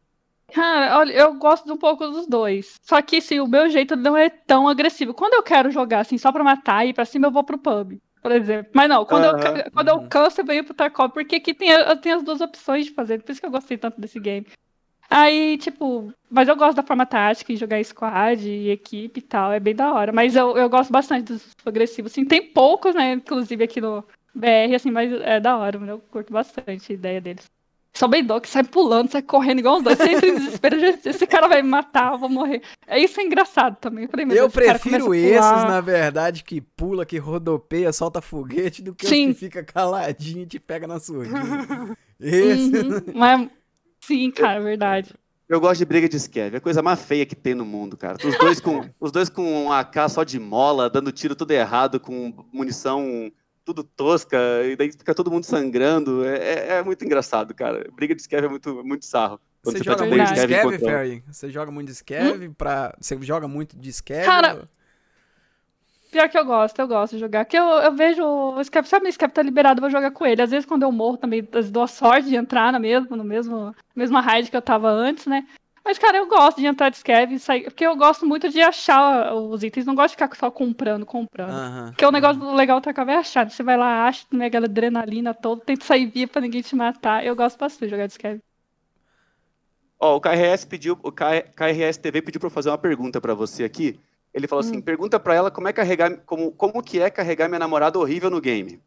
Cara, 0.54 0.98
olha, 1.00 1.12
eu 1.12 1.34
gosto 1.36 1.72
um 1.72 1.78
pouco 1.78 2.08
dos 2.08 2.28
dois. 2.28 2.76
Só 2.82 3.02
que, 3.02 3.18
assim, 3.18 3.40
o 3.40 3.48
meu 3.48 3.70
jeito 3.70 3.96
não 3.96 4.16
é 4.16 4.30
tão 4.30 4.68
agressivo. 4.68 5.14
Quando 5.14 5.34
eu 5.34 5.44
quero 5.44 5.72
jogar, 5.72 6.00
assim, 6.00 6.18
só 6.18 6.32
pra 6.32 6.44
matar 6.44 6.86
e 6.86 6.90
ir 6.90 6.94
pra 6.94 7.06
cima, 7.06 7.28
eu 7.28 7.32
vou 7.32 7.44
pro 7.44 7.58
pub, 7.58 7.98
por 8.22 8.32
exemplo. 8.32 8.72
Mas 8.74 8.88
não, 8.88 9.06
quando, 9.06 9.26
uhum. 9.26 9.58
eu, 9.58 9.72
quando 9.72 9.88
eu 9.90 10.08
canso, 10.08 10.42
eu 10.42 10.46
venho 10.46 10.64
pro 10.64 10.74
Tarkov, 10.74 11.12
porque 11.12 11.36
aqui 11.36 11.54
tem, 11.54 11.70
tem 12.02 12.12
as 12.12 12.24
duas 12.24 12.42
opções 12.42 12.86
de 12.86 12.92
fazer. 12.92 13.22
Por 13.22 13.32
isso 13.32 13.42
que 13.42 13.48
eu 13.48 13.52
gostei 13.52 13.78
tanto 13.78 14.00
desse 14.00 14.20
game. 14.20 14.46
Aí, 15.10 15.58
tipo, 15.58 16.12
mas 16.30 16.48
eu 16.48 16.56
gosto 16.56 16.76
da 16.78 16.84
forma 16.84 17.06
tática, 17.06 17.54
de 17.54 17.60
jogar 17.60 17.84
squad 17.84 18.50
e 18.50 18.72
equipe 18.72 19.20
e 19.20 19.24
tal, 19.24 19.52
é 19.52 19.60
bem 19.60 19.76
da 19.76 19.94
hora. 19.94 20.12
Mas 20.12 20.36
eu, 20.36 20.58
eu 20.58 20.70
gosto 20.70 20.92
bastante 20.92 21.34
dos 21.34 21.56
agressivos. 21.66 22.12
Assim, 22.12 22.26
tem 22.26 22.42
poucos, 22.52 22.96
né, 22.96 23.14
inclusive 23.14 23.64
aqui 23.64 23.80
no 23.80 24.04
BR, 24.34 24.76
assim, 24.76 24.92
mas 24.92 25.12
é 25.22 25.40
da 25.40 25.58
hora, 25.58 25.78
eu 25.78 26.00
curto 26.00 26.34
bastante 26.34 26.92
a 26.92 26.96
ideia 26.96 27.22
deles. 27.22 27.46
Só 27.96 28.10
bem 28.10 28.28
que 28.42 28.50
sai 28.50 28.64
pulando, 28.64 29.10
sai 29.10 29.22
correndo 29.22 29.60
igual 29.60 29.78
os 29.78 29.84
dois. 29.84 29.98
Você 29.98 30.10
entra 30.12 30.28
em 30.28 30.36
desespero, 30.36 30.76
esse 31.06 31.26
cara 31.26 31.48
vai 31.48 31.62
me 31.62 31.70
matar, 31.70 32.12
eu 32.12 32.20
vou 32.20 32.28
morrer. 32.28 32.62
É 32.86 33.00
isso 33.00 33.22
é 33.22 33.24
engraçado 33.24 33.78
também. 33.80 34.04
Eu, 34.04 34.10
falei, 34.10 34.26
eu 34.38 34.50
prefiro 34.50 35.16
esses, 35.16 35.40
na 35.40 35.80
verdade, 35.80 36.44
que 36.44 36.60
pula, 36.60 37.06
que 37.06 37.18
rodopeia, 37.18 37.94
solta 37.94 38.20
foguete, 38.20 38.84
do 38.84 38.94
que 38.94 39.08
sim. 39.08 39.30
os 39.30 39.36
que 39.36 39.46
fica 39.46 39.64
caladinho 39.64 40.44
e 40.44 40.46
te 40.46 40.60
pega 40.60 40.86
na 40.86 41.00
surdina. 41.00 41.98
esse. 42.20 42.78
Uhum, 42.78 43.02
mas, 43.16 43.50
sim, 44.02 44.30
cara, 44.30 44.60
é 44.60 44.64
verdade. 44.64 45.14
Eu 45.48 45.62
gosto 45.62 45.78
de 45.78 45.86
briga 45.86 46.10
de 46.10 46.20
scav, 46.20 46.54
é 46.54 46.58
a 46.58 46.62
coisa 46.62 46.82
mais 46.82 47.02
feia 47.02 47.26
que 47.26 47.36
tem 47.36 47.56
no 47.56 47.64
mundo, 47.64 47.96
cara. 47.96 48.18
Os 48.22 48.38
dois 48.38 48.60
com, 48.60 48.90
os 49.00 49.12
dois 49.12 49.30
com 49.30 49.68
um 49.68 49.72
AK 49.72 50.10
só 50.10 50.24
de 50.26 50.38
mola, 50.38 50.90
dando 50.90 51.14
tiro 51.14 51.34
tudo 51.34 51.52
errado, 51.52 51.98
com 51.98 52.34
munição 52.52 53.32
tudo 53.66 53.84
tosca, 53.84 54.38
e 54.64 54.76
daí 54.76 54.92
fica 54.92 55.16
todo 55.16 55.32
mundo 55.32 55.44
sangrando. 55.44 56.24
É, 56.24 56.38
é, 56.38 56.68
é 56.78 56.84
muito 56.84 57.04
engraçado, 57.04 57.54
cara. 57.54 57.90
Briga 57.94 58.14
de 58.14 58.22
Skev 58.22 58.46
é 58.46 58.50
muito, 58.50 58.84
muito 58.84 59.06
sarro. 59.06 59.40
Você, 59.64 59.80
você 59.80 59.84
joga 59.84 60.06
muito 60.06 60.26
de 60.26 60.40
Skev, 60.40 60.80
Ferry? 60.80 61.24
Você 61.28 61.50
joga 61.50 61.72
muito 61.72 61.88
de 61.88 61.96
Skev? 61.96 62.48
Hum? 62.48 62.54
Pra... 62.54 62.96
Você 63.02 63.18
joga 63.22 63.48
muito 63.48 63.76
de 63.76 63.92
Skev? 63.92 64.24
Cara, 64.24 64.70
pior 66.12 66.30
que 66.30 66.38
eu 66.38 66.46
gosto, 66.46 66.80
eu 66.80 66.88
gosto 66.88 67.14
de 67.14 67.20
jogar. 67.20 67.44
Porque 67.44 67.58
eu, 67.58 67.66
eu 67.66 67.96
vejo 67.96 68.24
o 68.24 68.64
Skev, 68.64 68.88
sabe, 68.88 69.08
o 69.08 69.12
Skev 69.12 69.34
tá 69.34 69.42
liberado, 69.42 69.80
eu 69.80 69.82
vou 69.82 69.90
jogar 69.90 70.12
com 70.12 70.26
ele. 70.26 70.44
Às 70.44 70.52
vezes 70.52 70.68
quando 70.68 70.84
eu 70.84 70.92
morro 70.92 71.18
também, 71.18 71.46
dou 71.72 71.84
a 71.84 71.88
sorte 71.88 72.30
de 72.30 72.36
entrar 72.36 72.72
no 72.72 72.80
mesmo, 72.80 73.16
no 73.16 73.24
mesmo, 73.24 73.76
mesma 73.96 74.22
raid 74.22 74.52
que 74.52 74.56
eu 74.56 74.62
tava 74.62 74.90
antes, 74.90 75.26
né? 75.26 75.48
Mas, 75.86 76.00
cara, 76.00 76.18
eu 76.18 76.28
gosto 76.28 76.60
de 76.60 76.66
entrar 76.66 76.90
de 76.90 76.98
Scav 76.98 77.32
e 77.32 77.38
sair. 77.38 77.66
Porque 77.66 77.86
eu 77.86 77.96
gosto 77.96 78.26
muito 78.26 78.50
de 78.50 78.60
achar 78.60 79.36
os 79.36 79.64
itens. 79.64 79.86
Não 79.86 79.94
gosto 79.94 80.18
de 80.18 80.24
ficar 80.24 80.36
só 80.36 80.50
comprando, 80.50 81.06
comprando. 81.06 81.52
Uhum. 81.52 81.86
Porque 81.92 82.04
o 82.04 82.12
negócio 82.12 82.56
legal 82.56 82.80
do 82.80 82.84
Tarkov 82.84 83.08
é 83.08 83.18
achar. 83.18 83.48
Você 83.48 83.62
vai 83.62 83.78
lá, 83.78 84.08
acha, 84.08 84.26
tem 84.28 84.44
aquela 84.44 84.66
adrenalina 84.66 85.32
toda, 85.32 85.62
tenta 85.62 85.86
sair 85.86 86.08
via 86.08 86.28
pra 86.28 86.42
ninguém 86.42 86.64
te 86.64 86.76
matar. 86.76 87.24
Eu 87.24 87.36
gosto 87.36 87.60
bastante 87.60 87.86
de 87.86 87.92
jogar 87.92 88.08
de 88.08 88.14
Scav. 88.14 88.40
Ó, 90.00 90.14
oh, 90.14 90.16
o 90.18 90.22
KRS 90.22 90.66
pediu, 90.66 90.98
o 91.04 91.12
KRS 91.12 92.00
TV 92.02 92.22
pediu 92.24 92.40
pra 92.40 92.48
eu 92.48 92.52
fazer 92.52 92.70
uma 92.70 92.78
pergunta 92.80 93.22
pra 93.22 93.36
você 93.36 93.64
aqui. 93.64 94.00
Ele 94.34 94.48
falou 94.48 94.62
assim: 94.62 94.78
hum. 94.78 94.82
pergunta 94.82 95.20
pra 95.20 95.36
ela 95.36 95.52
como 95.52 95.68
é 95.68 95.74
carregar, 95.74 96.18
como, 96.26 96.52
como 96.52 96.82
que 96.82 97.00
é 97.00 97.12
carregar 97.12 97.48
minha 97.48 97.60
namorada 97.60 98.00
horrível 98.00 98.32
no 98.32 98.42
game. 98.42 98.82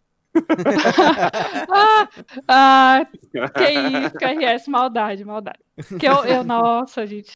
Ah, 1.69 2.09
ah, 2.49 3.07
que 3.33 3.71
isso, 3.71 4.15
KRS, 4.17 4.71
maldade, 4.71 5.25
maldade. 5.25 5.59
Que 5.99 6.07
eu, 6.07 6.25
eu, 6.25 6.45
nossa, 6.45 7.07
gente. 7.07 7.33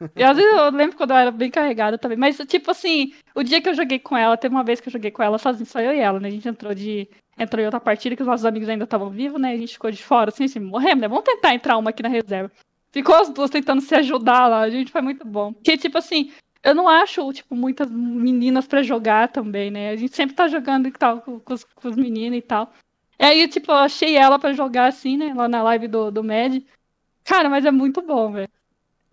Às 0.00 0.36
vezes 0.36 0.52
eu 0.52 0.70
lembro 0.70 0.96
quando 0.96 1.10
eu 1.12 1.16
era 1.16 1.30
bem 1.30 1.50
carregada 1.50 1.96
também. 1.96 2.18
Mas, 2.18 2.36
tipo 2.46 2.70
assim, 2.70 3.12
o 3.34 3.42
dia 3.42 3.60
que 3.60 3.68
eu 3.68 3.74
joguei 3.74 3.98
com 3.98 4.16
ela, 4.16 4.36
teve 4.36 4.54
uma 4.54 4.64
vez 4.64 4.80
que 4.80 4.88
eu 4.88 4.92
joguei 4.92 5.10
com 5.10 5.22
ela 5.22 5.38
sozinho, 5.38 5.66
só 5.66 5.80
eu 5.80 5.92
e 5.92 5.98
ela, 5.98 6.20
né? 6.20 6.28
A 6.28 6.30
gente 6.30 6.48
entrou 6.48 6.74
de. 6.74 7.08
Entrou 7.38 7.60
em 7.60 7.66
outra 7.66 7.80
partida 7.80 8.16
que 8.16 8.22
os 8.22 8.28
nossos 8.28 8.46
amigos 8.46 8.68
ainda 8.68 8.84
estavam 8.84 9.10
vivos, 9.10 9.40
né? 9.40 9.52
A 9.52 9.56
gente 9.56 9.74
ficou 9.74 9.90
de 9.90 10.02
fora, 10.02 10.30
assim, 10.30 10.44
assim, 10.44 10.58
morremos, 10.58 11.00
né? 11.00 11.08
Vamos 11.08 11.24
tentar 11.24 11.54
entrar 11.54 11.76
uma 11.76 11.90
aqui 11.90 12.02
na 12.02 12.08
reserva. 12.08 12.50
Ficou 12.90 13.14
as 13.14 13.28
duas 13.28 13.50
tentando 13.50 13.82
se 13.82 13.94
ajudar 13.94 14.48
lá, 14.48 14.60
a 14.60 14.70
gente 14.70 14.90
foi 14.90 15.02
muito 15.02 15.26
bom. 15.26 15.52
Porque, 15.52 15.76
tipo 15.76 15.98
assim, 15.98 16.32
eu 16.62 16.74
não 16.74 16.88
acho, 16.88 17.32
tipo, 17.32 17.54
muitas 17.54 17.90
meninas 17.90 18.66
para 18.66 18.82
jogar 18.82 19.28
também, 19.28 19.70
né? 19.70 19.90
A 19.90 19.96
gente 19.96 20.14
sempre 20.14 20.34
tá 20.34 20.48
jogando 20.48 20.88
e 20.88 20.92
tal, 20.92 21.20
com, 21.20 21.38
com, 21.38 21.54
os, 21.54 21.64
com 21.64 21.88
os 21.88 21.96
meninos 21.96 22.38
e 22.38 22.42
tal. 22.42 22.72
E 23.18 23.24
aí, 23.24 23.48
tipo, 23.48 23.70
eu 23.70 23.76
achei 23.76 24.16
ela 24.16 24.38
para 24.38 24.52
jogar 24.52 24.86
assim, 24.86 25.16
né? 25.16 25.32
Lá 25.34 25.48
na 25.48 25.62
live 25.62 25.88
do, 25.88 26.10
do 26.10 26.22
Med. 26.22 26.66
Cara, 27.24 27.48
mas 27.48 27.64
é 27.64 27.70
muito 27.70 28.02
bom, 28.02 28.32
velho. 28.32 28.48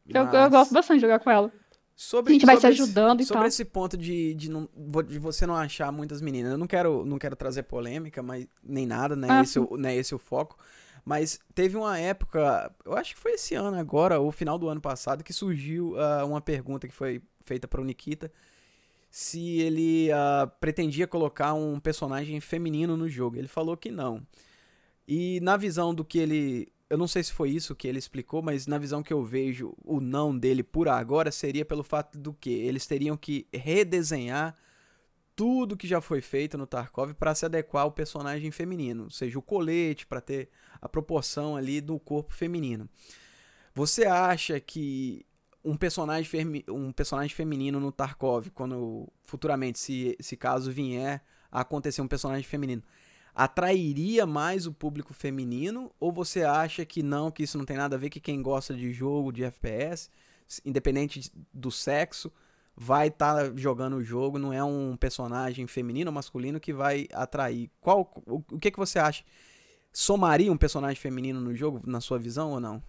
Eu, 0.08 0.26
eu, 0.26 0.50
gosto 0.50 0.74
bastante 0.74 0.98
de 0.98 1.02
jogar 1.02 1.20
com 1.20 1.32
ela. 1.32 1.52
Sobre, 1.96 2.32
a 2.32 2.34
gente 2.34 2.46
vai 2.46 2.58
se 2.58 2.68
ajudando 2.68 3.20
esse, 3.20 3.28
e 3.28 3.28
sobre 3.28 3.42
tal. 3.42 3.48
esse 3.48 3.66
ponto 3.66 3.96
de, 3.96 4.34
de, 4.34 4.50
não, 4.50 4.68
de 5.08 5.20
você 5.20 5.46
não 5.46 5.56
achar 5.56 5.92
muitas 5.92 6.22
meninas. 6.22 6.52
Eu 6.52 6.58
não 6.58 6.68
quero, 6.68 7.06
não 7.06 7.18
quero 7.18 7.36
trazer 7.36 7.64
polêmica, 7.64 8.22
mas 8.22 8.48
nem 8.64 8.86
nada, 8.86 9.16
né? 9.16 9.28
Ah, 9.30 9.42
esse, 9.42 9.60
o, 9.60 9.78
né 9.78 9.96
esse 9.96 10.14
o 10.14 10.20
foco. 10.20 10.58
Mas 11.06 11.40
teve 11.54 11.78
uma 11.78 11.98
época, 11.98 12.74
eu 12.86 12.96
acho 12.96 13.14
que 13.14 13.20
foi 13.20 13.34
esse 13.34 13.56
ano 13.56 13.78
agora, 13.78 14.20
ou 14.20 14.32
final 14.32 14.58
do 14.58 14.70
ano 14.70 14.82
passado, 14.82 15.24
que 15.24 15.34
surgiu 15.34 15.94
uh, 15.94 16.26
uma 16.26 16.42
pergunta 16.42 16.88
que 16.88 16.94
foi 16.94 17.22
feita 17.46 17.68
para 17.68 17.82
o 17.82 17.84
Nikita 17.84 18.32
se 19.14 19.60
ele 19.60 20.10
uh, 20.12 20.50
pretendia 20.60 21.06
colocar 21.06 21.54
um 21.54 21.80
personagem 21.80 22.40
feminino 22.40 22.98
no 22.98 23.08
jogo. 23.08 23.38
Ele 23.38 23.48
falou 23.48 23.78
que 23.78 23.92
não. 23.92 24.26
E 25.08 25.40
na 25.42 25.56
visão 25.56 25.94
do 25.94 26.04
que 26.04 26.18
ele. 26.18 26.74
Eu 26.90 26.98
não 26.98 27.08
sei 27.08 27.24
se 27.24 27.32
foi 27.32 27.52
isso 27.52 27.76
que 27.76 27.88
ele 27.88 28.00
explicou, 28.00 28.42
mas 28.42 28.66
na 28.66 28.80
visão 28.80 29.04
que 29.04 29.14
eu 29.14 29.24
vejo, 29.24 29.76
o 29.84 30.00
não 30.00 30.36
dele 30.36 30.64
por 30.64 30.88
agora 30.88 31.32
seria 31.32 31.64
pelo 31.64 31.84
fato 31.84 32.18
do 32.18 32.34
que 32.34 32.50
eles 32.50 32.88
teriam 32.88 33.16
que 33.16 33.48
redesenhar 33.54 34.56
tudo 35.36 35.78
que 35.78 35.88
já 35.88 36.02
foi 36.02 36.22
feito 36.22 36.58
no 36.58 36.66
Tarkov 36.66 37.14
para 37.14 37.36
se 37.36 37.46
adequar 37.46 37.84
ao 37.84 37.92
personagem 37.92 38.50
feminino, 38.50 39.06
ou 39.06 39.10
seja, 39.10 39.38
o 39.38 39.42
colete 39.42 40.06
para 40.06 40.22
ter 40.22 40.50
a 40.82 40.90
proporção 40.90 41.56
ali 41.56 41.82
do 41.82 42.00
corpo 42.00 42.34
feminino. 42.34 42.90
Você 43.74 44.06
acha 44.06 44.60
que 44.60 45.26
um 45.64 45.78
personagem, 45.78 46.64
um 46.70 46.92
personagem 46.92 47.34
feminino 47.34 47.80
no 47.80 47.92
Tarkov, 47.92 48.50
quando 48.50 49.08
futuramente, 49.24 49.80
se, 49.80 50.18
se 50.20 50.36
caso 50.36 50.72
vier 50.72 51.24
a 51.52 51.62
acontecer 51.62 52.02
um 52.02 52.08
personagem 52.08 52.44
feminino, 52.44 52.84
atrairia 53.34 54.26
mais 54.26 54.68
o 54.68 54.74
público 54.74 55.14
feminino? 55.14 55.92
Ou 56.00 56.12
você 56.12 56.44
acha 56.44 56.86
que 56.86 57.02
não, 57.02 57.32
que 57.32 57.44
isso 57.44 57.58
não 57.58 57.66
tem 57.66 57.78
nada 57.78 57.96
a 57.96 58.00
ver, 58.00 58.10
que 58.10 58.20
quem 58.20 58.42
gosta 58.42 58.74
de 58.74 58.92
jogo, 58.92 59.32
de 59.32 59.44
FPS, 59.44 60.10
independente 60.66 61.32
do 61.54 61.72
sexo, 61.72 62.32
vai 62.76 63.08
estar 63.08 63.50
tá 63.50 63.56
jogando 63.56 63.98
o 63.98 64.04
jogo, 64.04 64.38
não 64.38 64.52
é 64.52 64.64
um 64.64 64.98
personagem 64.98 65.66
feminino 65.68 66.10
ou 66.10 66.14
masculino 66.14 66.60
que 66.60 66.74
vai 66.74 67.08
atrair. 67.14 67.70
Qual 67.80 68.12
o, 68.26 68.44
o 68.52 68.60
que 68.60 68.72
que 68.72 68.80
você 68.80 69.00
acha? 69.00 69.24
Somaria 69.92 70.52
um 70.52 70.58
personagem 70.58 70.98
feminino 70.98 71.40
no 71.40 71.56
jogo, 71.56 71.82
na 71.86 72.02
sua 72.02 72.18
visão 72.20 72.52
ou 72.52 72.60
não? 72.60 72.82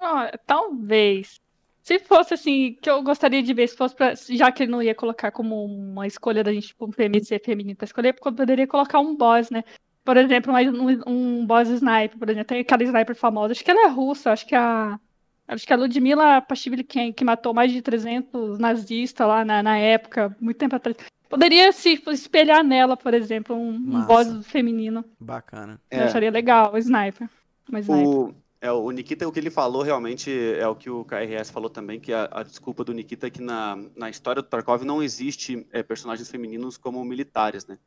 Oh, 0.00 0.38
talvez. 0.46 1.40
Se 1.82 1.98
fosse 1.98 2.34
assim, 2.34 2.76
que 2.80 2.90
eu 2.90 3.02
gostaria 3.02 3.42
de 3.42 3.54
ver, 3.54 3.68
se 3.68 3.76
fosse 3.76 3.94
pra, 3.94 4.14
já 4.14 4.52
que 4.52 4.62
ele 4.62 4.72
não 4.72 4.82
ia 4.82 4.94
colocar 4.94 5.30
como 5.30 5.64
uma 5.64 6.06
escolha 6.06 6.44
da 6.44 6.52
gente, 6.52 6.68
tipo, 6.68 6.84
um 6.84 6.90
PMC 6.90 7.38
feminino 7.38 7.76
pra 7.76 7.86
escolher, 7.86 8.12
porque 8.12 8.28
eu 8.28 8.32
poderia 8.34 8.66
colocar 8.66 9.00
um 9.00 9.16
boss, 9.16 9.50
né? 9.50 9.64
Por 10.04 10.16
exemplo, 10.16 10.52
um, 10.52 11.00
um 11.06 11.46
boss 11.46 11.68
sniper, 11.68 12.18
por 12.18 12.28
exemplo, 12.28 12.46
tem 12.46 12.60
aquela 12.60 12.82
sniper 12.82 13.16
famosa, 13.16 13.52
acho 13.52 13.64
que 13.64 13.70
ela 13.70 13.86
é 13.86 13.88
russa, 13.88 14.32
acho 14.32 14.46
que 14.46 14.54
é 14.54 14.58
a 14.58 15.00
Acho 15.48 15.66
que 15.66 15.72
a 15.72 15.76
Ludmila 15.76 16.42
Pashivliken, 16.42 17.10
que 17.10 17.24
matou 17.24 17.54
mais 17.54 17.72
de 17.72 17.80
300 17.80 18.58
nazistas 18.58 19.26
lá 19.26 19.46
na, 19.46 19.62
na 19.62 19.78
época, 19.78 20.36
muito 20.38 20.58
tempo 20.58 20.76
atrás. 20.76 20.94
Poderia 21.26 21.72
se 21.72 22.02
espelhar 22.08 22.62
nela, 22.62 22.98
por 22.98 23.14
exemplo, 23.14 23.56
um, 23.56 23.70
um 23.70 24.04
boss 24.04 24.46
feminino. 24.46 25.02
Bacana. 25.18 25.80
Eu 25.90 26.00
é. 26.00 26.04
acharia 26.04 26.30
legal, 26.30 26.74
o 26.74 26.78
sniper. 26.78 27.28
Uma 27.66 27.80
sniper. 27.80 28.06
O, 28.06 28.34
é, 28.60 28.72
o 28.72 28.90
Nikita, 28.90 29.26
o 29.26 29.32
que 29.32 29.38
ele 29.38 29.50
falou 29.50 29.82
realmente 29.82 30.30
é 30.30 30.66
o 30.66 30.74
que 30.74 30.90
o 30.90 31.04
KRS 31.04 31.50
falou 31.52 31.70
também, 31.70 32.00
que 32.00 32.12
a, 32.12 32.28
a 32.30 32.42
desculpa 32.42 32.82
do 32.82 32.92
Nikita 32.92 33.28
é 33.28 33.30
que 33.30 33.40
na, 33.40 33.76
na 33.94 34.10
história 34.10 34.42
do 34.42 34.48
Tarkov 34.48 34.84
não 34.84 35.00
existe 35.02 35.66
é, 35.70 35.82
personagens 35.82 36.28
femininos 36.28 36.76
como 36.76 37.04
militares, 37.04 37.66
né? 37.66 37.78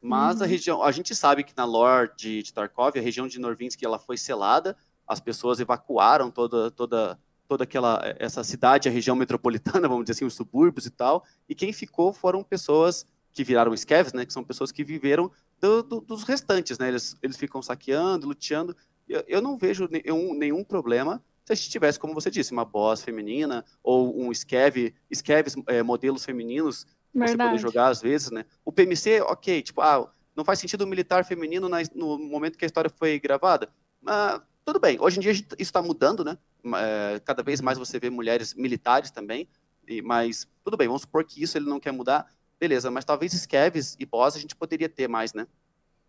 Mas 0.00 0.36
uhum. 0.38 0.44
a 0.44 0.46
região, 0.46 0.82
a 0.82 0.92
gente 0.92 1.14
sabe 1.14 1.42
que 1.42 1.52
na 1.56 1.64
lore 1.64 2.10
de, 2.16 2.42
de 2.42 2.52
Tarkov, 2.52 2.96
a 2.96 3.02
região 3.02 3.26
de 3.26 3.40
Norvinsk 3.40 3.82
ela 3.82 3.98
foi 3.98 4.16
selada, 4.16 4.76
as 5.06 5.18
pessoas 5.18 5.58
evacuaram 5.58 6.30
toda, 6.30 6.70
toda, 6.70 7.18
toda 7.48 7.64
aquela 7.64 8.00
essa 8.18 8.44
cidade, 8.44 8.88
a 8.88 8.92
região 8.92 9.16
metropolitana, 9.16 9.86
vamos 9.88 10.04
dizer 10.04 10.12
assim, 10.12 10.24
os 10.24 10.34
subúrbios 10.34 10.86
e 10.86 10.90
tal, 10.90 11.24
e 11.48 11.56
quem 11.56 11.72
ficou 11.72 12.12
foram 12.12 12.44
pessoas 12.44 13.04
que 13.32 13.42
viraram 13.42 13.76
scavs, 13.76 14.12
né, 14.12 14.24
que 14.24 14.32
são 14.32 14.44
pessoas 14.44 14.72
que 14.72 14.84
viveram 14.84 15.30
do, 15.60 15.82
do, 15.82 16.00
dos 16.00 16.22
restantes, 16.22 16.78
né, 16.78 16.88
eles, 16.88 17.16
eles 17.22 17.36
ficam 17.36 17.62
saqueando, 17.62 18.26
luteando, 18.26 18.76
eu, 19.10 19.24
eu 19.26 19.42
não 19.42 19.56
vejo 19.56 19.88
nenhum, 19.90 20.34
nenhum 20.34 20.64
problema 20.64 21.22
se 21.44 21.52
a 21.52 21.56
gente 21.56 21.70
tivesse, 21.70 21.98
como 21.98 22.14
você 22.14 22.30
disse, 22.30 22.52
uma 22.52 22.64
boss 22.64 23.02
feminina, 23.02 23.64
ou 23.82 24.20
um 24.20 24.32
scav, 24.32 24.94
scavs 25.12 25.56
é, 25.66 25.82
modelos 25.82 26.24
femininos, 26.24 26.86
Verdade. 27.12 27.32
você 27.32 27.44
poder 27.44 27.58
jogar 27.58 27.88
às 27.88 28.00
vezes, 28.00 28.30
né, 28.30 28.44
o 28.64 28.70
PMC, 28.70 29.20
ok, 29.22 29.62
tipo, 29.62 29.80
ah, 29.80 30.08
não 30.36 30.44
faz 30.44 30.60
sentido 30.60 30.82
o 30.82 30.86
militar 30.86 31.24
feminino 31.24 31.68
na, 31.68 31.78
no 31.94 32.18
momento 32.18 32.56
que 32.56 32.64
a 32.64 32.66
história 32.66 32.90
foi 32.90 33.18
gravada, 33.18 33.68
mas 34.00 34.40
tudo 34.64 34.78
bem, 34.78 34.96
hoje 35.00 35.18
em 35.18 35.20
dia 35.20 35.32
isso 35.32 35.54
está 35.58 35.82
mudando, 35.82 36.24
né? 36.24 36.38
É, 36.76 37.20
cada 37.24 37.42
vez 37.42 37.60
mais 37.60 37.78
você 37.78 37.98
vê 37.98 38.10
mulheres 38.10 38.54
militares 38.54 39.10
também, 39.10 39.48
e, 39.88 40.00
mas 40.00 40.46
tudo 40.62 40.76
bem, 40.76 40.86
vamos 40.86 41.02
supor 41.02 41.24
que 41.24 41.42
isso 41.42 41.58
ele 41.58 41.66
não 41.66 41.80
quer 41.80 41.92
mudar, 41.92 42.26
beleza, 42.60 42.90
mas 42.90 43.04
talvez 43.04 43.32
Scavs 43.32 43.96
e 43.98 44.06
boss 44.06 44.36
a 44.36 44.38
gente 44.38 44.54
poderia 44.54 44.88
ter 44.88 45.08
mais, 45.08 45.34
né? 45.34 45.48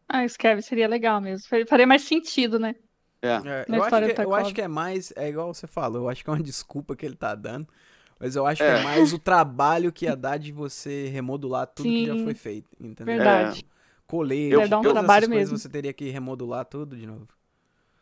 Ah, 0.07 0.27
Scavs 0.27 0.65
seria 0.65 0.87
legal 0.87 1.19
mesmo, 1.19 1.47
faria 1.67 1.87
mais 1.87 2.03
sentido, 2.03 2.59
né? 2.59 2.75
É. 3.21 3.27
é 3.27 3.65
eu, 3.67 3.83
acho 3.83 4.15
que, 4.15 4.21
eu 4.21 4.33
acho 4.33 4.53
que 4.53 4.61
é 4.61 4.67
mais, 4.67 5.13
é 5.15 5.29
igual 5.29 5.53
você 5.53 5.67
falou, 5.67 6.03
eu 6.03 6.09
acho 6.09 6.23
que 6.23 6.29
é 6.29 6.33
uma 6.33 6.41
desculpa 6.43 6.95
que 6.95 7.05
ele 7.05 7.15
tá 7.15 7.35
dando, 7.35 7.67
mas 8.19 8.35
eu 8.35 8.45
acho 8.45 8.63
é. 8.63 8.75
que 8.75 8.79
é 8.81 8.83
mais 8.83 9.13
o 9.13 9.19
trabalho 9.19 9.91
que 9.91 10.05
ia 10.05 10.15
dar 10.15 10.37
de 10.37 10.51
você 10.51 11.07
remodular 11.07 11.67
tudo 11.67 11.89
Sim, 11.89 12.05
que 12.05 12.05
já 12.05 12.23
foi 12.23 12.33
feito, 12.33 12.69
entendeu? 12.79 13.15
Verdade. 13.17 13.65
É. 13.67 13.71
Colete, 14.07 14.53
eu, 14.53 14.61
um 14.61 14.81
trabalho 14.81 15.29
mesmo. 15.29 15.57
você 15.57 15.69
teria 15.69 15.93
que 15.93 16.09
remodular 16.09 16.65
tudo 16.65 16.97
de 16.97 17.07
novo. 17.07 17.29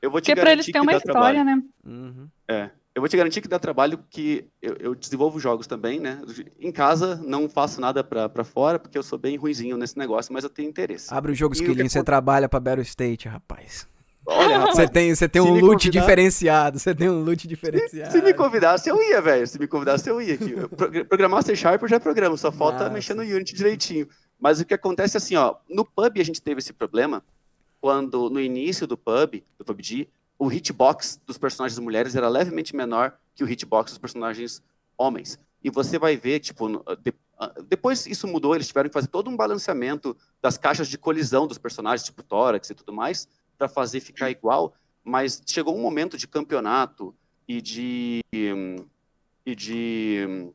Eu 0.02 0.10
vou 0.10 0.20
te 0.20 0.32
Porque 0.32 0.42
garantir 0.42 0.42
pra 0.42 0.52
eles 0.52 0.66
ter 0.66 0.80
uma 0.80 0.98
história, 0.98 1.44
trabalho. 1.44 1.46
né? 1.46 1.64
Uhum. 1.86 2.28
É. 2.48 2.72
Eu 2.96 3.02
vou 3.02 3.08
te 3.08 3.16
garantir 3.16 3.42
que 3.42 3.48
dá 3.48 3.60
trabalho 3.60 4.04
que 4.10 4.46
eu, 4.62 4.76
eu, 4.80 4.96
desenvolvo 4.96 5.40
jogos 5.40 5.68
também, 5.68 6.00
né? 6.00 6.20
Em 6.60 6.72
casa 6.72 7.16
não 7.24 7.48
faço 7.48 7.80
nada 7.80 8.04
pra, 8.04 8.44
fora, 8.44 8.80
porque 8.80 8.98
eu 8.98 9.04
sou 9.04 9.20
bem 9.20 9.38
ruizinho 9.38 9.78
nesse 9.78 9.98
negócio, 9.98 10.34
mas 10.34 10.44
eu 10.44 10.50
tenho 10.50 10.68
interesse. 10.68 11.14
Abre 11.14 11.32
o 11.32 11.36
jogo, 11.36 11.54
Skilling, 11.54 11.88
você 11.88 12.04
trabalha 12.04 12.50
pra 12.50 12.60
Battle 12.60 12.82
State, 12.82 13.28
rapaz. 13.28 13.88
Olha, 14.30 14.60
você 14.68 14.88
tem, 14.88 15.14
você 15.14 15.28
tem 15.28 15.42
um 15.42 15.54
loot 15.54 15.86
convidar... 15.86 16.00
diferenciado, 16.00 16.80
você 16.80 16.94
tem 16.94 17.10
um 17.10 17.24
loot 17.24 17.48
diferenciado. 17.48 18.12
Se, 18.12 18.20
se 18.20 18.24
me 18.24 18.34
convidasse, 18.34 18.90
eu 18.90 19.02
ia, 19.02 19.22
velho. 19.22 19.48
Se 19.48 19.60
me 19.60 19.68
convidasse, 19.68 20.10
eu 20.10 20.22
ia 20.22 20.36
aqui. 20.36 20.56
Programar 21.06 21.44
C 21.44 21.56
Sharp 21.56 21.82
eu 21.82 21.88
já 21.88 22.00
programo, 22.00 22.38
só 22.38 22.52
falta 22.52 22.80
Nossa. 22.80 22.90
mexer 22.92 23.14
no 23.14 23.24
Unity 23.24 23.56
direitinho. 23.56 24.08
Mas 24.40 24.60
o 24.60 24.66
que 24.66 24.74
acontece 24.74 25.18
é 25.18 25.20
assim, 25.20 25.36
ó, 25.36 25.56
no 25.68 25.84
pub 25.84 26.20
a 26.20 26.24
gente 26.24 26.42
teve 26.42 26.60
esse 26.60 26.72
problema, 26.72 27.24
quando 27.82 28.30
no 28.30 28.40
início 28.40 28.86
do 28.88 28.98
pub, 28.98 29.44
do 29.58 29.66
PUBG, 29.66 30.08
o 30.38 30.52
hitbox 30.52 31.20
dos 31.26 31.38
personagens 31.38 31.78
mulheres 31.80 32.16
era 32.16 32.30
levemente 32.30 32.76
menor 32.76 33.14
que 33.36 33.44
o 33.44 33.50
hitbox 33.50 33.92
dos 33.92 33.98
personagens 33.98 34.62
homens. 34.98 35.38
E 35.62 35.70
você 35.70 36.00
vai 36.00 36.16
ver, 36.16 36.40
tipo, 36.40 36.68
de, 37.02 37.14
depois 37.68 38.06
isso 38.06 38.28
mudou, 38.28 38.56
eles 38.56 38.68
tiveram 38.68 38.90
que 38.90 38.94
fazer 38.94 39.08
todo 39.08 39.30
um 39.30 39.36
balanceamento 39.36 40.16
das 40.42 40.58
caixas 40.58 40.88
de 40.88 40.98
colisão 40.98 41.48
dos 41.48 41.58
personagens, 41.58 42.06
tipo 42.06 42.24
tórax 42.24 42.70
e 42.70 42.76
tudo 42.76 42.94
mais, 42.94 43.28
para 43.60 43.70
fazer 43.70 44.00
ficar 44.00 44.32
igual. 44.32 44.74
Mas 45.04 45.44
chegou 45.46 45.78
um 45.78 45.82
momento 45.82 46.18
de 46.18 46.28
campeonato 46.28 47.14
e 47.48 47.62
de 47.62 48.22
e 49.46 49.56
de 49.56 50.52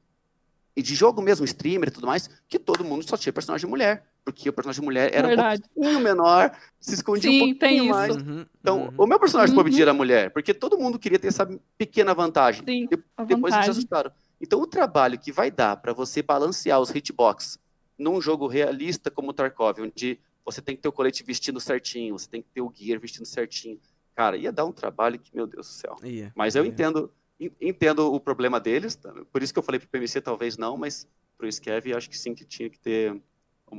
e 0.76 0.82
de 0.82 0.94
jogo 0.96 1.22
mesmo, 1.22 1.44
streamer 1.44 1.88
e 1.88 1.92
tudo 1.92 2.08
mais, 2.08 2.28
que 2.48 2.58
todo 2.58 2.82
mundo 2.82 3.08
só 3.08 3.16
tinha 3.16 3.32
personagem 3.32 3.70
mulher 3.70 4.04
porque 4.24 4.48
o 4.48 4.52
personagem 4.52 4.82
mulher 4.82 5.10
era 5.12 5.28
Verdade. 5.28 5.62
um 5.76 5.82
pouquinho 5.82 6.00
menor, 6.00 6.50
se 6.80 6.94
escondia 6.94 7.30
Sim, 7.30 7.42
um 7.42 7.58
pouquinho 7.58 7.88
mais. 7.90 8.16
Uhum, 8.16 8.46
então, 8.58 8.84
uhum. 8.84 8.94
o 8.96 9.06
meu 9.06 9.20
personagem 9.20 9.54
uhum. 9.54 9.62
PUBG 9.62 9.82
era 9.82 9.92
mulher, 9.92 10.30
porque 10.30 10.54
todo 10.54 10.78
mundo 10.78 10.98
queria 10.98 11.18
ter 11.18 11.28
essa 11.28 11.46
pequena 11.76 12.14
vantagem. 12.14 12.64
Sim, 12.66 12.86
de, 12.86 12.98
depois 13.26 13.54
eles 13.54 13.68
assustaram. 13.68 14.10
Então, 14.40 14.60
o 14.60 14.66
trabalho 14.66 15.18
que 15.18 15.30
vai 15.30 15.50
dar 15.50 15.76
para 15.76 15.92
você 15.92 16.22
balancear 16.22 16.80
os 16.80 16.90
hitbox 16.90 17.58
num 17.98 18.20
jogo 18.20 18.46
realista 18.46 19.10
como 19.10 19.30
o 19.30 19.32
Tarkov, 19.34 19.80
onde 19.80 20.18
você 20.44 20.60
tem 20.60 20.76
que 20.76 20.82
ter 20.82 20.88
o 20.88 20.92
colete 20.92 21.22
vestindo 21.22 21.60
certinho, 21.60 22.18
você 22.18 22.28
tem 22.28 22.42
que 22.42 22.48
ter 22.48 22.60
o 22.60 22.72
gear 22.74 23.00
vestindo 23.00 23.26
certinho. 23.26 23.80
Cara, 24.14 24.36
ia 24.36 24.52
dar 24.52 24.64
um 24.64 24.72
trabalho 24.72 25.18
que, 25.18 25.34
meu 25.34 25.46
Deus 25.46 25.66
do 25.66 25.72
céu. 25.72 25.96
Ia, 26.02 26.32
mas 26.34 26.54
eu 26.54 26.64
ia. 26.64 26.70
entendo 26.70 27.12
entendo 27.60 28.14
o 28.14 28.20
problema 28.20 28.60
deles, 28.60 28.94
tá? 28.94 29.12
por 29.32 29.42
isso 29.42 29.52
que 29.52 29.58
eu 29.58 29.62
falei 29.62 29.80
pro 29.80 29.88
PMC 29.88 30.20
talvez 30.20 30.56
não, 30.56 30.76
mas 30.76 31.06
pro 31.36 31.48
Skev 31.48 31.92
acho 31.92 32.08
que 32.08 32.16
sim 32.16 32.32
que 32.32 32.44
tinha 32.44 32.70
que 32.70 32.78
ter 32.78 33.20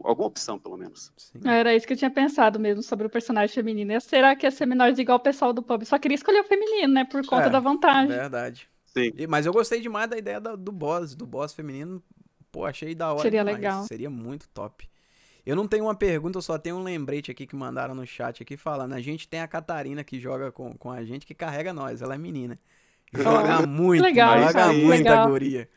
alguma 0.04 0.28
opção, 0.28 0.60
pelo 0.60 0.76
menos. 0.76 1.12
Sim. 1.16 1.40
Era 1.46 1.74
isso 1.74 1.88
que 1.88 1.94
eu 1.94 1.98
tinha 1.98 2.12
pensado 2.12 2.60
mesmo 2.60 2.84
sobre 2.84 3.08
o 3.08 3.10
personagem 3.10 3.54
feminino. 3.54 4.00
Será 4.02 4.36
que 4.36 4.46
ia 4.46 4.52
ser 4.52 4.66
menor 4.66 4.98
igual 5.00 5.18
o 5.18 5.22
pessoal 5.22 5.54
do 5.54 5.64
pub? 5.64 5.86
Só 5.86 5.98
queria 5.98 6.16
escolher 6.16 6.42
o 6.42 6.44
feminino, 6.44 6.94
né? 6.94 7.06
Por 7.06 7.26
conta 7.26 7.46
é, 7.46 7.50
da 7.50 7.60
vantagem. 7.60 8.08
Verdade. 8.08 8.70
Sim. 8.86 9.12
E, 9.16 9.28
mas 9.28 9.46
eu 9.46 9.54
gostei 9.54 9.80
demais 9.80 10.10
da 10.10 10.18
ideia 10.18 10.40
do, 10.40 10.58
do 10.58 10.72
boss, 10.72 11.16
do 11.16 11.26
boss 11.26 11.54
feminino. 11.54 12.04
Pô, 12.52 12.66
achei 12.66 12.94
da 12.94 13.12
hora. 13.12 13.22
Seria 13.22 13.42
demais. 13.42 13.58
legal. 13.58 13.84
Seria 13.84 14.10
muito 14.10 14.50
top. 14.50 14.90
Eu 15.46 15.56
não 15.56 15.68
tenho 15.68 15.84
uma 15.84 15.94
pergunta, 15.94 16.38
eu 16.38 16.42
só 16.42 16.58
tenho 16.58 16.78
um 16.78 16.84
lembrete 16.84 17.30
aqui 17.30 17.46
que 17.46 17.56
mandaram 17.56 17.94
no 17.94 18.06
chat 18.06 18.42
aqui 18.42 18.58
falando. 18.58 18.94
A 18.94 19.02
gente 19.02 19.28
tem 19.28 19.42
a 19.42 19.48
Catarina 19.48 20.04
que 20.04 20.20
joga 20.20 20.52
com, 20.52 20.76
com 20.76 20.90
a 20.90 21.04
gente, 21.04 21.26
que 21.26 21.36
carrega 21.36 21.72
nós. 21.72 22.02
Ela 22.02 22.16
é 22.16 22.18
menina. 22.18 22.60
Joga 23.16 23.62
oh, 23.64 23.68
muito, 23.68 24.04
legal, 24.04 24.42
joga 24.42 24.74
muito 24.74 24.90
legal. 24.90 25.26
a 25.26 25.30
guria. 25.30 25.70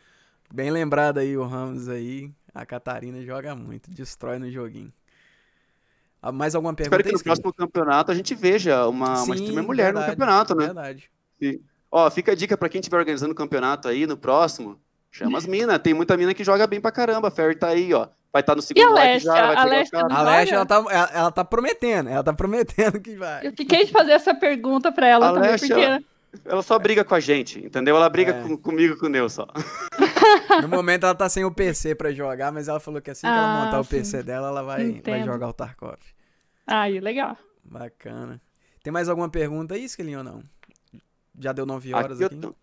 Bem 0.52 0.70
lembrado 0.70 1.18
aí 1.18 1.36
o 1.36 1.44
Ramos 1.44 1.88
aí. 1.88 2.32
A 2.52 2.66
Catarina 2.66 3.22
joga 3.22 3.54
muito, 3.54 3.90
destrói 3.90 4.38
no 4.38 4.50
joguinho. 4.50 4.92
Ah, 6.20 6.32
mais 6.32 6.54
alguma 6.54 6.74
pergunta? 6.74 6.96
Espero 6.96 7.08
que 7.08 7.18
no 7.18 7.22
próximo 7.22 7.52
campeonato 7.52 8.10
a 8.10 8.14
gente 8.14 8.34
veja 8.34 8.88
uma, 8.88 9.16
Sim, 9.16 9.24
uma 9.26 9.34
streamer 9.36 9.64
mulher 9.64 9.84
verdade, 9.92 10.06
no 10.06 10.12
campeonato, 10.12 10.54
né? 10.56 10.66
Verdade. 10.66 11.10
Sim. 11.40 11.60
Ó, 11.90 12.10
fica 12.10 12.32
a 12.32 12.34
dica 12.34 12.56
para 12.56 12.68
quem 12.68 12.80
estiver 12.80 12.98
organizando 12.98 13.32
o 13.32 13.36
campeonato 13.36 13.86
aí 13.86 14.06
no 14.06 14.16
próximo. 14.16 14.80
Chama 15.10 15.38
as 15.38 15.46
minas. 15.46 15.78
Tem 15.78 15.94
muita 15.94 16.16
mina 16.16 16.34
que 16.34 16.44
joga 16.44 16.66
bem 16.66 16.80
pra 16.80 16.92
caramba. 16.92 17.28
A 17.28 17.30
Ferry 17.30 17.56
tá 17.56 17.68
aí, 17.68 17.92
ó. 17.92 18.08
Vai 18.32 18.40
estar 18.40 18.52
tá 18.52 18.56
no 18.56 18.62
segundo 18.62 18.92
like 18.92 19.24
já, 19.24 19.32
vai 19.32 19.56
a 19.56 19.64
Leste, 19.64 19.96
a 19.96 20.22
Leste, 20.22 20.54
ela 20.54 20.66
tá, 20.66 20.76
ela, 20.76 21.10
ela, 21.14 21.30
tá 21.30 21.44
prometendo. 21.44 22.10
Ela 22.10 22.22
tá 22.22 22.32
prometendo 22.32 23.00
que 23.00 23.16
vai. 23.16 23.46
Eu 23.46 23.52
fiquei 23.52 23.86
de 23.86 23.92
fazer 23.92 24.12
essa 24.12 24.34
pergunta 24.34 24.92
pra 24.92 25.06
ela 25.06 25.30
a 25.30 25.32
também, 25.32 25.50
Leste, 25.50 25.68
porque... 25.68 25.82
Ela, 25.82 26.02
ela, 26.44 26.62
só 26.62 26.78
briga 26.78 27.02
com 27.04 27.14
a 27.14 27.20
gente, 27.20 27.58
entendeu? 27.64 27.96
Ela 27.96 28.08
briga 28.10 28.32
é. 28.32 28.42
com, 28.42 28.56
comigo 28.58 28.94
e 28.94 28.98
com 28.98 29.06
o 29.06 29.08
Neu 29.08 29.28
só. 29.28 29.46
No 30.60 30.68
momento 30.68 31.04
ela 31.04 31.14
tá 31.14 31.28
sem 31.28 31.44
o 31.44 31.50
PC 31.50 31.94
pra 31.94 32.10
jogar, 32.12 32.52
mas 32.52 32.68
ela 32.68 32.80
falou 32.80 33.00
que 33.00 33.10
assim 33.10 33.26
que 33.26 33.32
ela 33.32 33.62
ah, 33.62 33.64
montar 33.64 33.82
sim. 33.82 33.88
o 33.88 33.98
PC 33.98 34.22
dela, 34.22 34.48
ela 34.48 34.62
vai, 34.62 35.00
vai 35.00 35.24
jogar 35.24 35.48
o 35.48 35.52
Tarkov. 35.52 35.98
Aí, 36.66 37.00
legal. 37.00 37.36
Bacana. 37.64 38.40
Tem 38.82 38.92
mais 38.92 39.08
alguma 39.08 39.28
pergunta 39.28 39.74
aí, 39.74 39.84
Skelinho, 39.88 40.18
ou 40.18 40.24
não? 40.24 40.42
Já 41.38 41.52
deu 41.52 41.64
nove 41.64 41.94
horas 41.94 42.20
aqui? 42.20 42.24
Aqui 42.24 42.34
eu, 42.34 42.40
tô, 42.40 42.56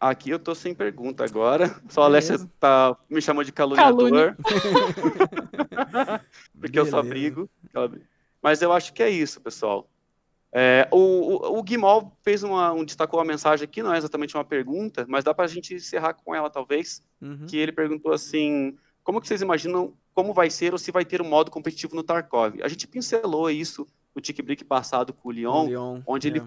aqui 0.00 0.30
eu 0.30 0.38
tô 0.38 0.54
sem 0.54 0.74
pergunta 0.74 1.24
agora. 1.24 1.74
Só 1.88 2.02
a 2.02 2.04
Alessia 2.06 2.38
tá, 2.60 2.96
me 3.08 3.20
chamou 3.20 3.42
de 3.44 3.52
caluniador. 3.52 4.36
Porque 6.58 6.78
Beleza. 6.78 6.78
eu 6.78 6.86
só 6.86 7.02
brigo. 7.02 7.50
Mas 8.42 8.62
eu 8.62 8.72
acho 8.72 8.92
que 8.92 9.02
é 9.02 9.10
isso, 9.10 9.40
pessoal. 9.40 9.88
É, 10.52 10.88
o, 10.90 10.96
o, 10.96 11.58
o 11.58 11.62
Guimol 11.62 12.16
fez 12.22 12.42
uma, 12.42 12.72
um, 12.72 12.84
destacou 12.84 13.18
uma 13.18 13.26
mensagem 13.26 13.64
aqui, 13.64 13.82
não 13.82 13.92
é 13.92 13.98
exatamente 13.98 14.34
uma 14.36 14.44
pergunta, 14.44 15.04
mas 15.08 15.22
dá 15.22 15.34
para 15.34 15.44
a 15.44 15.48
gente 15.48 15.74
encerrar 15.74 16.14
com 16.14 16.34
ela, 16.34 16.48
talvez. 16.48 17.02
Uhum. 17.20 17.46
Que 17.46 17.58
ele 17.58 17.72
perguntou 17.72 18.12
assim: 18.12 18.76
como 19.02 19.20
que 19.20 19.28
vocês 19.28 19.42
imaginam 19.42 19.92
como 20.14 20.32
vai 20.32 20.48
ser 20.48 20.72
ou 20.72 20.78
se 20.78 20.90
vai 20.90 21.04
ter 21.04 21.20
um 21.20 21.28
modo 21.28 21.50
competitivo 21.50 21.94
no 21.94 22.02
Tarkov? 22.02 22.62
A 22.62 22.68
gente 22.68 22.88
pincelou 22.88 23.50
isso 23.50 23.86
no 24.14 24.22
Tick 24.22 24.40
Brick 24.40 24.64
passado 24.64 25.12
com 25.12 25.28
o 25.28 25.32
Leon, 25.32 25.66
Leon 25.66 26.00
onde, 26.06 26.28
é. 26.28 26.30
ele, 26.30 26.42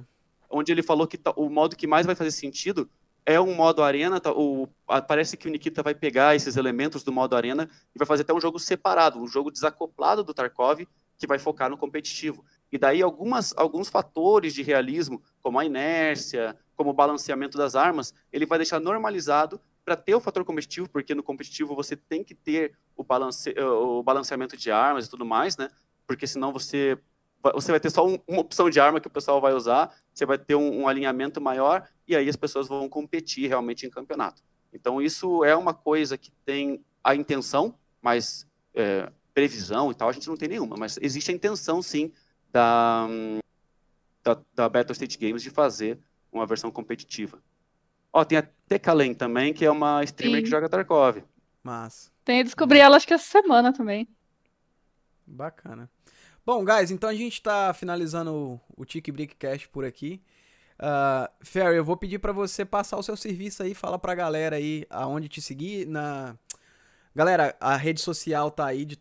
onde 0.49 0.71
ele 0.71 0.81
falou 0.81 1.05
que 1.05 1.19
o 1.35 1.49
modo 1.49 1.75
que 1.75 1.85
mais 1.85 2.07
vai 2.07 2.15
fazer 2.15 2.31
sentido 2.31 2.89
é 3.29 3.39
um 3.39 3.53
modo 3.53 3.83
arena. 3.83 4.19
Tá, 4.19 4.31
o, 4.31 4.67
parece 5.07 5.37
que 5.37 5.47
o 5.47 5.51
Nikita 5.51 5.83
vai 5.83 5.93
pegar 5.93 6.35
esses 6.35 6.57
elementos 6.57 7.03
do 7.03 7.11
modo 7.11 7.35
arena 7.35 7.69
e 7.93 7.99
vai 7.99 8.07
fazer 8.07 8.23
até 8.23 8.33
um 8.33 8.41
jogo 8.41 8.57
separado, 8.57 9.21
um 9.21 9.27
jogo 9.27 9.51
desacoplado 9.51 10.23
do 10.23 10.33
Tarkov, 10.33 10.87
que 11.15 11.27
vai 11.27 11.37
focar 11.37 11.69
no 11.69 11.77
competitivo. 11.77 12.43
E 12.71 12.77
daí 12.77 13.03
algumas, 13.03 13.53
alguns 13.55 13.87
fatores 13.87 14.53
de 14.53 14.63
realismo, 14.63 15.21
como 15.43 15.59
a 15.59 15.65
inércia, 15.65 16.57
como 16.75 16.89
o 16.89 16.93
balanceamento 16.93 17.55
das 17.55 17.75
armas, 17.75 18.13
ele 18.33 18.47
vai 18.47 18.57
deixar 18.57 18.79
normalizado 18.79 19.61
para 19.85 19.95
ter 19.95 20.15
o 20.15 20.19
fator 20.19 20.43
competitivo, 20.43 20.89
porque 20.89 21.13
no 21.13 21.21
competitivo 21.21 21.75
você 21.75 21.95
tem 21.95 22.23
que 22.23 22.33
ter 22.33 22.73
o, 22.95 23.03
balance, 23.03 23.53
o 23.59 24.01
balanceamento 24.01 24.57
de 24.57 24.71
armas 24.71 25.05
e 25.05 25.09
tudo 25.09 25.25
mais, 25.25 25.55
né? 25.55 25.69
Porque 26.07 26.25
senão 26.25 26.51
você, 26.51 26.97
você 27.41 27.71
vai 27.71 27.79
ter 27.79 27.89
só 27.89 28.05
um, 28.05 28.19
uma 28.27 28.41
opção 28.41 28.69
de 28.69 28.79
arma 28.79 28.99
que 28.99 29.07
o 29.07 29.11
pessoal 29.11 29.39
vai 29.39 29.53
usar, 29.53 29.95
você 30.13 30.25
vai 30.25 30.37
ter 30.37 30.55
um, 30.55 30.81
um 30.81 30.87
alinhamento 30.87 31.39
maior 31.39 31.87
e 32.07 32.15
aí 32.15 32.27
as 32.27 32.35
pessoas 32.35 32.67
vão 32.67 32.87
competir 32.89 33.47
realmente 33.47 33.85
em 33.85 33.89
campeonato. 33.89 34.41
Então 34.73 35.01
isso 35.01 35.43
é 35.43 35.55
uma 35.55 35.73
coisa 35.73 36.17
que 36.17 36.31
tem 36.45 36.83
a 37.03 37.15
intenção, 37.15 37.73
mas 38.01 38.45
é, 38.73 39.09
previsão 39.33 39.91
e 39.91 39.95
tal 39.95 40.09
a 40.09 40.11
gente 40.11 40.27
não 40.27 40.35
tem 40.37 40.49
nenhuma, 40.49 40.75
mas 40.77 40.99
existe 41.01 41.31
a 41.31 41.33
intenção 41.33 41.81
sim 41.81 42.11
da, 42.51 43.07
da, 44.23 44.37
da 44.53 44.69
Battle 44.69 44.93
State 44.93 45.17
Games 45.17 45.41
de 45.41 45.49
fazer 45.49 45.99
uma 46.31 46.45
versão 46.45 46.71
competitiva. 46.71 47.41
Ó, 48.11 48.23
tem 48.25 48.37
a 48.37 48.41
Tekalen 48.67 49.13
também, 49.13 49.53
que 49.53 49.65
é 49.65 49.71
uma 49.71 50.03
streamer 50.03 50.39
Sim. 50.39 50.43
que 50.43 50.49
joga 50.49 50.67
Tarkov. 50.67 51.23
Mas. 51.63 52.11
Tem, 52.23 52.43
descobri 52.43 52.79
ela 52.79 52.97
acho 52.97 53.07
que 53.07 53.13
essa 53.13 53.41
semana 53.41 53.71
também. 53.71 54.07
Bacana. 55.25 55.89
Bom, 56.45 56.65
guys, 56.65 56.91
então 56.91 57.09
a 57.09 57.13
gente 57.13 57.41
tá 57.41 57.73
finalizando 57.73 58.59
o, 58.75 58.85
Tiki 58.85 59.11
Brick 59.11 59.35
Cast 59.35 59.67
por 59.69 59.85
aqui. 59.85 60.21
Uh, 60.79 61.29
Ferry, 61.41 61.75
eu 61.75 61.85
vou 61.85 61.97
pedir 61.97 62.19
para 62.19 62.31
você 62.31 62.63
passar 62.65 62.97
o 62.97 63.03
seu 63.03 63.17
serviço 63.17 63.61
aí, 63.61 63.73
fala 63.73 63.99
pra 63.99 64.15
galera 64.15 64.55
aí 64.55 64.85
aonde 64.89 65.27
te 65.27 65.41
seguir 65.41 65.85
na 65.85 66.37
Galera, 67.19 67.55
a 67.59 67.75
rede 67.75 67.99
social 67.99 68.51
tá 68.51 68.67
aí 68.67 68.85
de, 68.85 68.97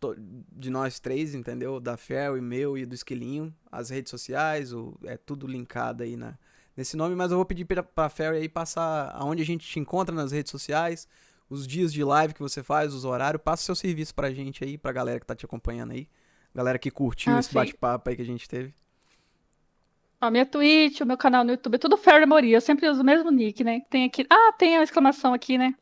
de 0.50 0.70
nós 0.70 0.98
três, 0.98 1.34
entendeu? 1.34 1.78
Da 1.78 1.96
e 2.36 2.40
meu 2.40 2.76
e 2.76 2.86
do 2.86 2.94
Esquilinho. 2.94 3.54
As 3.70 3.90
redes 3.90 4.10
sociais, 4.10 4.72
o, 4.72 4.98
é 5.04 5.16
tudo 5.16 5.46
linkado 5.46 6.02
aí 6.02 6.16
na, 6.16 6.36
nesse 6.76 6.96
nome, 6.96 7.14
mas 7.14 7.30
eu 7.30 7.36
vou 7.36 7.44
pedir 7.44 7.64
pra, 7.66 7.82
pra 7.82 8.08
Ferry 8.08 8.38
aí 8.38 8.48
passar 8.48 9.12
aonde 9.14 9.42
a 9.42 9.46
gente 9.46 9.68
te 9.68 9.78
encontra 9.78 10.14
nas 10.14 10.32
redes 10.32 10.50
sociais, 10.50 11.06
os 11.50 11.66
dias 11.66 11.92
de 11.92 12.02
live 12.02 12.34
que 12.34 12.40
você 12.40 12.62
faz, 12.62 12.94
os 12.94 13.04
horários. 13.04 13.42
Passa 13.42 13.62
o 13.62 13.66
seu 13.66 13.76
serviço 13.76 14.14
pra 14.14 14.32
gente 14.32 14.64
aí, 14.64 14.78
pra 14.78 14.90
galera 14.90 15.20
que 15.20 15.26
tá 15.26 15.36
te 15.36 15.44
acompanhando 15.44 15.92
aí. 15.92 16.08
Galera 16.54 16.78
que 16.78 16.90
curtiu 16.90 17.34
ah, 17.34 17.40
esse 17.40 17.52
bate-papo 17.52 18.08
aí 18.08 18.16
que 18.16 18.22
a 18.22 18.26
gente 18.26 18.48
teve. 18.48 18.74
A 20.20 20.30
minha 20.30 20.44
Twitch, 20.44 21.00
o 21.00 21.06
meu 21.06 21.16
canal 21.16 21.44
no 21.44 21.52
YouTube, 21.52 21.76
é 21.76 21.78
tudo 21.78 21.96
Ferry 21.96 22.26
Moria. 22.26 22.56
Eu 22.56 22.60
sempre 22.60 22.88
uso 22.88 23.02
o 23.02 23.04
mesmo 23.04 23.30
nick, 23.30 23.62
né? 23.62 23.82
Tem 23.88 24.04
aqui. 24.04 24.26
Ah, 24.28 24.52
tem 24.52 24.76
a 24.76 24.82
exclamação 24.82 25.32
aqui, 25.32 25.56
né? 25.56 25.74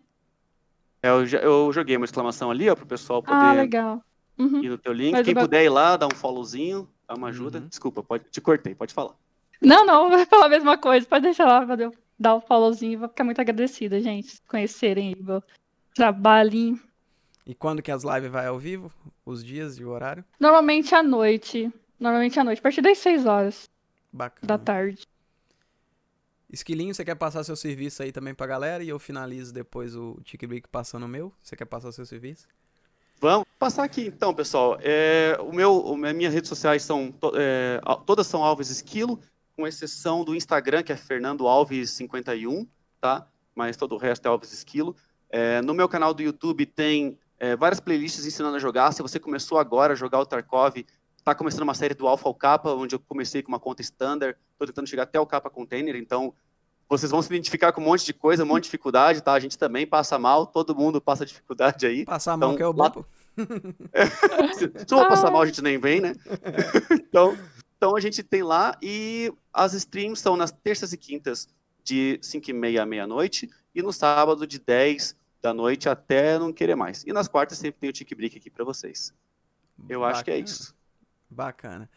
É, 1.02 1.08
eu, 1.08 1.24
eu 1.24 1.72
joguei 1.72 1.96
uma 1.96 2.04
exclamação 2.04 2.50
ali, 2.50 2.68
ó, 2.68 2.74
pro 2.74 2.84
pessoal 2.84 3.22
poder 3.22 3.36
ah, 3.36 3.52
legal. 3.52 4.02
Uhum. 4.38 4.62
ir 4.62 4.68
no 4.68 4.76
teu 4.76 4.92
link. 4.92 5.12
Mas 5.12 5.24
Quem 5.24 5.34
puder 5.34 5.64
ir 5.64 5.70
lá, 5.70 5.96
dar 5.96 6.06
um 6.06 6.14
followzinho, 6.14 6.88
dar 7.08 7.14
uma 7.14 7.28
ajuda. 7.28 7.58
Uhum. 7.60 7.68
Desculpa, 7.68 8.02
pode, 8.02 8.24
te 8.30 8.40
cortei, 8.40 8.74
pode 8.74 8.92
falar. 8.92 9.14
Não, 9.62 9.86
não, 9.86 10.10
vou 10.10 10.26
falar 10.26 10.46
a 10.46 10.50
mesma 10.50 10.76
coisa. 10.76 11.06
Pode 11.06 11.22
deixar 11.22 11.46
lá, 11.46 11.64
pra 11.64 11.90
dar 12.18 12.36
um 12.36 12.40
followzinho. 12.40 12.98
Vou 12.98 13.08
ficar 13.08 13.24
muito 13.24 13.40
agradecida, 13.40 14.00
gente, 14.00 14.40
conhecerem 14.46 15.16
meu 15.18 15.42
trabalhinho. 15.94 16.78
E 17.46 17.54
quando 17.54 17.80
que 17.80 17.92
as 17.92 18.02
lives 18.02 18.30
vai 18.30 18.46
ao 18.46 18.58
vivo? 18.58 18.92
Os 19.24 19.44
dias 19.44 19.78
e 19.78 19.84
o 19.84 19.90
horário? 19.90 20.24
Normalmente 20.40 20.94
à 20.94 21.02
noite. 21.02 21.72
Normalmente 21.98 22.38
à 22.40 22.44
noite, 22.44 22.58
a 22.58 22.62
partir 22.62 22.82
das 22.82 22.98
6 22.98 23.24
horas 23.24 23.70
Bacana. 24.12 24.46
da 24.46 24.58
tarde. 24.58 25.06
Esquilinho, 26.50 26.94
você 26.94 27.04
quer 27.04 27.14
passar 27.14 27.44
seu 27.44 27.56
serviço 27.56 28.02
aí 28.02 28.12
também 28.12 28.34
pra 28.34 28.46
galera 28.46 28.82
e 28.82 28.88
eu 28.88 28.98
finalizo 28.98 29.52
depois 29.52 29.94
o 29.94 30.20
Brick 30.48 30.68
passando 30.68 31.04
o 31.04 31.08
meu? 31.08 31.32
Você 31.42 31.56
quer 31.56 31.64
passar 31.64 31.88
o 31.88 31.92
seu 31.92 32.04
serviço? 32.04 32.46
Vamos 33.20 33.46
passar 33.58 33.84
aqui 33.84 34.06
então, 34.06 34.34
pessoal. 34.34 34.78
É, 34.82 35.38
o 35.40 35.52
meu, 35.52 35.96
as 36.04 36.14
minhas 36.14 36.34
redes 36.34 36.48
sociais 36.48 36.82
são 36.82 37.14
é, 37.34 37.80
todas 38.04 38.26
são 38.26 38.44
Alves 38.44 38.70
Esquilo, 38.70 39.20
com 39.56 39.66
exceção 39.66 40.24
do 40.24 40.34
Instagram 40.34 40.82
que 40.82 40.92
é 40.92 40.96
Fernando 40.96 41.46
Alves 41.46 41.90
51, 41.90 42.66
tá? 43.00 43.26
Mas 43.54 43.76
todo 43.76 43.94
o 43.94 43.98
resto 43.98 44.26
é 44.26 44.28
Alves 44.28 44.52
Esquilo. 44.52 44.94
É, 45.30 45.62
no 45.62 45.74
meu 45.74 45.88
canal 45.88 46.12
do 46.12 46.22
YouTube 46.22 46.66
tem 46.66 47.18
é, 47.38 47.56
várias 47.56 47.80
playlists 47.80 48.24
ensinando 48.24 48.56
a 48.56 48.60
jogar. 48.60 48.92
Se 48.92 49.02
você 49.02 49.18
começou 49.18 49.58
agora 49.58 49.92
a 49.92 49.96
jogar 49.96 50.20
o 50.20 50.26
Tarkov, 50.26 50.84
está 51.16 51.34
começando 51.34 51.62
uma 51.62 51.74
série 51.74 51.94
do 51.94 52.06
Alpha 52.06 52.28
ao 52.28 52.34
Capa, 52.34 52.70
onde 52.72 52.94
eu 52.94 53.00
comecei 53.00 53.42
com 53.42 53.48
uma 53.48 53.58
conta 53.58 53.82
standard, 53.82 54.38
estou 54.52 54.66
tentando 54.66 54.88
chegar 54.88 55.02
até 55.02 55.18
o 55.18 55.26
Capa 55.26 55.50
Container, 55.50 55.96
então 55.96 56.32
vocês 56.88 57.10
vão 57.10 57.20
se 57.20 57.28
identificar 57.28 57.72
com 57.72 57.80
um 57.80 57.84
monte 57.84 58.06
de 58.06 58.12
coisa, 58.12 58.44
um 58.44 58.46
monte 58.46 58.62
de 58.62 58.68
dificuldade, 58.68 59.20
tá? 59.20 59.32
A 59.32 59.40
gente 59.40 59.58
também 59.58 59.86
passa 59.86 60.18
mal, 60.18 60.46
todo 60.46 60.74
mundo 60.74 61.00
passa 61.00 61.26
dificuldade 61.26 61.84
aí. 61.84 62.04
Passar 62.04 62.36
mal 62.36 62.50
então, 62.50 62.56
que 62.56 62.62
é 62.62 62.66
o 62.66 62.72
bom. 62.72 63.04
se, 64.56 64.94
não 64.94 65.08
passar 65.08 65.30
mal, 65.30 65.42
a 65.42 65.46
gente 65.46 65.60
nem 65.60 65.78
vem, 65.78 66.00
né? 66.00 66.14
então, 66.92 67.36
então 67.76 67.96
a 67.96 68.00
gente 68.00 68.22
tem 68.22 68.42
lá 68.42 68.78
e 68.80 69.32
as 69.52 69.74
streams 69.74 70.20
são 70.20 70.36
nas 70.36 70.52
terças 70.52 70.92
e 70.92 70.96
quintas 70.96 71.48
de 71.82 72.18
5 72.22 72.50
e 72.50 72.52
meia 72.52 72.82
à 72.84 72.86
meia-noite 72.86 73.50
e 73.74 73.82
no 73.82 73.92
sábado 73.92 74.46
de 74.46 74.60
10 74.60 75.15
da 75.40 75.52
noite 75.54 75.88
até 75.88 76.38
não 76.38 76.52
querer 76.52 76.74
mais. 76.74 77.04
E 77.04 77.12
nas 77.12 77.28
quartas 77.28 77.58
sempre 77.58 77.80
tem 77.80 77.90
o 77.90 77.92
Tic 77.92 78.14
Brick 78.14 78.36
aqui 78.36 78.50
para 78.50 78.64
vocês. 78.64 79.12
Eu 79.88 80.00
Bacana. 80.00 80.12
acho 80.14 80.24
que 80.24 80.30
é 80.30 80.38
isso. 80.38 80.74
Bacana. 81.30 81.90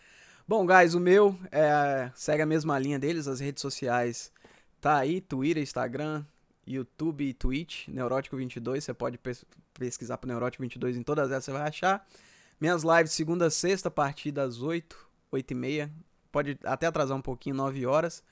Bom, 0.48 0.66
guys, 0.66 0.94
o 0.94 1.00
meu 1.00 1.38
é, 1.52 2.12
segue 2.16 2.42
a 2.42 2.46
mesma 2.46 2.78
linha 2.80 2.98
deles, 2.98 3.28
as 3.28 3.40
redes 3.40 3.62
sociais 3.62 4.32
tá 4.82 4.98
aí, 4.98 5.22
Twitter, 5.22 5.62
Instagram, 5.62 6.26
YouTube 6.66 7.24
e 7.24 7.34
Twitch, 7.34 7.88
Neurótico22, 7.88 8.82
você 8.82 8.94
pode 8.94 9.20
pesquisar 9.74 10.18
pro 10.18 10.30
Neurótico22 10.30 10.96
em 10.96 11.04
todas 11.04 11.32
essas, 11.32 11.46
você 11.46 11.52
vai 11.52 11.68
achar. 11.68 12.08
Minhas 12.60 12.84
lives 12.84 13.12
segunda 13.12 13.46
a 13.46 13.50
sexta, 13.50 13.88
a 13.88 13.92
partir 13.92 14.32
das 14.32 14.62
8, 14.62 14.98
8 15.32 15.52
e 15.52 15.56
meia, 15.56 15.92
pode 16.32 16.60
até 16.64 16.88
atrasar 16.88 17.16
um 17.18 17.22
pouquinho, 17.22 17.56
9 17.56 17.86
horas. 17.86 18.24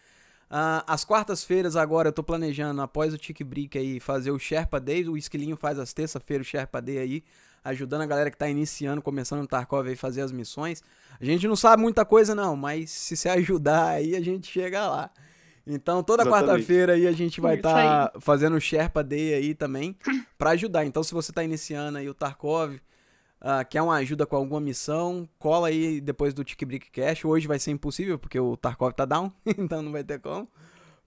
Uh, 0.49 0.79
as 0.87 1.03
quartas-feiras 1.03 1.75
agora 1.75 2.07
eu 2.07 2.13
tô 2.13 2.23
planejando, 2.23 2.81
após 2.81 3.13
o 3.13 3.17
Tic 3.17 3.43
Brick 3.43 3.77
aí, 3.77 3.99
fazer 3.99 4.31
o 4.31 4.39
Sherpa 4.39 4.79
Day, 4.79 5.07
o 5.07 5.17
Esquilinho 5.17 5.57
faz 5.57 5.77
as 5.77 5.91
terça-feiras 5.91 6.47
o 6.47 6.49
Sherpa 6.49 6.81
Day 6.81 6.99
aí, 6.99 7.23
ajudando 7.63 8.01
a 8.01 8.05
galera 8.05 8.31
que 8.31 8.37
tá 8.37 8.47
iniciando, 8.47 9.01
começando 9.01 9.41
no 9.41 9.47
Tarkov 9.47 9.87
aí 9.87 9.95
fazer 9.95 10.21
as 10.21 10.31
missões. 10.31 10.81
A 11.19 11.25
gente 11.25 11.47
não 11.47 11.55
sabe 11.55 11.81
muita 11.81 12.05
coisa 12.05 12.33
não, 12.33 12.55
mas 12.55 12.89
se 12.89 13.17
você 13.17 13.27
ajudar 13.29 13.89
aí 13.89 14.15
a 14.15 14.21
gente 14.21 14.47
chega 14.47 14.87
lá. 14.87 15.11
Então 15.65 16.01
toda 16.01 16.25
quarta-feira 16.25 16.93
aí 16.93 17.05
a 17.05 17.11
gente 17.11 17.41
vai 17.41 17.55
estar 17.55 18.09
tá 18.09 18.19
fazendo 18.21 18.55
o 18.55 18.61
Sherpa 18.61 19.03
Day 19.03 19.33
aí 19.33 19.53
também 19.53 19.97
para 20.37 20.51
ajudar. 20.51 20.85
Então 20.85 21.03
se 21.03 21.13
você 21.13 21.33
tá 21.33 21.43
iniciando 21.43 21.97
aí 21.97 22.07
o 22.07 22.13
Tarkov, 22.13 22.77
uh, 23.41 23.67
quer 23.69 23.81
uma 23.81 23.95
ajuda 23.95 24.25
com 24.25 24.35
alguma 24.35 24.59
missão, 24.59 25.27
cola 25.39 25.67
aí 25.67 26.01
depois 26.01 26.33
do 26.33 26.43
Tick 26.43 26.63
Brick 26.65 26.91
Cash. 26.91 27.25
Hoje 27.25 27.47
vai 27.47 27.59
ser 27.59 27.71
impossível 27.71 28.17
porque 28.17 28.39
o 28.39 28.55
Tarkov 28.57 28.93
tá 28.93 29.05
down, 29.05 29.31
então 29.57 29.81
não 29.81 29.91
vai 29.91 30.03
ter 30.03 30.19
como. 30.19 30.47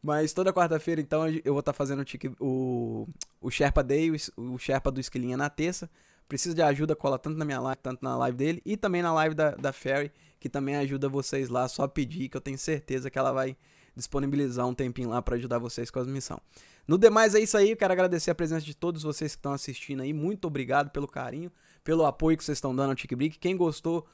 Mas 0.03 0.33
toda 0.33 0.53
quarta-feira, 0.53 1.01
então, 1.01 1.29
eu 1.29 1.53
vou 1.53 1.61
estar 1.61 1.73
tá 1.73 1.77
fazendo 1.77 2.03
o, 2.41 2.47
o, 2.47 3.09
o 3.41 3.51
Sherpa 3.51 3.83
Day, 3.83 4.11
o, 4.11 4.55
o 4.55 4.59
Sherpa 4.59 4.91
do 4.91 4.99
Esquilinha 4.99 5.37
na 5.37 5.51
terça. 5.51 5.91
Precisa 6.27 6.55
de 6.55 6.63
ajuda, 6.63 6.97
cola 6.97 7.19
tanto 7.19 7.37
na 7.37 7.45
minha 7.45 7.61
live, 7.61 7.81
tanto 7.83 8.03
na 8.03 8.17
live 8.17 8.37
dele 8.37 8.63
e 8.65 8.77
também 8.77 9.03
na 9.03 9.13
live 9.13 9.35
da, 9.35 9.51
da 9.51 9.73
Ferry, 9.73 10.13
que 10.39 10.49
também 10.49 10.77
ajuda 10.77 11.09
vocês 11.09 11.49
lá. 11.49 11.69
Só 11.69 11.87
pedir, 11.89 12.29
que 12.29 12.37
eu 12.37 12.41
tenho 12.41 12.57
certeza 12.57 13.11
que 13.11 13.19
ela 13.19 13.33
vai 13.33 13.57
disponibilizar 14.01 14.67
um 14.67 14.75
tempinho 14.75 15.11
lá 15.11 15.23
para 15.23 15.37
ajudar 15.37 15.59
vocês 15.59 15.91
com 15.91 16.01
as 16.01 16.07
missões. 16.07 16.41
No 16.87 16.99
demais 16.99 17.35
é 17.35 17.41
isso 17.41 17.57
aí, 17.57 17.71
eu 17.71 17.77
quero 17.77 17.93
agradecer 17.93 18.31
a 18.31 18.35
presença 18.35 18.67
de 18.67 18.75
todos 18.75 19.03
vocês 19.03 19.33
que 19.33 19.39
estão 19.39 19.53
assistindo 19.53 20.03
aí. 20.03 20.13
Muito 20.13 20.47
obrigado 20.47 20.91
pelo 20.91 21.07
carinho, 21.07 21.53
pelo 21.85 22.05
apoio 22.05 22.37
que 22.37 22.45
vocês 22.45 22.59
estão 22.59 22.75
dando 22.75 22.91
ao 22.91 22.97
TikBrick. 22.97 23.39
Quem 23.39 23.57
gostou 23.57 24.07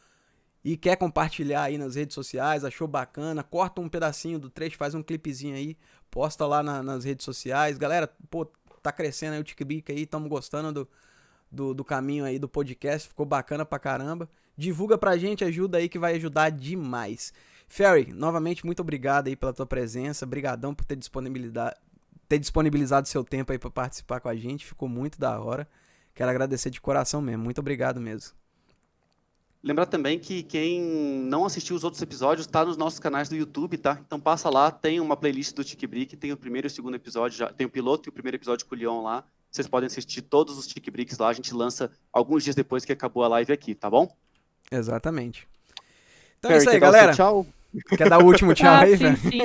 e 0.63 0.77
quer 0.77 0.97
compartilhar 0.97 1.63
aí 1.63 1.79
nas 1.79 1.95
redes 1.95 2.15
sociais, 2.15 2.65
achou 2.65 2.89
bacana, 2.89 3.43
corta 3.43 3.81
um 3.81 3.89
pedacinho 3.89 4.39
do 4.39 4.51
trecho, 4.51 4.77
faz 4.77 4.95
um 4.95 5.03
clipezinho 5.03 5.55
aí, 5.55 5.77
posta 6.11 6.45
lá 6.45 6.63
na, 6.63 6.83
nas 6.83 7.05
redes 7.05 7.25
sociais. 7.25 7.79
Galera, 7.79 8.13
pô, 8.29 8.45
tá 8.83 8.91
crescendo 8.91 9.35
aí 9.35 9.41
o 9.41 9.45
TikBrick 9.45 9.93
aí, 9.93 10.03
estamos 10.03 10.29
gostando 10.29 10.73
do, 10.73 10.89
do, 11.51 11.73
do, 11.73 11.85
caminho 11.85 12.25
aí 12.25 12.39
do 12.39 12.49
podcast, 12.49 13.09
ficou 13.09 13.25
bacana 13.25 13.65
pra 13.65 13.79
caramba. 13.79 14.29
Divulga 14.57 14.99
pra 14.99 15.17
gente, 15.17 15.45
ajuda 15.45 15.79
aí 15.79 15.89
que 15.89 15.99
vai 15.99 16.17
ajudar 16.17 16.51
demais. 16.51 17.33
Ferry, 17.69 18.13
novamente, 18.13 18.65
muito 18.65 18.81
obrigado 18.81 19.29
aí 19.29 19.37
pela 19.37 19.53
tua 19.53 19.67
presença, 19.67 20.25
brigadão 20.25 20.75
por 20.75 20.85
ter 20.85 20.97
disponibilidade 20.97 21.77
ter 22.29 22.39
disponibilizado 22.39 23.07
seu 23.07 23.23
tempo 23.23 23.53
aí 23.53 23.59
para 23.59 23.71
participar 23.71 24.21
com 24.21 24.29
a 24.29 24.35
gente, 24.35 24.67
ficou 24.67 24.89
muito 24.89 25.19
da 25.19 25.41
hora. 25.41 25.69
Quero 26.15 26.31
agradecer 26.31 26.71
de 26.71 26.81
coração 26.81 27.21
mesmo, 27.21 27.45
muito 27.45 27.61
obrigado 27.61 28.01
mesmo. 28.01 28.35
Lembrar 29.63 29.87
também 29.87 30.19
que 30.19 30.43
quem 30.43 30.81
não 30.81 31.45
assistiu 31.45 31.75
os 31.75 31.83
outros 31.83 32.01
episódios 32.01 32.47
está 32.47 32.65
nos 32.65 32.77
nossos 32.77 33.01
canais 33.01 33.29
do 33.29 33.35
YouTube, 33.35 33.77
tá? 33.77 34.01
Então 34.07 34.21
passa 34.21 34.49
lá, 34.49 34.71
tem 34.71 35.01
uma 35.01 35.17
playlist 35.17 35.55
do 35.55 35.65
Tic 35.65 35.85
Brick, 35.89 36.17
tem 36.17 36.33
o 36.33 36.37
primeiro 36.37 36.67
e 36.67 36.69
o 36.69 36.71
segundo 36.71 36.95
episódio, 36.95 37.39
já, 37.39 37.53
tem 37.53 37.67
o 37.67 37.71
piloto 37.71 38.09
e 38.09 38.11
o 38.11 38.13
primeiro 38.13 38.37
episódio 38.37 38.67
com 38.67 38.75
o 38.75 38.79
Leon 38.79 39.03
lá. 39.03 39.25
Vocês 39.51 39.67
podem 39.67 39.87
assistir 39.87 40.23
todos 40.23 40.57
os 40.57 40.67
Tic 40.67 40.89
Bricks 40.91 41.19
lá, 41.19 41.29
a 41.29 41.33
gente 41.33 41.53
lança 41.53 41.91
alguns 42.13 42.45
dias 42.45 42.55
depois 42.55 42.85
que 42.85 42.93
acabou 42.93 43.25
a 43.25 43.29
live 43.29 43.53
aqui, 43.53 43.75
tá 43.75 43.91
bom? 43.91 44.15
Exatamente. 44.71 45.49
Então 46.39 46.51
é 46.51 46.57
isso 46.59 46.71
aí, 46.71 46.79
galera. 46.79 47.13
Tchau. 47.13 47.47
Quer 47.97 48.09
dar 48.09 48.23
o 48.23 48.27
último 48.27 48.55
tchau 48.55 48.73
ah, 48.73 48.81
aí, 48.81 48.97
velho? 48.97 49.17
Sim, 49.17 49.31
sim. 49.31 49.41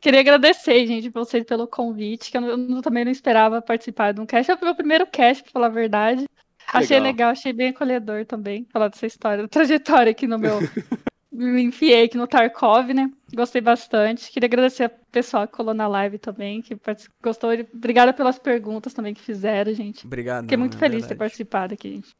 Queria 0.00 0.20
agradecer, 0.20 0.84
gente, 0.86 1.08
vocês 1.10 1.44
pelo 1.44 1.68
convite, 1.68 2.30
que 2.30 2.36
eu, 2.36 2.42
eu, 2.42 2.82
também 2.82 3.04
não 3.04 3.12
esperava 3.12 3.62
participar 3.62 4.12
de 4.12 4.20
um 4.20 4.26
cast. 4.26 4.50
É 4.50 4.54
o 4.54 4.64
meu 4.64 4.74
primeiro 4.74 5.06
cast, 5.06 5.42
pra 5.44 5.52
falar 5.52 5.66
a 5.66 5.70
verdade. 5.70 6.24
Achei 6.72 6.98
legal, 6.98 7.30
achei 7.30 7.52
bem 7.52 7.68
acolhedor 7.68 8.24
também 8.24 8.66
falar 8.72 8.88
dessa 8.88 9.06
história, 9.06 9.42
da 9.42 9.48
trajetória 9.48 10.10
aqui 10.10 10.26
no 10.26 10.38
meu. 10.38 10.58
me 11.32 11.62
enfiei 11.62 12.04
aqui 12.04 12.16
no 12.16 12.26
Tarkov, 12.26 12.92
né? 12.92 13.10
Gostei 13.34 13.60
bastante. 13.60 14.30
Queria 14.30 14.46
agradecer 14.46 14.84
ao 14.84 14.90
pessoal 15.10 15.46
que 15.46 15.54
colou 15.54 15.72
na 15.72 15.88
live 15.88 16.18
também, 16.18 16.60
que 16.60 16.76
gostou. 17.22 17.50
Obrigada 17.74 18.12
pelas 18.12 18.38
perguntas 18.38 18.92
também 18.92 19.14
que 19.14 19.22
fizeram, 19.22 19.72
gente. 19.72 20.06
Obrigado. 20.06 20.44
Fiquei 20.44 20.58
muito 20.58 20.76
é 20.76 20.80
feliz 20.80 21.02
de 21.02 21.08
ter 21.08 21.14
participado 21.14 21.72
aqui, 21.72 21.90
gente. 21.90 22.14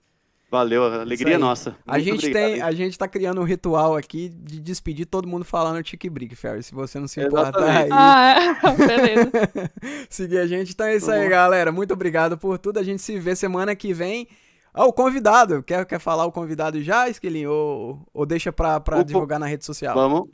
Valeu, 0.53 0.85
alegria 0.85 1.39
nossa. 1.39 1.75
a 1.87 1.99
gente 1.99 2.31
tem, 2.31 2.61
a 2.61 2.71
gente 2.73 2.99
tá 2.99 3.09
criando 3.09 3.41
um 3.41 3.45
ritual 3.45 3.97
aqui 3.97 4.29
de 4.29 4.61
despedir 4.61 5.07
todo 5.07 5.27
mundo 5.27 5.47
falando 5.47 5.83
Tique 5.83 6.11
Brick, 6.11 6.37
Ferry. 6.37 6.63
Se 6.63 6.75
você 6.75 7.01
não 7.01 7.09
se 7.09 7.25
importar 7.25 7.65
aí. 7.65 7.89
Ah, 7.91 8.35
é? 8.35 8.77
beleza. 8.77 9.31
seguir 10.11 10.37
a 10.37 10.47
gente. 10.47 10.73
Então 10.73 10.85
é 10.85 10.97
isso 10.97 11.11
aí, 11.11 11.27
galera. 11.27 11.73
Muito 11.73 11.95
obrigado 11.95 12.37
por 12.37 12.59
tudo. 12.59 12.79
A 12.79 12.83
gente 12.83 13.01
se 13.01 13.19
vê 13.19 13.35
semana 13.35 13.75
que 13.75 13.95
vem. 13.95 14.29
Ah, 14.75 14.85
o 14.85 14.93
convidado. 14.93 15.63
Quer, 15.63 15.87
quer 15.87 15.99
falar 15.99 16.27
o 16.27 16.33
convidado 16.33 16.83
já, 16.83 17.09
Esquilinho? 17.09 17.51
Ou, 17.51 18.07
ou 18.13 18.27
deixa 18.27 18.53
pra, 18.53 18.79
pra 18.79 18.99
o, 18.99 19.05
divulgar 19.05 19.41
na 19.41 19.47
rede 19.47 19.65
social? 19.65 19.95
Vamos. 19.95 20.29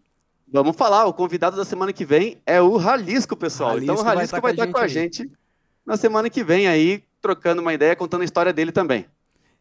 Vamos 0.53 0.75
falar. 0.75 1.05
O 1.05 1.15
convidado 1.15 1.57
da 1.57 1.65
semana 1.65 1.93
que 1.93 2.05
vem 2.05 2.39
é 2.45 2.61
o 2.61 2.77
Ralisco, 2.77 3.37
pessoal. 3.37 3.71
Ralisco 3.71 3.93
então 3.93 4.05
o 4.05 4.05
Ralisco 4.05 4.41
vai 4.41 4.51
estar, 4.51 4.67
com 4.67 4.79
a 4.79 4.89
gente, 4.89 5.19
com 5.19 5.23
a 5.23 5.29
gente 5.29 5.39
na 5.87 5.97
semana 5.97 6.29
que 6.29 6.43
vem 6.43 6.67
aí, 6.67 7.05
trocando 7.23 7.63
uma 7.63 7.73
ideia, 7.73 7.95
contando 7.95 8.23
a 8.23 8.25
história 8.25 8.53
dele 8.53 8.73
também. 8.73 9.07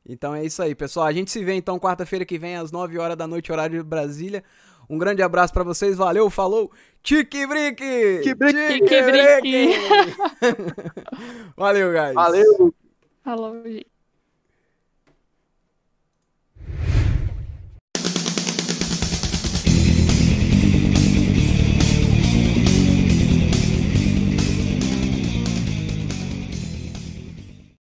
Então 0.08 0.34
é 0.34 0.46
isso 0.46 0.62
aí, 0.64 0.74
pessoal. 0.74 1.06
A 1.06 1.12
gente 1.12 1.30
se 1.30 1.44
vê 1.44 1.54
então 1.54 1.78
quarta-feira 1.78 2.26
que 2.26 2.38
vem 2.38 2.56
às 2.56 2.72
9 2.72 2.98
horas 2.98 3.18
da 3.18 3.28
noite, 3.28 3.52
horário 3.52 3.78
de 3.78 3.84
Brasília. 3.84 4.44
Um 4.90 4.98
grande 4.98 5.22
abraço 5.22 5.54
para 5.54 5.66
vocês, 5.66 5.98
valeu, 5.98 6.30
falou. 6.30 6.72
Tique 7.04 7.46
Brique! 7.46 8.22
Tique 8.24 8.36
Brique! 8.36 9.76
Valeu, 11.58 11.92
guys. 11.92 12.14
Valeu. 12.14 12.74
Falou, 13.22 13.62
gente. 13.64 13.97